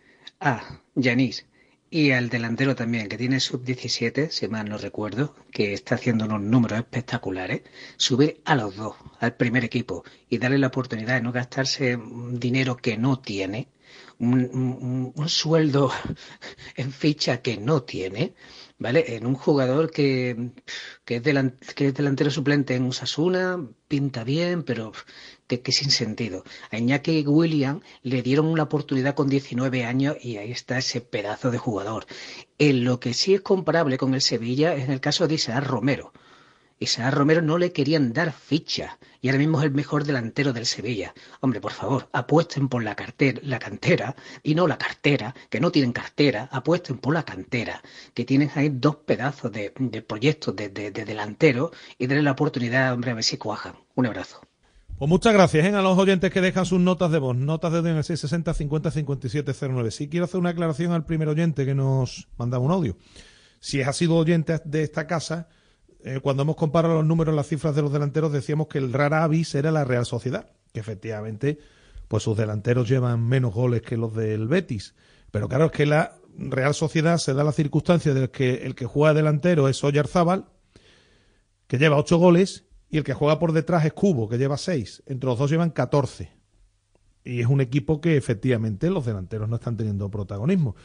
a 0.41 0.81
Yanis 0.95 1.47
y 1.91 2.11
al 2.11 2.29
delantero 2.29 2.75
también, 2.75 3.09
que 3.09 3.17
tiene 3.17 3.41
sub-17, 3.41 4.31
si 4.31 4.49
mal 4.49 4.69
no 4.69 4.77
recuerdo, 4.77 5.35
que 5.51 5.73
está 5.73 5.95
haciendo 5.95 6.27
unos 6.27 6.43
números 6.43 6.81
espectaculares, 6.81 7.63
subir 7.97 8.43
a 8.45 8.55
los 8.57 8.77
dos, 8.77 8.97
al 9.21 9.37
primer 9.37 9.65
equipo, 9.65 10.05
y 10.29 10.37
darle 10.37 10.59
la 10.59 10.67
oportunidad 10.67 11.15
de 11.15 11.23
no 11.23 11.33
gastarse 11.33 11.99
dinero 12.33 12.77
que 12.77 12.99
no 12.99 13.21
tiene, 13.21 13.69
un, 14.19 15.13
un 15.15 15.29
sueldo 15.29 15.91
en 16.77 16.93
ficha 16.93 17.41
que 17.41 17.57
no 17.57 17.83
tiene, 17.85 18.35
¿vale? 18.79 19.17
En 19.17 19.27
un 19.27 19.35
jugador 19.35 19.91
que, 19.91 20.53
que, 21.05 21.17
es, 21.17 21.23
delant, 21.23 21.61
que 21.75 21.89
es 21.89 21.95
delantero 21.95 22.31
suplente 22.31 22.75
en 22.75 22.85
Usasuna, 22.85 23.69
pinta 23.89 24.25
bien, 24.25 24.63
pero 24.63 24.93
que, 25.47 25.61
que, 25.63 25.73
sin 25.73 25.91
sentido. 25.91 26.45
A 26.71 26.79
Iñaki 26.79 27.25
William 27.27 27.81
le 28.03 28.23
dieron 28.23 28.47
una 28.47 28.65
oportunidad 28.65 29.15
con 29.15 29.29
19 29.29 29.85
años 29.85 30.17
y 30.23 30.37
ahí 30.39 30.53
está 30.53 30.79
ese 30.79 31.01
pedazo 31.01 31.51
de 31.51 31.59
jugador. 31.59 32.07
En 32.59 32.85
lo 32.85 33.01
que 33.01 33.15
sí 33.15 33.35
es 33.35 33.41
comparable 33.43 33.99
con 33.99 34.15
el 34.15 34.23
Sevilla 34.23 34.75
es 34.75 34.85
en 34.85 34.93
el 34.93 35.01
caso 35.01 35.29
de 35.29 35.35
Isaac 35.35 35.65
Romero. 35.65 36.13
Isaac 36.79 37.15
Romero 37.15 37.43
no 37.43 37.59
le 37.59 37.73
querían 37.73 38.13
dar 38.13 38.33
ficha 38.33 38.99
y 39.21 39.29
ahora 39.29 39.39
mismo 39.39 39.59
es 39.59 39.65
el 39.65 39.73
mejor 39.73 40.05
delantero 40.05 40.53
del 40.53 40.67
Sevilla. 40.67 41.15
Hombre, 41.41 41.61
por 41.61 41.73
favor, 41.73 42.09
apuesten 42.13 42.69
por 42.69 42.83
la, 42.83 42.95
cartera, 42.95 43.41
la 43.43 43.59
cantera 43.59 44.15
y 44.43 44.55
no 44.55 44.67
la 44.67 44.79
cartera, 44.79 45.35
que 45.51 45.61
no 45.61 45.71
tienen 45.71 45.93
cartera, 45.93 46.49
apuesten 46.53 46.99
por 46.99 47.15
la 47.15 47.25
cantera, 47.25 47.83
que 48.15 48.25
tienen 48.25 48.51
ahí 48.55 48.69
dos 48.69 48.97
pedazos 48.97 49.51
de, 49.53 49.71
proyectos 50.07 50.55
de, 50.55 50.69
de, 50.69 50.91
de 50.91 51.05
delantero 51.05 51.73
y 51.99 52.07
denle 52.07 52.23
la 52.23 52.33
oportunidad, 52.33 52.93
hombre, 52.93 53.11
a 53.11 53.15
ver 53.15 53.25
si 53.25 53.39
cuajan. 53.39 53.75
Un 53.95 54.07
abrazo. 54.07 54.41
Pues 54.99 55.09
muchas 55.09 55.33
gracias 55.33 55.65
¿eh? 55.65 55.73
a 55.73 55.81
los 55.81 55.97
oyentes 55.97 56.33
que 56.33 56.41
dejan 56.41 56.67
sus 56.67 56.81
notas 56.81 57.13
de 57.13 57.21
voz. 57.21 57.37
Notas 57.37 57.73
de 57.73 57.79
en 57.79 57.99
el 57.99 58.03
660 58.03 58.53
50 58.53 58.91
57 58.91 59.53
09. 59.69 59.91
Sí 59.93 60.09
quiero 60.09 60.25
hacer 60.25 60.41
una 60.41 60.51
aclaración 60.51 60.91
al 60.91 61.05
primer 61.05 61.29
oyente 61.29 61.65
que 61.65 61.73
nos 61.73 62.27
mandaba 62.37 62.65
un 62.65 62.73
audio. 62.73 62.97
Si 63.61 63.81
ha 63.81 63.93
sido 63.93 64.17
oyente 64.17 64.61
de 64.65 64.83
esta 64.83 65.07
casa, 65.07 65.49
eh, 66.05 66.21
cuando 66.21 66.43
hemos 66.43 66.57
comparado 66.57 66.95
los 66.95 67.05
números, 67.05 67.35
las 67.35 67.49
cifras 67.49 67.75
de 67.75 67.83
los 67.83 67.93
delanteros, 67.93 68.33
decíamos 68.33 68.69
que 68.69 68.79
el 68.79 68.93
rara 68.93 69.25
avis 69.25 69.55
era 69.55 69.71
la 69.71 69.85
Real 69.85 70.07
Sociedad, 70.07 70.51
que 70.73 70.81
efectivamente, 70.81 71.59
pues 72.07 72.23
sus 72.23 72.37
delanteros 72.37 72.89
llevan 72.89 73.27
menos 73.27 73.53
goles 73.53 73.83
que 73.83 73.97
los 73.97 74.15
del 74.15 74.47
Betis. 74.47 74.95
Pero 75.31 75.49
claro, 75.49 75.67
es 75.67 75.73
que 75.73 75.87
la 75.87 76.15
Real 76.37 76.75
Sociedad 76.75 77.19
se 77.19 77.35
da 77.35 77.43
la 77.43 77.53
circunstancia 77.53 78.15
de 78.15 78.31
que 78.31 78.67
el 78.67 78.75
que 78.75 78.87
juega 78.87 79.15
delantero 79.15 79.69
es 79.69 79.83
Oyarzábal, 79.83 80.47
que 81.67 81.79
lleva 81.79 81.97
ocho 81.97 82.17
goles, 82.17 82.65
y 82.91 82.97
el 82.97 83.05
que 83.05 83.13
juega 83.13 83.39
por 83.39 83.53
detrás 83.53 83.85
es 83.85 83.93
Cubo, 83.93 84.29
que 84.29 84.39
lleva 84.39 84.57
seis. 84.57 85.03
Entre 85.07 85.27
los 85.29 85.39
dos 85.39 85.51
llevan 85.51 85.71
catorce. 85.71 86.33
Y 87.25 87.41
es 87.41 87.47
un 87.47 87.61
equipo 87.61 88.01
que 88.01 88.17
efectivamente 88.17 88.89
los 88.89 89.05
delanteros 89.05 89.49
no 89.49 89.57
están 89.57 89.77
teniendo 89.77 90.11
protagonismo. 90.11 90.77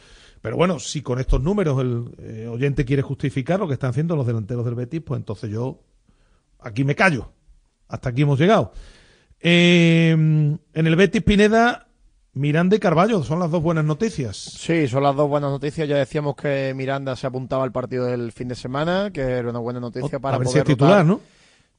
Pero 0.44 0.58
bueno, 0.58 0.78
si 0.78 1.00
con 1.00 1.18
estos 1.18 1.40
números 1.40 1.80
el 1.80 2.04
eh, 2.18 2.46
oyente 2.46 2.84
quiere 2.84 3.00
justificar 3.00 3.58
lo 3.58 3.66
que 3.66 3.72
están 3.72 3.88
haciendo 3.88 4.14
los 4.14 4.26
delanteros 4.26 4.62
del 4.66 4.74
Betis, 4.74 5.00
pues 5.00 5.18
entonces 5.18 5.48
yo 5.48 5.80
aquí 6.60 6.84
me 6.84 6.94
callo. 6.94 7.32
Hasta 7.88 8.10
aquí 8.10 8.20
hemos 8.20 8.38
llegado. 8.38 8.74
Eh, 9.40 10.10
en 10.10 10.60
el 10.74 10.96
Betis 10.96 11.22
Pineda, 11.22 11.88
Miranda 12.34 12.76
y 12.76 12.78
Carballo 12.78 13.22
son 13.22 13.38
las 13.38 13.50
dos 13.50 13.62
buenas 13.62 13.86
noticias. 13.86 14.36
Sí, 14.36 14.86
son 14.86 15.04
las 15.04 15.16
dos 15.16 15.30
buenas 15.30 15.50
noticias. 15.50 15.88
Ya 15.88 15.96
decíamos 15.96 16.36
que 16.36 16.74
Miranda 16.76 17.16
se 17.16 17.26
apuntaba 17.26 17.64
al 17.64 17.72
partido 17.72 18.04
del 18.04 18.30
fin 18.30 18.48
de 18.48 18.54
semana, 18.54 19.10
que 19.14 19.22
era 19.22 19.48
una 19.48 19.60
buena 19.60 19.80
noticia 19.80 20.18
para 20.18 20.36
a 20.36 20.38
ver 20.40 20.44
poder 20.44 20.58
si 20.58 20.58
es 20.58 20.76
titular, 20.76 21.06
rotar. 21.06 21.06
¿no? 21.06 21.20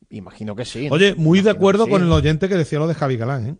Imagino 0.10 0.56
que 0.56 0.66
sí. 0.66 0.88
Oye, 0.90 1.14
muy 1.14 1.42
de 1.42 1.52
acuerdo 1.52 1.86
sí. 1.86 1.92
con 1.92 2.02
el 2.02 2.12
oyente 2.12 2.50
que 2.50 2.56
decía 2.56 2.80
lo 2.80 2.88
de 2.88 2.96
Javi 2.96 3.16
Galán, 3.16 3.48
¿eh? 3.48 3.56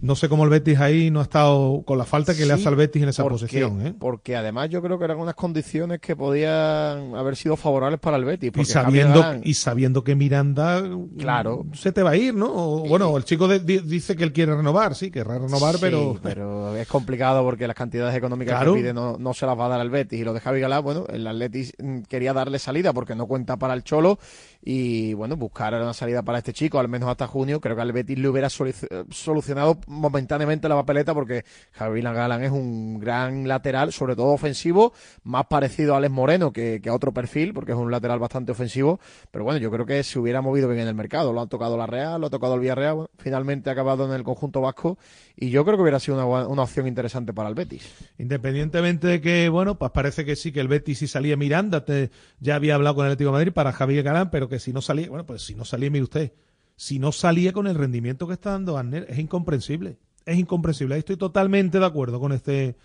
No 0.00 0.14
sé 0.14 0.28
cómo 0.28 0.44
el 0.44 0.50
Betis 0.50 0.78
ahí 0.78 1.10
no 1.10 1.20
ha 1.20 1.24
estado 1.24 1.82
con 1.84 1.98
la 1.98 2.04
falta 2.04 2.32
que 2.34 2.42
Sí, 2.42 2.46
le 2.48 2.54
hace 2.54 2.68
al 2.68 2.76
Betis 2.76 3.02
en 3.02 3.08
esa 3.08 3.22
porque- 3.24 3.34
posición, 3.40 3.86
¿eh? 3.86 3.94
Porque 3.98 4.36
además 4.36 4.70
yo 4.70 4.80
creo 4.80 4.98
que 4.98 5.04
eran 5.04 5.18
unas 5.18 5.34
condiciones 5.34 6.00
que 6.00 6.14
podían 6.14 7.14
haber 7.16 7.36
sido 7.36 7.56
favorables 7.56 7.98
para 8.00 8.16
el 8.16 8.24
Betis. 8.24 8.52
Y 8.56 8.64
sabiendo, 8.64 9.20
Galán- 9.22 9.40
y 9.44 9.54
sabiendo 9.54 10.04
que 10.04 10.14
Miranda 10.14 10.82
Claro. 11.18 11.66
se 11.72 11.92
te 11.92 12.02
va 12.02 12.10
a 12.10 12.16
ir, 12.16 12.34
¿no? 12.34 12.46
O, 12.52 12.88
bueno, 12.88 13.16
el 13.16 13.24
chico 13.24 13.48
de- 13.48 13.60
di- 13.60 13.78
dice 13.80 14.14
que 14.16 14.24
él 14.24 14.32
quiere 14.32 14.54
renovar, 14.54 14.94
sí, 14.94 15.10
querrá 15.10 15.38
renovar, 15.38 15.74
Sí, 15.74 15.80
pero... 15.80 16.16
pero 16.22 16.76
es 16.76 16.86
complicado 16.88 17.42
porque 17.42 17.66
las 17.66 17.76
cantidades 17.76 18.14
económicas 18.14 18.54
Claro. 18.56 18.74
que 18.74 18.80
pide 18.80 18.92
no, 18.94 19.16
no 19.18 19.34
se 19.34 19.46
las 19.46 19.58
va 19.58 19.66
a 19.66 19.68
dar 19.68 19.80
al 19.80 19.90
Betis. 19.90 20.20
Y 20.20 20.24
lo 20.24 20.32
de 20.32 20.40
Javi 20.40 20.60
Galán, 20.60 20.82
bueno, 20.84 21.04
el 21.08 21.26
Atletis 21.26 21.72
mm, 21.78 22.00
quería 22.02 22.32
darle 22.32 22.58
salida 22.58 22.92
porque 22.92 23.14
no 23.14 23.26
cuenta 23.26 23.56
para 23.56 23.74
el 23.74 23.82
Cholo 23.82 24.18
y, 24.60 25.14
bueno, 25.14 25.36
buscar 25.36 25.74
una 25.74 25.94
salida 25.94 26.22
para 26.22 26.38
este 26.38 26.52
chico, 26.52 26.78
al 26.78 26.88
menos 26.88 27.08
hasta 27.08 27.26
junio. 27.26 27.60
Creo 27.60 27.76
que 27.76 27.82
al 27.82 27.92
Betis 27.92 28.18
le 28.18 28.28
hubiera 28.28 28.48
eh, 28.48 29.04
solucionado 29.10 29.78
momentáneamente 29.86 30.68
la 30.68 30.74
papeleta 30.74 31.14
porque 31.14 31.44
Javi 31.72 32.02
Galán 32.02 32.42
es 32.42 32.50
un 32.50 32.98
gran 32.98 33.46
lateral, 33.46 33.92
sobre 33.92 34.16
todo 34.16 34.28
ofensivo, 34.28 34.92
más 35.22 35.46
parecido 35.46 35.94
a 35.94 35.98
Alex 35.98 36.12
Moreno 36.12 36.52
que, 36.52 36.82
a 36.86 36.92
otro 36.92 37.12
perfil, 37.12 37.54
porque 37.54 37.72
es 37.72 37.78
un 37.78 37.90
lateral 37.90 38.18
bastante 38.18 38.52
ofensivo. 38.52 38.98
Pero 39.30 39.44
bueno, 39.44 39.60
yo 39.60 39.70
creo 39.70 39.86
que 39.86 40.02
se 40.02 40.18
hubiera 40.18 40.42
movido 40.42 40.68
bien 40.68 40.82
en 40.82 40.88
el 40.88 40.94
mercado. 40.94 41.32
Lo 41.32 41.40
ha 41.40 41.46
tocado 41.46 41.76
la 41.76 41.86
Real, 41.86 42.20
lo 42.20 42.26
ha 42.26 42.30
tocado 42.30 42.54
el 42.54 42.60
Villarreal, 42.60 43.08
finalmente 43.18 43.70
ha 43.70 43.72
acabado 43.74 44.06
en 44.06 44.12
el 44.12 44.24
conjunto 44.24 44.60
vasco 44.60 44.98
y 45.36 45.50
yo 45.50 45.64
creo 45.64 45.76
que 45.76 45.82
hubiera 45.82 46.00
sido 46.00 46.26
una, 46.26 46.62
opción 46.62 46.88
interesante 46.88 47.32
para 47.32 47.48
el 47.48 47.54
Betis. 47.54 47.88
Independientemente 48.18 49.06
de 49.06 49.20
que, 49.20 49.48
bueno, 49.48 49.78
pues 49.78 49.92
parece 49.92 50.24
que 50.24 50.34
sí, 50.34 50.50
que 50.50 50.60
el 50.60 50.68
Betis 50.68 50.98
si 50.98 51.06
salía 51.06 51.36
Miranda, 51.36 51.84
te- 51.84 52.10
ya 52.40 52.56
había 52.56 52.74
hablado 52.74 52.96
con 52.96 53.06
el 53.06 53.12
Atlético 53.12 53.30
de 53.30 53.38
Madrid 53.38 53.52
para 53.52 53.72
Javier 53.72 54.02
Galán, 54.02 54.30
pero 54.30 54.47
que 54.48 54.58
si 54.58 54.72
no 54.72 54.80
salía, 54.80 55.08
bueno, 55.08 55.26
pues 55.26 55.42
si 55.42 55.54
no 55.54 55.64
salía, 55.64 55.90
mire 55.90 56.04
usted, 56.04 56.32
si 56.76 56.98
no 56.98 57.12
salía 57.12 57.52
con 57.52 57.66
el 57.66 57.74
rendimiento 57.74 58.26
que 58.26 58.34
está 58.34 58.52
dando 58.52 58.76
Arner, 58.78 59.06
es 59.08 59.18
incomprensible, 59.18 59.98
es 60.24 60.38
incomprensible. 60.38 60.94
Ahí 60.94 61.00
estoy 61.00 61.16
totalmente 61.16 61.78
de 61.78 61.86
acuerdo 61.86 62.20
con 62.20 62.32
este 62.32 62.76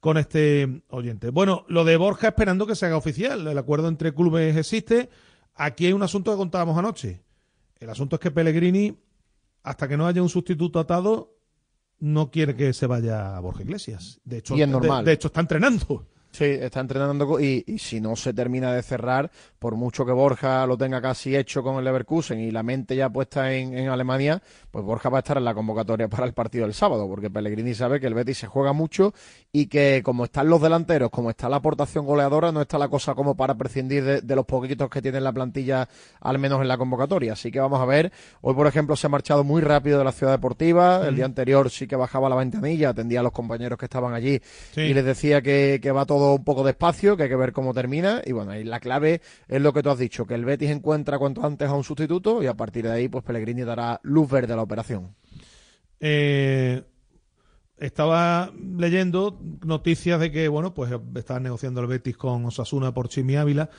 con 0.00 0.18
este 0.18 0.82
oyente. 0.90 1.30
Bueno, 1.30 1.64
lo 1.68 1.84
de 1.84 1.96
Borja 1.96 2.28
esperando 2.28 2.66
que 2.66 2.76
se 2.76 2.86
haga 2.86 2.96
oficial, 2.96 3.46
el 3.46 3.58
acuerdo 3.58 3.88
entre 3.88 4.14
clubes 4.14 4.56
existe. 4.56 5.08
Aquí 5.54 5.86
hay 5.86 5.92
un 5.94 6.02
asunto 6.02 6.30
que 6.30 6.36
contábamos 6.36 6.76
anoche. 6.78 7.22
El 7.80 7.90
asunto 7.90 8.16
es 8.16 8.20
que 8.20 8.30
Pellegrini, 8.30 8.96
hasta 9.62 9.88
que 9.88 9.96
no 9.96 10.06
haya 10.06 10.22
un 10.22 10.28
sustituto 10.28 10.78
atado, 10.78 11.34
no 11.98 12.30
quiere 12.30 12.54
que 12.54 12.72
se 12.74 12.86
vaya 12.86 13.40
Borja 13.40 13.62
Iglesias. 13.62 14.20
De 14.24 14.38
hecho, 14.38 14.54
Y 14.54 14.60
es 14.62 14.68
de- 14.68 14.72
normal. 14.72 15.04
de 15.04 15.12
hecho 15.12 15.28
está 15.28 15.40
entrenando. 15.40 16.06
Sí, 16.36 16.44
está 16.44 16.80
entrenando 16.80 17.40
y, 17.40 17.64
y, 17.66 17.78
si 17.78 17.98
no 17.98 18.14
se 18.14 18.34
termina 18.34 18.70
de 18.70 18.82
cerrar, 18.82 19.30
por 19.58 19.74
mucho 19.74 20.04
que 20.04 20.12
Borja 20.12 20.66
lo 20.66 20.76
tenga 20.76 21.00
casi 21.00 21.34
hecho 21.34 21.62
con 21.62 21.76
el 21.76 21.84
Leverkusen 21.84 22.38
y 22.38 22.50
la 22.50 22.62
mente 22.62 22.94
ya 22.94 23.08
puesta 23.08 23.54
en, 23.54 23.72
en, 23.72 23.88
Alemania, 23.88 24.42
pues 24.70 24.84
Borja 24.84 25.08
va 25.08 25.16
a 25.16 25.20
estar 25.20 25.38
en 25.38 25.46
la 25.46 25.54
convocatoria 25.54 26.08
para 26.08 26.26
el 26.26 26.34
partido 26.34 26.66
del 26.66 26.74
sábado, 26.74 27.08
porque 27.08 27.30
Pellegrini 27.30 27.72
sabe 27.72 28.00
que 28.00 28.06
el 28.06 28.12
Betis 28.12 28.36
se 28.36 28.48
juega 28.48 28.74
mucho 28.74 29.14
y 29.50 29.64
que 29.68 30.02
como 30.04 30.24
están 30.24 30.50
los 30.50 30.60
delanteros, 30.60 31.08
como 31.08 31.30
está 31.30 31.48
la 31.48 31.56
aportación 31.56 32.04
goleadora, 32.04 32.52
no 32.52 32.60
está 32.60 32.76
la 32.76 32.88
cosa 32.88 33.14
como 33.14 33.34
para 33.34 33.54
prescindir 33.54 34.04
de, 34.04 34.20
de 34.20 34.36
los 34.36 34.44
poquitos 34.44 34.90
que 34.90 35.00
tiene 35.00 35.22
la 35.22 35.32
plantilla, 35.32 35.88
al 36.20 36.38
menos 36.38 36.60
en 36.60 36.68
la 36.68 36.76
convocatoria. 36.76 37.32
Así 37.32 37.50
que 37.50 37.60
vamos 37.60 37.80
a 37.80 37.86
ver. 37.86 38.12
Hoy, 38.42 38.52
por 38.52 38.66
ejemplo, 38.66 38.94
se 38.94 39.06
ha 39.06 39.10
marchado 39.10 39.42
muy 39.42 39.62
rápido 39.62 39.96
de 39.96 40.04
la 40.04 40.12
ciudad 40.12 40.32
deportiva. 40.32 41.08
El 41.08 41.16
día 41.16 41.24
anterior 41.24 41.70
sí 41.70 41.86
que 41.86 41.96
bajaba 41.96 42.28
la 42.28 42.36
ventanilla, 42.36 42.90
atendía 42.90 43.20
a 43.20 43.22
los 43.22 43.32
compañeros 43.32 43.78
que 43.78 43.86
estaban 43.86 44.12
allí 44.12 44.38
sí. 44.74 44.82
y 44.82 44.92
les 44.92 45.06
decía 45.06 45.40
que, 45.40 45.80
que 45.82 45.90
va 45.92 46.04
todo 46.04 46.25
un 46.34 46.44
poco 46.44 46.64
despacio, 46.64 47.16
que 47.16 47.24
hay 47.24 47.28
que 47.28 47.36
ver 47.36 47.52
cómo 47.52 47.72
termina. 47.72 48.20
Y 48.24 48.32
bueno, 48.32 48.50
ahí 48.50 48.64
la 48.64 48.80
clave 48.80 49.20
es 49.48 49.62
lo 49.62 49.72
que 49.72 49.82
tú 49.82 49.90
has 49.90 49.98
dicho, 49.98 50.26
que 50.26 50.34
el 50.34 50.44
Betis 50.44 50.70
encuentra 50.70 51.18
cuanto 51.18 51.44
antes 51.44 51.68
a 51.68 51.74
un 51.74 51.84
sustituto 51.84 52.42
y 52.42 52.46
a 52.46 52.54
partir 52.54 52.84
de 52.84 52.92
ahí, 52.92 53.08
pues 53.08 53.24
Pellegrini 53.24 53.62
dará 53.62 54.00
luz 54.02 54.28
verde 54.28 54.52
a 54.52 54.56
la 54.56 54.62
operación. 54.62 55.14
Eh, 56.00 56.82
estaba 57.78 58.52
leyendo 58.76 59.38
noticias 59.64 60.18
de 60.20 60.30
que, 60.30 60.48
bueno, 60.48 60.74
pues 60.74 60.92
está 61.14 61.40
negociando 61.40 61.80
el 61.80 61.86
Betis 61.86 62.16
con 62.16 62.44
Osasuna 62.46 62.92
por 62.92 63.08
Chimi 63.08 63.36
Ávila. 63.36 63.70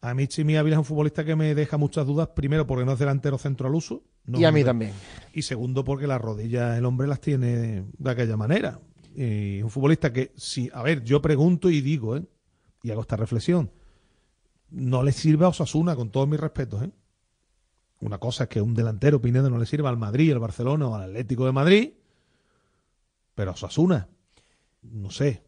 A 0.00 0.12
mí 0.12 0.26
Chimi 0.26 0.56
Ávila 0.56 0.76
es 0.76 0.78
un 0.78 0.84
futbolista 0.84 1.24
que 1.24 1.34
me 1.34 1.54
deja 1.54 1.78
muchas 1.78 2.06
dudas, 2.06 2.28
primero 2.28 2.66
porque 2.66 2.84
no 2.84 2.92
es 2.92 2.98
delantero 2.98 3.38
centro 3.38 3.68
al 3.68 3.74
uso. 3.74 4.02
No 4.26 4.38
y 4.38 4.44
a 4.44 4.52
mí 4.52 4.64
también. 4.64 4.92
Y 5.32 5.42
segundo 5.42 5.84
porque 5.84 6.06
las 6.06 6.20
rodillas 6.20 6.76
el 6.76 6.84
hombre 6.84 7.06
las 7.06 7.20
tiene 7.20 7.84
de 7.96 8.10
aquella 8.10 8.36
manera. 8.36 8.80
Y 9.16 9.62
un 9.62 9.70
futbolista 9.70 10.12
que, 10.12 10.32
si, 10.36 10.70
a 10.72 10.82
ver, 10.82 11.04
yo 11.04 11.22
pregunto 11.22 11.70
y 11.70 11.80
digo, 11.80 12.16
¿eh? 12.16 12.24
y 12.82 12.90
hago 12.90 13.02
esta 13.02 13.16
reflexión, 13.16 13.70
no 14.70 15.02
le 15.02 15.12
sirve 15.12 15.44
a 15.44 15.48
Osasuna, 15.48 15.94
con 15.94 16.10
todos 16.10 16.28
mis 16.28 16.40
respetos. 16.40 16.82
¿eh? 16.82 16.90
Una 18.00 18.18
cosa 18.18 18.44
es 18.44 18.50
que 18.50 18.60
un 18.60 18.74
delantero, 18.74 19.20
Pinedo, 19.20 19.48
no 19.50 19.58
le 19.58 19.66
sirva 19.66 19.88
al 19.88 19.96
Madrid, 19.96 20.32
al 20.32 20.40
Barcelona 20.40 20.88
o 20.88 20.94
al 20.94 21.04
Atlético 21.04 21.46
de 21.46 21.52
Madrid, 21.52 21.90
pero 23.34 23.52
a 23.52 23.54
Osasuna, 23.54 24.08
no 24.82 25.10
sé. 25.10 25.42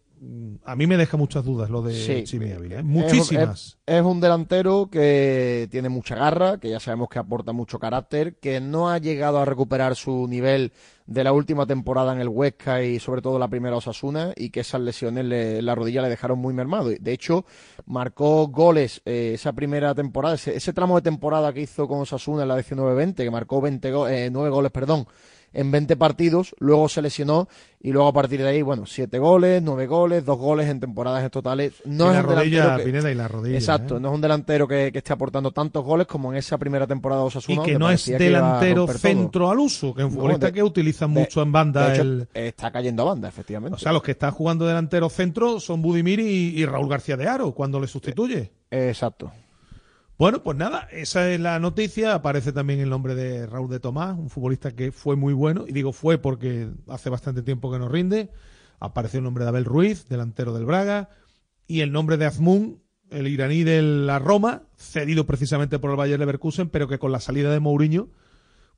A 0.64 0.76
mí 0.76 0.86
me 0.86 0.96
deja 0.96 1.18
muchas 1.18 1.44
dudas 1.44 1.68
lo 1.68 1.82
de 1.82 1.92
Sí. 1.92 2.24
Chimi 2.24 2.52
Ávila, 2.52 2.78
¿eh? 2.78 2.82
muchísimas. 2.82 3.78
Es, 3.84 3.96
es 3.96 4.02
un 4.02 4.20
delantero 4.20 4.88
que 4.90 5.68
tiene 5.70 5.90
mucha 5.90 6.14
garra, 6.14 6.58
que 6.58 6.70
ya 6.70 6.80
sabemos 6.80 7.08
que 7.10 7.18
aporta 7.18 7.52
mucho 7.52 7.78
carácter, 7.78 8.36
que 8.36 8.60
no 8.60 8.88
ha 8.88 8.96
llegado 8.98 9.38
a 9.38 9.44
recuperar 9.44 9.94
su 9.94 10.26
nivel 10.26 10.72
de 11.06 11.22
la 11.24 11.32
última 11.32 11.66
temporada 11.66 12.12
en 12.12 12.20
el 12.20 12.28
Huesca 12.28 12.82
y 12.82 12.98
sobre 12.98 13.22
todo 13.22 13.38
la 13.38 13.48
primera 13.48 13.76
Osasuna 13.76 14.32
y 14.36 14.50
que 14.50 14.60
esas 14.60 14.80
lesiones 14.80 15.24
le- 15.24 15.62
la 15.62 15.74
rodilla 15.74 16.02
le 16.02 16.08
dejaron 16.08 16.38
muy 16.38 16.52
mermado. 16.52 16.90
De 16.98 17.12
hecho, 17.12 17.44
marcó 17.86 18.48
goles 18.48 19.02
eh, 19.04 19.32
esa 19.34 19.52
primera 19.52 19.94
temporada, 19.94 20.34
ese, 20.34 20.56
ese 20.56 20.72
tramo 20.72 20.96
de 20.96 21.02
temporada 21.02 21.52
que 21.52 21.60
hizo 21.60 21.86
con 21.86 22.00
Osasuna 22.00 22.42
en 22.42 22.48
la 22.48 22.56
19-20, 22.56 23.14
que 23.14 23.30
marcó 23.30 23.60
20 23.60 23.92
go- 23.92 24.08
eh, 24.08 24.30
9 24.30 24.50
goles, 24.50 24.72
perdón, 24.72 25.06
en 25.52 25.70
20 25.70 25.96
partidos, 25.96 26.54
luego 26.58 26.88
se 26.88 27.00
lesionó 27.02 27.48
y 27.80 27.92
luego 27.92 28.08
a 28.08 28.12
partir 28.12 28.40
de 28.42 28.48
ahí, 28.48 28.62
bueno, 28.62 28.84
7 28.84 29.18
goles, 29.18 29.62
9 29.62 29.86
goles, 29.86 30.24
2 30.24 30.38
goles 30.38 30.68
en 30.68 30.80
temporadas 30.80 31.22
en 31.22 31.30
totales. 31.30 31.72
No 31.84 32.06
Y 32.06 32.08
es 32.08 32.14
la 32.14 32.20
un 32.20 32.26
rodilla, 32.26 32.40
delantero 32.62 32.76
que- 32.78 32.84
Pineda, 32.84 33.10
y 33.10 33.14
la 33.14 33.28
rodilla, 33.28 33.56
Exacto, 33.56 33.96
¿eh? 33.96 34.00
no 34.00 34.08
es 34.08 34.14
un 34.14 34.20
delantero 34.20 34.66
que, 34.68 34.90
que 34.92 34.98
esté 34.98 35.12
aportando 35.12 35.52
tantos 35.52 35.84
goles 35.84 36.06
como 36.06 36.32
en 36.32 36.38
esa 36.38 36.58
primera 36.58 36.86
temporada 36.86 37.20
de 37.22 37.26
Osasuna. 37.28 37.62
Y 37.62 37.64
que 37.64 37.78
no 37.78 37.90
es 37.90 38.06
delantero 38.06 38.86
todo. 38.86 38.98
centro 38.98 39.50
al 39.50 39.58
uso, 39.60 39.94
que 39.94 40.00
es 40.02 40.06
un 40.06 40.12
No, 40.14 40.16
futbolista 40.20 40.46
de- 40.46 40.52
que 40.52 40.62
utilizan 40.62 41.14
de- 41.14 41.20
mucho 41.20 41.42
en 41.42 41.52
banda. 41.52 41.86
de 41.88 41.92
hecho, 41.94 42.02
el- 42.02 42.28
Está 42.34 42.70
cayendo 42.70 43.02
a 43.02 43.06
banda, 43.06 43.28
efectivamente. 43.28 43.76
O 43.76 43.78
sea, 43.78 43.92
los 43.92 44.02
que 44.02 44.12
están 44.12 44.32
jugando 44.32 44.66
delantero 44.66 45.08
centro 45.08 45.60
son 45.60 45.80
Budimir 45.80 46.20
y, 46.20 46.58
y 46.60 46.66
Raúl 46.66 46.88
García 46.88 47.16
de 47.16 47.28
Aro 47.28 47.52
cuando 47.52 47.78
le 47.80 47.86
sustituye. 47.86 48.50
Exacto. 48.70 49.30
Bueno, 50.18 50.42
pues 50.42 50.56
nada, 50.56 50.88
esa 50.92 51.30
es 51.30 51.38
la 51.40 51.58
noticia. 51.58 52.14
Aparece 52.14 52.52
también 52.52 52.80
el 52.80 52.88
nombre 52.88 53.14
de 53.14 53.46
Raúl 53.46 53.68
de 53.70 53.80
Tomás, 53.80 54.16
un 54.18 54.30
futbolista 54.30 54.72
que 54.72 54.90
fue 54.90 55.14
muy 55.14 55.34
bueno. 55.34 55.64
Y 55.68 55.72
digo 55.72 55.92
fue 55.92 56.16
porque 56.16 56.70
hace 56.88 57.10
bastante 57.10 57.42
tiempo 57.42 57.70
que 57.70 57.78
no 57.78 57.88
rinde. 57.88 58.30
Apareció 58.80 59.18
el 59.18 59.24
nombre 59.24 59.44
de 59.44 59.50
Abel 59.50 59.64
Ruiz, 59.66 60.08
delantero 60.08 60.54
del 60.54 60.64
Braga. 60.64 61.10
Y 61.66 61.80
el 61.80 61.92
nombre 61.92 62.16
de 62.16 62.24
Azmoun, 62.24 62.80
el 63.10 63.26
iraní 63.26 63.62
de 63.62 63.82
la 63.82 64.18
Roma, 64.18 64.62
cedido 64.76 65.26
precisamente 65.26 65.78
por 65.78 65.90
el 65.90 65.96
Bayer 65.96 66.18
Leverkusen, 66.18 66.70
pero 66.70 66.88
que 66.88 66.98
con 66.98 67.12
la 67.12 67.20
salida 67.20 67.50
de 67.52 67.60
Mourinho, 67.60 68.08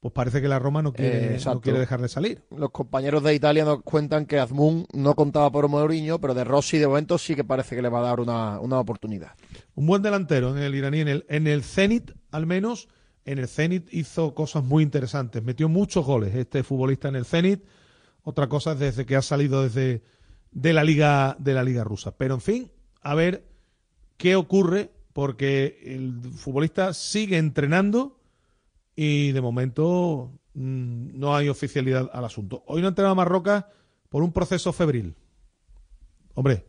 pues 0.01 0.12
parece 0.15 0.40
que 0.40 0.48
la 0.48 0.59
Roma 0.59 0.81
no 0.82 0.93
quiere, 0.93 1.19
Eh, 1.19 1.28
no 1.31 1.35
exacto. 1.35 1.60
quiere 1.60 1.78
dejar 1.78 2.01
de 2.01 2.09
salir. 2.09 2.43
Los 2.56 2.70
compañeros 2.70 3.23
de 3.23 3.35
Italia 3.35 3.65
nos 3.65 3.82
cuentan 3.82 4.27
que 4.27 4.39
Azmoun 4.39 4.86
no 4.93 5.15
contaba 5.15 5.51
por 5.51 5.69
Mourinho, 5.69 6.20
pero 6.20 6.35
de 6.35 6.44
Rossi 6.44 6.78
de 6.78 6.86
momento 6.86 7.19
sí 7.19 7.35
que 7.35 7.44
parece 7.44 7.77
que 7.77 7.82
le 7.82 7.89
va 7.89 7.98
a 8.01 8.02
dar 8.02 8.20
una, 8.20 8.59
una 8.60 8.78
oportunidad. 8.81 9.32
Un 9.78 9.86
buen 9.86 10.02
delantero 10.02 10.56
en 10.56 10.60
el 10.60 10.74
iraní, 10.74 11.02
en 11.02 11.06
el, 11.06 11.24
en 11.28 11.46
el 11.46 11.62
Zenit 11.62 12.10
al 12.32 12.46
menos, 12.46 12.88
en 13.24 13.38
el 13.38 13.46
Zenit 13.46 13.94
hizo 13.94 14.34
cosas 14.34 14.64
muy 14.64 14.82
interesantes, 14.82 15.40
metió 15.44 15.68
muchos 15.68 16.05
goles 16.05 16.34
este 16.34 16.64
futbolista 16.64 17.06
en 17.06 17.14
el 17.14 17.24
Zenit, 17.24 17.62
otra 18.24 18.48
cosa 18.48 18.72
es 18.72 18.80
desde 18.80 19.06
que 19.06 19.14
ha 19.14 19.22
salido 19.22 19.62
desde 19.62 20.02
de 20.50 20.72
la 20.72 20.82
liga 20.82 21.36
de 21.38 21.55
la 21.55 21.62
liga 21.62 21.84
rusa. 21.84 22.10
Pero 22.16 22.34
en 22.34 22.40
fin, 22.40 22.72
a 23.02 23.14
ver 23.14 23.44
qué 24.16 24.34
ocurre 24.34 24.90
porque 25.12 25.80
el 25.84 26.22
futbolista 26.34 26.92
sigue 26.92 27.38
entrenando 27.38 28.18
y 28.96 29.30
de 29.30 29.40
momento 29.40 30.32
mm, 30.55 31.20
no 31.20 31.36
hay 31.36 31.48
oficialidad 31.48 32.10
al 32.12 32.24
asunto. 32.24 32.64
Hoy 32.66 32.82
no 32.82 32.88
entrenado 32.88 33.20
a 33.20 33.68
por 34.09 34.24
un 34.24 34.32
proceso 34.32 34.72
febril. 34.72 35.14
Hombre, 36.34 36.66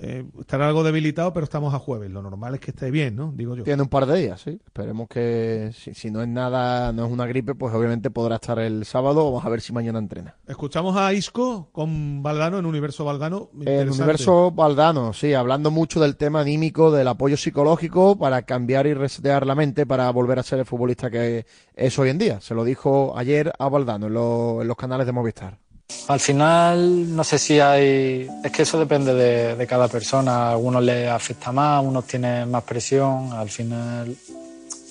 eh, 0.00 0.24
estará 0.40 0.68
algo 0.68 0.82
debilitado, 0.84 1.32
pero 1.32 1.44
estamos 1.44 1.72
a 1.74 1.78
jueves. 1.78 2.10
Lo 2.10 2.22
normal 2.22 2.54
es 2.54 2.60
que 2.60 2.70
esté 2.70 2.90
bien, 2.90 3.16
¿no? 3.16 3.32
Digo 3.34 3.54
yo. 3.56 3.64
Tiene 3.64 3.82
un 3.82 3.88
par 3.88 4.06
de 4.06 4.16
días, 4.18 4.40
sí. 4.40 4.58
Esperemos 4.66 5.08
que 5.08 5.70
si, 5.74 5.94
si 5.94 6.10
no 6.10 6.22
es 6.22 6.28
nada, 6.28 6.92
no 6.92 7.06
es 7.06 7.12
una 7.12 7.26
gripe, 7.26 7.54
pues 7.54 7.74
obviamente 7.74 8.10
podrá 8.10 8.36
estar 8.36 8.58
el 8.58 8.84
sábado. 8.84 9.24
Vamos 9.24 9.44
a 9.44 9.48
ver 9.48 9.60
si 9.60 9.72
mañana 9.72 9.98
entrena. 9.98 10.36
Escuchamos 10.46 10.96
a 10.96 11.12
Isco 11.12 11.68
con 11.72 12.22
Valdano 12.22 12.58
en 12.58 12.66
Universo 12.66 13.04
Valdano. 13.04 13.50
Interesante. 13.54 13.90
universo 14.02 14.50
Valdano, 14.50 15.12
sí, 15.12 15.34
hablando 15.34 15.70
mucho 15.70 16.00
del 16.00 16.16
tema 16.16 16.40
anímico, 16.40 16.90
del 16.90 17.08
apoyo 17.08 17.36
psicológico 17.36 18.16
para 18.18 18.42
cambiar 18.42 18.86
y 18.86 18.94
resetear 18.94 19.46
la 19.46 19.54
mente 19.54 19.86
para 19.86 20.10
volver 20.10 20.38
a 20.38 20.42
ser 20.42 20.58
el 20.60 20.66
futbolista 20.66 21.10
que 21.10 21.46
es 21.74 21.98
hoy 21.98 22.10
en 22.10 22.18
día. 22.18 22.40
Se 22.40 22.54
lo 22.54 22.64
dijo 22.64 23.14
ayer 23.16 23.52
a 23.58 23.68
Valdano 23.68 24.06
en, 24.06 24.14
lo- 24.14 24.62
en 24.62 24.68
los 24.68 24.76
canales 24.76 25.06
de 25.06 25.12
Movistar. 25.12 25.58
Al 26.08 26.20
final, 26.20 27.14
no 27.16 27.24
sé 27.24 27.38
si 27.38 27.58
hay. 27.58 28.28
Es 28.44 28.52
que 28.52 28.62
eso 28.62 28.78
depende 28.78 29.14
de, 29.14 29.66
cada 29.66 29.88
persona. 29.88 30.48
A 30.48 30.52
algunos 30.52 30.82
les 30.82 31.08
afecta 31.08 31.52
más, 31.52 31.78
a 31.78 31.80
unos 31.80 32.06
tienen 32.06 32.50
más 32.50 32.62
presión. 32.62 33.32
Al 33.32 33.50
final, 33.50 34.16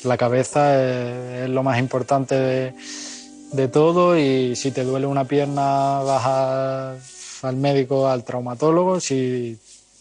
la 0.04 0.18
cabeza 0.18 1.44
es, 1.44 1.50
lo 1.50 1.64
más 1.64 1.80
importante 1.80 2.74
de, 3.52 3.68
todo. 3.70 4.18
Y 4.18 4.56
si 4.56 4.72
te 4.72 4.84
duele 4.84 5.08
una 5.08 5.26
pierna, 5.26 6.00
vas 6.00 7.44
al 7.44 7.56
médico, 7.56 8.08
al 8.08 8.24
traumatólogo. 8.24 9.00
Si 9.00 9.58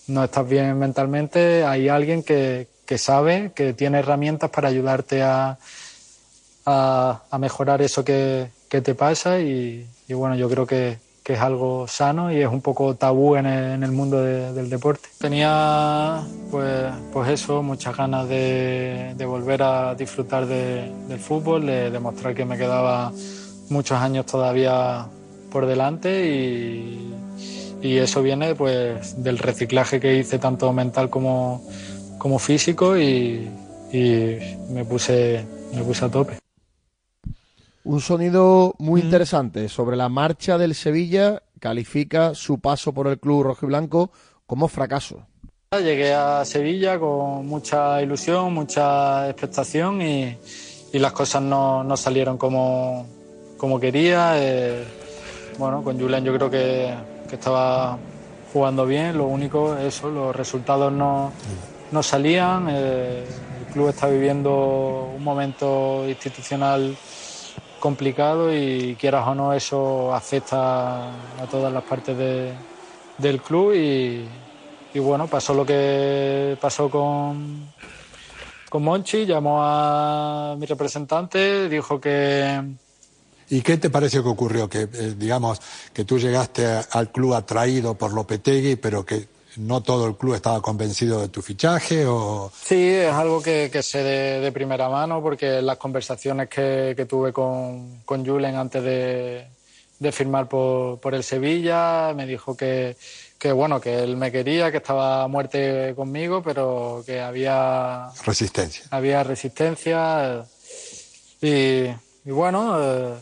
no 0.08 0.24
estás 0.24 0.48
bien 0.48 0.76
mentalmente, 0.78 1.64
hay 1.64 1.88
alguien 1.88 2.24
que, 2.24 2.66
que 2.86 2.98
sabe, 2.98 3.52
que 3.54 3.72
tiene 3.72 4.00
herramientas 4.00 4.50
para 4.50 4.68
ayudarte 4.68 5.22
a, 5.22 5.58
a 6.66 7.38
mejorar 7.38 7.82
eso 7.82 8.04
que, 8.04 8.48
que 8.74 8.80
te 8.80 8.96
pasa 8.96 9.38
y, 9.38 9.86
bueno, 10.08 10.34
yo 10.34 10.50
creo 10.50 10.66
que, 10.66 10.98
es 11.24 11.40
algo 11.40 11.86
sano 11.86 12.32
y 12.32 12.40
es 12.42 12.48
un 12.48 12.60
poco 12.60 12.96
tabú 12.96 13.36
en 13.36 13.46
el, 13.46 13.92
mundo 13.92 14.20
de- 14.20 14.52
del 14.52 14.68
deporte. 14.68 15.08
Tenía 15.18 16.20
pues, 16.50 16.92
pues 17.12 17.30
eso, 17.30 17.62
muchas 17.62 17.96
ganas 17.96 18.28
de, 18.28 19.14
volver 19.26 19.62
a 19.62 19.94
disfrutar 19.94 20.46
de- 20.46 20.90
del 21.08 21.20
fútbol, 21.20 21.64
de 21.66 21.92
demostrar 21.92 22.34
que 22.34 22.44
me 22.44 22.58
quedaba 22.58 23.12
muchos 23.70 23.96
años 23.96 24.26
todavía 24.26 25.06
por 25.52 25.66
delante 25.66 26.26
y, 26.28 27.14
y 27.80 27.98
eso 27.98 28.22
viene 28.22 28.56
pues 28.56 29.22
del 29.22 29.38
reciclaje 29.38 30.00
que 30.00 30.16
hice 30.16 30.40
tanto 30.40 30.72
mental 30.72 31.10
como, 31.10 31.62
como 32.18 32.40
físico 32.40 32.98
y, 32.98 33.48
y 33.92 34.36
me 34.68 34.84
puse, 34.84 35.46
me 35.72 35.84
puse 35.84 36.04
a 36.04 36.08
tope. 36.10 36.43
Un 37.84 38.00
sonido 38.00 38.74
muy 38.78 39.02
interesante 39.02 39.68
sobre 39.68 39.94
la 39.96 40.08
marcha 40.08 40.56
del 40.56 40.74
Sevilla. 40.74 41.42
Califica 41.60 42.34
su 42.34 42.58
paso 42.58 42.94
por 42.94 43.06
el 43.08 43.18
club 43.20 43.42
rojiblanco 43.42 44.10
como 44.46 44.68
fracaso. 44.68 45.26
Llegué 45.72 46.14
a 46.14 46.44
Sevilla 46.46 46.98
con 46.98 47.46
mucha 47.46 48.00
ilusión, 48.00 48.54
mucha 48.54 49.28
expectación 49.28 50.00
y, 50.00 50.36
y 50.94 50.98
las 50.98 51.12
cosas 51.12 51.42
no, 51.42 51.84
no 51.84 51.96
salieron 51.98 52.38
como, 52.38 53.06
como 53.58 53.78
quería. 53.78 54.32
Eh, 54.36 54.84
bueno, 55.58 55.82
con 55.82 56.00
Julián 56.00 56.24
yo 56.24 56.34
creo 56.34 56.50
que, 56.50 56.94
que 57.28 57.34
estaba 57.34 57.98
jugando 58.52 58.86
bien, 58.86 59.18
lo 59.18 59.26
único, 59.26 59.76
eso, 59.76 60.08
los 60.08 60.34
resultados 60.34 60.90
no, 60.90 61.32
no 61.92 62.02
salían. 62.02 62.66
eh, 62.70 63.24
el 63.58 63.72
club 63.72 63.88
está 63.88 64.06
viviendo 64.06 65.10
un 65.16 65.22
momento 65.22 66.08
institucional 66.08 66.96
complicado 67.84 68.50
y 68.50 68.96
quieras 68.98 69.28
o 69.28 69.34
no 69.34 69.52
eso 69.52 70.14
afecta 70.14 71.10
a 71.10 71.46
todas 71.50 71.70
las 71.70 71.82
partes 71.84 72.16
de- 72.16 72.54
del 73.18 73.42
club 73.42 73.74
y, 73.74 74.26
y 74.94 74.98
bueno, 75.00 75.26
pasó 75.26 75.52
lo 75.52 75.66
que 75.66 76.56
pasó 76.58 76.88
con, 76.88 77.66
con 78.70 78.82
Monchi, 78.82 79.26
llamó 79.26 79.58
a 79.62 80.56
mi 80.58 80.64
representante, 80.64 81.68
dijo 81.68 82.00
que... 82.00 82.74
¿Y 83.50 83.60
qué 83.60 83.76
te 83.76 83.90
pareció 83.90 84.22
que 84.22 84.30
ocurrió? 84.30 84.66
Que, 84.66 84.88
eh, 84.90 85.14
digamos, 85.18 85.60
que 85.92 86.06
tú 86.06 86.18
llegaste 86.18 86.66
al 86.90 87.12
club 87.12 87.34
atraído 87.34 87.94
por 87.94 88.14
Lopetegui, 88.14 88.76
pero 88.76 89.04
que 89.04 89.28
no 89.56 89.82
todo 89.82 90.06
el 90.06 90.16
club 90.16 90.34
estaba 90.34 90.60
convencido 90.60 91.20
de 91.20 91.28
tu 91.28 91.42
fichaje 91.42 92.04
o... 92.06 92.50
Sí, 92.54 92.88
es 92.88 93.12
algo 93.12 93.42
que, 93.42 93.70
que 93.72 93.82
sé 93.82 94.02
de, 94.02 94.52
primera 94.52 94.88
mano 94.88 95.22
porque 95.22 95.60
las 95.62 95.78
conversaciones 95.78 96.48
que, 96.48 96.94
que 96.96 97.06
tuve 97.06 97.32
con, 97.32 98.02
con 98.04 98.24
Julen 98.24 98.54
antes 98.56 98.82
de, 98.82 99.46
de 99.98 100.12
firmar 100.12 100.48
por, 100.48 101.00
por, 101.00 101.14
el 101.14 101.24
Sevilla, 101.24 102.12
me 102.14 102.26
dijo 102.26 102.56
que, 102.56 102.96
que, 103.38 103.52
bueno, 103.52 103.80
que 103.80 104.02
él 104.02 104.16
me 104.16 104.30
quería, 104.30 104.70
que 104.70 104.78
estaba 104.78 105.24
a 105.24 105.28
muerte 105.28 105.94
conmigo, 105.96 106.42
pero 106.42 107.02
que 107.04 107.20
había... 107.20 108.10
Resistencia. 108.24 108.84
Había 108.90 109.22
resistencia 109.22 110.44
y, 111.40 111.86
y 112.24 112.30
bueno, 112.30 112.76
eh, 112.80 113.14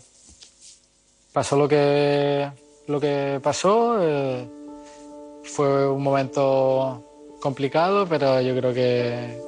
pasó 1.33 1.57
lo 1.57 1.67
que, 1.67 2.51
lo 2.87 3.01
que 3.01 3.41
pasó. 3.43 3.97
Eh, 4.01 4.62
fue 5.53 5.89
un 5.89 6.03
momento 6.03 7.03
complicado, 7.41 8.07
pero 8.09 8.41
yo 8.41 8.57
creo 8.57 8.73
que, 8.73 9.39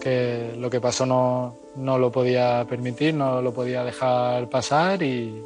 que 0.00 0.54
lo 0.58 0.68
que 0.68 0.80
pasó 0.80 1.06
no, 1.06 1.56
no, 1.76 1.98
lo 1.98 2.12
podía 2.12 2.66
permitir, 2.68 3.14
no 3.14 3.40
lo 3.40 3.54
podía 3.54 3.82
dejar 3.84 4.50
pasar 4.50 5.02
y, 5.02 5.42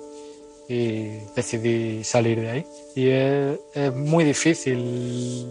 decidí 1.35 2.05
salir 2.05 2.41
de 2.41 2.51
ahí. 2.51 2.67
Y 2.95 3.09
es, 3.09 3.59
es, 3.75 3.93
muy 3.93 4.23
difícil 4.23 5.49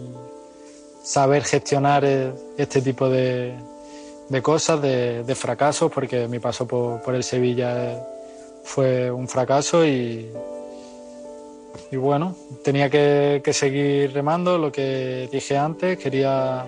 saber 1.02 1.44
gestionar 1.44 2.06
este 2.56 2.80
tipo 2.80 3.10
de, 3.10 3.54
de 4.30 4.42
cosas, 4.42 4.80
de, 4.80 5.22
de, 5.22 5.34
fracasos, 5.34 5.92
porque 5.92 6.26
mi 6.26 6.38
paso 6.38 6.66
por, 6.66 7.02
por 7.02 7.14
el 7.14 7.22
Sevilla 7.22 8.02
fue 8.64 9.10
un 9.10 9.28
fracaso 9.28 9.84
y, 9.84 10.32
y 11.90 11.96
bueno, 11.96 12.36
tenía 12.62 12.88
que, 12.88 13.42
seguir 13.52 14.12
remando, 14.12 14.58
lo 14.58 14.70
que 14.70 15.28
dije 15.32 15.56
antes, 15.58 15.98
quería 15.98 16.64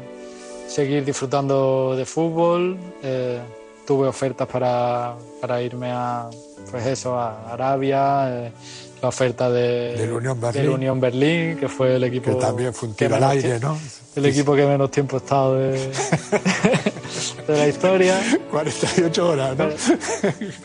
seguir 0.66 1.04
disfrutando 1.04 1.94
de 1.96 2.04
fútbol. 2.04 2.76
Eh, 3.02 3.40
tuve 3.86 4.08
ofertas 4.08 4.48
para, 4.48 5.14
para, 5.40 5.62
irme 5.62 5.90
a, 5.92 6.28
pues 6.70 6.86
eso, 6.86 7.16
a 7.16 7.52
Arabia, 7.52 8.46
eh, 8.46 8.52
la 9.00 9.08
oferta 9.08 9.50
de, 9.50 9.96
del 9.96 10.12
Unión 10.12 10.40
Berlín. 10.40 10.68
Unión 10.68 11.00
Berlín, 11.00 11.56
que 11.56 11.68
fue 11.68 11.96
el 11.96 12.04
equipo... 12.04 12.32
Que 12.32 12.36
también 12.36 12.74
fue 12.74 12.88
un 12.88 12.94
tiro 12.94 13.16
al 13.16 13.24
aire, 13.24 13.60
¿no? 13.60 13.78
El 14.14 14.26
equipo 14.26 14.54
que 14.54 14.66
menos 14.66 14.90
tiempo 14.90 15.16
ha 15.16 15.20
estado 15.20 15.56
de, 15.56 15.90
de 17.46 17.56
la 17.56 17.68
historia. 17.68 18.20
48 18.50 19.28
horas, 19.28 19.56
¿no? 19.58 19.68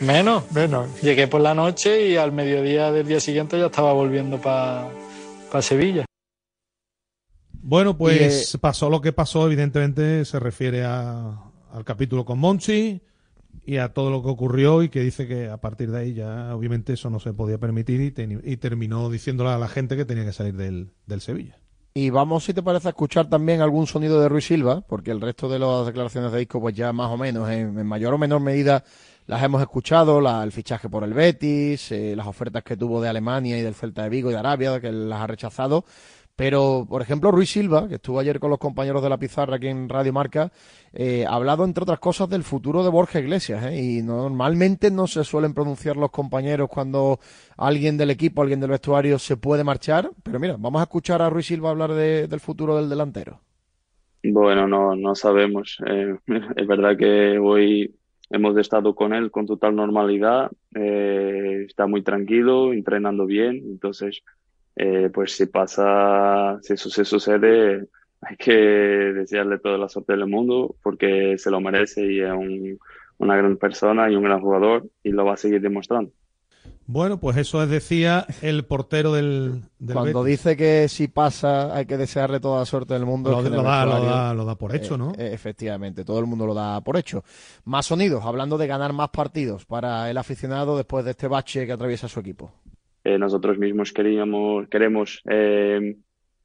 Menos. 0.06 0.50
Menos. 0.52 1.00
Llegué 1.02 1.26
por 1.26 1.40
la 1.40 1.54
noche 1.54 2.08
y 2.08 2.16
al 2.16 2.32
mediodía 2.32 2.92
del 2.92 3.06
día 3.06 3.20
siguiente 3.20 3.58
ya 3.58 3.66
estaba 3.66 3.92
volviendo 3.92 4.40
para 4.40 4.88
pa 5.50 5.62
Sevilla. 5.62 6.04
Bueno, 7.52 7.96
pues 7.96 8.54
eh, 8.54 8.58
pasó 8.58 8.88
lo 8.88 9.00
que 9.00 9.12
pasó, 9.12 9.46
evidentemente 9.46 10.24
se 10.24 10.38
refiere 10.38 10.84
a, 10.84 11.50
al 11.72 11.84
capítulo 11.84 12.24
con 12.24 12.38
Monchi 12.38 13.02
y 13.66 13.76
a 13.76 13.92
todo 13.92 14.10
lo 14.10 14.22
que 14.22 14.30
ocurrió 14.30 14.82
y 14.82 14.88
que 14.88 15.00
dice 15.00 15.26
que 15.26 15.48
a 15.48 15.58
partir 15.58 15.90
de 15.90 15.98
ahí 15.98 16.14
ya 16.14 16.54
obviamente 16.54 16.94
eso 16.94 17.10
no 17.10 17.20
se 17.20 17.34
podía 17.34 17.58
permitir 17.58 18.00
y, 18.00 18.52
y 18.52 18.56
terminó 18.56 19.10
diciéndole 19.10 19.50
a 19.50 19.58
la 19.58 19.68
gente 19.68 19.96
que 19.96 20.06
tenía 20.06 20.24
que 20.24 20.32
salir 20.32 20.56
del, 20.56 20.92
del 21.06 21.20
Sevilla. 21.20 21.58
Y 22.00 22.10
vamos, 22.10 22.44
si 22.44 22.54
te 22.54 22.62
parece, 22.62 22.86
a 22.86 22.90
escuchar 22.90 23.28
también 23.28 23.60
algún 23.60 23.88
sonido 23.88 24.20
de 24.20 24.28
Ruiz 24.28 24.46
Silva, 24.46 24.82
porque 24.82 25.10
el 25.10 25.20
resto 25.20 25.48
de 25.48 25.58
las 25.58 25.84
declaraciones 25.84 26.30
de 26.30 26.38
disco, 26.38 26.60
pues 26.60 26.72
ya 26.76 26.92
más 26.92 27.10
o 27.10 27.16
menos, 27.16 27.50
en, 27.50 27.84
mayor 27.84 28.14
o 28.14 28.18
menor 28.18 28.40
medida, 28.40 28.84
las 29.26 29.42
hemos 29.42 29.60
escuchado, 29.60 30.20
la, 30.20 30.44
el 30.44 30.52
fichaje 30.52 30.88
por 30.88 31.02
el 31.02 31.12
Betis, 31.12 31.90
eh, 31.90 32.14
las 32.14 32.28
ofertas 32.28 32.62
que 32.62 32.76
tuvo 32.76 33.00
de 33.00 33.08
Alemania 33.08 33.58
y 33.58 33.62
del 33.62 33.74
Celta 33.74 34.04
de 34.04 34.10
Vigo 34.10 34.30
y 34.30 34.32
de 34.32 34.38
Arabia, 34.38 34.80
que 34.80 34.92
las 34.92 35.20
ha 35.20 35.26
rechazado. 35.26 35.84
Pero, 36.38 36.86
por 36.88 37.02
ejemplo, 37.02 37.32
Ruiz 37.32 37.50
Silva, 37.50 37.88
que 37.88 37.96
estuvo 37.96 38.20
ayer 38.20 38.38
con 38.38 38.50
los 38.50 38.60
compañeros 38.60 39.02
de 39.02 39.08
la 39.08 39.18
pizarra 39.18 39.56
aquí 39.56 39.66
en 39.66 39.88
Radio 39.88 40.12
Marca, 40.12 40.52
eh, 40.92 41.26
ha 41.26 41.34
hablado, 41.34 41.64
entre 41.64 41.82
otras 41.82 41.98
cosas, 41.98 42.30
del 42.30 42.44
futuro 42.44 42.84
de 42.84 42.90
Borja 42.90 43.18
Iglesias. 43.18 43.64
¿eh? 43.64 43.82
Y 43.82 44.02
normalmente 44.02 44.92
no 44.92 45.08
se 45.08 45.24
suelen 45.24 45.52
pronunciar 45.52 45.96
los 45.96 46.12
compañeros 46.12 46.68
cuando 46.68 47.18
alguien 47.56 47.96
del 47.96 48.10
equipo, 48.10 48.40
alguien 48.40 48.60
del 48.60 48.70
vestuario 48.70 49.18
se 49.18 49.36
puede 49.36 49.64
marchar. 49.64 50.10
Pero 50.22 50.38
mira, 50.38 50.54
vamos 50.56 50.78
a 50.78 50.84
escuchar 50.84 51.22
a 51.22 51.28
Ruiz 51.28 51.46
Silva 51.46 51.70
hablar 51.70 51.92
del 51.92 52.38
futuro 52.38 52.76
del 52.76 52.88
delantero. 52.88 53.40
Bueno, 54.22 54.68
no, 54.68 54.94
no 54.94 55.16
sabemos. 55.16 55.78
Eh, 55.88 56.14
es 56.54 56.66
verdad 56.68 56.96
que 56.96 57.36
hoy 57.40 57.96
hemos 58.30 58.56
estado 58.58 58.94
con 58.94 59.12
él 59.12 59.32
con 59.32 59.44
total 59.44 59.74
normalidad. 59.74 60.52
está 60.70 61.88
muy 61.88 62.02
tranquilo, 62.02 62.72
entrenando 62.72 63.26
bien. 63.26 63.56
Entonces 63.56 64.22
eh, 64.78 65.10
pues 65.12 65.32
si 65.32 65.46
pasa, 65.46 66.58
si 66.62 66.74
eso 66.74 66.88
se 66.88 67.04
sucede, 67.04 67.88
hay 68.20 68.36
que 68.36 68.52
desearle 68.52 69.58
toda 69.58 69.76
la 69.76 69.88
suerte 69.88 70.12
del 70.12 70.26
mundo 70.26 70.76
porque 70.82 71.36
se 71.36 71.50
lo 71.50 71.60
merece 71.60 72.06
y 72.06 72.20
es 72.20 72.30
una 73.18 73.36
gran 73.36 73.56
persona 73.56 74.08
y 74.08 74.14
un 74.14 74.22
gran 74.22 74.40
jugador 74.40 74.86
y 75.02 75.10
lo 75.10 75.24
va 75.24 75.34
a 75.34 75.36
seguir 75.36 75.60
demostrando. 75.60 76.12
Bueno, 76.86 77.18
pues 77.18 77.36
eso 77.36 77.62
es, 77.62 77.68
decía 77.68 78.24
el 78.40 78.64
portero 78.64 79.12
del, 79.12 79.64
Cuando 79.92 80.22
dice 80.22 80.56
que 80.56 80.88
si 80.88 81.08
pasa 81.08 81.74
hay 81.74 81.84
que 81.84 81.98
desearle 81.98 82.38
toda 82.40 82.60
la 82.60 82.64
suerte 82.64 82.94
del 82.94 83.04
mundo. 83.04 83.30
Lo, 83.30 83.42
da, 83.62 84.32
lo, 84.32 84.44
da, 84.44 84.54
por 84.54 84.74
hecho, 84.74 84.96
¿no? 84.96 85.12
Eh, 85.18 85.34
efectivamente, 85.34 86.04
todo 86.04 86.20
el 86.20 86.26
mundo 86.26 86.46
lo 86.46 86.54
da 86.54 86.80
por 86.80 86.96
hecho. 86.96 87.24
Más 87.64 87.84
sonidos, 87.84 88.24
hablando 88.24 88.56
de 88.56 88.68
ganar 88.68 88.94
más 88.94 89.10
partidos 89.10 89.66
para 89.66 90.08
el 90.08 90.16
aficionado 90.16 90.76
después 90.78 91.04
de 91.04 91.10
este 91.10 91.28
bache 91.28 91.66
que 91.66 91.72
atraviesa 91.72 92.08
su 92.08 92.20
equipo. 92.20 92.52
Eh, 93.08 93.18
nosotros 93.18 93.56
mismos 93.56 93.94
queríamos, 93.94 94.68
queremos 94.68 95.22
eh, 95.30 95.96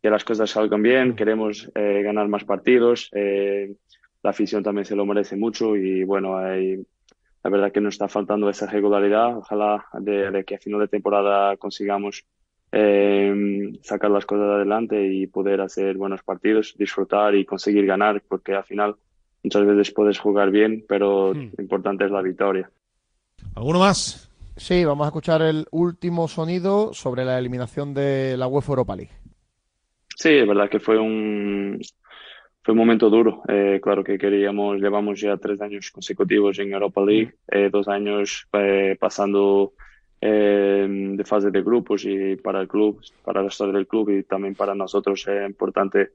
que 0.01 0.09
las 0.09 0.23
cosas 0.23 0.49
salgan 0.49 0.81
bien, 0.81 1.13
queremos 1.13 1.69
eh, 1.75 2.01
ganar 2.01 2.29
más 2.29 2.45
partidos, 2.45 3.09
la 3.11 4.29
afición 4.29 4.63
también 4.63 4.85
se 4.85 4.95
lo 4.95 5.05
merece 5.05 5.35
mucho 5.35 5.75
y 5.75 6.05
bueno, 6.05 6.37
hay, 6.37 6.77
la 7.43 7.49
verdad 7.49 7.73
que 7.73 7.81
nos 7.81 7.95
está 7.95 8.07
faltando 8.07 8.49
esa 8.49 8.65
regularidad, 8.67 9.35
ojalá 9.39 9.85
de, 9.99 10.45
que 10.47 10.55
a 10.55 10.57
final 10.57 10.79
de 10.79 10.87
temporada 10.87 11.57
consigamos 11.57 12.23
sacar 12.71 14.09
las 14.09 14.25
cosas 14.25 14.49
adelante 14.49 15.05
y 15.05 15.27
poder 15.27 15.59
hacer 15.59 15.97
buenos 15.97 16.23
partidos, 16.23 16.75
disfrutar 16.77 17.35
y 17.35 17.43
conseguir 17.43 17.85
ganar, 17.85 18.23
porque 18.25 18.53
al 18.53 18.63
final 18.63 18.95
muchas 19.43 19.65
veces 19.65 19.91
puedes 19.91 20.17
jugar 20.17 20.49
bien, 20.49 20.85
pero 20.87 21.33
lo 21.33 21.61
importante 21.61 22.05
es 22.05 22.11
la 22.11 22.21
victoria. 22.21 22.71
¿Alguno 23.53 23.79
más? 23.79 24.32
Sí, 24.55 24.85
vamos 24.85 25.05
a 25.05 25.07
escuchar 25.07 25.41
el 25.41 25.65
último 25.71 26.27
sonido 26.27 26.93
sobre 26.93 27.25
la 27.25 27.39
eliminación 27.39 27.93
de 27.93 28.37
la 28.37 28.47
UEFA 28.47 28.73
Europa 28.73 28.95
League. 28.95 29.11
Sí, 30.15 30.29
es 30.29 30.47
verdad 30.47 30.69
que 30.69 30.79
fue 30.79 30.99
un, 30.99 31.79
fue 32.61 32.73
un 32.73 32.77
momento 32.77 33.09
duro. 33.09 33.41
Eh, 33.47 33.79
claro 33.81 34.03
que 34.03 34.17
queríamos, 34.17 34.79
llevamos 34.79 35.19
ya 35.19 35.37
tres 35.37 35.59
años 35.61 35.91
consecutivos 35.91 36.59
en 36.59 36.71
Europa 36.71 37.01
League, 37.03 37.33
eh, 37.51 37.69
dos 37.71 37.87
años 37.87 38.47
eh, 38.53 38.95
pasando 38.99 39.73
de 40.21 41.21
fase 41.25 41.51
de 41.51 41.61
grupos 41.61 42.05
y 42.05 42.37
para 42.37 42.61
el 42.61 42.69
club, 42.69 43.01
para 43.25 43.41
el 43.41 43.47
resto 43.47 43.69
del 43.69 43.85
club 43.85 44.09
y 44.09 44.23
también 44.23 44.55
para 44.55 44.73
nosotros 44.73 45.27
es 45.27 45.45
importante 45.45 46.11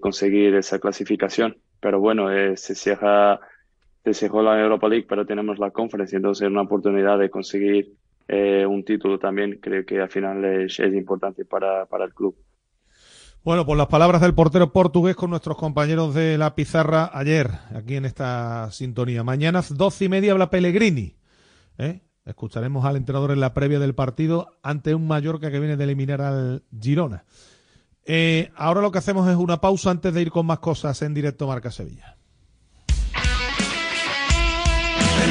conseguir 0.00 0.54
esa 0.54 0.78
clasificación. 0.78 1.58
Pero 1.78 2.00
bueno, 2.00 2.30
se 2.56 2.74
cierra 2.74 3.38
se 4.14 4.26
dejó 4.26 4.42
la 4.42 4.60
Europa 4.60 4.88
League, 4.88 5.06
pero 5.08 5.26
tenemos 5.26 5.58
la 5.58 5.70
Conference, 5.70 6.16
entonces 6.16 6.46
es 6.46 6.50
una 6.50 6.62
oportunidad 6.62 7.18
de 7.18 7.30
conseguir 7.30 7.94
eh, 8.26 8.66
un 8.66 8.84
título 8.84 9.18
también, 9.18 9.58
creo 9.60 9.84
que 9.86 10.00
al 10.00 10.10
final 10.10 10.44
es, 10.44 10.78
importante 10.78 11.44
para, 11.44 11.86
para 11.86 12.04
el 12.04 12.14
club. 12.14 12.36
Bueno, 13.44 13.64
pues 13.64 13.78
las 13.78 13.86
palabras 13.86 14.20
del 14.20 14.34
portero 14.34 14.72
portugués 14.72 15.16
con 15.16 15.30
nuestros 15.30 15.56
compañeros 15.56 16.14
de 16.14 16.36
la 16.36 16.54
pizarra 16.54 17.10
ayer, 17.14 17.50
aquí 17.74 17.96
en 17.96 18.04
esta 18.04 18.70
sintonía. 18.72 19.24
Mañana, 19.24 19.62
doce 19.70 20.04
y 20.04 20.08
media, 20.08 20.32
habla 20.32 20.50
Pellegrini. 20.50 21.16
¿eh? 21.78 22.02
Escucharemos 22.26 22.84
al 22.84 22.96
entrenador 22.96 23.30
en 23.30 23.40
la 23.40 23.54
previa 23.54 23.78
del 23.78 23.94
partido 23.94 24.58
ante 24.62 24.94
un 24.94 25.06
Mallorca 25.06 25.50
que 25.50 25.60
viene 25.60 25.78
de 25.78 25.84
eliminar 25.84 26.20
al 26.20 26.62
Girona. 26.78 27.24
Eh, 28.04 28.50
ahora 28.56 28.82
lo 28.82 28.92
que 28.92 28.98
hacemos 28.98 29.28
es 29.28 29.36
una 29.36 29.62
pausa 29.62 29.90
antes 29.90 30.12
de 30.12 30.20
ir 30.20 30.30
con 30.30 30.44
más 30.44 30.58
cosas 30.58 31.00
en 31.00 31.14
directo 31.14 31.46
Marca 31.46 31.70
Sevilla. 31.70 32.18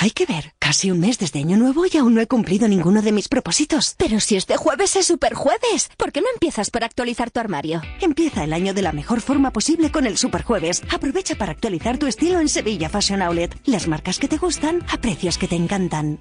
Hay 0.00 0.12
que 0.12 0.26
ver, 0.26 0.54
casi 0.60 0.92
un 0.92 1.00
mes 1.00 1.18
desde 1.18 1.40
Año 1.40 1.56
Nuevo 1.56 1.84
y 1.84 1.96
aún 1.96 2.14
no 2.14 2.20
he 2.20 2.28
cumplido 2.28 2.68
ninguno 2.68 3.02
de 3.02 3.10
mis 3.10 3.26
propósitos. 3.26 3.96
Pero 3.98 4.20
si 4.20 4.36
este 4.36 4.56
jueves 4.56 4.94
es 4.94 5.06
super 5.06 5.34
jueves, 5.34 5.90
¿por 5.96 6.12
qué 6.12 6.20
no 6.20 6.28
empiezas 6.32 6.70
por 6.70 6.84
actualizar 6.84 7.32
tu 7.32 7.40
armario? 7.40 7.82
Empieza 8.00 8.44
el 8.44 8.52
año 8.52 8.74
de 8.74 8.82
la 8.82 8.92
mejor 8.92 9.20
forma 9.20 9.50
posible 9.52 9.90
con 9.90 10.06
el 10.06 10.16
super 10.16 10.44
jueves. 10.44 10.84
Aprovecha 10.94 11.34
para 11.34 11.50
actualizar 11.50 11.98
tu 11.98 12.06
estilo 12.06 12.38
en 12.38 12.48
Sevilla 12.48 12.88
Fashion 12.88 13.22
Outlet. 13.22 13.60
Las 13.64 13.88
marcas 13.88 14.20
que 14.20 14.28
te 14.28 14.36
gustan 14.36 14.84
a 14.88 14.98
precios 14.98 15.36
que 15.36 15.48
te 15.48 15.56
encantan. 15.56 16.20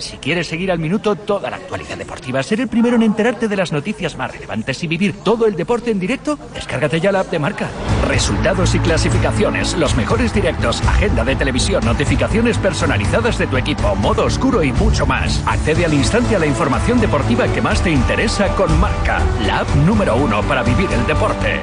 Si 0.00 0.16
quieres 0.16 0.46
seguir 0.46 0.72
al 0.72 0.78
minuto 0.78 1.14
toda 1.14 1.50
la 1.50 1.56
actualidad 1.56 1.98
deportiva, 1.98 2.42
ser 2.42 2.60
el 2.60 2.68
primero 2.68 2.96
en 2.96 3.02
enterarte 3.02 3.48
de 3.48 3.56
las 3.56 3.70
noticias 3.70 4.16
más 4.16 4.32
relevantes 4.32 4.82
y 4.82 4.86
vivir 4.86 5.14
todo 5.22 5.46
el 5.46 5.56
deporte 5.56 5.90
en 5.90 6.00
directo, 6.00 6.38
descárgate 6.54 7.00
ya 7.00 7.12
la 7.12 7.20
app 7.20 7.30
de 7.30 7.38
marca. 7.38 7.68
Resultados 8.06 8.74
y 8.74 8.78
clasificaciones, 8.78 9.76
los 9.76 9.94
mejores 9.96 10.32
directos, 10.32 10.80
agenda 10.82 11.22
de 11.22 11.36
televisión, 11.36 11.84
notificaciones 11.84 12.56
personalizadas 12.56 13.36
de 13.36 13.46
tu 13.46 13.58
equipo, 13.58 13.94
modo 13.94 14.24
oscuro 14.24 14.62
y 14.62 14.72
mucho 14.72 15.04
más. 15.06 15.42
Accede 15.46 15.84
al 15.84 15.92
instante 15.92 16.34
a 16.34 16.38
la 16.38 16.46
información 16.46 16.98
deportiva 16.98 17.46
que 17.48 17.60
más 17.60 17.82
te 17.82 17.90
interesa 17.90 18.48
con 18.54 18.78
marca, 18.80 19.20
la 19.46 19.60
app 19.60 19.74
número 19.86 20.16
uno 20.16 20.42
para 20.44 20.62
vivir 20.62 20.88
el 20.92 21.06
deporte. 21.06 21.62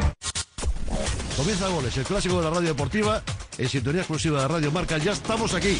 Comienza 1.36 1.68
Goles, 1.70 1.98
el 1.98 2.04
clásico 2.04 2.38
de 2.38 2.44
la 2.44 2.50
radio 2.52 2.70
deportiva, 2.70 3.22
en 3.58 3.70
sintonía 3.70 4.02
exclusiva 4.02 4.42
de 4.42 4.48
Radio 4.48 4.72
Marca. 4.72 4.98
Ya 4.98 5.14
estamos 5.14 5.54
aquí. 5.54 5.80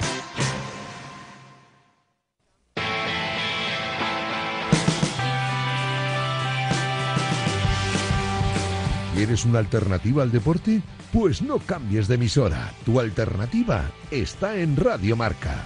¿Quieres 9.21 9.45
una 9.45 9.59
alternativa 9.59 10.23
al 10.23 10.31
deporte? 10.31 10.81
Pues 11.13 11.43
no 11.43 11.59
cambies 11.59 12.07
de 12.07 12.15
emisora. 12.15 12.73
Tu 12.83 12.99
alternativa 12.99 13.91
está 14.09 14.57
en 14.57 14.75
Radio 14.75 15.15
Marca. 15.15 15.63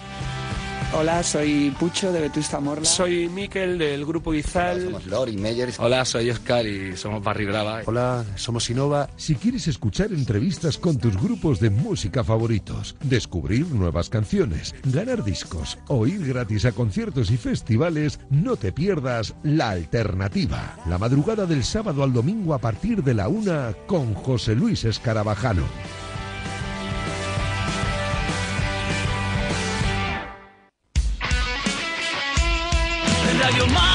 Hola, 0.97 1.23
soy 1.23 1.75
Pucho 1.77 2.13
de 2.13 2.21
Vetusta 2.21 2.61
Morla. 2.61 2.85
Soy 2.85 3.27
Miquel 3.27 3.77
del 3.77 4.05
grupo 4.05 4.33
Izal. 4.33 4.81
Somos 4.85 5.05
Lori 5.07 5.35
Meyer. 5.35 5.73
Hola, 5.77 6.05
soy 6.05 6.29
Oscar 6.29 6.65
y 6.65 6.95
somos 6.95 7.21
Barry 7.21 7.45
Brava. 7.45 7.81
Hola, 7.85 8.23
somos 8.35 8.69
Innova. 8.69 9.09
Si 9.17 9.35
quieres 9.35 9.67
escuchar 9.67 10.13
entrevistas 10.13 10.77
con 10.77 10.97
tus 10.97 11.21
grupos 11.21 11.59
de 11.59 11.69
música 11.69 12.23
favoritos, 12.23 12.95
descubrir 13.03 13.67
nuevas 13.71 14.09
canciones, 14.09 14.73
ganar 14.85 15.25
discos 15.25 15.77
o 15.89 16.07
ir 16.07 16.25
gratis 16.25 16.63
a 16.63 16.71
conciertos 16.71 17.29
y 17.29 17.35
festivales, 17.35 18.21
no 18.29 18.55
te 18.55 18.71
pierdas 18.71 19.35
La 19.43 19.71
Alternativa. 19.71 20.77
La 20.87 20.97
madrugada 20.97 21.45
del 21.45 21.65
sábado 21.65 22.03
al 22.03 22.13
domingo 22.13 22.53
a 22.53 22.59
partir 22.59 23.03
de 23.03 23.15
la 23.15 23.27
una 23.27 23.75
con 23.85 24.13
José 24.13 24.55
Luis 24.55 24.85
Escarabajano. 24.85 25.65
Radio 33.45 33.67
Marca. 33.67 33.85
I 33.85 33.94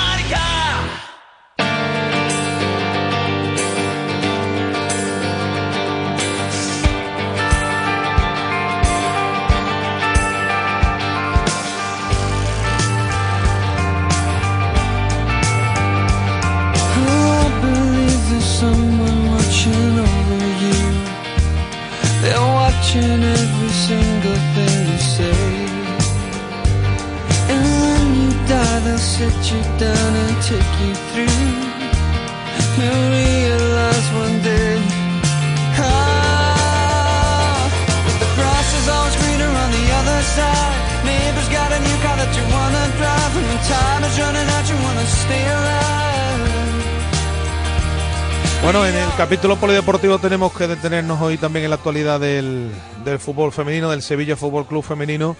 capítulo 49.30 49.54
polideportivo 49.60 50.18
tenemos 50.18 50.52
que 50.52 50.66
detenernos 50.66 51.20
hoy 51.20 51.38
también 51.38 51.62
en 51.64 51.70
la 51.70 51.76
actualidad 51.76 52.18
del, 52.18 52.68
del 53.04 53.20
fútbol 53.20 53.52
femenino, 53.52 53.88
del 53.88 54.02
Sevilla 54.02 54.34
Fútbol 54.34 54.66
Club 54.66 54.82
Femenino, 54.82 55.36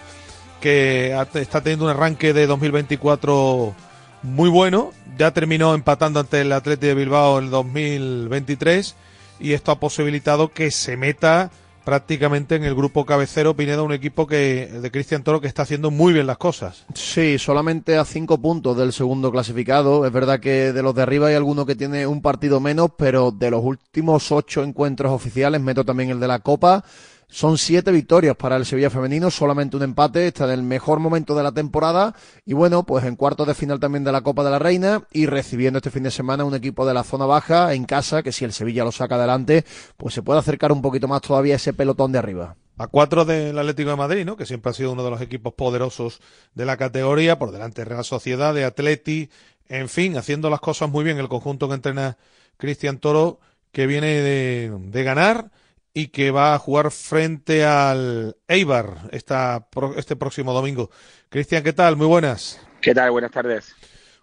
que 0.60 1.12
está 1.34 1.60
teniendo 1.60 1.86
un 1.86 1.90
arranque 1.90 2.32
de 2.32 2.46
2024 2.46 3.74
muy 4.22 4.48
bueno. 4.48 4.92
Ya 5.18 5.32
terminó 5.32 5.74
empatando 5.74 6.20
ante 6.20 6.42
el 6.42 6.52
Atleti 6.52 6.86
de 6.86 6.94
Bilbao 6.94 7.40
en 7.40 7.46
el 7.46 7.50
2023 7.50 8.94
y 9.40 9.54
esto 9.54 9.72
ha 9.72 9.80
posibilitado 9.80 10.52
que 10.52 10.70
se 10.70 10.96
meta 10.96 11.50
prácticamente 11.85 12.57
en 12.57 12.65
el 12.65 12.74
grupo 12.74 13.07
cabecero 13.07 13.55
Pineda, 13.55 13.82
un 13.82 13.93
equipo 13.93 14.27
que 14.27 14.66
de 14.66 14.90
Cristian 14.90 15.23
Toro 15.23 15.40
que 15.40 15.48
está 15.48 15.62
haciendo 15.62 15.90
muy 15.90 16.12
bien 16.12 16.27
las 16.27 16.39
cosas. 16.39 16.85
Sí, 16.94 17.39
solamente 17.39 17.97
a 17.97 18.05
cinco 18.05 18.39
puntos 18.39 18.77
del 18.77 18.93
segundo 18.93 19.31
clasificado. 19.31 20.07
Es 20.07 20.12
verdad 20.12 20.40
que 20.40 20.73
de 20.73 20.82
los 20.82 20.94
de 20.94 21.02
arriba 21.02 21.28
hay 21.28 21.35
alguno 21.35 21.66
que 21.66 21.77
tiene 21.77 22.07
un 22.07 22.23
partido 22.23 22.61
menos, 22.61 22.90
pero 22.97 23.31
de 23.31 23.51
los 23.51 23.65
últimos 23.65 24.31
ocho 24.32 24.62
encuentros 24.62 25.12
oficiales, 25.12 25.61
meto 25.61 25.85
también 25.85 26.11
el 26.11 26.20
de 26.20 26.28
la 26.28 26.39
Copa, 26.40 26.85
son 27.31 27.59
siete 27.59 27.93
victorias 27.93 28.36
para 28.36 28.57
el 28.57 28.66
Sevilla 28.66 28.90
femenino, 28.90 29.31
solamente 29.31 29.77
un 29.77 29.85
empate, 29.85 30.27
está 30.27 30.44
en 30.47 30.51
el 30.51 30.62
mejor 30.65 30.98
momento 30.98 31.36
de 31.36 31.44
la 31.44 31.52
temporada 31.52 32.15
y 32.44 32.55
bueno, 32.55 32.85
pues 32.85 33.05
en 33.05 33.15
cuartos 33.15 33.47
de 33.47 33.55
final 33.55 33.78
también 33.78 34.02
de 34.02 34.11
la 34.11 34.23
Copa 34.23 34.43
de 34.43 34.51
la 34.51 34.59
Reina 34.59 35.05
y 35.12 35.27
recibiendo 35.27 35.78
este 35.78 35.90
fin 35.90 36.02
de 36.02 36.11
semana 36.11 36.44
un 36.44 36.55
equipo 36.55 36.85
de 36.85 36.93
la 36.93 37.05
zona 37.05 37.27
baja 37.27 37.73
en 37.73 37.85
casa, 37.85 38.24
que 38.24 38.32
si 38.32 38.44
el 38.44 38.52
Sevilla 38.52 38.85
lo 38.85 38.90
saca 38.90 39.15
adelante, 39.15 39.65
pues 39.97 40.12
se 40.12 40.23
puede 40.23 40.40
acercar 40.40 40.73
un 40.73 40.82
poquito 40.82 41.07
más 41.07 41.23
todavía 41.23 41.55
a 41.55 41.57
ese 41.57 41.73
pelotón 41.73 42.11
de 42.11 42.19
arriba. 42.19 42.57
A 42.78 42.89
cuatro 42.89 43.24
del 43.24 43.57
Atlético 43.59 43.90
de 43.90 43.97
Madrid, 43.97 44.24
¿no? 44.24 44.36
Que 44.36 44.47
siempre 44.47 44.70
ha 44.70 44.74
sido 44.74 44.93
uno 44.93 45.05
de 45.05 45.11
los 45.11 45.20
equipos 45.20 45.52
poderosos 45.55 46.20
de 46.55 46.65
la 46.65 46.77
categoría, 46.77 47.39
por 47.39 47.52
delante 47.52 47.82
de 47.82 47.85
Real 47.85 48.05
Sociedad, 48.05 48.55
de 48.55 48.65
Atleti, 48.65 49.31
en 49.69 49.89
fin, 49.89 50.16
haciendo 50.16 50.51
las 50.51 50.61
cosas 50.61 50.90
muy 50.90 51.05
bien 51.05 51.19
el 51.19 51.28
conjunto 51.28 51.69
que 51.69 51.74
entrena 51.74 52.16
Cristian 52.57 52.98
Toro, 52.98 53.39
que 53.70 53.86
viene 53.86 54.09
de, 54.09 54.73
de 54.86 55.05
ganar 55.05 55.52
y 55.94 56.08
que 56.08 56.30
va 56.30 56.54
a 56.54 56.58
jugar 56.58 56.90
frente 56.90 57.64
al 57.64 58.36
Eibar 58.48 59.08
esta, 59.12 59.66
este 59.96 60.16
próximo 60.16 60.52
domingo. 60.52 60.90
Cristian, 61.28 61.62
¿qué 61.64 61.72
tal? 61.72 61.96
Muy 61.96 62.06
buenas. 62.06 62.60
¿Qué 62.80 62.94
tal? 62.94 63.10
Buenas 63.10 63.30
tardes. 63.30 63.74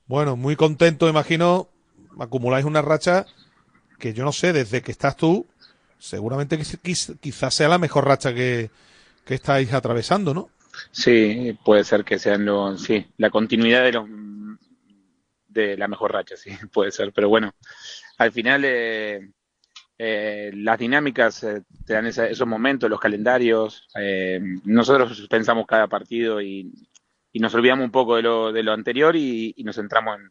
Bueno, 0.06 0.36
muy 0.36 0.56
contento, 0.56 1.10
imagino. 1.10 1.70
Acumuláis 2.20 2.66
una 2.66 2.82
racha 2.82 3.26
que 4.00 4.14
yo 4.14 4.24
no 4.26 4.32
sé, 4.32 4.54
desde 4.54 4.82
que 4.82 4.92
estás 4.92 5.18
tú, 5.18 5.48
seguramente 6.00 6.58
quiz- 6.60 6.80
quiz- 6.84 7.18
quizás 7.20 7.54
sea 7.54 7.70
la 7.70 7.78
mejor 7.80 8.06
racha 8.06 8.34
que, 8.34 8.72
que 9.26 9.36
estáis 9.36 9.74
atravesando, 9.74 10.34
¿no? 10.34 10.50
Sí, 10.92 11.58
puede 11.64 11.84
ser 11.84 12.04
que 12.04 12.20
sean 12.20 12.46
los, 12.46 12.82
sí, 12.84 13.06
la 13.18 13.30
continuidad 13.30 13.84
de 13.84 13.92
los 13.94 14.06
de 15.48 15.78
la 15.78 15.88
mejor 15.88 16.14
racha, 16.14 16.36
sí, 16.38 16.52
puede 16.74 16.92
ser, 16.92 17.12
pero 17.14 17.30
bueno, 17.30 17.52
al 18.18 18.32
final 18.32 18.64
eh, 18.66 19.32
eh, 19.98 20.52
las 20.56 20.78
dinámicas 20.80 21.44
eh, 21.44 21.64
te 21.86 21.94
dan 21.94 22.06
esa- 22.08 22.28
esos 22.30 22.48
momentos, 22.48 22.90
los 22.90 23.00
calendarios, 23.00 23.88
eh, 24.00 24.40
nosotros 24.66 25.28
pensamos 25.30 25.66
cada 25.68 25.88
partido 25.88 26.42
y, 26.42 26.72
y 27.32 27.40
nos 27.40 27.54
olvidamos 27.56 27.86
un 27.86 27.92
poco 27.92 28.16
de 28.16 28.22
lo, 28.24 28.52
de 28.52 28.64
lo 28.64 28.74
anterior 28.74 29.16
y, 29.16 29.54
y 29.58 29.64
nos 29.64 29.76
centramos 29.76 30.20
en 30.20 30.30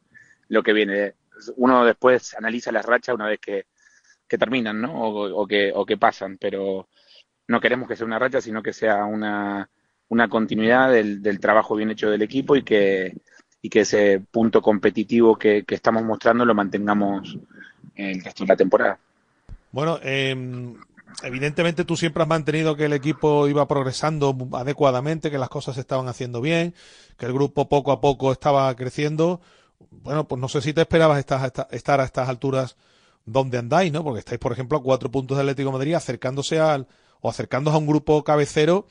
lo 0.48 0.62
que 0.62 0.72
viene. 0.72 1.14
Uno 1.56 1.84
después 1.84 2.34
analiza 2.34 2.72
las 2.72 2.86
rachas 2.86 3.14
una 3.14 3.26
vez 3.28 3.40
que, 3.40 3.66
que 4.28 4.38
terminan, 4.38 4.80
¿no? 4.80 4.92
O, 4.94 5.42
o, 5.42 5.46
que, 5.46 5.72
o 5.74 5.86
que 5.86 5.96
pasan, 5.96 6.38
pero 6.38 6.88
no 7.48 7.60
queremos 7.60 7.88
que 7.88 7.96
sea 7.96 8.06
una 8.06 8.18
racha, 8.18 8.40
sino 8.40 8.62
que 8.62 8.72
sea 8.72 9.04
una, 9.04 9.68
una 10.08 10.28
continuidad 10.28 10.92
del, 10.92 11.22
del 11.22 11.40
trabajo 11.40 11.76
bien 11.76 11.90
hecho 11.90 12.10
del 12.10 12.22
equipo 12.22 12.56
y 12.56 12.62
que, 12.62 13.14
y 13.62 13.68
que 13.70 13.80
ese 13.80 14.20
punto 14.30 14.62
competitivo 14.62 15.36
que, 15.38 15.64
que 15.64 15.74
estamos 15.76 16.02
mostrando 16.04 16.44
lo 16.44 16.54
mantengamos 16.54 17.38
el 17.94 18.22
resto 18.24 18.44
de 18.44 18.48
la 18.48 18.56
temporada. 18.56 18.98
Bueno, 19.72 19.98
eh, 20.02 20.34
evidentemente 21.22 21.84
tú 21.84 21.96
siempre 21.96 22.22
has 22.22 22.28
mantenido 22.28 22.76
que 22.76 22.86
el 22.86 22.92
equipo 22.92 23.48
iba 23.48 23.66
progresando 23.66 24.36
adecuadamente, 24.52 25.30
que 25.30 25.38
las 25.38 25.48
cosas 25.48 25.74
se 25.74 25.80
estaban 25.80 26.08
haciendo 26.08 26.40
bien, 26.40 26.74
que 27.16 27.26
el 27.26 27.32
grupo 27.32 27.68
poco 27.68 27.92
a 27.92 28.00
poco 28.00 28.32
estaba 28.32 28.74
creciendo. 28.74 29.40
Bueno, 29.90 30.26
pues 30.26 30.40
no 30.40 30.48
sé 30.48 30.60
si 30.60 30.72
te 30.72 30.82
esperabas 30.82 31.18
estar, 31.18 32.00
a 32.00 32.04
estas 32.04 32.28
alturas 32.28 32.76
donde 33.24 33.58
andáis, 33.58 33.92
¿no? 33.92 34.04
Porque 34.04 34.20
estáis, 34.20 34.38
por 34.38 34.52
ejemplo, 34.52 34.78
a 34.78 34.82
cuatro 34.82 35.10
puntos 35.10 35.36
del 35.36 35.48
Atlético 35.48 35.70
de 35.70 35.78
Madrid, 35.78 35.94
acercándose 35.94 36.60
al, 36.60 36.86
o 37.20 37.28
acercándoos 37.28 37.74
a 37.74 37.78
un 37.78 37.86
grupo 37.86 38.22
cabecero 38.24 38.86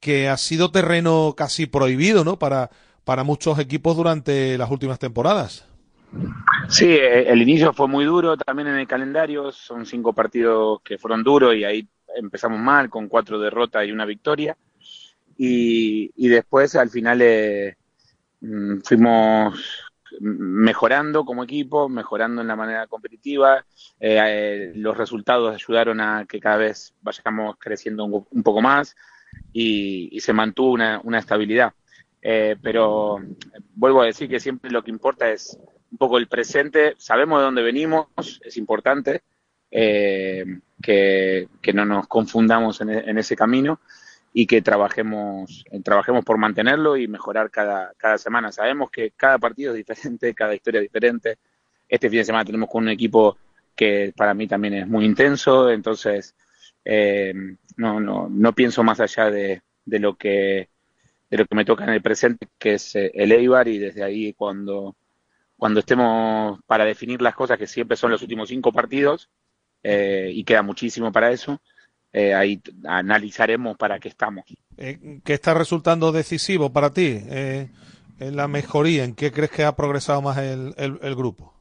que 0.00 0.28
ha 0.28 0.36
sido 0.36 0.70
terreno 0.70 1.34
casi 1.36 1.66
prohibido, 1.66 2.24
¿no? 2.24 2.38
Para, 2.38 2.70
para 3.04 3.24
muchos 3.24 3.58
equipos 3.58 3.96
durante 3.96 4.58
las 4.58 4.70
últimas 4.70 4.98
temporadas. 4.98 5.67
Sí, 6.68 6.86
eh, 6.86 7.30
el 7.30 7.42
inicio 7.42 7.72
fue 7.72 7.88
muy 7.88 8.04
duro 8.04 8.36
también 8.36 8.68
en 8.68 8.76
el 8.76 8.86
calendario, 8.86 9.52
son 9.52 9.86
cinco 9.86 10.12
partidos 10.12 10.80
que 10.82 10.98
fueron 10.98 11.22
duros 11.22 11.54
y 11.54 11.64
ahí 11.64 11.88
empezamos 12.16 12.58
mal 12.58 12.90
con 12.90 13.08
cuatro 13.08 13.38
derrotas 13.38 13.86
y 13.86 13.92
una 13.92 14.04
victoria. 14.04 14.56
Y, 15.36 16.10
y 16.16 16.28
después 16.28 16.74
al 16.74 16.90
final 16.90 17.20
eh, 17.22 17.76
mm, 18.40 18.80
fuimos 18.80 19.84
mejorando 20.20 21.24
como 21.24 21.44
equipo, 21.44 21.88
mejorando 21.88 22.42
en 22.42 22.48
la 22.48 22.56
manera 22.56 22.86
competitiva. 22.86 23.64
Eh, 24.00 24.18
eh, 24.20 24.72
los 24.74 24.96
resultados 24.96 25.54
ayudaron 25.54 26.00
a 26.00 26.26
que 26.26 26.40
cada 26.40 26.56
vez 26.56 26.94
vayamos 27.02 27.56
creciendo 27.58 28.04
un, 28.04 28.26
un 28.28 28.42
poco 28.42 28.60
más 28.60 28.96
y, 29.52 30.08
y, 30.10 30.20
se 30.20 30.32
mantuvo 30.32 30.72
una, 30.72 31.00
una 31.04 31.18
estabilidad. 31.18 31.72
Pero 32.20 33.20
vuelvo 33.74 34.02
a 34.02 34.06
decir 34.06 34.28
que 34.28 34.40
siempre 34.40 34.70
lo 34.70 34.82
que 34.82 34.90
importa 34.90 35.30
es 35.30 35.56
un 35.90 35.98
poco 35.98 36.18
el 36.18 36.28
presente. 36.28 36.94
Sabemos 36.98 37.40
de 37.40 37.44
dónde 37.44 37.62
venimos, 37.62 38.06
es 38.44 38.56
importante 38.56 39.22
eh, 39.70 40.44
que, 40.82 41.48
que, 41.60 41.72
no 41.72 41.84
nos 41.84 42.06
confundamos 42.06 42.80
en, 42.80 43.18
ese 43.18 43.36
camino 43.36 43.80
y 44.32 44.46
que 44.46 44.62
trabajemos, 44.62 45.64
trabajemos 45.82 46.24
por 46.24 46.38
mantenerlo 46.38 46.96
y 46.96 47.08
mejorar 47.08 47.50
cada, 47.50 47.92
cada 47.96 48.18
semana. 48.18 48.52
Sabemos 48.52 48.90
que 48.90 49.12
cada 49.16 49.38
partido 49.38 49.72
es 49.72 49.78
diferente, 49.78 50.34
cada 50.34 50.54
historia 50.54 50.80
es 50.80 50.84
diferente. 50.84 51.38
Este 51.88 52.08
fin 52.10 52.18
de 52.20 52.24
semana 52.24 52.44
tenemos 52.44 52.68
con 52.68 52.84
un 52.84 52.90
equipo 52.90 53.38
que 53.74 54.12
para 54.16 54.34
mí 54.34 54.48
también 54.48 54.74
es 54.74 54.88
muy 54.88 55.04
intenso, 55.04 55.70
entonces 55.70 56.34
eh, 56.84 57.32
no, 57.76 58.00
no, 58.00 58.28
no 58.28 58.52
pienso 58.52 58.82
más 58.82 58.98
allá 58.98 59.30
de, 59.30 59.62
de, 59.84 59.98
lo 60.00 60.16
que, 60.16 60.68
de 61.30 61.36
lo 61.36 61.46
que 61.46 61.54
me 61.54 61.64
toca 61.64 61.84
en 61.84 61.90
el 61.90 62.02
presente, 62.02 62.48
que 62.58 62.74
es 62.74 62.96
eh, 62.96 63.10
el 63.14 63.30
Eibar, 63.30 63.68
y 63.68 63.78
desde 63.78 64.02
ahí 64.02 64.32
cuando, 64.32 64.96
cuando 65.58 65.80
estemos 65.80 66.60
para 66.66 66.84
definir 66.84 67.20
las 67.20 67.34
cosas, 67.34 67.58
que 67.58 67.66
siempre 67.66 67.96
son 67.96 68.10
los 68.12 68.22
últimos 68.22 68.48
cinco 68.48 68.72
partidos, 68.72 69.28
eh, 69.82 70.30
y 70.32 70.44
queda 70.44 70.62
muchísimo 70.62 71.12
para 71.12 71.30
eso, 71.32 71.60
eh, 72.12 72.32
ahí 72.34 72.60
analizaremos 72.84 73.76
para 73.76 73.98
qué 73.98 74.08
estamos. 74.08 74.44
Eh, 74.76 75.20
¿Qué 75.24 75.34
está 75.34 75.54
resultando 75.54 76.12
decisivo 76.12 76.72
para 76.72 76.90
ti 76.90 77.20
eh, 77.28 77.68
en 78.18 78.36
la 78.36 78.48
mejoría? 78.48 79.04
¿En 79.04 79.14
qué 79.14 79.32
crees 79.32 79.50
que 79.50 79.64
ha 79.64 79.76
progresado 79.76 80.22
más 80.22 80.38
el, 80.38 80.74
el, 80.78 80.98
el 81.02 81.14
grupo? 81.14 81.54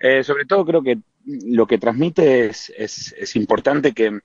Eh, 0.00 0.22
sobre 0.22 0.44
todo 0.44 0.64
creo 0.64 0.82
que 0.82 0.98
lo 1.26 1.66
que 1.66 1.78
transmite 1.78 2.46
es, 2.46 2.72
es, 2.76 3.14
es 3.18 3.36
importante 3.36 3.92
que 3.92 4.20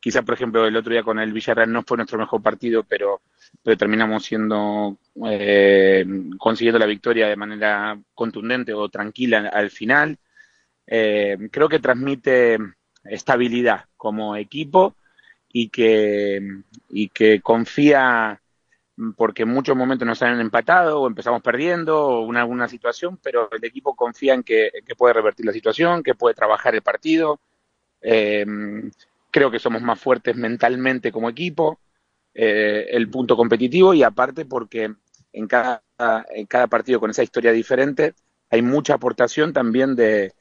quizá 0.00 0.22
por 0.22 0.34
ejemplo 0.34 0.66
el 0.66 0.76
otro 0.76 0.92
día 0.92 1.02
con 1.02 1.18
el 1.18 1.32
Villarreal 1.32 1.72
no 1.72 1.82
fue 1.82 1.96
nuestro 1.96 2.18
mejor 2.18 2.42
partido, 2.42 2.84
pero, 2.84 3.22
pero 3.62 3.76
terminamos 3.76 4.24
siendo 4.24 4.98
eh, 5.26 6.04
consiguiendo 6.38 6.78
la 6.78 6.86
victoria 6.86 7.28
de 7.28 7.36
manera 7.36 7.98
contundente 8.14 8.72
o 8.74 8.88
tranquila 8.88 9.50
al 9.52 9.70
final. 9.70 10.18
Eh, 10.86 11.36
creo 11.50 11.68
que 11.68 11.78
transmite 11.78 12.58
estabilidad 13.04 13.84
como 13.96 14.36
equipo 14.36 14.96
y 15.52 15.68
que, 15.68 16.62
y 16.88 17.08
que 17.08 17.40
confía 17.40 18.40
porque 19.16 19.42
en 19.44 19.48
muchos 19.48 19.76
momentos 19.76 20.06
nos 20.06 20.22
han 20.22 20.40
empatado 20.40 21.00
o 21.00 21.06
empezamos 21.06 21.42
perdiendo 21.42 21.98
o 21.98 22.20
una, 22.22 22.40
alguna 22.40 22.68
situación, 22.68 23.18
pero 23.22 23.50
el 23.50 23.64
equipo 23.64 23.94
confía 23.96 24.34
en 24.34 24.42
que, 24.42 24.70
que, 24.86 24.94
puede 24.94 25.14
revertir 25.14 25.46
la 25.46 25.52
situación, 25.52 26.02
que 26.02 26.14
puede 26.14 26.34
trabajar 26.34 26.74
el 26.74 26.82
partido. 26.82 27.40
Eh, 28.00 28.44
creo 29.30 29.50
que 29.50 29.58
somos 29.58 29.82
más 29.82 29.98
fuertes 29.98 30.36
mentalmente 30.36 31.10
como 31.10 31.30
equipo, 31.30 31.80
eh, 32.34 32.86
el 32.90 33.10
punto 33.10 33.36
competitivo 33.36 33.92
y 33.92 34.02
aparte 34.02 34.46
porque 34.46 34.94
en 35.32 35.46
cada, 35.46 35.82
en 36.34 36.46
cada 36.46 36.66
partido 36.66 36.98
con 36.98 37.10
esa 37.10 37.22
historia 37.22 37.52
diferente 37.52 38.14
hay 38.50 38.62
mucha 38.62 38.94
aportación 38.94 39.52
también 39.52 39.94
de, 39.96 40.32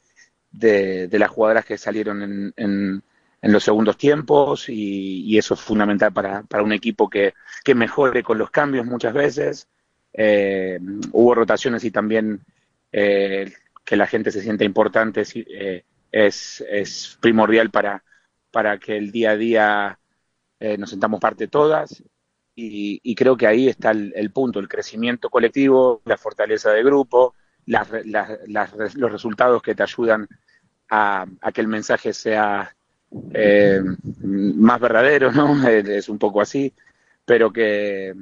de, 0.51 1.09
las 1.19 1.29
jugadoras 1.29 1.65
que 1.65 1.77
salieron 1.77 2.21
en, 2.21 2.53
en, 2.57 3.03
en 3.41 3.51
los 3.51 3.63
segundos 3.63 3.97
tiempos 3.97 4.69
y, 4.69 5.37
eso 5.37 5.53
es 5.53 5.61
fundamental 5.61 6.13
para, 6.13 6.43
para 6.43 6.63
un 6.63 6.73
equipo 6.73 7.09
que, 7.09 7.33
que, 7.63 7.75
mejore 7.75 8.23
con 8.23 8.37
los 8.37 8.51
cambios 8.51 8.85
muchas 8.85 9.13
veces. 9.13 9.67
Eh, 10.13 10.77
hubo 11.11 11.35
rotaciones 11.35 11.83
y 11.85 11.91
también 11.91 12.41
eh, 12.91 13.51
que 13.83 13.95
la 13.95 14.07
gente 14.07 14.31
se 14.31 14.41
sienta 14.41 14.65
importante 14.65 15.21
es, 16.11 16.63
es 16.69 17.17
primordial 17.21 17.69
para, 17.69 18.03
para 18.51 18.77
que 18.77 18.97
el 18.97 19.11
día 19.11 19.31
a 19.31 19.37
día 19.37 19.99
eh, 20.61 20.77
nos 20.77 20.91
sentamos 20.91 21.19
parte 21.19 21.47
todas 21.47 22.03
y, 22.55 22.99
y 23.01 23.15
creo 23.15 23.35
que 23.35 23.47
ahí 23.47 23.67
está 23.67 23.89
el, 23.89 24.31
punto, 24.31 24.59
el 24.59 24.67
crecimiento 24.67 25.31
colectivo, 25.31 26.03
la 26.05 26.17
fortaleza 26.17 26.69
del 26.69 26.85
grupo, 26.85 27.33
las, 27.65 27.89
las, 28.05 28.37
las, 28.45 28.95
los 28.95 29.11
resultados 29.11 29.63
que 29.63 29.73
te 29.73 29.81
ayudan 29.81 30.27
a, 30.87 31.25
a 31.41 31.51
que 31.51 31.61
el 31.61 31.67
mensaje 31.67 32.13
sea 32.13 32.75
eh, 33.33 33.81
más 34.21 34.79
verdadero, 34.79 35.31
¿no? 35.31 35.67
Es 35.67 36.09
un 36.09 36.19
poco 36.19 36.41
así, 36.41 36.71
pero 37.25 37.51
que 37.51 38.13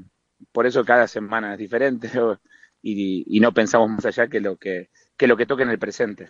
por 0.53 0.65
eso 0.65 0.85
cada 0.85 1.07
semana 1.07 1.51
es 1.53 1.59
diferente 1.59 2.09
y, 2.81 3.25
y 3.27 3.39
no 3.41 3.53
pensamos 3.53 3.89
más 3.89 4.05
allá 4.05 4.27
que 4.29 4.39
lo 4.39 4.55
que, 4.55 4.89
que 5.17 5.27
lo 5.27 5.35
que 5.35 5.45
toque 5.45 5.63
en 5.63 5.71
el 5.71 5.79
presente. 5.79 6.29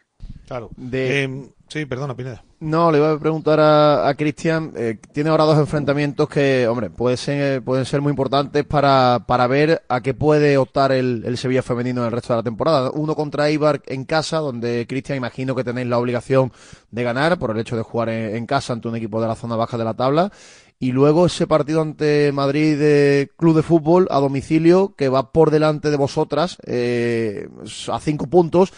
Claro. 0.49 0.71
De... 0.75 1.23
Eh, 1.25 1.49
sí, 1.67 1.85
perdona, 1.85 2.15
Pineda. 2.15 2.43
No, 2.59 2.91
le 2.91 2.97
iba 2.97 3.11
a 3.11 3.19
preguntar 3.19 3.59
a, 3.59 4.09
a 4.09 4.15
Cristian. 4.15 4.73
Eh, 4.75 4.97
tiene 5.13 5.29
ahora 5.29 5.43
dos 5.43 5.59
enfrentamientos 5.59 6.27
que, 6.27 6.67
hombre, 6.67 6.89
puede 6.89 7.17
ser, 7.17 7.61
pueden 7.61 7.85
ser 7.85 8.01
muy 8.01 8.09
importantes 8.09 8.65
para, 8.65 9.25
para 9.27 9.45
ver 9.45 9.83
a 9.87 10.01
qué 10.01 10.15
puede 10.15 10.57
optar 10.57 10.91
el, 10.91 11.21
el 11.23 11.37
Sevilla 11.37 11.61
femenino 11.61 12.01
en 12.01 12.07
el 12.07 12.11
resto 12.11 12.33
de 12.33 12.37
la 12.37 12.43
temporada. 12.43 12.89
Uno 12.89 13.13
contra 13.13 13.51
Ibar 13.51 13.83
en 13.85 14.05
casa, 14.05 14.39
donde 14.39 14.87
Cristian, 14.89 15.17
imagino 15.19 15.53
que 15.53 15.63
tenéis 15.63 15.85
la 15.85 15.99
obligación 15.99 16.51
de 16.89 17.03
ganar 17.03 17.37
por 17.37 17.51
el 17.51 17.59
hecho 17.59 17.77
de 17.77 17.83
jugar 17.83 18.09
en, 18.09 18.35
en 18.35 18.47
casa 18.47 18.73
ante 18.73 18.87
un 18.87 18.95
equipo 18.95 19.21
de 19.21 19.27
la 19.27 19.35
zona 19.35 19.55
baja 19.55 19.77
de 19.77 19.85
la 19.85 19.93
tabla. 19.93 20.31
Y 20.79 20.93
luego 20.93 21.27
ese 21.27 21.45
partido 21.45 21.81
ante 21.81 22.31
Madrid 22.31 22.79
de 22.79 23.29
Club 23.37 23.55
de 23.55 23.63
Fútbol 23.63 24.07
a 24.09 24.19
domicilio 24.19 24.95
que 24.95 25.09
va 25.09 25.31
por 25.31 25.51
delante 25.51 25.91
de 25.91 25.97
vosotras 25.97 26.57
eh, 26.65 27.49
a 27.91 27.99
cinco 27.99 28.25
puntos 28.27 28.73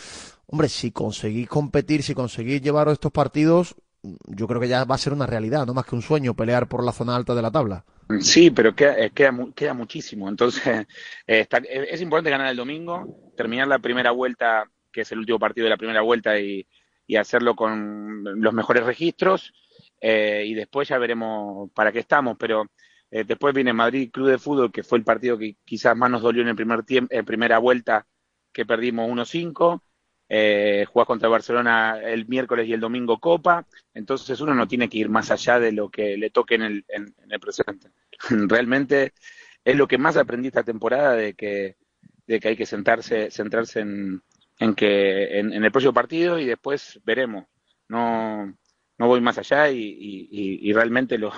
hombre, 0.51 0.69
si 0.69 0.91
conseguís 0.91 1.47
competir, 1.47 2.03
si 2.03 2.13
conseguís 2.13 2.61
llevaros 2.61 2.93
estos 2.93 3.11
partidos, 3.11 3.75
yo 4.03 4.47
creo 4.47 4.59
que 4.59 4.67
ya 4.67 4.83
va 4.83 4.95
a 4.95 4.99
ser 4.99 5.13
una 5.13 5.27
realidad, 5.27 5.65
no 5.65 5.73
más 5.73 5.85
que 5.85 5.95
un 5.95 6.01
sueño 6.01 6.33
pelear 6.33 6.67
por 6.67 6.83
la 6.83 6.91
zona 6.91 7.15
alta 7.15 7.35
de 7.35 7.41
la 7.41 7.51
tabla. 7.51 7.85
Sí, 8.19 8.51
pero 8.51 8.75
queda, 8.75 9.09
queda, 9.09 9.33
queda 9.55 9.73
muchísimo. 9.73 10.27
Entonces, 10.27 10.63
eh, 11.27 11.39
está, 11.39 11.57
es 11.57 12.01
importante 12.01 12.29
ganar 12.29 12.47
el 12.47 12.57
domingo, 12.57 13.31
terminar 13.37 13.67
la 13.67 13.79
primera 13.79 14.11
vuelta, 14.11 14.65
que 14.91 15.01
es 15.01 15.11
el 15.11 15.19
último 15.19 15.39
partido 15.39 15.65
de 15.65 15.69
la 15.69 15.77
primera 15.77 16.01
vuelta, 16.01 16.39
y, 16.39 16.67
hacerlo 17.19 17.57
con 17.57 18.23
los 18.23 18.53
mejores 18.53 18.85
registros. 18.85 19.53
Eh, 19.99 20.45
y 20.47 20.53
después 20.53 20.87
ya 20.87 20.97
veremos 20.97 21.69
para 21.73 21.91
qué 21.91 21.99
estamos. 21.99 22.37
Pero 22.39 22.67
eh, 23.11 23.25
después 23.25 23.53
viene 23.53 23.73
Madrid 23.73 24.09
Club 24.09 24.29
de 24.29 24.37
Fútbol, 24.37 24.71
que 24.71 24.81
fue 24.81 24.97
el 24.97 25.03
partido 25.03 25.37
que 25.37 25.57
quizás 25.65 25.95
más 25.97 26.09
nos 26.09 26.21
dolió 26.21 26.41
en 26.41 26.47
el 26.47 26.55
primer 26.55 26.85
en 26.87 27.25
primera 27.25 27.57
vuelta, 27.57 28.07
que 28.53 28.65
perdimos 28.65 29.09
1-5 29.09 29.81
eh, 30.33 30.85
jugás 30.87 31.07
contra 31.07 31.27
Barcelona 31.27 31.99
el 32.01 32.25
miércoles 32.25 32.65
y 32.65 32.71
el 32.71 32.79
domingo 32.79 33.19
Copa, 33.19 33.65
entonces 33.93 34.39
uno 34.39 34.53
no 34.53 34.65
tiene 34.65 34.87
que 34.87 34.97
ir 34.97 35.09
más 35.09 35.29
allá 35.29 35.59
de 35.59 35.73
lo 35.73 35.89
que 35.89 36.15
le 36.15 36.29
toque 36.29 36.55
en 36.55 36.61
el, 36.61 36.85
en, 36.87 37.13
en 37.21 37.31
el 37.33 37.39
presente. 37.41 37.89
Realmente 38.29 39.11
es 39.65 39.75
lo 39.75 39.89
que 39.89 39.97
más 39.97 40.15
aprendí 40.15 40.47
esta 40.47 40.63
temporada 40.63 41.15
de 41.15 41.33
que, 41.33 41.75
hay 42.29 42.55
que 42.55 42.65
sentarse, 42.65 43.29
centrarse 43.29 43.81
en, 43.81 44.23
el 44.57 45.71
próximo 45.71 45.93
partido 45.93 46.39
y 46.39 46.45
después 46.45 47.01
veremos. 47.03 47.47
No, 47.89 48.55
no 48.97 49.07
voy 49.07 49.19
más 49.19 49.37
allá 49.37 49.69
y, 49.69 50.71
realmente 50.71 51.17
lo, 51.17 51.33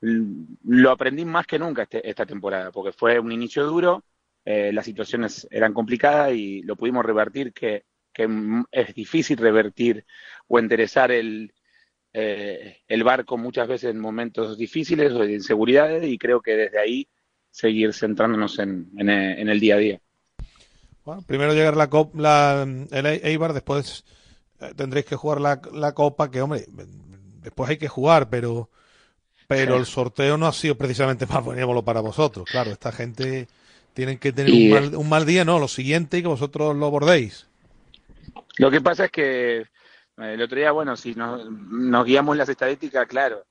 lo 0.00 0.90
aprendí 0.90 1.24
más 1.24 1.46
que 1.46 1.60
nunca 1.60 1.82
este, 1.82 2.10
esta 2.10 2.26
temporada, 2.26 2.72
porque 2.72 2.90
fue 2.90 3.20
un 3.20 3.30
inicio 3.30 3.64
duro, 3.64 4.02
eh, 4.44 4.72
las 4.72 4.86
situaciones 4.86 5.46
eran 5.52 5.72
complicadas 5.72 6.32
y 6.32 6.62
lo 6.62 6.74
pudimos 6.74 7.06
revertir 7.06 7.52
que 7.52 7.84
que 8.18 8.64
es 8.72 8.94
difícil 8.94 9.36
revertir 9.36 10.04
o 10.48 10.58
enderezar 10.58 11.12
el, 11.12 11.54
eh, 12.12 12.78
el 12.88 13.04
barco 13.04 13.38
muchas 13.38 13.68
veces 13.68 13.90
en 13.92 14.00
momentos 14.00 14.58
difíciles 14.58 15.12
o 15.12 15.20
de 15.20 15.34
inseguridades 15.34 16.04
y 16.04 16.18
creo 16.18 16.40
que 16.40 16.56
desde 16.56 16.80
ahí 16.80 17.08
seguir 17.50 17.94
centrándonos 17.94 18.58
en, 18.58 18.90
en, 18.96 19.08
eh, 19.08 19.40
en 19.40 19.48
el 19.48 19.60
día 19.60 19.76
a 19.76 19.78
día. 19.78 20.00
Bueno, 21.04 21.22
primero 21.22 21.54
llegar 21.54 21.76
la, 21.76 21.88
cop, 21.88 22.16
la 22.16 22.66
el 22.90 23.06
Eibar, 23.06 23.52
después 23.52 24.04
eh, 24.60 24.72
tendréis 24.76 25.06
que 25.06 25.16
jugar 25.16 25.40
la, 25.40 25.60
la 25.72 25.92
Copa, 25.92 26.30
que 26.30 26.42
hombre, 26.42 26.66
después 27.40 27.70
hay 27.70 27.78
que 27.78 27.88
jugar, 27.88 28.28
pero 28.28 28.68
pero 29.46 29.78
el 29.78 29.86
sorteo 29.86 30.36
no 30.36 30.46
ha 30.46 30.52
sido 30.52 30.76
precisamente 30.76 31.24
más 31.24 31.46
benévolo 31.46 31.82
para 31.82 32.00
vosotros. 32.00 32.46
Claro, 32.50 32.70
esta 32.70 32.92
gente 32.92 33.48
tienen 33.94 34.18
que 34.18 34.30
tener 34.30 34.52
un, 34.52 34.70
mal, 34.70 34.94
un 34.96 35.08
mal 35.08 35.24
día, 35.24 35.46
no, 35.46 35.58
lo 35.58 35.68
siguiente 35.68 36.18
y 36.18 36.22
que 36.22 36.28
vosotros 36.28 36.76
lo 36.76 36.90
bordéis. 36.90 37.47
Lo 38.58 38.70
que 38.70 38.80
pasa 38.80 39.06
es 39.06 39.10
que 39.10 39.66
el 40.16 40.42
otro 40.42 40.58
día, 40.58 40.72
bueno, 40.72 40.96
si 40.96 41.14
nos, 41.14 41.50
nos 41.50 42.04
guiamos 42.04 42.36
las 42.36 42.48
estadísticas, 42.48 43.06
claro, 43.06 43.44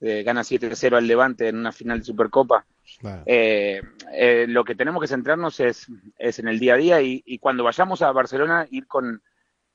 eh, 0.00 0.22
gana 0.22 0.42
7-0 0.42 0.96
al 0.96 1.06
Levante 1.06 1.48
en 1.48 1.56
una 1.56 1.72
final 1.72 2.00
de 2.00 2.04
Supercopa. 2.04 2.66
Eh, 3.26 3.80
eh, 4.12 4.46
lo 4.48 4.64
que 4.64 4.74
tenemos 4.74 5.00
que 5.00 5.08
centrarnos 5.08 5.60
es, 5.60 5.86
es 6.18 6.38
en 6.38 6.48
el 6.48 6.58
día 6.58 6.74
a 6.74 6.78
día 6.78 7.02
y, 7.02 7.22
y 7.24 7.38
cuando 7.38 7.64
vayamos 7.64 8.02
a 8.02 8.12
Barcelona 8.12 8.66
ir 8.70 8.86
con, 8.86 9.22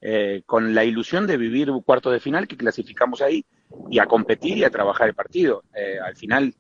eh, 0.06 0.44
con 0.46 0.76
la 0.76 0.84
ilusión 0.84 1.26
de 1.28 1.38
vivir 1.38 1.72
un 1.72 1.82
cuarto 1.82 2.12
de 2.12 2.20
final 2.20 2.46
que 2.46 2.58
clasificamos 2.58 3.22
ahí 3.22 3.46
y 3.90 4.00
a 4.00 4.06
competir 4.06 4.58
y 4.58 4.66
a 4.66 4.70
trabajar 4.70 5.08
el 5.08 5.16
partido. 5.16 5.64
Eh, 5.74 5.98
al 5.98 6.18
final, 6.18 6.54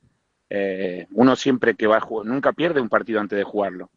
eh, 0.50 1.08
uno 1.12 1.36
siempre 1.36 1.76
que 1.76 1.86
va 1.86 1.98
a 1.98 2.02
jugar, 2.02 2.26
nunca 2.26 2.54
pierde 2.54 2.80
un 2.80 2.88
partido 2.88 3.20
antes 3.20 3.38
de 3.38 3.44
jugarlo. 3.44 3.92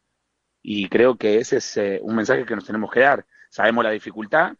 Y 0.63 0.89
creo 0.89 1.17
que 1.17 1.39
ese 1.39 1.59
es 1.59 1.77
eh, 1.77 2.01
un 2.03 2.17
mensaje 2.17 2.45
que 2.45 2.57
nos 2.57 2.67
tenemos 2.67 2.91
que 2.91 3.01
dar. 3.01 3.25
Sabemos 3.51 3.85
la 3.85 3.91
dificultad, 3.91 4.55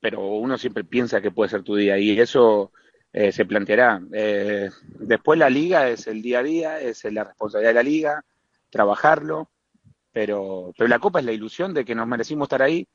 pero 0.00 0.26
uno 0.26 0.56
siempre 0.58 0.84
piensa 0.84 1.20
que 1.20 1.30
puede 1.30 1.50
ser 1.50 1.62
tu 1.62 1.76
día 1.76 1.98
y 1.98 2.18
eso 2.18 2.72
eh, 3.12 3.32
se 3.32 3.44
planteará. 3.44 4.00
Eh, 4.12 4.70
después 4.98 5.38
la 5.38 5.50
liga 5.50 5.88
es 5.88 6.06
el 6.06 6.22
día 6.22 6.40
a 6.40 6.42
día, 6.42 6.80
es 6.80 7.04
la 7.04 7.24
responsabilidad 7.24 7.70
de 7.70 7.74
la 7.74 7.82
liga, 7.82 8.24
trabajarlo, 8.70 9.50
pero, 10.12 10.72
pero 10.76 10.88
la 10.88 10.98
Copa 10.98 11.20
es 11.20 11.24
la 11.26 11.32
ilusión 11.32 11.74
de 11.74 11.84
que 11.84 11.94
nos 11.94 12.06
merecimos 12.06 12.46
estar 12.46 12.62
ahí 12.62 12.88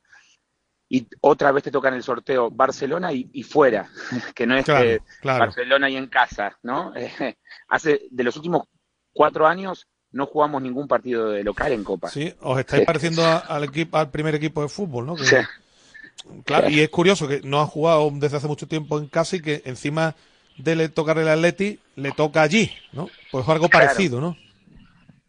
y 0.87 1.07
otra 1.21 1.51
vez 1.51 1.63
te 1.63 1.71
toca 1.71 1.87
en 1.87 1.95
el 1.95 2.03
sorteo 2.03 2.51
Barcelona 2.51 3.11
y, 3.11 3.29
y 3.33 3.43
fuera, 3.43 3.89
que 4.35 4.45
no 4.45 4.55
es 4.55 4.65
Claro, 4.65 4.83
que 4.83 5.01
claro. 5.21 5.39
Barcelona 5.45 5.89
y 5.89 5.95
en 5.97 6.07
casa, 6.07 6.57
¿no? 6.63 6.93
Eh, 6.95 7.37
hace 7.67 8.07
de 8.09 8.23
los 8.23 8.35
últimos 8.37 8.67
cuatro 9.13 9.47
años 9.47 9.87
no 10.15 10.25
jugamos 10.27 10.61
ningún 10.61 10.87
partido 10.87 11.29
de 11.29 11.43
local 11.43 11.73
en 11.73 11.83
Copa. 11.83 12.07
Sí, 12.09 12.33
os 12.39 12.57
estáis 12.57 12.85
pareciendo 12.85 13.21
a- 13.25 13.39
al 13.39 13.65
equipo, 13.65 13.97
al 13.97 14.09
primer 14.09 14.33
equipo 14.33 14.61
de 14.61 14.69
fútbol, 14.69 15.05
¿no? 15.05 15.17
Que- 15.17 15.25
Sí. 15.25 15.35
Claro, 16.45 16.69
y 16.69 16.79
es 16.79 16.89
curioso 16.89 17.27
que 17.27 17.41
no 17.43 17.59
han 17.59 17.67
jugado 17.67 18.09
desde 18.13 18.37
hace 18.37 18.47
mucho 18.47 18.67
tiempo 18.67 18.97
en 18.97 19.07
casa 19.07 19.35
y 19.35 19.41
que 19.41 19.61
encima 19.65 20.15
de 20.57 20.75
le 20.75 20.89
tocar 20.89 21.17
el 21.19 21.27
Atleti, 21.27 21.77
le 21.97 22.11
toca 22.13 22.41
allí, 22.41 22.71
¿no? 22.93 23.09
Pues 23.29 23.43
es 23.43 23.49
algo 23.49 23.67
Claro. 23.67 23.85
parecido, 23.85 24.21
¿no? 24.21 24.37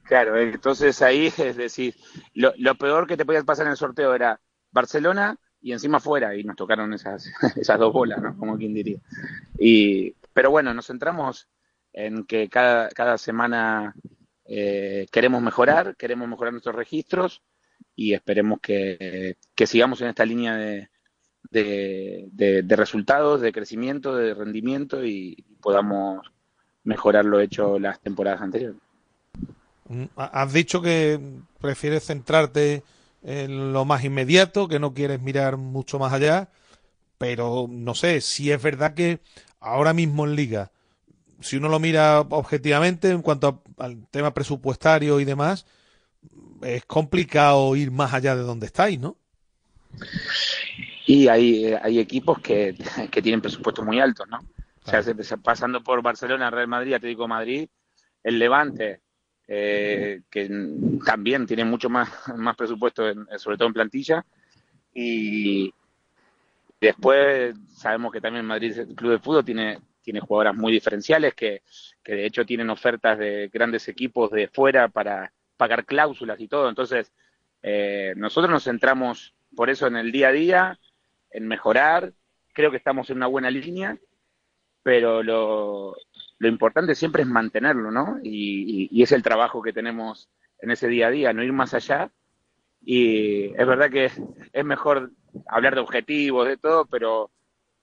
Claro, 0.05 0.39
entonces 0.41 1.03
ahí 1.03 1.27
es 1.39 1.57
decir, 1.57 1.95
lo, 2.35 2.53
lo 2.59 2.77
peor 2.77 3.07
que 3.09 3.17
te 3.17 3.27
podía 3.27 3.43
pasar 3.43 3.67
en 3.67 3.73
el 3.73 3.77
sorteo 3.77 4.15
era 4.15 4.39
Barcelona 4.71 5.37
y 5.61 5.73
encima 5.73 5.99
fuera, 5.99 6.35
y 6.37 6.45
nos 6.45 6.55
tocaron 6.57 6.95
esas, 6.95 7.29
esas 7.57 7.79
dos 7.79 7.93
bolas, 7.93 8.23
¿no? 8.23 8.37
Como 8.39 8.57
quien 8.57 8.73
diría. 8.73 8.99
Y, 9.59 10.15
pero 10.33 10.51
bueno, 10.51 10.73
nos 10.73 10.87
centramos 10.87 11.49
en 11.93 12.25
que 12.25 12.49
cada, 12.49 12.89
cada 12.91 13.19
semana 13.19 13.95
eh, 14.49 15.07
queremos 15.11 15.43
mejorar, 15.43 15.97
queremos 15.97 16.29
mejorar 16.29 16.53
nuestros 16.53 16.75
registros 16.77 17.43
y 17.95 18.15
esperemos 18.15 18.61
que, 18.61 19.37
que 19.55 19.67
sigamos 19.67 20.01
en 20.01 20.09
esta 20.09 20.25
línea 20.25 20.57
de, 20.57 20.89
de, 21.51 22.77
resultados, 22.77 23.41
de 23.41 23.53
crecimiento, 23.53 24.15
de 24.17 24.35
rendimiento 24.35 25.05
y 25.05 25.45
podamos 25.61 26.27
mejorar 26.85 27.25
lo 27.25 27.41
hecho 27.41 27.79
las 27.79 28.01
temporadas 28.01 28.41
anteriores. 28.43 28.81
Mm, 29.89 30.05
ha- 30.17 30.43
Has 30.43 30.53
dicho 30.53 30.83
que 30.83 31.21
prefieres 31.61 32.05
centrarte 32.05 32.83
en 33.23 33.73
lo 33.73 33.85
más 33.85 34.05
inmediato, 34.05 34.69
que 34.69 34.79
no 34.79 34.95
quieres 34.95 35.21
mirar 35.21 35.57
mucho 35.57 35.99
más 35.99 36.13
allá, 36.13 36.49
pero 37.19 37.67
no 37.71 37.95
sé, 37.95 38.21
si 38.21 38.53
es 38.53 38.63
verdad 38.63 38.95
que 38.95 39.21
ahora 39.61 39.93
mismo 39.95 40.27
en 40.27 40.37
Liga, 40.37 40.71
si 41.41 41.57
uno 41.57 41.69
lo 41.69 41.79
mira 41.79 42.21
objetivamente 42.21 43.11
en 43.11 43.23
cuanto 43.23 43.63
a- 43.79 43.85
al 43.85 44.07
tema 44.09 44.33
presupuestario 44.35 45.21
y 45.21 45.25
demás, 45.25 45.67
es 46.63 46.85
complicado 46.87 47.77
ir 47.77 47.91
más 47.91 48.15
allá 48.15 48.35
de 48.37 48.43
donde 48.43 48.67
estáis, 48.67 48.99
¿no? 48.99 49.17
Y 51.07 51.29
hay, 51.29 51.67
eh, 51.67 51.79
hay 51.83 51.99
equipos 51.99 52.39
que, 52.41 52.75
que 53.11 53.23
tienen 53.23 53.41
presupuestos 53.41 53.85
muy 53.85 54.01
altos, 54.01 54.27
¿no? 54.29 54.39
O 54.85 54.89
sea, 54.89 55.03
se- 55.03 55.21
se- 55.23 55.39
pasando 55.39 55.83
por 55.83 56.03
Barcelona, 56.03 56.51
Real 56.51 56.69
Madrid, 56.69 56.95
Atlético 56.95 57.27
Madrid, 57.29 57.69
el 58.23 58.39
Levante, 58.39 59.01
eh, 59.49 60.23
que 60.31 60.49
también 61.05 61.47
tiene 61.47 61.65
mucho 61.65 61.89
más, 61.89 62.09
más 62.37 62.57
presupuesto, 62.57 63.09
en- 63.09 63.27
sobre 63.39 63.57
todo 63.57 63.69
en 63.69 63.75
plantilla. 63.75 64.25
Y 64.95 65.73
después 66.81 67.55
sabemos 67.75 68.13
que 68.13 68.21
también 68.21 68.45
Madrid, 68.47 68.79
el 68.79 68.95
Club 68.95 69.13
de 69.13 69.19
Fútbol, 69.19 69.45
tiene, 69.45 69.79
tiene 70.07 70.21
jugadoras 70.21 70.57
muy 70.57 70.73
diferenciales 70.73 71.35
que, 71.35 71.63
que 72.05 72.15
de 72.15 72.27
hecho 72.27 72.47
tienen 72.47 72.71
ofertas 72.71 73.19
de 73.19 73.51
grandes 73.53 73.89
equipos 73.89 74.31
de 74.31 74.49
fuera 74.49 74.89
para 74.89 75.35
pagar 75.59 75.85
cláusulas 75.87 76.41
y 76.41 76.49
todo. 76.49 76.69
Entonces, 76.71 77.13
eh, 77.63 78.15
nosotros 78.17 78.51
nos 78.53 78.65
centramos 78.65 79.35
por 79.57 79.71
eso 79.71 79.89
en 79.89 79.97
el 79.97 80.13
día 80.13 80.29
a 80.29 80.33
día, 80.33 80.81
en 81.31 81.49
mejorar. 81.49 82.13
Creo 82.55 82.71
que 82.71 82.79
estamos 82.79 83.11
en 83.11 83.19
una 83.19 83.27
buena 83.27 83.51
línea, 83.51 83.99
pero 84.83 85.23
lo, 85.23 85.97
lo 86.39 86.49
importante 86.49 86.95
siempre 86.95 87.23
es 87.23 87.29
mantenerlo, 87.29 87.91
¿no? 87.91 88.19
Y, 88.23 88.85
y- 88.85 88.89
y 88.93 89.03
es 89.03 89.13
el 89.13 89.23
trabajo 89.23 89.63
que 89.63 89.73
tenemos 89.73 90.29
en 90.61 90.71
ese 90.71 90.89
día 90.89 91.09
a 91.09 91.11
día, 91.11 91.33
no 91.33 91.43
ir 91.43 91.53
más 91.53 91.75
allá. 91.75 92.11
Y 92.83 93.47
es 93.61 93.67
verdad 93.67 93.91
que 93.91 94.11
es 94.53 94.65
mejor 94.65 95.13
hablar 95.49 95.75
de 95.75 95.83
objetivos, 95.83 96.49
de 96.49 96.57
todo, 96.59 96.87
pero, 96.87 97.31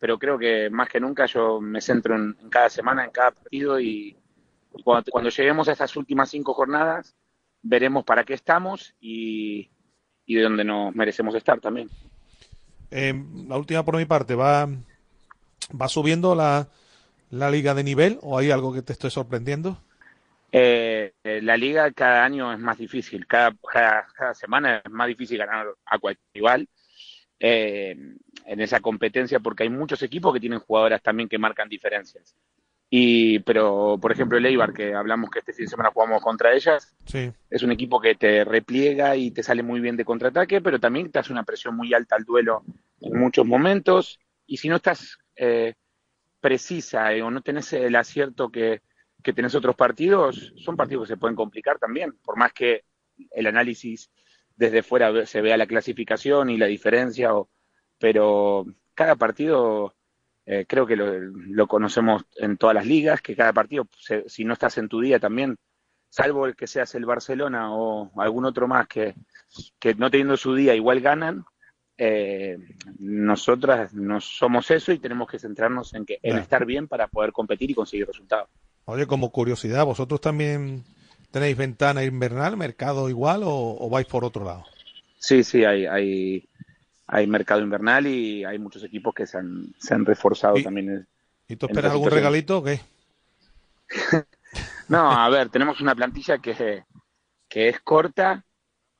pero 0.03 0.19
creo 0.19 0.37
que 0.37 0.69
más 0.69 0.89
que 0.89 0.99
nunca 0.99 1.25
yo 1.27 1.61
me 1.61 1.79
centro 1.79 2.13
en, 2.17 2.35
en 2.41 2.49
cada 2.49 2.67
semana, 2.69 3.05
en 3.05 3.11
cada 3.11 3.31
partido 3.31 3.79
y, 3.79 4.17
y 4.75 4.83
cuando, 4.83 5.09
cuando 5.09 5.29
lleguemos 5.29 5.69
a 5.69 5.71
estas 5.71 5.95
últimas 5.95 6.29
cinco 6.29 6.53
jornadas, 6.53 7.15
veremos 7.61 8.03
para 8.03 8.25
qué 8.25 8.33
estamos 8.33 8.93
y, 8.99 9.71
y 10.25 10.35
de 10.35 10.41
dónde 10.41 10.65
nos 10.65 10.93
merecemos 10.93 11.33
estar 11.35 11.61
también. 11.61 11.89
Eh, 12.91 13.13
la 13.47 13.55
última 13.55 13.85
por 13.85 13.95
mi 13.95 14.03
parte, 14.03 14.35
¿va, 14.35 14.67
va 15.71 15.87
subiendo 15.87 16.35
la, 16.35 16.67
la 17.29 17.49
liga 17.49 17.73
de 17.73 17.85
nivel 17.85 18.19
o 18.23 18.37
hay 18.37 18.51
algo 18.51 18.73
que 18.73 18.81
te 18.81 18.91
esté 18.91 19.09
sorprendiendo? 19.09 19.77
Eh, 20.51 21.13
eh, 21.23 21.41
la 21.41 21.55
liga 21.55 21.89
cada 21.93 22.25
año 22.25 22.51
es 22.51 22.59
más 22.59 22.77
difícil, 22.77 23.25
cada, 23.25 23.55
cada, 23.71 24.05
cada 24.13 24.33
semana 24.33 24.81
es 24.83 24.91
más 24.91 25.07
difícil 25.07 25.37
ganar 25.37 25.67
a 25.85 25.97
cualquier 25.97 26.27
rival 26.33 26.67
eh, 27.39 27.95
en 28.45 28.61
esa 28.61 28.79
competencia 28.79 29.39
porque 29.39 29.63
hay 29.63 29.69
muchos 29.69 30.01
equipos 30.03 30.33
que 30.33 30.39
tienen 30.39 30.59
jugadoras 30.59 31.01
también 31.01 31.29
que 31.29 31.37
marcan 31.37 31.69
diferencias. 31.69 32.35
Y, 32.89 33.39
pero, 33.39 33.97
por 33.99 34.11
ejemplo, 34.11 34.37
el 34.37 34.45
Eibar, 34.45 34.71
que 34.71 34.93
hablamos 34.93 35.31
que 35.31 35.39
este 35.39 35.51
fin 35.53 35.65
de 35.65 35.71
semana 35.71 35.89
jugamos 35.91 36.21
contra 36.21 36.53
ellas, 36.53 36.95
Sí. 37.05 37.31
es 37.49 37.63
un 37.63 37.71
equipo 37.71 37.99
que 37.99 38.13
te 38.13 38.43
repliega 38.45 39.15
y 39.15 39.31
te 39.31 39.41
sale 39.41 39.63
muy 39.63 39.79
bien 39.79 39.97
de 39.97 40.05
contraataque, 40.05 40.61
pero 40.61 40.79
también 40.79 41.09
te 41.11 41.17
hace 41.17 41.31
una 41.31 41.43
presión 41.43 41.75
muy 41.75 41.91
alta 41.93 42.15
al 42.15 42.23
duelo 42.23 42.63
en 43.01 43.17
muchos 43.17 43.47
momentos. 43.47 44.19
Y 44.45 44.57
si 44.57 44.69
no 44.69 44.75
estás 44.75 45.17
eh, 45.35 45.73
precisa 46.39 47.13
eh, 47.13 47.23
o 47.23 47.31
no 47.31 47.41
tenés 47.41 47.73
el 47.73 47.95
acierto 47.95 48.49
que, 48.49 48.81
que 49.23 49.33
tenés 49.33 49.55
otros 49.55 49.75
partidos, 49.75 50.53
son 50.57 50.75
partidos 50.75 51.07
que 51.07 51.13
se 51.15 51.17
pueden 51.17 51.35
complicar 51.35 51.79
también, 51.79 52.13
por 52.23 52.37
más 52.37 52.53
que 52.53 52.83
el 53.31 53.47
análisis 53.47 54.11
desde 54.55 54.83
fuera 54.83 55.25
se 55.25 55.41
vea 55.41 55.57
la 55.57 55.65
clasificación 55.65 56.49
y 56.51 56.57
la 56.57 56.67
diferencia, 56.67 57.33
o, 57.33 57.49
pero 57.99 58.65
cada 58.93 59.15
partido 59.15 59.93
eh, 60.45 60.65
creo 60.67 60.85
que 60.85 60.95
lo, 60.95 61.13
lo 61.19 61.67
conocemos 61.67 62.23
en 62.35 62.57
todas 62.57 62.75
las 62.75 62.85
ligas, 62.85 63.21
que 63.21 63.35
cada 63.35 63.53
partido, 63.53 63.87
se- 63.97 64.27
si 64.29 64.45
no 64.45 64.53
estás 64.53 64.77
en 64.77 64.89
tu 64.89 64.99
día 65.01 65.19
también, 65.19 65.55
salvo 66.09 66.45
el 66.45 66.55
que 66.55 66.67
seas 66.67 66.93
el 66.95 67.05
Barcelona 67.05 67.73
o 67.75 68.11
algún 68.21 68.45
otro 68.45 68.67
más 68.67 68.87
que, 68.87 69.15
que 69.79 69.95
no 69.95 70.11
teniendo 70.11 70.37
su 70.37 70.55
día 70.55 70.75
igual 70.75 70.99
ganan, 71.01 71.45
eh, 71.97 72.57
nosotras 72.99 73.93
no 73.93 74.19
somos 74.19 74.69
eso 74.71 74.91
y 74.91 74.99
tenemos 74.99 75.29
que 75.29 75.39
centrarnos 75.39 75.93
en 75.93 76.05
que 76.05 76.19
en 76.23 76.37
estar 76.37 76.65
bien 76.65 76.87
para 76.87 77.07
poder 77.07 77.31
competir 77.31 77.71
y 77.71 77.75
conseguir 77.75 78.07
resultados. 78.07 78.49
Oye, 78.85 79.07
como 79.07 79.31
curiosidad, 79.31 79.85
¿vosotros 79.85 80.19
también 80.19 80.83
tenéis 81.31 81.55
ventana 81.55 82.03
invernal, 82.03 82.57
mercado 82.57 83.09
igual 83.09 83.43
o, 83.43 83.77
o 83.79 83.89
vais 83.89 84.05
por 84.05 84.25
otro 84.25 84.43
lado? 84.43 84.65
Sí, 85.19 85.43
sí, 85.43 85.63
hay, 85.63 85.85
hay, 85.85 86.49
hay 87.15 87.27
mercado 87.27 87.61
invernal 87.61 88.07
y 88.07 88.43
hay 88.43 88.57
muchos 88.57 88.83
equipos 88.83 89.13
que 89.13 89.27
se 89.27 89.37
han, 89.37 89.73
se 89.77 89.93
han 89.93 90.03
reforzado 90.05 90.55
también. 90.63 90.89
en- 90.89 91.07
¿Y 91.47 91.55
tú 91.55 91.67
esperas 91.67 91.91
algún 91.91 92.09
regalito 92.09 92.57
o 92.59 92.63
qué? 92.63 92.79
No, 94.89 95.11
a 95.11 95.29
ver, 95.29 95.49
tenemos 95.49 95.79
una 95.81 95.95
plantilla 95.95 96.37
que, 96.39 96.83
que 97.49 97.69
es 97.69 97.79
corta, 97.81 98.43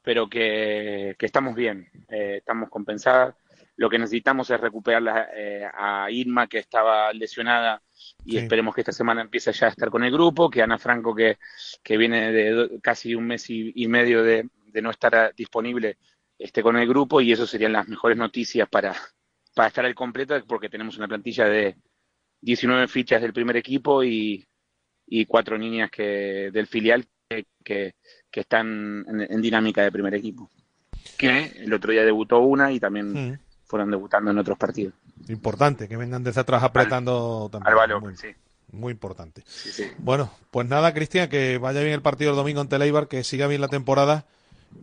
pero 0.02 0.30
que, 0.30 1.15
que 1.18 1.26
estamos 1.26 1.56
bien, 1.56 1.90
eh, 2.10 2.38
estamos 2.38 2.69
compensadas. 2.69 3.35
lo 3.76 3.90
que 3.90 3.98
necesitamos 3.99 4.49
es 4.52 4.60
recuperar 4.61 5.30
eh, 5.35 5.68
a 5.73 6.10
Irma, 6.11 6.48
que 6.48 6.60
estaba 6.60 7.11
lesionada, 7.14 7.81
y 8.23 8.31
Sí. 8.34 8.38
esperemos 8.38 8.76
que 8.76 8.81
esta 8.81 8.91
semana 8.91 9.22
empiece 9.22 9.52
ya 9.52 9.68
a 9.68 9.69
estar 9.72 9.90
con 9.90 10.03
el 10.03 10.11
grupo, 10.11 10.49
que 10.49 10.61
Ana 10.61 10.77
Franco, 10.77 11.15
que, 11.15 11.38
que 11.84 11.98
viene 11.98 12.31
de 12.31 12.52
do- 12.52 12.69
casi 12.81 13.15
un 13.15 13.26
mes 13.27 13.49
y, 13.49 13.72
y 13.76 13.88
medio 13.88 14.23
de, 14.23 14.48
de 14.68 14.81
no 14.81 14.91
estar 14.91 15.34
disponible, 15.35 15.98
esté 16.43 16.61
con 16.61 16.77
el 16.77 16.87
grupo, 16.87 17.21
y 17.21 17.31
eso 17.31 17.47
serían 17.47 17.73
las 17.73 17.87
mejores 17.87 18.17
noticias 18.17 18.67
para, 18.69 18.93
para 19.55 19.67
estar 19.69 19.85
al 19.85 19.95
completo, 19.95 20.35
porque 20.45 20.69
tenemos 20.69 20.97
una 20.97 21.07
plantilla 21.07 21.45
de 21.45 21.75
19 22.41 22.87
fichas 22.87 23.21
del 23.21 23.33
primer 23.33 23.55
equipo 23.57 24.03
y, 24.03 24.45
y 25.07 25.25
cuatro 25.25 25.57
niñas 25.57 25.89
que 25.89 26.49
del 26.51 26.67
filial 26.67 27.05
que, 27.29 27.45
que, 27.63 27.95
que 28.29 28.39
están 28.41 29.05
en, 29.07 29.21
en 29.21 29.41
dinámica 29.41 29.81
de 29.81 29.91
primer 29.91 30.13
equipo. 30.15 30.49
Que 31.17 31.51
el 31.57 31.73
otro 31.73 31.91
día 31.91 32.03
debutó 32.03 32.39
una 32.39 32.71
y 32.71 32.79
también 32.79 33.13
Mm. 33.13 33.39
fueron 33.65 33.91
debutando 33.91 34.31
en 34.31 34.37
otros 34.37 34.57
partidos. 34.57 34.93
Importante, 35.29 35.87
que 35.87 35.97
vengan 35.97 36.23
desde 36.23 36.41
atrás 36.41 36.61
apretando 36.63 37.49
también. 37.51 37.69
al 37.69 37.75
balón, 37.75 38.01
muy, 38.03 38.15
sí. 38.17 38.27
muy 38.71 38.91
importante. 38.91 39.43
Sí, 39.47 39.71
sí. 39.71 39.85
Bueno, 39.97 40.29
pues 40.51 40.67
nada, 40.67 40.93
Cristian, 40.93 41.29
que 41.29 41.57
vaya 41.57 41.81
bien 41.81 41.93
el 41.93 42.01
partido 42.01 42.31
el 42.31 42.35
domingo 42.37 42.61
ante 42.61 42.77
Leibar, 42.77 43.07
que 43.07 43.23
siga 43.23 43.47
bien 43.47 43.61
la 43.61 43.67
temporada 43.69 44.25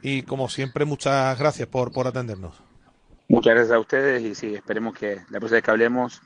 y 0.02 0.22
como 0.22 0.48
siempre, 0.48 0.84
muchas 0.84 1.38
gracias 1.38 1.68
por, 1.68 1.92
por 1.92 2.06
atendernos. 2.06 2.54
Muchas 3.28 3.54
gracias 3.54 3.76
a 3.76 3.78
ustedes 3.78 4.22
y 4.22 4.34
sí, 4.34 4.54
esperemos 4.54 4.94
que 4.94 5.16
la 5.30 5.38
próxima 5.38 5.56
vez 5.56 5.64
que 5.64 5.70
hablemos 5.70 6.20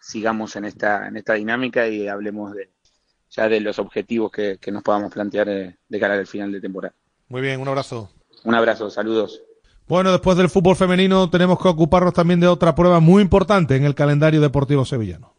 sigamos 0.00 0.56
en 0.56 0.64
esta, 0.64 1.08
en 1.08 1.16
esta 1.16 1.34
dinámica 1.34 1.88
y 1.88 2.08
hablemos 2.08 2.54
de, 2.54 2.70
ya 3.30 3.48
de 3.48 3.60
los 3.60 3.78
objetivos 3.78 4.30
que, 4.30 4.58
que 4.60 4.72
nos 4.72 4.82
podamos 4.82 5.12
plantear 5.12 5.48
eh, 5.48 5.78
de 5.88 6.00
cara 6.00 6.14
al 6.14 6.26
final 6.26 6.52
de 6.52 6.60
temporada. 6.60 6.94
Muy 7.28 7.40
bien, 7.40 7.60
un 7.60 7.68
abrazo. 7.68 8.10
Un 8.44 8.54
abrazo, 8.54 8.90
saludos. 8.90 9.42
Bueno, 9.86 10.12
después 10.12 10.36
del 10.36 10.48
fútbol 10.48 10.76
femenino 10.76 11.30
tenemos 11.30 11.60
que 11.60 11.68
ocuparnos 11.68 12.14
también 12.14 12.40
de 12.40 12.46
otra 12.46 12.74
prueba 12.74 13.00
muy 13.00 13.22
importante 13.22 13.76
en 13.76 13.84
el 13.84 13.94
calendario 13.94 14.40
deportivo 14.40 14.84
sevillano. 14.84 15.34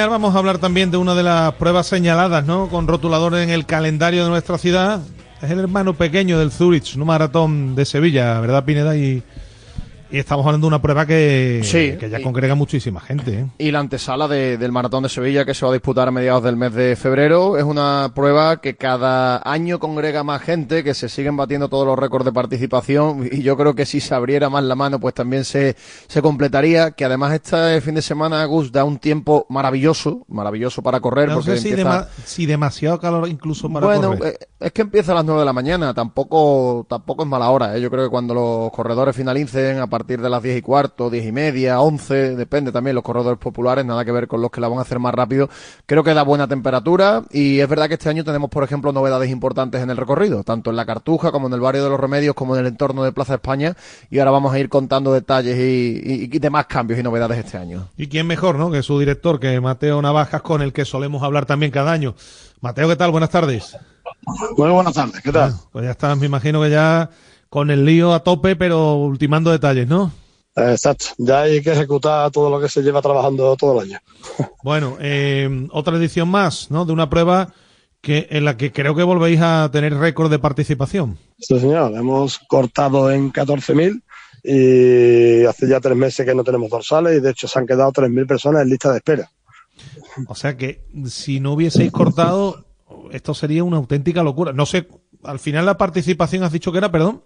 Terminar, 0.00 0.18
vamos 0.18 0.34
a 0.34 0.38
hablar 0.38 0.56
también 0.56 0.90
de 0.90 0.96
una 0.96 1.14
de 1.14 1.22
las 1.22 1.52
pruebas 1.56 1.86
señaladas, 1.86 2.46
¿no? 2.46 2.68
Con 2.68 2.86
rotuladores 2.86 3.44
en 3.44 3.50
el 3.50 3.66
calendario 3.66 4.24
de 4.24 4.30
nuestra 4.30 4.56
ciudad. 4.56 5.02
Es 5.42 5.50
el 5.50 5.58
hermano 5.58 5.92
pequeño 5.92 6.38
del 6.38 6.50
Zurich, 6.50 6.96
un 6.96 7.04
maratón 7.04 7.74
de 7.74 7.84
Sevilla, 7.84 8.40
¿verdad, 8.40 8.64
Pineda? 8.64 8.94
Y 10.10 10.18
estamos 10.18 10.44
hablando 10.46 10.66
de 10.66 10.68
una 10.68 10.82
prueba 10.82 11.06
que, 11.06 11.60
Sí, 11.62 11.96
que 11.98 12.10
ya 12.10 12.18
y- 12.18 12.22
congrega 12.22 12.54
muchísima 12.54 13.00
gente, 13.00 13.32
¿eh? 13.40 13.46
Y 13.58 13.70
la 13.70 13.78
antesala 13.80 14.26
de- 14.28 14.58
del 14.58 14.72
Maratón 14.72 15.04
de 15.04 15.08
Sevilla 15.08 15.44
que 15.44 15.54
se 15.54 15.64
va 15.64 15.70
a 15.70 15.74
disputar 15.74 16.08
a 16.08 16.10
mediados 16.10 16.42
del 16.42 16.56
mes 16.56 16.74
de 16.74 16.96
febrero 16.96 17.56
es 17.56 17.64
una 17.64 18.10
prueba 18.14 18.60
que 18.60 18.76
cada 18.76 19.40
año 19.50 19.78
congrega 19.78 20.24
más 20.24 20.42
gente, 20.42 20.82
que 20.82 20.94
se 20.94 21.08
siguen 21.08 21.36
batiendo 21.36 21.68
todos 21.68 21.86
los 21.86 21.98
récords 21.98 22.24
de 22.24 22.32
participación 22.32 23.28
y 23.30 23.42
yo 23.42 23.56
creo 23.56 23.74
que 23.74 23.86
si 23.86 24.00
se 24.00 24.14
abriera 24.14 24.50
más 24.50 24.64
la 24.64 24.74
mano 24.74 24.98
pues 24.98 25.14
también 25.14 25.44
se, 25.44 25.76
se 26.08 26.22
completaría, 26.22 26.90
que 26.92 27.04
además 27.04 27.32
este 27.34 27.80
fin 27.80 27.94
de 27.94 28.02
semana 28.02 28.44
Gus 28.46 28.72
da 28.72 28.84
un 28.84 28.98
tiempo 28.98 29.46
maravilloso, 29.48 30.24
maravilloso 30.28 30.82
para 30.82 31.00
correr 31.00 31.28
No 31.28 31.34
porque 31.36 31.52
sé 31.52 31.58
si, 31.58 31.68
empieza... 31.70 31.90
dema- 32.02 32.08
si 32.24 32.46
demasiado 32.46 32.98
calor 32.98 33.28
incluso 33.28 33.68
para 33.72 33.86
bueno, 33.86 34.16
correr. 34.16 34.34
eh, 34.40 34.46
es 34.60 34.72
que 34.72 34.82
empieza 34.82 35.12
a 35.12 35.14
las 35.14 35.24
9 35.24 35.40
de 35.40 35.46
la 35.46 35.52
mañana, 35.54 35.94
tampoco 35.94 36.84
tampoco 36.88 37.22
es 37.22 37.28
mala 37.28 37.48
hora. 37.50 37.76
¿eh? 37.76 37.80
Yo 37.80 37.90
creo 37.90 38.04
que 38.04 38.10
cuando 38.10 38.34
los 38.34 38.70
corredores 38.72 39.16
finalicen 39.16 39.78
a 39.78 39.86
partir 39.86 40.20
de 40.20 40.28
las 40.28 40.42
10 40.42 40.58
y 40.58 40.62
cuarto, 40.62 41.08
10 41.08 41.24
y 41.26 41.32
media, 41.32 41.80
11, 41.80 42.36
depende 42.36 42.70
también 42.70 42.94
los 42.94 43.02
corredores 43.02 43.38
populares, 43.38 43.84
nada 43.86 44.04
que 44.04 44.12
ver 44.12 44.28
con 44.28 44.42
los 44.42 44.50
que 44.50 44.60
la 44.60 44.68
van 44.68 44.78
a 44.78 44.82
hacer 44.82 44.98
más 44.98 45.14
rápido, 45.14 45.48
creo 45.86 46.04
que 46.04 46.12
da 46.12 46.22
buena 46.22 46.46
temperatura 46.46 47.22
y 47.30 47.58
es 47.60 47.68
verdad 47.68 47.88
que 47.88 47.94
este 47.94 48.08
año 48.10 48.22
tenemos, 48.22 48.50
por 48.50 48.62
ejemplo, 48.62 48.92
novedades 48.92 49.30
importantes 49.30 49.80
en 49.82 49.88
el 49.90 49.96
recorrido, 49.96 50.44
tanto 50.44 50.70
en 50.70 50.76
la 50.76 50.84
Cartuja 50.84 51.32
como 51.32 51.46
en 51.46 51.54
el 51.54 51.60
barrio 51.60 51.82
de 51.82 51.90
los 51.90 51.98
Remedios, 52.00 52.34
como 52.34 52.54
en 52.54 52.60
el 52.60 52.66
entorno 52.66 53.02
de 53.02 53.12
Plaza 53.12 53.34
España 53.34 53.74
y 54.10 54.18
ahora 54.18 54.30
vamos 54.32 54.52
a 54.52 54.58
ir 54.58 54.68
contando 54.68 55.12
detalles 55.12 55.56
y, 55.58 56.02
y- 56.04 56.24
y 56.30 56.38
demás 56.38 56.66
cambios 56.66 57.00
y 57.00 57.02
novedades 57.02 57.38
este 57.38 57.56
año. 57.56 57.88
Y 57.96 58.08
quién 58.08 58.26
mejor, 58.26 58.56
¿no? 58.56 58.70
Que 58.70 58.82
su 58.82 58.98
director, 58.98 59.40
que 59.40 59.58
Mateo 59.60 60.00
Navajas, 60.02 60.42
con 60.42 60.60
el 60.62 60.72
que 60.72 60.84
solemos 60.84 61.22
hablar 61.22 61.46
también 61.46 61.72
cada 61.72 61.92
año. 61.92 62.14
Mateo, 62.60 62.88
¿qué 62.88 62.96
tal? 62.96 63.10
Buenas 63.10 63.30
tardes. 63.30 63.76
Muy 64.56 64.70
buenas 64.70 64.92
tardes, 64.92 65.22
¿qué 65.22 65.32
tal? 65.32 65.54
Pues 65.72 65.84
ya 65.86 65.92
estás, 65.92 66.18
me 66.18 66.26
imagino 66.26 66.60
que 66.60 66.68
ya 66.68 67.08
con 67.48 67.70
el 67.70 67.86
lío 67.86 68.12
a 68.12 68.22
tope, 68.22 68.54
pero 68.54 68.96
ultimando 68.96 69.50
detalles, 69.50 69.88
¿no? 69.88 70.12
Exacto, 70.54 71.06
ya 71.16 71.42
hay 71.42 71.62
que 71.62 71.72
ejecutar 71.72 72.30
todo 72.30 72.50
lo 72.50 72.60
que 72.60 72.68
se 72.68 72.82
lleva 72.82 73.00
trabajando 73.00 73.56
todo 73.56 73.80
el 73.80 73.88
año. 73.88 73.98
Bueno, 74.62 74.98
eh, 75.00 75.68
otra 75.72 75.96
edición 75.96 76.28
más, 76.28 76.70
¿no? 76.70 76.84
De 76.84 76.92
una 76.92 77.08
prueba 77.08 77.54
que 78.02 78.28
en 78.30 78.44
la 78.44 78.58
que 78.58 78.72
creo 78.72 78.94
que 78.94 79.02
volvéis 79.04 79.40
a 79.40 79.70
tener 79.72 79.94
récord 79.94 80.30
de 80.30 80.38
participación. 80.38 81.16
Sí, 81.38 81.58
señor, 81.58 81.94
hemos 81.96 82.38
cortado 82.40 83.10
en 83.10 83.32
14.000 83.32 84.02
y 84.42 85.46
hace 85.46 85.66
ya 85.66 85.80
tres 85.80 85.96
meses 85.96 86.26
que 86.26 86.34
no 86.34 86.44
tenemos 86.44 86.68
dorsales 86.68 87.16
y 87.16 87.20
de 87.20 87.30
hecho 87.30 87.48
se 87.48 87.58
han 87.58 87.66
quedado 87.66 87.90
3.000 87.90 88.26
personas 88.26 88.62
en 88.62 88.68
lista 88.68 88.90
de 88.90 88.98
espera. 88.98 89.30
O 90.26 90.34
sea 90.34 90.56
que 90.56 90.84
si 91.06 91.40
no 91.40 91.52
hubieseis 91.52 91.90
cortado, 91.92 92.64
esto 93.12 93.34
sería 93.34 93.64
una 93.64 93.76
auténtica 93.78 94.22
locura. 94.22 94.52
No 94.52 94.66
sé, 94.66 94.88
al 95.24 95.38
final 95.38 95.66
la 95.66 95.76
participación 95.78 96.42
has 96.42 96.52
dicho 96.52 96.72
que 96.72 96.78
era, 96.78 96.90
perdón. 96.90 97.22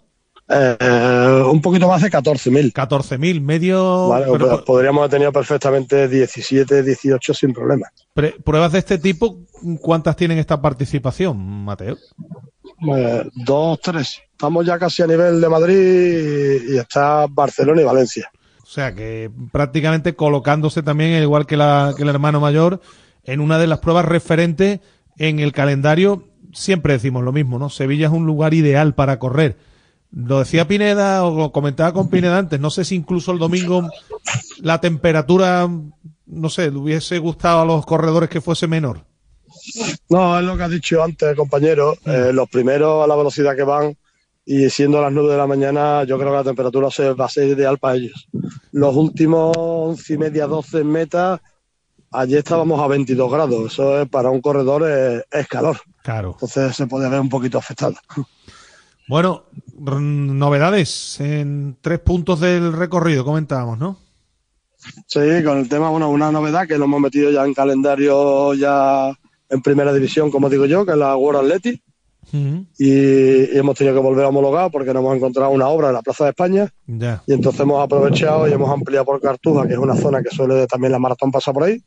Eh, 0.47 1.43
un 1.51 1.59
poquito 1.59 1.87
más 1.87 2.03
de 2.03 2.11
14.000. 2.11 2.71
14.000, 2.71 3.41
medio... 3.41 4.09
Vale, 4.09 4.27
pero- 4.31 4.49
pues 4.49 4.61
podríamos 4.61 4.99
haber 5.01 5.11
tenido 5.11 5.31
perfectamente 5.31 6.07
17, 6.07 6.83
18 6.83 7.33
sin 7.33 7.51
problema. 7.51 7.87
pre- 8.13 8.35
pruebas 8.43 8.71
de 8.73 8.79
este 8.79 8.99
tipo, 8.99 9.39
¿cuántas 9.81 10.15
tienen 10.15 10.37
esta 10.37 10.61
participación, 10.61 11.37
Mateo? 11.65 11.97
Eh, 12.95 13.23
dos, 13.33 13.79
tres. 13.81 14.21
Estamos 14.31 14.65
ya 14.65 14.77
casi 14.77 15.01
a 15.01 15.07
nivel 15.07 15.41
de 15.41 15.49
Madrid 15.49 16.61
y 16.73 16.77
está 16.77 17.25
Barcelona 17.27 17.81
y 17.81 17.85
Valencia. 17.85 18.29
O 18.75 18.77
sea 18.77 18.93
que 18.93 19.31
prácticamente 19.53 20.17
colocándose 20.17 20.83
también, 20.83 21.23
igual 21.23 21.45
que, 21.45 21.55
la, 21.55 21.93
que 21.95 22.03
el 22.03 22.09
hermano 22.09 22.41
mayor, 22.41 22.81
en 23.23 23.39
una 23.39 23.57
de 23.57 23.67
las 23.67 23.79
pruebas 23.79 24.03
referentes 24.03 24.81
en 25.17 25.39
el 25.39 25.53
calendario. 25.53 26.27
Siempre 26.51 26.91
decimos 26.91 27.23
lo 27.23 27.31
mismo, 27.31 27.57
¿no? 27.57 27.69
Sevilla 27.69 28.07
es 28.07 28.11
un 28.11 28.25
lugar 28.25 28.53
ideal 28.53 28.93
para 28.93 29.17
correr. 29.17 29.55
Lo 30.11 30.39
decía 30.39 30.67
Pineda 30.67 31.23
o 31.23 31.37
lo 31.37 31.53
comentaba 31.53 31.93
con 31.93 32.09
Pineda 32.09 32.37
antes. 32.37 32.59
No 32.59 32.69
sé 32.69 32.83
si 32.83 32.95
incluso 32.95 33.31
el 33.31 33.39
domingo 33.39 33.89
la 34.61 34.81
temperatura, 34.81 35.69
no 36.25 36.49
sé, 36.49 36.69
le 36.69 36.77
hubiese 36.77 37.17
gustado 37.19 37.61
a 37.61 37.65
los 37.65 37.85
corredores 37.85 38.29
que 38.29 38.41
fuese 38.41 38.67
menor. 38.67 39.05
No, 40.09 40.37
es 40.37 40.43
lo 40.43 40.57
que 40.57 40.63
has 40.63 40.71
dicho 40.71 41.01
antes, 41.01 41.33
compañero. 41.37 41.95
Eh, 42.03 42.31
los 42.33 42.49
primeros 42.49 43.05
a 43.05 43.07
la 43.07 43.15
velocidad 43.15 43.55
que 43.55 43.63
van 43.63 43.95
y 44.45 44.69
siendo 44.69 45.01
las 45.01 45.11
9 45.11 45.31
de 45.31 45.37
la 45.37 45.47
mañana, 45.47 46.03
yo 46.03 46.17
creo 46.17 46.29
que 46.31 46.37
la 46.37 46.43
temperatura 46.43 46.91
se, 46.91 47.13
va 47.13 47.25
a 47.25 47.29
ser 47.29 47.47
ideal 47.47 47.77
para 47.79 47.95
ellos. 47.95 48.27
Los 48.71 48.95
últimos 48.95 49.55
11 49.57 50.13
y 50.13 50.17
media, 50.17 50.45
12 50.47 50.79
en 50.81 50.87
meta, 50.91 51.41
ayer 52.11 52.39
estábamos 52.39 52.79
a 52.79 52.87
22 52.87 53.31
grados. 53.31 53.73
Eso 53.73 54.01
es, 54.01 54.09
para 54.09 54.29
un 54.29 54.41
corredor 54.41 54.87
es, 54.89 55.23
es 55.31 55.47
calor. 55.47 55.77
Claro. 56.03 56.31
Entonces 56.33 56.75
se 56.75 56.85
puede 56.87 57.09
ver 57.09 57.19
un 57.19 57.29
poquito 57.29 57.57
afectado. 57.57 57.95
Bueno, 59.07 59.43
r- 59.85 59.99
novedades 59.99 61.19
en 61.19 61.77
tres 61.81 61.99
puntos 61.99 62.39
del 62.39 62.73
recorrido, 62.73 63.23
comentábamos, 63.25 63.77
¿no? 63.77 63.97
Sí, 65.07 65.19
con 65.43 65.57
el 65.57 65.67
tema, 65.69 65.89
bueno, 65.89 66.09
una 66.09 66.31
novedad 66.31 66.67
que 66.67 66.77
lo 66.77 66.85
hemos 66.85 67.01
metido 67.01 67.31
ya 67.31 67.43
en 67.45 67.53
calendario 67.55 68.53
ya 68.53 69.11
en 69.49 69.61
primera 69.61 69.91
división, 69.93 70.29
como 70.29 70.49
digo 70.49 70.65
yo, 70.67 70.85
que 70.85 70.91
es 70.91 70.97
la 70.97 71.15
World 71.15 71.41
Athletic. 71.41 71.81
Y, 72.31 72.67
y 72.77 73.57
hemos 73.57 73.77
tenido 73.77 73.95
que 73.95 74.01
volver 74.01 74.25
a 74.25 74.29
homologar 74.29 74.69
porque 74.71 74.93
no 74.93 74.99
hemos 74.99 75.15
encontrado 75.15 75.51
una 75.51 75.67
obra 75.67 75.87
en 75.89 75.93
la 75.93 76.01
Plaza 76.01 76.25
de 76.25 76.29
España 76.31 76.69
Ya. 76.87 77.21
y 77.27 77.33
entonces 77.33 77.61
hemos 77.61 77.81
aprovechado 77.83 78.47
y 78.47 78.51
hemos 78.53 78.69
ampliado 78.69 79.05
por 79.05 79.21
Cartuja, 79.21 79.67
que 79.67 79.73
es 79.73 79.79
una 79.79 79.95
zona 79.95 80.21
que 80.21 80.35
suele 80.35 80.67
también 80.67 80.91
la 80.91 80.99
maratón 80.99 81.31
pasa 81.31 81.53
por 81.53 81.63
ahí, 81.63 81.81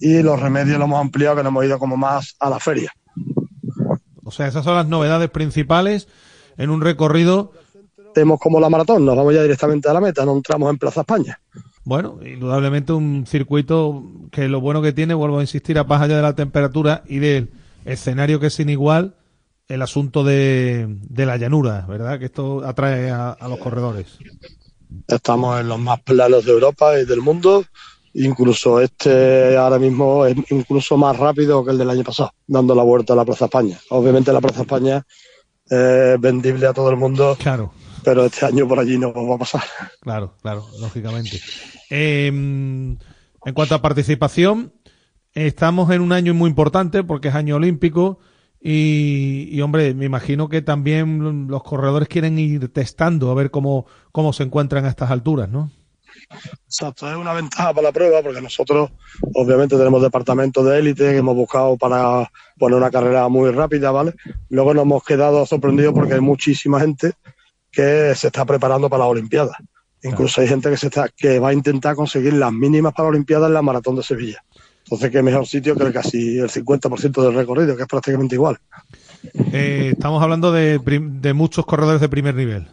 y 0.00 0.22
los 0.22 0.40
remedios 0.40 0.78
lo 0.78 0.84
hemos 0.84 1.00
ampliado, 1.00 1.36
que 1.36 1.42
nos 1.42 1.50
hemos 1.50 1.64
ido 1.64 1.78
como 1.78 1.96
más 1.96 2.36
a 2.40 2.48
la 2.50 2.58
feria. 2.60 2.92
O 4.24 4.30
sea, 4.30 4.46
esas 4.48 4.64
son 4.64 4.74
las 4.74 4.88
novedades 4.88 5.30
principales 5.30 6.08
en 6.56 6.70
un 6.70 6.80
recorrido. 6.80 7.52
Tenemos 8.14 8.40
como 8.40 8.58
la 8.60 8.68
maratón, 8.70 9.04
nos 9.04 9.16
vamos 9.16 9.34
ya 9.34 9.42
directamente 9.42 9.88
a 9.88 9.92
la 9.92 10.00
meta, 10.00 10.24
no 10.24 10.34
entramos 10.36 10.70
en 10.70 10.78
Plaza 10.78 11.00
España. 11.02 11.38
Bueno, 11.84 12.18
indudablemente 12.26 12.92
un 12.92 13.26
circuito 13.26 14.02
que 14.32 14.48
lo 14.48 14.60
bueno 14.60 14.82
que 14.82 14.92
tiene, 14.92 15.14
vuelvo 15.14 15.38
a 15.38 15.42
insistir, 15.42 15.78
a 15.78 15.84
más 15.84 16.02
allá 16.02 16.16
de 16.16 16.22
la 16.22 16.34
temperatura 16.34 17.04
y 17.06 17.18
del 17.18 17.50
escenario 17.84 18.40
que 18.40 18.48
es 18.48 18.54
sin 18.54 18.68
igual, 18.70 19.14
el 19.68 19.82
asunto 19.82 20.22
de, 20.24 20.86
de 20.88 21.26
la 21.26 21.36
llanura, 21.36 21.84
¿verdad? 21.88 22.18
Que 22.18 22.26
esto 22.26 22.64
atrae 22.64 23.10
a, 23.10 23.30
a 23.32 23.48
los 23.48 23.58
corredores. 23.58 24.06
Estamos 25.08 25.60
en 25.60 25.68
los 25.68 25.78
más 25.78 26.00
planos 26.02 26.44
de 26.44 26.52
Europa 26.52 26.98
y 27.00 27.04
del 27.04 27.20
mundo. 27.20 27.64
Incluso 28.14 28.80
este 28.80 29.56
ahora 29.58 29.78
mismo 29.78 30.24
es 30.24 30.36
incluso 30.50 30.96
más 30.96 31.16
rápido 31.18 31.64
que 31.64 31.72
el 31.72 31.78
del 31.78 31.90
año 31.90 32.02
pasado, 32.04 32.32
dando 32.46 32.74
la 32.74 32.82
vuelta 32.82 33.12
a 33.12 33.16
la 33.16 33.24
Plaza 33.26 33.44
España. 33.46 33.78
Obviamente 33.90 34.32
la 34.32 34.40
Plaza 34.40 34.62
España 34.62 35.04
es 35.68 36.20
vendible 36.20 36.66
a 36.66 36.72
todo 36.72 36.88
el 36.90 36.96
mundo, 36.96 37.36
Claro. 37.38 37.72
pero 38.04 38.24
este 38.24 38.46
año 38.46 38.66
por 38.66 38.78
allí 38.78 38.96
no 38.96 39.12
va 39.12 39.34
a 39.34 39.38
pasar. 39.38 39.64
Claro, 40.00 40.32
claro, 40.40 40.64
lógicamente. 40.80 41.40
Eh, 41.90 42.28
en 42.28 42.98
cuanto 43.54 43.74
a 43.74 43.82
participación, 43.82 44.72
estamos 45.34 45.90
en 45.90 46.00
un 46.00 46.12
año 46.12 46.32
muy 46.32 46.48
importante 46.48 47.04
porque 47.04 47.28
es 47.28 47.34
año 47.34 47.56
olímpico 47.56 48.18
y, 48.68 49.48
y, 49.52 49.60
hombre, 49.60 49.94
me 49.94 50.06
imagino 50.06 50.48
que 50.48 50.60
también 50.60 51.46
los 51.46 51.62
corredores 51.62 52.08
quieren 52.08 52.36
ir 52.36 52.72
testando 52.72 53.30
a 53.30 53.34
ver 53.34 53.52
cómo, 53.52 53.86
cómo 54.10 54.32
se 54.32 54.42
encuentran 54.42 54.84
a 54.84 54.88
estas 54.88 55.12
alturas, 55.12 55.48
¿no? 55.48 55.70
Exacto, 56.66 57.08
es 57.08 57.16
una 57.16 57.32
ventaja 57.32 57.72
para 57.72 57.86
la 57.86 57.92
prueba 57.92 58.22
porque 58.22 58.40
nosotros 58.40 58.90
obviamente 59.34 59.76
tenemos 59.76 60.02
departamentos 60.02 60.66
de 60.66 60.80
élite 60.80 61.12
que 61.12 61.16
hemos 61.18 61.36
buscado 61.36 61.76
para 61.76 62.28
poner 62.58 62.76
una 62.76 62.90
carrera 62.90 63.28
muy 63.28 63.52
rápida, 63.52 63.92
¿vale? 63.92 64.14
Luego 64.48 64.74
nos 64.74 64.82
hemos 64.82 65.04
quedado 65.04 65.46
sorprendidos 65.46 65.94
porque 65.94 66.14
hay 66.14 66.20
muchísima 66.20 66.80
gente 66.80 67.12
que 67.70 68.16
se 68.16 68.26
está 68.26 68.44
preparando 68.44 68.90
para 68.90 69.04
las 69.04 69.12
Olimpiadas. 69.12 69.56
Incluso 70.02 70.40
hay 70.40 70.48
gente 70.48 70.70
que 70.70 70.76
se 70.76 70.88
está 70.88 71.08
que 71.08 71.38
va 71.38 71.50
a 71.50 71.52
intentar 71.52 71.94
conseguir 71.94 72.32
las 72.32 72.52
mínimas 72.52 72.94
para 72.94 73.04
las 73.04 73.10
Olimpiadas 73.10 73.46
en 73.46 73.54
la 73.54 73.62
maratón 73.62 73.94
de 73.94 74.02
Sevilla. 74.02 74.42
Entonces, 74.86 75.10
qué 75.10 75.20
mejor 75.22 75.46
sitio 75.46 75.74
que 75.74 75.82
el 75.82 75.92
casi 75.92 76.38
el 76.38 76.48
50% 76.48 77.22
del 77.22 77.34
recorrido, 77.34 77.76
que 77.76 77.82
es 77.82 77.88
prácticamente 77.88 78.36
igual. 78.36 78.56
Eh, 79.52 79.90
estamos 79.92 80.22
hablando 80.22 80.52
de, 80.52 80.78
de 80.78 81.32
muchos 81.32 81.66
corredores 81.66 82.00
de 82.00 82.08
primer 82.08 82.34
nivel. 82.36 82.68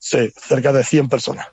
Sí, 0.00 0.30
cerca 0.36 0.72
de 0.72 0.82
100 0.84 1.08
personas. 1.10 1.46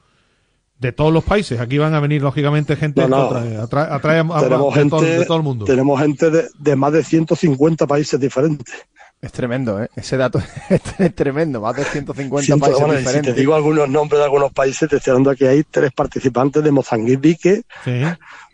De 0.77 0.93
todos 0.93 1.11
los 1.11 1.25
países. 1.25 1.59
Aquí 1.59 1.77
van 1.77 1.93
a 1.93 1.99
venir, 1.99 2.21
lógicamente, 2.21 2.77
gente 2.77 3.01
No, 3.01 3.09
no. 3.09 3.29
que 3.41 3.57
atrae, 3.57 3.89
atrae- 3.89 4.31
a- 4.31 4.37
a- 4.37 4.41
de, 4.43 4.71
gente, 4.73 4.89
todo, 4.91 5.01
de 5.01 5.25
todo 5.25 5.37
el 5.37 5.43
mundo. 5.43 5.65
Tenemos 5.65 5.99
gente 5.99 6.29
de, 6.31 6.45
de 6.57 6.75
más 6.77 6.93
de 6.93 7.03
150 7.03 7.85
países 7.85 8.17
diferentes. 8.17 8.73
Es 9.21 9.33
tremendo, 9.33 9.83
¿eh? 9.83 9.89
Ese 9.97 10.15
dato 10.15 10.41
es 10.99 11.13
tremendo. 11.15 11.59
Más 11.59 11.75
de 11.75 11.83
150 11.83 12.45
Ciento- 12.45 12.61
países 12.65 12.79
bueno, 12.79 12.93
y 12.93 12.97
si 12.97 13.03
diferentes. 13.03 13.35
te 13.35 13.39
digo 13.41 13.53
algunos 13.53 13.89
nombres 13.89 14.19
de 14.19 14.23
algunos 14.23 14.53
países, 14.53 14.87
te 14.89 14.95
estoy 14.95 15.11
hablando 15.11 15.35
que 15.35 15.47
hay 15.47 15.63
tres 15.69 15.91
participantes 15.91 16.63
de 16.63 16.71
Mozambique, 16.71 17.63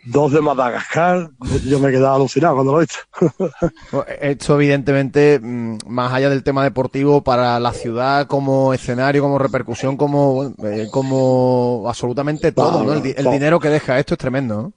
dos 0.04 0.32
de 0.32 0.40
Madagascar. 0.40 1.30
Yo 1.68 1.78
me 1.78 1.90
he 1.90 1.92
quedado 1.92 2.16
alucinado 2.16 2.54
cuando 2.56 2.72
lo 2.72 2.82
he 2.82 2.86
visto. 2.86 4.04
Esto, 4.20 4.56
evidentemente, 4.56 5.38
mm, 5.40 5.76
más 5.86 6.12
allá 6.12 6.30
del 6.30 6.42
tema 6.42 6.64
deportivo, 6.64 7.22
para 7.22 7.60
la 7.60 7.72
ciudad 7.72 8.26
como 8.26 8.74
escenario, 8.74 9.22
como 9.22 9.38
repercusión, 9.38 9.96
como, 9.96 10.52
eh, 10.64 10.88
como 10.90 11.84
absolutamente 11.86 12.50
todo, 12.50 12.82
¿no? 12.82 12.92
El, 12.94 13.14
el 13.16 13.30
dinero 13.30 13.60
que 13.60 13.68
deja 13.68 14.00
esto 14.00 14.14
es 14.14 14.18
tremendo, 14.18 14.62
¿no? 14.62 14.72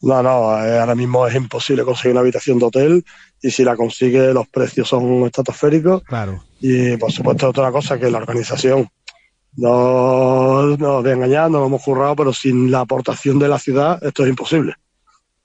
No, 0.00 0.22
no, 0.22 0.64
eh, 0.64 0.78
ahora 0.78 0.94
mismo 0.94 1.26
es 1.26 1.34
imposible 1.34 1.84
conseguir 1.84 2.12
una 2.12 2.20
habitación 2.20 2.58
de 2.58 2.64
hotel 2.66 3.04
y 3.42 3.50
si 3.50 3.64
la 3.64 3.76
consigue 3.76 4.32
los 4.32 4.46
precios 4.48 4.88
son 4.88 5.24
estratosféricos. 5.24 6.02
Claro. 6.04 6.44
Y 6.60 6.96
por 6.96 7.10
supuesto 7.10 7.48
otra 7.48 7.72
cosa 7.72 7.98
que 7.98 8.10
la 8.10 8.18
organización 8.18 8.88
no 9.56 10.76
nos 10.76 11.02
voy 11.02 11.10
a 11.10 11.14
engañar, 11.14 11.50
no 11.50 11.58
lo 11.60 11.66
hemos 11.66 11.82
currado, 11.82 12.14
pero 12.16 12.32
sin 12.32 12.70
la 12.70 12.80
aportación 12.80 13.38
de 13.38 13.48
la 13.48 13.58
ciudad 13.58 13.98
esto 14.02 14.22
es 14.22 14.28
imposible. 14.30 14.74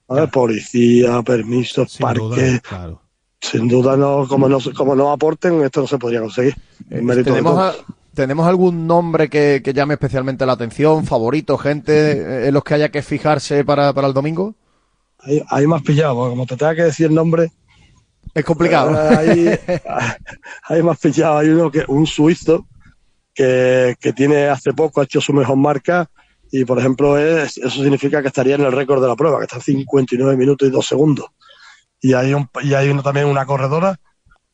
¿Vale? 0.06 0.28
Policía, 0.28 1.22
permisos, 1.22 1.96
parques. 1.98 2.60
claro. 2.60 3.00
Sin 3.40 3.68
duda 3.68 3.96
no, 3.96 4.26
como 4.28 4.48
no 4.48 4.58
como 4.74 4.94
no 4.94 5.10
aporten, 5.12 5.62
esto 5.62 5.82
no 5.82 5.86
se 5.86 5.98
podría 5.98 6.20
conseguir. 6.20 6.54
De 6.88 7.24
¿Tenemos, 7.24 7.58
a- 7.58 7.74
¿Tenemos 8.14 8.46
algún 8.46 8.86
nombre 8.86 9.28
que, 9.28 9.60
que 9.64 9.72
llame 9.72 9.94
especialmente 9.94 10.46
la 10.46 10.52
atención, 10.52 11.04
favorito, 11.04 11.58
gente 11.58 12.12
eh, 12.12 12.48
en 12.48 12.54
los 12.54 12.62
que 12.62 12.74
haya 12.74 12.88
que 12.90 13.02
fijarse 13.02 13.64
para, 13.64 13.92
para 13.92 14.08
el 14.08 14.14
domingo? 14.14 14.54
Ahí, 15.18 15.42
ahí 15.48 15.64
has 15.72 15.82
pillado, 15.82 16.14
porque 16.14 16.30
como 16.30 16.46
te 16.46 16.56
tenga 16.56 16.74
que 16.74 16.82
decir 16.84 17.06
el 17.06 17.14
nombre. 17.14 17.50
Es 18.32 18.44
complicado. 18.44 18.96
ahí, 19.18 19.48
ahí 20.64 20.82
me 20.82 20.90
has 20.90 20.98
pillado. 20.98 21.38
Hay 21.38 21.48
uno 21.48 21.70
que, 21.70 21.84
un 21.88 22.06
suizo 22.06 22.66
que, 23.34 23.96
que 24.00 24.12
tiene 24.12 24.46
hace 24.46 24.72
poco, 24.72 25.00
ha 25.00 25.04
hecho 25.04 25.20
su 25.20 25.32
mejor 25.32 25.56
marca. 25.56 26.08
Y 26.52 26.64
por 26.64 26.78
ejemplo, 26.78 27.18
es, 27.18 27.58
eso 27.58 27.82
significa 27.82 28.22
que 28.22 28.28
estaría 28.28 28.54
en 28.54 28.62
el 28.62 28.72
récord 28.72 29.02
de 29.02 29.08
la 29.08 29.16
prueba, 29.16 29.38
que 29.38 29.44
está 29.44 29.56
en 29.56 29.62
59 29.62 30.36
minutos 30.36 30.68
y 30.68 30.70
2 30.70 30.86
segundos. 30.86 31.26
Y 32.00 32.12
hay, 32.12 32.34
un, 32.34 32.48
y 32.62 32.74
hay 32.74 32.90
uno, 32.90 33.02
también 33.02 33.26
una 33.26 33.46
corredora 33.46 33.98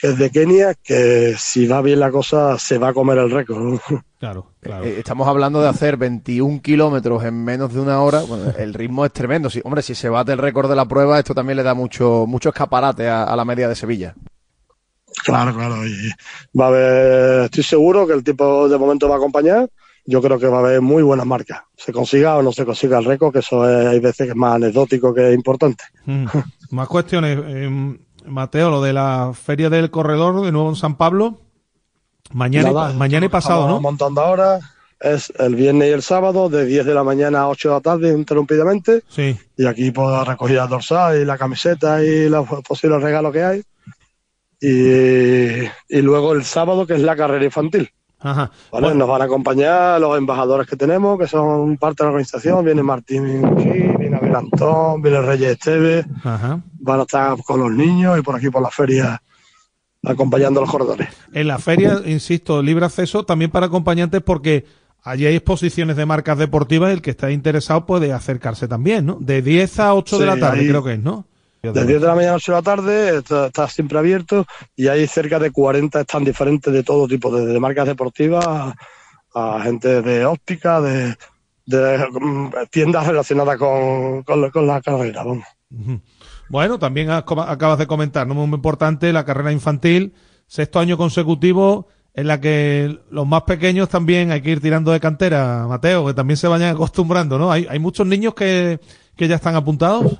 que 0.00 0.08
es 0.08 0.18
de 0.18 0.30
Kenia, 0.30 0.74
que 0.74 1.34
si 1.38 1.66
va 1.66 1.82
bien 1.82 2.00
la 2.00 2.10
cosa, 2.10 2.58
se 2.58 2.78
va 2.78 2.88
a 2.88 2.92
comer 2.94 3.18
el 3.18 3.30
récord. 3.30 3.78
Claro, 4.18 4.52
claro. 4.60 4.84
Eh, 4.84 4.96
Estamos 4.98 5.26
hablando 5.28 5.60
de 5.62 5.68
hacer 5.68 5.96
21 5.96 6.60
kilómetros 6.62 7.24
en 7.24 7.42
menos 7.44 7.72
de 7.74 7.80
una 7.80 8.00
hora. 8.02 8.20
Bueno, 8.20 8.52
el 8.58 8.74
ritmo 8.74 9.04
es 9.06 9.12
tremendo. 9.12 9.48
Si, 9.50 9.60
hombre, 9.64 9.82
si 9.82 9.94
se 9.94 10.08
bate 10.08 10.32
el 10.32 10.38
récord 10.38 10.68
de 10.68 10.76
la 10.76 10.86
prueba, 10.86 11.18
esto 11.18 11.34
también 11.34 11.56
le 11.56 11.62
da 11.62 11.74
mucho, 11.74 12.24
mucho 12.26 12.48
escaparate 12.50 13.08
a, 13.08 13.24
a 13.24 13.34
la 13.36 13.44
media 13.44 13.68
de 13.68 13.74
Sevilla. 13.74 14.14
Claro, 15.24 15.54
claro. 15.54 15.86
Y 15.86 16.10
va 16.58 16.66
a 16.66 16.68
haber, 16.68 17.44
estoy 17.46 17.62
seguro 17.64 18.06
que 18.06 18.12
el 18.12 18.22
tipo 18.24 18.68
de 18.68 18.78
momento 18.78 19.08
va 19.08 19.14
a 19.16 19.18
acompañar. 19.18 19.68
Yo 20.06 20.22
creo 20.22 20.38
que 20.38 20.46
va 20.46 20.56
a 20.58 20.60
haber 20.60 20.80
muy 20.80 21.02
buenas 21.02 21.26
marcas. 21.26 21.60
Se 21.76 21.92
consiga 21.92 22.36
o 22.36 22.42
no 22.42 22.52
se 22.52 22.64
consiga 22.64 22.98
el 22.98 23.04
récord, 23.04 23.32
que 23.32 23.40
eso 23.40 23.68
es- 23.68 23.86
hay 23.86 24.00
veces 24.00 24.26
que 24.26 24.30
es 24.30 24.36
más 24.36 24.54
anecdótico 24.54 25.12
que 25.14 25.32
importante. 25.32 25.84
Mm. 26.06 26.24
Más 26.70 26.86
cuestiones. 26.88 27.36
Eh, 27.46 27.98
Mateo, 28.30 28.70
lo 28.70 28.82
de 28.82 28.92
la 28.92 29.32
Feria 29.34 29.70
del 29.70 29.90
Corredor, 29.90 30.44
de 30.44 30.52
nuevo 30.52 30.68
en 30.68 30.76
San 30.76 30.96
Pablo. 30.96 31.38
Mañana, 32.32 32.70
Nada, 32.72 32.92
mañana 32.92 33.26
y 33.26 33.28
pasado, 33.28 33.66
¿no? 33.68 33.80
montando 33.80 34.20
ahora. 34.20 34.60
Es 35.00 35.32
el 35.38 35.54
viernes 35.54 35.88
y 35.88 35.92
el 35.92 36.02
sábado, 36.02 36.50
de 36.50 36.66
10 36.66 36.84
de 36.84 36.94
la 36.94 37.02
mañana 37.02 37.40
a 37.40 37.48
8 37.48 37.68
de 37.68 37.74
la 37.74 37.80
tarde, 37.80 38.12
interrumpidamente. 38.12 39.02
Sí. 39.08 39.34
Y 39.56 39.64
aquí 39.66 39.90
pues 39.90 40.26
recogida 40.26 40.66
dorsal 40.66 41.22
y 41.22 41.24
la 41.24 41.38
camiseta 41.38 42.04
y 42.04 42.28
los 42.28 42.46
posibles 42.68 43.00
regalos 43.00 43.32
que 43.32 43.42
hay. 43.42 43.62
Y, 44.60 45.64
y 45.88 46.02
luego 46.02 46.34
el 46.34 46.44
sábado, 46.44 46.86
que 46.86 46.94
es 46.94 47.00
la 47.00 47.16
carrera 47.16 47.46
infantil. 47.46 47.90
Ajá. 48.20 48.50
¿vale? 48.70 48.94
Nos 48.94 49.08
van 49.08 49.22
a 49.22 49.24
acompañar 49.24 50.00
los 50.00 50.16
embajadores 50.18 50.66
que 50.66 50.76
tenemos, 50.76 51.18
que 51.18 51.26
son 51.26 51.76
parte 51.78 52.02
de 52.02 52.06
la 52.06 52.10
organización. 52.10 52.64
Viene 52.64 52.82
Martín 52.82 53.44
aquí, 53.46 53.70
viene 53.98 54.16
Abel 54.16 54.36
Antón, 54.36 55.00
viene 55.02 55.22
Reyes 55.22 55.52
Esteve. 55.52 56.04
Ajá. 56.22 56.60
Van 56.80 57.00
a 57.00 57.02
estar 57.02 57.36
con 57.44 57.60
los 57.60 57.70
niños 57.72 58.18
y 58.18 58.22
por 58.22 58.36
aquí 58.36 58.50
por 58.50 58.62
la 58.62 58.70
feria 58.70 59.22
acompañando 60.04 60.60
a 60.60 60.62
los 60.62 60.70
corredores. 60.70 61.08
En 61.32 61.46
la 61.48 61.58
feria, 61.58 62.00
insisto, 62.06 62.62
libre 62.62 62.86
acceso 62.86 63.24
también 63.24 63.50
para 63.50 63.66
acompañantes 63.66 64.22
porque 64.22 64.64
allí 65.02 65.26
hay 65.26 65.36
exposiciones 65.36 65.96
de 65.96 66.06
marcas 66.06 66.38
deportivas 66.38 66.90
y 66.90 66.94
el 66.94 67.02
que 67.02 67.10
está 67.10 67.30
interesado 67.30 67.86
puede 67.86 68.12
acercarse 68.12 68.66
también, 68.68 69.06
¿no? 69.06 69.18
De 69.20 69.42
10 69.42 69.78
a 69.80 69.94
8 69.94 70.18
de 70.18 70.26
la 70.26 70.36
tarde, 70.38 70.60
ahí- 70.60 70.68
creo 70.68 70.82
que 70.84 70.94
es, 70.94 71.00
¿no? 71.00 71.26
De 71.62 71.84
10 71.86 72.00
de 72.00 72.06
la 72.06 72.14
mañana 72.14 72.32
a 72.32 72.36
8 72.36 72.52
de 72.52 72.56
la 72.58 72.62
tarde 72.62 73.18
está, 73.18 73.46
está 73.46 73.68
siempre 73.68 73.98
abierto 73.98 74.46
y 74.76 74.88
hay 74.88 75.06
cerca 75.06 75.38
de 75.38 75.50
40 75.50 76.02
stands 76.04 76.26
diferentes 76.26 76.72
de 76.72 76.82
todo 76.82 77.06
tipo, 77.06 77.30
desde 77.34 77.52
de 77.52 77.60
marcas 77.60 77.86
deportivas 77.86 78.46
a, 78.46 78.74
a 79.34 79.60
gente 79.62 80.00
de 80.02 80.24
óptica, 80.24 80.80
de, 80.80 81.14
de, 81.66 82.06
mm, 82.10 82.50
tiendas 82.70 83.06
relacionadas 83.06 83.58
con, 83.58 84.22
con, 84.22 84.40
la- 84.40 84.50
con 84.50 84.66
la 84.66 84.80
carrera. 84.80 85.22
Vamos. 85.22 85.44
Bueno, 86.48 86.78
también 86.78 87.10
has 87.10 87.24
acabas 87.28 87.78
de 87.78 87.86
comentar, 87.86 88.26
¿no? 88.26 88.34
Muy 88.34 88.44
importante, 88.56 89.12
la 89.12 89.24
carrera 89.24 89.52
infantil, 89.52 90.14
sexto 90.46 90.80
año 90.80 90.96
consecutivo 90.96 91.86
en 92.12 92.26
la 92.26 92.40
que 92.40 92.98
los 93.10 93.24
más 93.26 93.42
pequeños 93.42 93.88
también 93.88 94.32
hay 94.32 94.42
que 94.42 94.50
ir 94.50 94.60
tirando 94.60 94.90
de 94.90 94.98
cantera, 94.98 95.66
Mateo, 95.68 96.06
que 96.06 96.14
también 96.14 96.36
se 96.36 96.48
vayan 96.48 96.74
acostumbrando, 96.74 97.38
¿no? 97.38 97.52
Hay, 97.52 97.66
hay 97.70 97.78
muchos 97.78 98.04
niños 98.06 98.34
que, 98.34 98.80
que 99.14 99.28
ya 99.28 99.36
están 99.36 99.54
apuntados. 99.54 100.18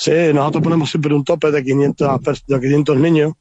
Sí, 0.00 0.12
nosotros 0.32 0.64
ponemos 0.64 0.88
siempre 0.88 1.14
un 1.14 1.22
tope 1.24 1.50
de 1.50 1.62
500, 1.62 2.08
pers- 2.22 2.44
de 2.46 2.58
500 2.58 2.96
niños. 2.96 3.34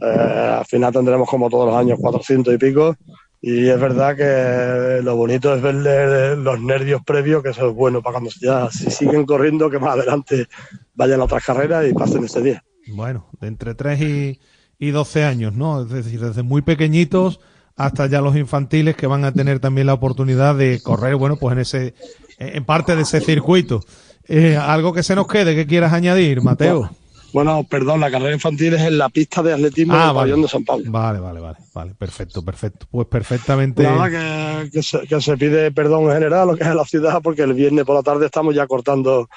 Eh, 0.00 0.56
al 0.58 0.66
final 0.66 0.92
tendremos 0.92 1.26
como 1.26 1.48
todos 1.48 1.66
los 1.68 1.76
años 1.76 1.98
400 1.98 2.52
y 2.52 2.58
pico. 2.58 2.94
Y 3.40 3.68
es 3.68 3.80
verdad 3.80 4.14
que 4.14 5.02
lo 5.02 5.16
bonito 5.16 5.54
es 5.54 5.62
verle 5.62 6.36
los 6.36 6.60
nervios 6.60 7.00
previos, 7.06 7.42
que 7.42 7.50
eso 7.50 7.70
es 7.70 7.74
bueno 7.74 8.02
para 8.02 8.14
cuando 8.14 8.30
ya 8.38 8.70
si 8.70 8.90
siguen 8.90 9.24
corriendo, 9.24 9.70
que 9.70 9.78
más 9.78 9.94
adelante 9.96 10.46
vayan 10.94 11.22
a 11.22 11.24
otras 11.24 11.42
carreras 11.42 11.86
y 11.88 11.94
pasen 11.94 12.24
ese 12.24 12.42
día. 12.42 12.62
Bueno, 12.88 13.30
de 13.40 13.48
entre 13.48 13.74
3 13.74 14.00
y, 14.02 14.40
y 14.78 14.90
12 14.90 15.24
años, 15.24 15.54
¿no? 15.54 15.82
Es 15.84 15.88
decir, 15.88 16.20
desde 16.20 16.42
muy 16.42 16.60
pequeñitos 16.60 17.40
hasta 17.76 18.06
ya 18.06 18.20
los 18.20 18.36
infantiles 18.36 18.94
que 18.94 19.06
van 19.06 19.24
a 19.24 19.32
tener 19.32 19.58
también 19.58 19.86
la 19.86 19.94
oportunidad 19.94 20.54
de 20.54 20.80
correr, 20.82 21.16
bueno, 21.16 21.36
pues 21.36 21.54
en 21.54 21.58
ese, 21.60 21.94
en 22.38 22.64
parte 22.66 22.94
de 22.94 23.02
ese 23.02 23.20
circuito. 23.20 23.80
Eh, 24.26 24.56
algo 24.56 24.92
que 24.92 25.02
se 25.02 25.14
nos 25.14 25.26
quede 25.26 25.54
que 25.54 25.66
quieras 25.66 25.92
añadir, 25.92 26.40
Mateo. 26.42 26.90
Bueno, 27.32 27.64
perdón, 27.68 27.98
la 27.98 28.10
carrera 28.12 28.32
infantil 28.32 28.74
es 28.74 28.82
en 28.82 28.96
la 28.96 29.08
pista 29.08 29.42
de 29.42 29.52
atletismo 29.52 29.92
Ah, 29.94 30.06
del 30.06 30.14
vale. 30.14 30.36
de 30.42 30.48
San 30.48 30.64
Pablo. 30.64 30.84
Vale, 30.88 31.18
vale, 31.18 31.40
vale, 31.40 31.58
vale, 31.74 31.94
perfecto, 31.94 32.44
perfecto. 32.44 32.86
Pues 32.90 33.08
perfectamente. 33.08 33.82
Nada, 33.82 34.08
que, 34.08 34.70
que 34.70 34.82
se, 34.84 35.00
que 35.00 35.20
se 35.20 35.36
pide 35.36 35.72
perdón 35.72 36.04
en 36.04 36.12
general, 36.12 36.46
lo 36.46 36.56
que 36.56 36.62
es 36.62 36.74
la 36.74 36.84
ciudad, 36.84 37.20
porque 37.22 37.42
el 37.42 37.54
viernes 37.54 37.84
por 37.84 37.96
la 37.96 38.04
tarde 38.04 38.26
estamos 38.26 38.54
ya 38.54 38.68
cortando 38.68 39.28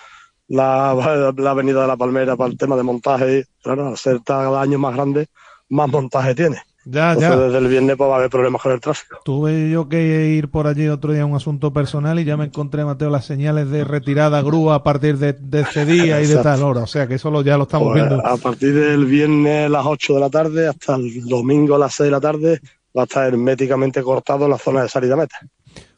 la, 0.47 1.34
la 1.38 1.49
avenida 1.51 1.81
de 1.81 1.88
la 1.88 1.97
Palmera 1.97 2.35
para 2.35 2.51
el 2.51 2.57
tema 2.57 2.76
de 2.76 2.84
montaje. 2.84 3.45
Claro, 3.64 3.88
al 3.88 3.97
ser 3.97 4.19
cada 4.23 4.61
año 4.61 4.77
más 4.77 4.93
grande, 4.93 5.26
más 5.69 5.89
montaje 5.89 6.35
tiene. 6.35 6.57
Ya, 6.89 7.14
Entonces, 7.14 7.38
ya. 7.38 7.43
desde 7.45 7.57
el 7.57 7.68
viernes 7.68 7.97
pues, 7.97 8.09
va 8.09 8.14
a 8.14 8.18
haber 8.19 8.30
problemas 8.30 8.61
con 8.61 8.72
el 8.72 8.80
tráfico. 8.80 9.19
Tuve 9.26 9.69
yo 9.69 9.89
que 9.89 10.27
ir 10.30 10.49
por 10.49 10.68
allí 10.68 10.88
otro 10.88 11.11
día 11.11 11.23
a 11.23 11.26
un 11.26 11.35
asunto 11.35 11.73
personal 11.73 12.18
y 12.19 12.23
ya 12.23 12.38
me 12.38 12.45
encontré, 12.45 12.85
Mateo, 12.85 13.09
las 13.09 13.26
señales 13.26 13.69
de 13.69 13.84
retirada 13.84 14.41
grúa 14.41 14.76
a 14.76 14.84
partir 14.84 15.18
de, 15.18 15.34
de 15.34 15.61
ese 15.61 15.85
día 15.85 16.22
y 16.22 16.27
de 16.27 16.38
tal 16.38 16.64
hora. 16.64 16.81
O 16.84 16.88
sea 16.88 17.05
que 17.07 17.15
eso 17.15 17.30
lo, 17.30 17.41
ya 17.41 17.57
lo 17.57 17.64
estamos 17.64 17.91
Pues, 17.91 18.05
viendo. 18.07 18.26
a 18.26 18.38
partir 18.38 18.73
del 18.73 19.05
viernes 19.05 19.65
a 19.65 19.69
las 19.69 19.85
8 19.85 20.14
de 20.14 20.19
la 20.19 20.30
tarde 20.30 20.68
hasta 20.68 20.95
el 20.95 21.26
domingo 21.26 21.76
a 21.76 21.80
las 21.80 21.93
6 21.95 22.05
de 22.07 22.11
la 22.11 22.22
tarde 22.22 22.59
va 22.97 23.01
a 23.01 23.05
estar 23.05 23.27
herméticamente 23.27 24.01
cortado 24.01 24.45
en 24.45 24.51
la 24.51 24.57
zona 24.57 24.84
de 24.84 24.89
salida 24.89 25.15
meta. 25.15 25.38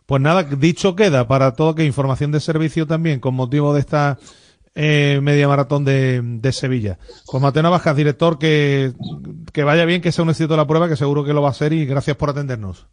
Pues 0.06 0.22
nada, 0.22 0.42
dicho 0.44 0.96
queda 0.96 1.28
para 1.28 1.54
todo 1.54 1.76
que 1.76 1.86
información 1.86 2.32
de 2.32 2.40
servicio 2.40 2.88
también 2.88 3.20
con 3.20 3.36
motivo 3.36 3.76
de 3.76 3.82
esta 3.82 4.18
eh, 4.82 5.20
media 5.22 5.46
maratón 5.50 5.84
de, 5.84 6.22
de 6.24 6.52
Sevilla. 6.54 7.00
Pues 7.30 7.44
Mateo 7.44 7.62
Navajas, 7.62 7.98
director, 7.98 8.40
que, 8.40 8.94
que 9.52 9.66
vaya 9.66 9.84
bien, 9.84 10.02
que 10.02 10.14
sea 10.14 10.24
un 10.24 10.30
éxito 10.30 10.56
la 10.56 10.66
prueba, 10.66 10.88
que 10.88 10.96
seguro 10.96 11.26
que 11.26 11.34
lo 11.34 11.42
va 11.42 11.50
a 11.50 11.54
ser 11.54 11.74
y 11.74 11.86
gracias 11.86 12.16
por 12.16 12.30
atendernos. 12.30 12.88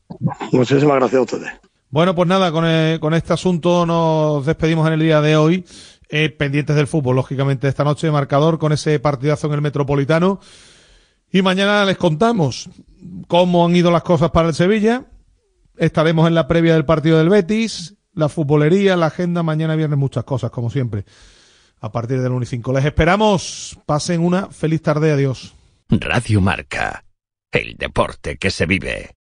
Muchísimas 0.50 0.96
gracias 0.96 1.20
a 1.20 1.22
ustedes. 1.22 1.50
Bueno, 1.88 2.16
pues 2.16 2.28
nada, 2.28 2.50
con, 2.50 2.64
eh, 2.66 2.98
con 3.00 3.14
este 3.14 3.32
asunto 3.32 3.86
nos 3.86 4.44
despedimos 4.44 4.84
en 4.88 4.94
el 4.94 5.00
día 5.00 5.20
de 5.20 5.36
hoy, 5.36 5.64
eh, 6.08 6.28
pendientes 6.30 6.74
del 6.74 6.88
fútbol, 6.88 7.14
lógicamente, 7.14 7.68
esta 7.68 7.84
noche, 7.84 8.10
marcador 8.10 8.58
con 8.58 8.72
ese 8.72 8.98
partidazo 8.98 9.46
en 9.46 9.52
el 9.52 9.62
Metropolitano. 9.62 10.40
Y 11.30 11.42
mañana 11.42 11.84
les 11.84 11.98
contamos 11.98 12.68
cómo 13.28 13.64
han 13.64 13.76
ido 13.76 13.92
las 13.92 14.02
cosas 14.02 14.32
para 14.32 14.48
el 14.48 14.54
Sevilla. 14.54 15.04
Estaremos 15.76 16.26
en 16.26 16.34
la 16.34 16.48
previa 16.48 16.74
del 16.74 16.84
partido 16.84 17.18
del 17.18 17.28
Betis, 17.28 17.94
la 18.12 18.28
futbolería, 18.28 18.96
la 18.96 19.06
agenda, 19.06 19.44
mañana 19.44 19.76
viernes 19.76 20.00
muchas 20.00 20.24
cosas, 20.24 20.50
como 20.50 20.68
siempre, 20.68 21.04
a 21.80 21.92
partir 21.92 22.20
del 22.20 22.32
1 22.32 22.42
y 22.42 22.46
5. 22.46 22.72
Les 22.72 22.84
esperamos, 22.84 23.78
pasen 23.86 24.20
una 24.20 24.48
feliz 24.48 24.82
tarde, 24.82 25.12
adiós. 25.12 25.54
Radio 25.88 26.40
Marca. 26.40 27.04
El 27.52 27.76
deporte 27.76 28.36
que 28.36 28.50
se 28.50 28.66
vive. 28.66 29.16